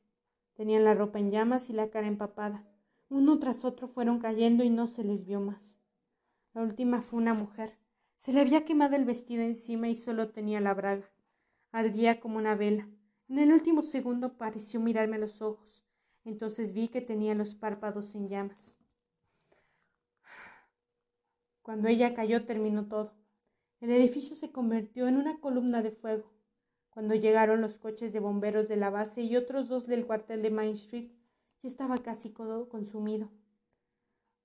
Tenían 0.55 0.83
la 0.83 0.95
ropa 0.95 1.19
en 1.19 1.29
llamas 1.29 1.69
y 1.69 1.73
la 1.73 1.91
cara 1.91 2.07
empapada. 2.07 2.65
Uno 3.07 3.37
tras 3.37 3.65
otro 3.65 3.85
fueron 3.85 4.17
cayendo 4.17 4.63
y 4.63 4.71
no 4.71 4.87
se 4.87 5.03
les 5.03 5.27
vio 5.27 5.39
más. 5.39 5.77
La 6.55 6.63
última 6.63 7.03
fue 7.03 7.19
una 7.19 7.35
mujer. 7.35 7.77
Se 8.17 8.33
le 8.33 8.41
había 8.41 8.65
quemado 8.65 8.95
el 8.95 9.05
vestido 9.05 9.43
encima 9.43 9.87
y 9.89 9.93
solo 9.93 10.31
tenía 10.31 10.59
la 10.59 10.73
braga. 10.73 11.07
Ardía 11.71 12.19
como 12.19 12.37
una 12.37 12.55
vela. 12.55 12.89
En 13.27 13.37
el 13.37 13.53
último 13.53 13.83
segundo 13.83 14.35
pareció 14.35 14.79
mirarme 14.79 15.17
a 15.17 15.19
los 15.19 15.43
ojos. 15.43 15.83
Entonces 16.25 16.73
vi 16.73 16.87
que 16.87 17.01
tenía 17.01 17.35
los 17.35 17.53
párpados 17.53 18.15
en 18.15 18.27
llamas. 18.27 18.75
Cuando 21.61 21.89
ella 21.89 22.15
cayó 22.15 22.43
terminó 22.43 22.87
todo. 22.87 23.13
El 23.81 23.91
edificio 23.91 24.35
se 24.35 24.51
convirtió 24.51 25.07
en 25.07 25.17
una 25.17 25.39
columna 25.39 25.83
de 25.83 25.91
fuego. 25.91 26.32
Cuando 26.93 27.15
llegaron 27.15 27.59
los 27.59 27.79
coches 27.79 28.13
de 28.13 28.19
bomberos 28.19 28.67
de 28.67 28.75
la 28.75 28.91
base 28.91 29.21
y 29.21 29.35
otros 29.35 29.67
dos 29.67 29.87
del 29.87 30.05
cuartel 30.05 30.43
de 30.43 30.51
Main 30.51 30.73
Street, 30.73 31.09
ya 31.63 31.67
estaba 31.67 31.97
casi 31.97 32.29
todo 32.29 32.69
consumido. 32.69 33.31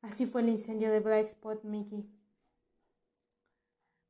Así 0.01 0.25
fue 0.25 0.41
el 0.41 0.49
incendio 0.49 0.91
de 0.91 1.01
Black 1.01 1.27
Spot 1.27 1.63
Mickey. 1.65 2.09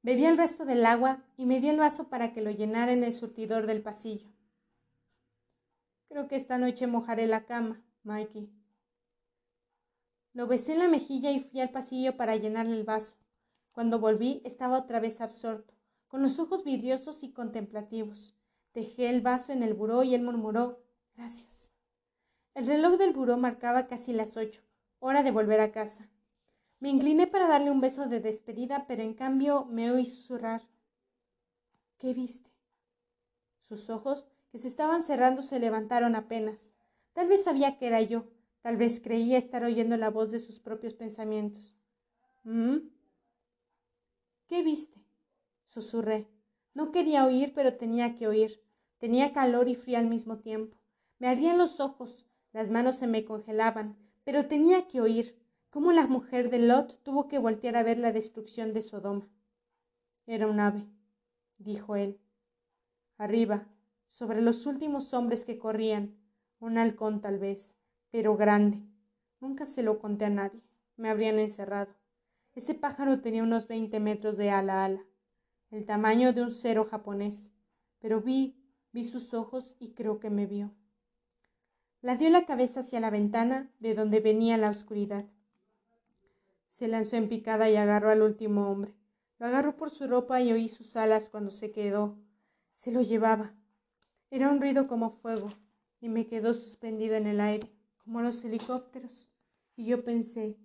Bebí 0.02 0.24
el 0.24 0.39
resto 0.39 0.65
del 0.65 0.86
agua 0.86 1.24
y 1.36 1.47
me 1.47 1.60
di 1.60 1.69
el 1.69 1.78
vaso 1.78 2.09
para 2.09 2.32
que 2.32 2.40
lo 2.40 2.52
llenara 2.52 2.93
en 2.93 3.02
el 3.02 3.12
surtidor 3.12 3.66
del 3.66 3.82
pasillo. 3.82 4.28
Creo 6.09 6.28
que 6.28 6.36
esta 6.36 6.59
noche 6.59 6.86
mojaré 6.86 7.27
la 7.27 7.44
cama, 7.44 7.82
Mikey. 8.05 8.52
Lo 10.32 10.47
besé 10.47 10.74
en 10.74 10.78
la 10.78 10.89
mejilla 10.89 11.32
y 11.32 11.40
fui 11.40 11.60
al 11.60 11.70
pasillo 11.70 12.16
para 12.16 12.36
llenarle 12.36 12.77
el 12.77 12.85
vaso. 12.85 13.16
Cuando 13.73 13.98
volví 13.98 14.40
estaba 14.44 14.78
otra 14.78 15.01
vez 15.01 15.20
absorto, 15.20 15.74
con 16.09 16.22
los 16.22 16.39
ojos 16.39 16.64
vidriosos 16.64 17.22
y 17.22 17.32
contemplativos. 17.32 18.35
Dejé 18.74 19.09
el 19.09 19.20
vaso 19.20 19.52
en 19.52 19.62
el 19.62 19.74
buró 19.74 20.02
y 20.02 20.14
él 20.14 20.22
murmuró 20.22 20.82
Gracias. 21.18 21.72
El 22.55 22.66
reloj 22.66 22.97
del 22.97 23.12
buró 23.12 23.36
marcaba 23.36 23.89
casi 23.89 24.12
las 24.12 24.36
ocho, 24.36 24.62
hora 25.01 25.24
de 25.24 25.32
volver 25.32 25.59
a 25.60 25.72
casa. 25.72 26.09
Me 26.78 26.90
incliné 26.90 27.26
para 27.26 27.48
darle 27.48 27.72
un 27.72 27.80
beso 27.80 28.06
de 28.06 28.20
despedida, 28.20 28.86
pero 28.86 29.02
en 29.02 29.14
cambio 29.14 29.64
me 29.64 29.90
oí 29.90 30.05
susurrar. 30.06 30.62
¿Qué 31.98 32.14
viste? 32.14 32.52
Sus 33.62 33.90
ojos, 33.90 34.28
que 34.52 34.59
se 34.59 34.68
estaban 34.68 35.02
cerrando, 35.02 35.43
se 35.43 35.59
levantaron 35.59 36.14
apenas. 36.14 36.72
Tal 37.14 37.26
vez 37.26 37.43
sabía 37.43 37.78
que 37.78 37.89
era 37.89 38.01
yo, 38.01 38.28
tal 38.60 38.76
vez 38.76 39.01
creía 39.01 39.39
estar 39.39 39.64
oyendo 39.64 39.97
la 39.97 40.10
voz 40.10 40.30
de 40.30 40.39
sus 40.39 40.60
propios 40.60 40.94
pensamientos. 40.94 41.76
¿Mm? 42.44 42.76
¿Qué 44.47 44.62
viste? 44.62 45.05
Susurré. 45.69 46.28
No 46.74 46.90
quería 46.90 47.24
oír, 47.24 47.53
pero 47.55 47.74
tenía 47.74 48.16
que 48.16 48.27
oír. 48.27 48.61
Tenía 48.99 49.32
calor 49.32 49.69
y 49.69 49.77
frío 49.77 49.99
al 49.99 50.09
mismo 50.09 50.39
tiempo. 50.40 50.77
Me 51.19 51.28
ardían 51.28 51.59
los 51.59 51.78
ojos, 51.78 52.27
las 52.53 52.70
manos 52.70 52.97
se 52.97 53.07
me 53.07 53.24
congelaban, 53.24 53.97
pero 54.24 54.47
tenía 54.47 54.89
que 54.89 55.01
oír 55.01 55.39
cómo 55.70 55.93
la 55.93 56.07
mujer 56.07 56.51
de 56.51 56.59
Lot 56.59 57.01
tuvo 57.03 57.28
que 57.28 57.39
voltear 57.39 57.77
a 57.77 57.82
ver 57.82 57.99
la 57.99 58.12
destrucción 58.12 58.73
de 58.73 58.82
Sodoma. 58.82 59.28
Era 60.27 60.47
un 60.47 60.59
ave, 60.59 60.89
dijo 61.59 61.95
él. 61.95 62.19
Arriba, 63.16 63.69
sobre 64.09 64.40
los 64.40 64.66
últimos 64.66 65.12
hombres 65.15 65.45
que 65.45 65.59
corrían, 65.59 66.16
un 66.61 66.78
halcón 66.78 67.20
tal 67.20 67.39
vez, 67.39 67.77
pero 68.11 68.36
grande. 68.36 68.82
Nunca 69.40 69.65
se 69.65 69.82
lo 69.82 69.99
conté 69.99 70.24
a 70.24 70.31
nadie. 70.31 70.62
Me 70.97 71.09
habrían 71.09 71.39
encerrado. 71.39 71.95
Ese 72.55 72.74
pájaro 72.74 73.20
tenía 73.20 73.43
unos 73.43 73.69
veinte 73.69 74.01
metros 74.01 74.36
de 74.36 74.51
ala 74.51 74.82
a 74.82 74.85
ala, 74.86 75.05
el 75.70 75.85
tamaño 75.85 76.32
de 76.32 76.43
un 76.43 76.51
cero 76.51 76.86
japonés, 76.90 77.53
pero 77.99 78.20
vi, 78.20 78.57
vi 78.93 79.05
sus 79.05 79.35
ojos 79.35 79.77
y 79.78 79.93
creo 79.93 80.19
que 80.19 80.31
me 80.31 80.47
vio. 80.47 80.73
La 82.01 82.16
dio 82.16 82.31
la 82.31 82.47
cabeza 82.47 82.81
hacia 82.81 83.01
la 83.01 83.11
ventana 83.11 83.70
de 83.81 83.95
donde 83.95 84.20
venía 84.20 84.57
la 84.57 84.70
oscuridad. 84.70 85.27
Se 86.69 86.89
lanzó 86.89 87.16
en 87.16 87.28
picada 87.28 87.69
y 87.69 87.77
agarró 87.77 88.11
al 88.11 88.23
último 88.23 88.70
hombre. 88.70 88.95
Lo 89.39 89.47
agarró 89.47 89.77
por 89.77 89.90
su 89.90 90.07
ropa 90.07 90.40
y 90.40 90.53
oí 90.53 90.69
sus 90.69 90.97
alas 90.97 91.28
cuando 91.28 91.51
se 91.51 91.70
quedó. 91.73 92.16
Se 92.74 92.93
lo 92.93 93.03
llevaba. 93.03 93.53
Era 94.31 94.51
un 94.51 94.61
ruido 94.61 94.86
como 94.86 95.11
fuego 95.11 95.51
y 96.01 96.09
me 96.09 96.27
quedó 96.27 96.55
suspendido 96.55 97.16
en 97.16 97.27
el 97.27 97.40
aire, 97.40 97.73
como 98.05 98.20
los 98.20 98.45
helicópteros. 98.45 99.28
Y 99.77 99.86
yo 99.86 100.05
pensé, 100.05 100.57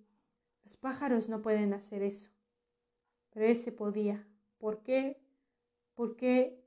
los 0.63 0.77
pájaros 0.77 1.29
no 1.29 1.41
pueden 1.41 1.73
hacer 1.73 2.03
eso. 2.03 2.29
Pero 3.31 3.45
ese 3.45 3.71
podía. 3.71 4.27
¿Por 4.63 4.81
qué? 4.81 5.19
¿Por 5.93 6.15
qué? 6.15 6.57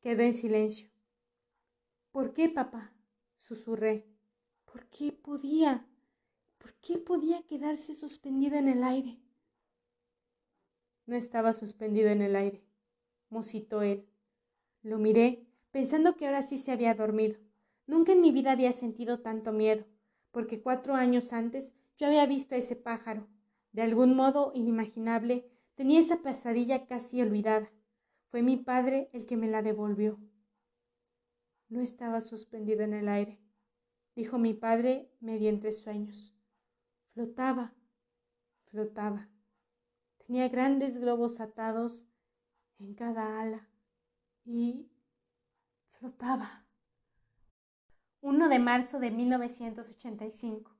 Quedé 0.00 0.24
en 0.24 0.32
silencio. 0.32 0.88
¿Por 2.10 2.32
qué, 2.32 2.48
papá? 2.48 2.94
susurré. 3.36 4.06
¿Por 4.64 4.86
qué 4.86 5.12
podía? 5.12 5.86
¿Por 6.56 6.72
qué 6.76 6.96
podía 6.96 7.42
quedarse 7.42 7.92
suspendido 7.92 8.56
en 8.56 8.66
el 8.66 8.82
aire? 8.82 9.20
No 11.04 11.14
estaba 11.14 11.52
suspendido 11.52 12.08
en 12.08 12.22
el 12.22 12.34
aire, 12.34 12.64
musitó 13.28 13.82
él. 13.82 14.08
Lo 14.80 14.96
miré, 14.96 15.46
pensando 15.70 16.16
que 16.16 16.24
ahora 16.24 16.42
sí 16.42 16.56
se 16.56 16.72
había 16.72 16.94
dormido. 16.94 17.38
Nunca 17.86 18.12
en 18.12 18.22
mi 18.22 18.32
vida 18.32 18.52
había 18.52 18.72
sentido 18.72 19.20
tanto 19.20 19.52
miedo, 19.52 19.84
porque 20.30 20.62
cuatro 20.62 20.94
años 20.94 21.34
antes 21.34 21.74
yo 21.98 22.06
había 22.06 22.24
visto 22.24 22.54
a 22.54 22.58
ese 22.58 22.74
pájaro. 22.74 23.28
De 23.72 23.82
algún 23.82 24.16
modo 24.16 24.50
inimaginable, 24.54 25.51
tenía 25.74 26.00
esa 26.00 26.22
pesadilla 26.22 26.86
casi 26.86 27.22
olvidada. 27.22 27.70
Fue 28.30 28.42
mi 28.42 28.56
padre 28.56 29.10
el 29.12 29.26
que 29.26 29.36
me 29.36 29.48
la 29.48 29.62
devolvió. 29.62 30.18
No 31.68 31.80
estaba 31.80 32.20
suspendido 32.20 32.82
en 32.82 32.94
el 32.94 33.08
aire, 33.08 33.40
dijo 34.14 34.38
mi 34.38 34.54
padre 34.54 35.10
medio 35.20 35.48
entre 35.48 35.72
sueños. 35.72 36.34
Flotaba, 37.14 37.74
flotaba. 38.66 39.28
Tenía 40.26 40.48
grandes 40.48 40.98
globos 40.98 41.40
atados 41.40 42.06
en 42.78 42.94
cada 42.94 43.40
ala 43.40 43.68
y 44.44 44.90
flotaba. 45.90 46.66
1 48.22 48.48
de 48.48 48.58
marzo 48.58 48.98
de 48.98 49.10
1985. 49.10 50.76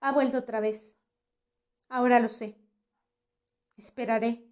Ha 0.00 0.12
vuelto 0.12 0.38
otra 0.38 0.60
vez. 0.60 0.96
Ahora 1.88 2.20
lo 2.20 2.28
sé. 2.28 2.59
Esperaré. 3.80 4.46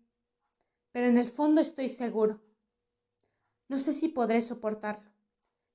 Pero 0.93 1.07
en 1.07 1.19
el 1.19 1.29
fondo 1.29 1.61
estoy 1.61 1.89
seguro. 1.89 2.41
No 3.69 3.79
sé 3.79 3.93
si 3.93 4.09
podré 4.09 4.41
soportarlo. 4.43 5.11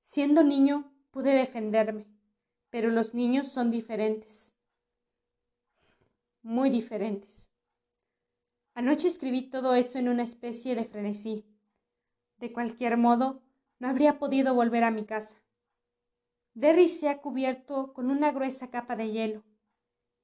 Siendo 0.02 0.44
niño 0.44 0.92
pude 1.12 1.34
defenderme 1.34 2.14
pero 2.74 2.90
los 2.90 3.14
niños 3.14 3.50
son 3.50 3.70
diferentes, 3.70 4.56
muy 6.42 6.72
diferentes. 6.72 7.52
Anoche 8.74 9.08
escribí 9.08 9.44
todo 9.44 9.76
eso 9.76 10.00
en 10.00 10.10
una 10.10 10.24
especie 10.24 10.74
de 10.74 10.84
frenesí. 10.84 11.46
De 12.40 12.52
cualquier 12.52 12.98
modo, 12.98 13.44
no 13.78 13.90
habría 13.90 14.18
podido 14.18 14.56
volver 14.56 14.84
a 14.84 14.90
mi 14.90 15.06
casa. 15.06 15.38
Derry 16.56 16.88
se 16.88 17.10
ha 17.10 17.22
cubierto 17.22 17.94
con 17.94 18.10
una 18.10 18.32
gruesa 18.32 18.72
capa 18.72 18.96
de 18.96 19.12
hielo, 19.12 19.44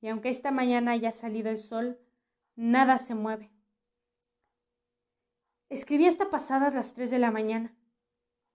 y 0.02 0.08
aunque 0.08 0.30
esta 0.30 0.50
mañana 0.50 0.94
haya 0.94 1.12
salido 1.12 1.52
el 1.52 1.60
sol, 1.60 2.00
nada 2.60 3.00
se 3.00 3.16
mueve. 3.16 3.54
Escribí 5.70 6.08
hasta 6.08 6.30
pasadas 6.30 6.74
las 6.74 6.94
tres 6.94 7.10
de 7.10 7.18
la 7.18 7.32
mañana, 7.32 7.74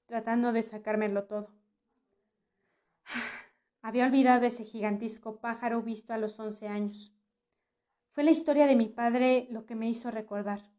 tratando 0.05 0.53
de 0.53 0.63
sacármelo 0.63 1.25
todo. 1.25 1.55
Había 3.81 4.05
olvidado 4.05 4.45
ese 4.45 4.63
gigantesco 4.63 5.41
pájaro 5.41 5.81
visto 5.81 6.13
a 6.13 6.19
los 6.19 6.39
once 6.39 6.69
años. 6.69 7.15
Fue 8.11 8.25
la 8.25 8.31
historia 8.31 8.67
de 8.67 8.77
mi 8.77 8.89
padre 8.89 9.49
lo 9.51 9.65
que 9.65 9.75
me 9.75 9.89
hizo 9.89 10.11
recordar. 10.11 10.71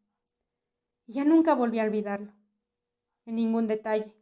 Y 1.08 1.14
ya 1.14 1.26
nunca 1.26 1.56
volví 1.56 1.80
a 1.80 1.86
olvidarlo, 1.86 2.32
en 3.26 3.36
ningún 3.36 3.66
detalle. 3.66 4.16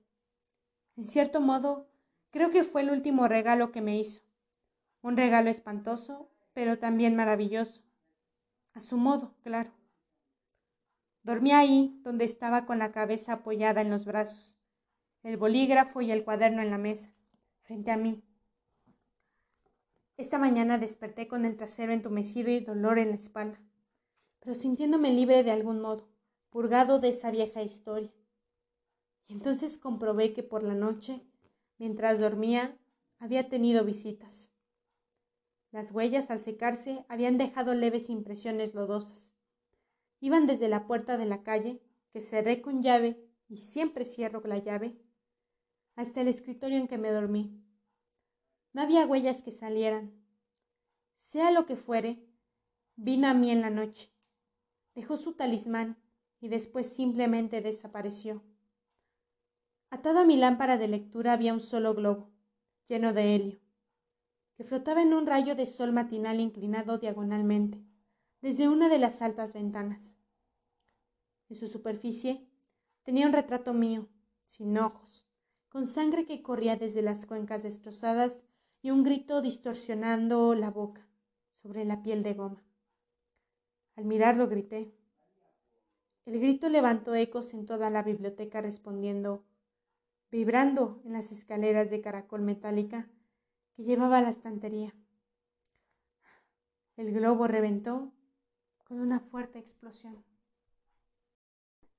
En 0.96 1.06
cierto 1.06 1.42
modo, 1.42 1.90
creo 2.30 2.52
que 2.52 2.64
fue 2.64 2.82
el 2.82 2.90
último 2.90 3.28
regalo 3.28 3.74
que 3.74 3.82
me 3.82 4.00
hizo. 4.00 4.22
Un 5.02 5.18
regalo 5.18 5.50
espantoso, 5.50 6.32
pero 6.54 6.80
también 6.80 7.18
maravilloso. 7.18 7.84
A 8.74 8.82
su 8.82 8.98
modo, 8.98 9.36
claro. 9.44 9.72
Dormí 11.24 11.52
ahí, 11.52 12.00
donde 12.04 12.26
estaba 12.26 12.66
con 12.66 12.80
la 12.80 12.92
cabeza 12.92 13.34
apoyada 13.34 13.82
en 13.82 13.90
los 13.90 14.06
brazos, 14.06 14.58
el 15.24 15.38
bolígrafo 15.38 16.02
y 16.02 16.12
el 16.12 16.24
cuaderno 16.24 16.62
en 16.62 16.70
la 16.70 16.78
mesa, 16.78 17.14
frente 17.62 17.92
a 17.92 17.98
mí. 17.98 18.22
Esta 20.18 20.38
mañana 20.38 20.78
desperté 20.78 21.28
con 21.28 21.46
el 21.46 21.56
trasero 21.56 21.94
entumecido 21.94 22.52
y 22.52 22.60
dolor 22.60 23.00
en 23.00 23.10
la 23.10 23.16
espalda, 23.16 23.60
pero 24.40 24.54
sintiéndome 24.54 25.12
libre 25.12 25.44
de 25.44 25.52
algún 25.52 25.80
modo, 25.80 26.10
purgado 26.50 27.00
de 27.00 27.10
esa 27.10 27.32
vieja 27.32 27.64
historia. 27.64 28.14
Y 29.28 29.34
entonces 29.34 29.78
comprobé 29.78 30.34
que 30.34 30.44
por 30.44 30.62
la 30.62 30.76
noche, 30.76 31.26
mientras 31.78 32.20
dormía, 32.20 32.78
había 33.18 33.50
tenido 33.50 33.84
visitas. 33.86 34.53
Las 35.74 35.92
huellas 35.92 36.30
al 36.30 36.40
secarse 36.40 37.04
habían 37.10 37.40
dejado 37.40 37.74
leves 37.74 38.12
impresiones 38.12 38.76
lodosas. 38.76 39.34
Iban 40.20 40.46
desde 40.46 40.68
la 40.68 40.86
puerta 40.86 41.18
de 41.18 41.26
la 41.26 41.42
calle, 41.42 41.82
que 42.12 42.22
cerré 42.22 42.62
con 42.62 42.84
llave 42.84 43.28
y 43.50 43.58
siempre 43.58 44.06
cierro 44.06 44.40
la 44.46 44.60
llave, 44.60 44.96
hasta 45.96 46.22
el 46.22 46.28
escritorio 46.28 46.78
en 46.78 46.88
que 46.88 47.00
me 47.00 47.10
dormí. 47.10 47.60
No 48.74 48.84
había 48.84 49.08
huellas 49.08 49.42
que 49.42 49.50
salieran. 49.50 50.14
Sea 51.24 51.50
lo 51.50 51.66
que 51.66 51.76
fuere, 51.76 52.24
vino 52.96 53.28
a 53.28 53.34
mí 53.34 53.50
en 53.50 53.62
la 53.62 53.72
noche. 53.72 54.12
Dejó 54.94 55.18
su 55.18 55.34
talismán 55.34 55.98
y 56.40 56.50
después 56.50 56.86
simplemente 56.86 57.62
desapareció. 57.62 58.44
Atado 59.90 60.20
a 60.20 60.26
mi 60.26 60.38
lámpara 60.38 60.78
de 60.78 60.88
lectura 60.88 61.34
había 61.34 61.52
un 61.52 61.62
solo 61.62 61.96
globo, 61.96 62.30
lleno 62.86 63.12
de 63.14 63.34
helio, 63.34 63.63
que 64.56 64.64
flotaba 64.64 65.02
en 65.02 65.14
un 65.14 65.26
rayo 65.26 65.56
de 65.56 65.66
sol 65.66 65.92
matinal 65.92 66.40
inclinado 66.40 66.98
diagonalmente, 66.98 67.84
desde 68.42 68.68
una 68.68 68.90
de 68.90 69.00
las 69.00 69.22
altas 69.22 69.54
ventanas. 69.54 70.18
En 71.50 71.56
su 71.56 71.68
superficie, 71.68 72.48
Tenía 73.04 73.28
un 73.28 73.34
retrato 73.34 73.74
mío, 73.74 74.08
sin 74.46 74.78
ojos, 74.78 75.28
con 75.68 75.88
sangre 75.88 76.26
que 76.26 76.42
corría 76.42 76.78
desde 76.78 77.02
las 77.02 77.26
cuencas 77.26 77.62
destrozadas 77.64 78.46
y 78.82 78.92
un 78.92 79.04
grito 79.04 79.42
distorsionando 79.42 80.56
la 80.56 80.70
boca 80.70 81.06
sobre 81.52 81.84
la 81.84 82.02
piel 82.02 82.24
de 82.24 82.34
goma. 82.34 82.64
Al 83.96 84.06
mirarlo 84.06 84.48
grité. 84.48 84.96
El 86.26 86.40
grito 86.40 86.70
levantó 86.70 87.14
ecos 87.14 87.54
en 87.54 87.66
toda 87.66 87.90
la 87.90 88.04
biblioteca 88.04 88.62
respondiendo, 88.62 89.44
vibrando 90.32 91.02
en 91.04 91.12
las 91.12 91.34
escaleras 91.34 91.90
de 91.92 92.00
caracol 92.00 92.42
metálica 92.42 93.10
que 93.76 93.84
llevaba 93.84 94.18
a 94.18 94.22
la 94.22 94.30
estantería. 94.30 94.94
El 96.96 97.12
globo 97.12 97.48
reventó 97.48 98.12
con 98.86 99.00
una 99.00 99.20
fuerte 99.20 99.60
explosión. 99.60 100.24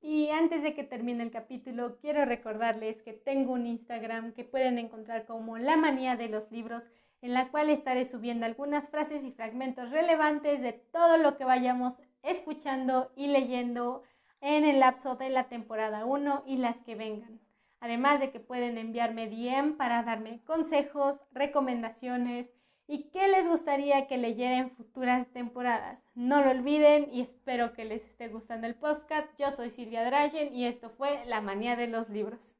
Y 0.00 0.28
antes 0.28 0.62
de 0.62 0.74
que 0.74 0.84
termine 0.84 1.22
el 1.22 1.30
capítulo, 1.30 1.96
quiero 1.96 2.26
recordarles 2.26 3.02
que 3.02 3.14
tengo 3.14 3.54
un 3.54 3.66
Instagram 3.66 4.32
que 4.32 4.44
pueden 4.44 4.78
encontrar 4.78 5.24
como 5.24 5.56
La 5.56 5.76
Manía 5.76 6.16
de 6.16 6.28
los 6.28 6.52
Libros, 6.52 6.86
en 7.22 7.32
la 7.32 7.48
cual 7.48 7.70
estaré 7.70 8.04
subiendo 8.04 8.44
algunas 8.44 8.90
frases 8.90 9.24
y 9.24 9.32
fragmentos 9.32 9.90
relevantes 9.90 10.60
de 10.60 10.74
todo 10.74 11.16
lo 11.16 11.38
que 11.38 11.44
vayamos 11.44 11.94
escuchando 12.22 13.12
y 13.16 13.28
leyendo 13.28 14.02
en 14.42 14.66
el 14.66 14.80
lapso 14.80 15.16
de 15.16 15.30
la 15.30 15.48
temporada 15.48 16.04
1 16.04 16.44
y 16.46 16.58
las 16.58 16.82
que 16.82 16.94
vengan. 16.94 17.40
Además 17.84 18.18
de 18.18 18.30
que 18.30 18.40
pueden 18.40 18.78
enviarme 18.78 19.28
DM 19.28 19.76
para 19.76 20.02
darme 20.02 20.40
consejos, 20.44 21.20
recomendaciones 21.32 22.50
y 22.86 23.10
qué 23.10 23.28
les 23.28 23.46
gustaría 23.46 24.06
que 24.06 24.16
leyera 24.16 24.56
en 24.56 24.70
futuras 24.70 25.30
temporadas. 25.34 26.02
No 26.14 26.42
lo 26.42 26.52
olviden 26.52 27.12
y 27.12 27.20
espero 27.20 27.74
que 27.74 27.84
les 27.84 28.02
esté 28.02 28.28
gustando 28.28 28.66
el 28.66 28.74
podcast. 28.74 29.28
Yo 29.38 29.52
soy 29.52 29.70
Silvia 29.70 30.02
Dragen 30.02 30.54
y 30.54 30.64
esto 30.64 30.88
fue 30.88 31.26
La 31.26 31.42
Manía 31.42 31.76
de 31.76 31.88
los 31.88 32.08
Libros. 32.08 32.56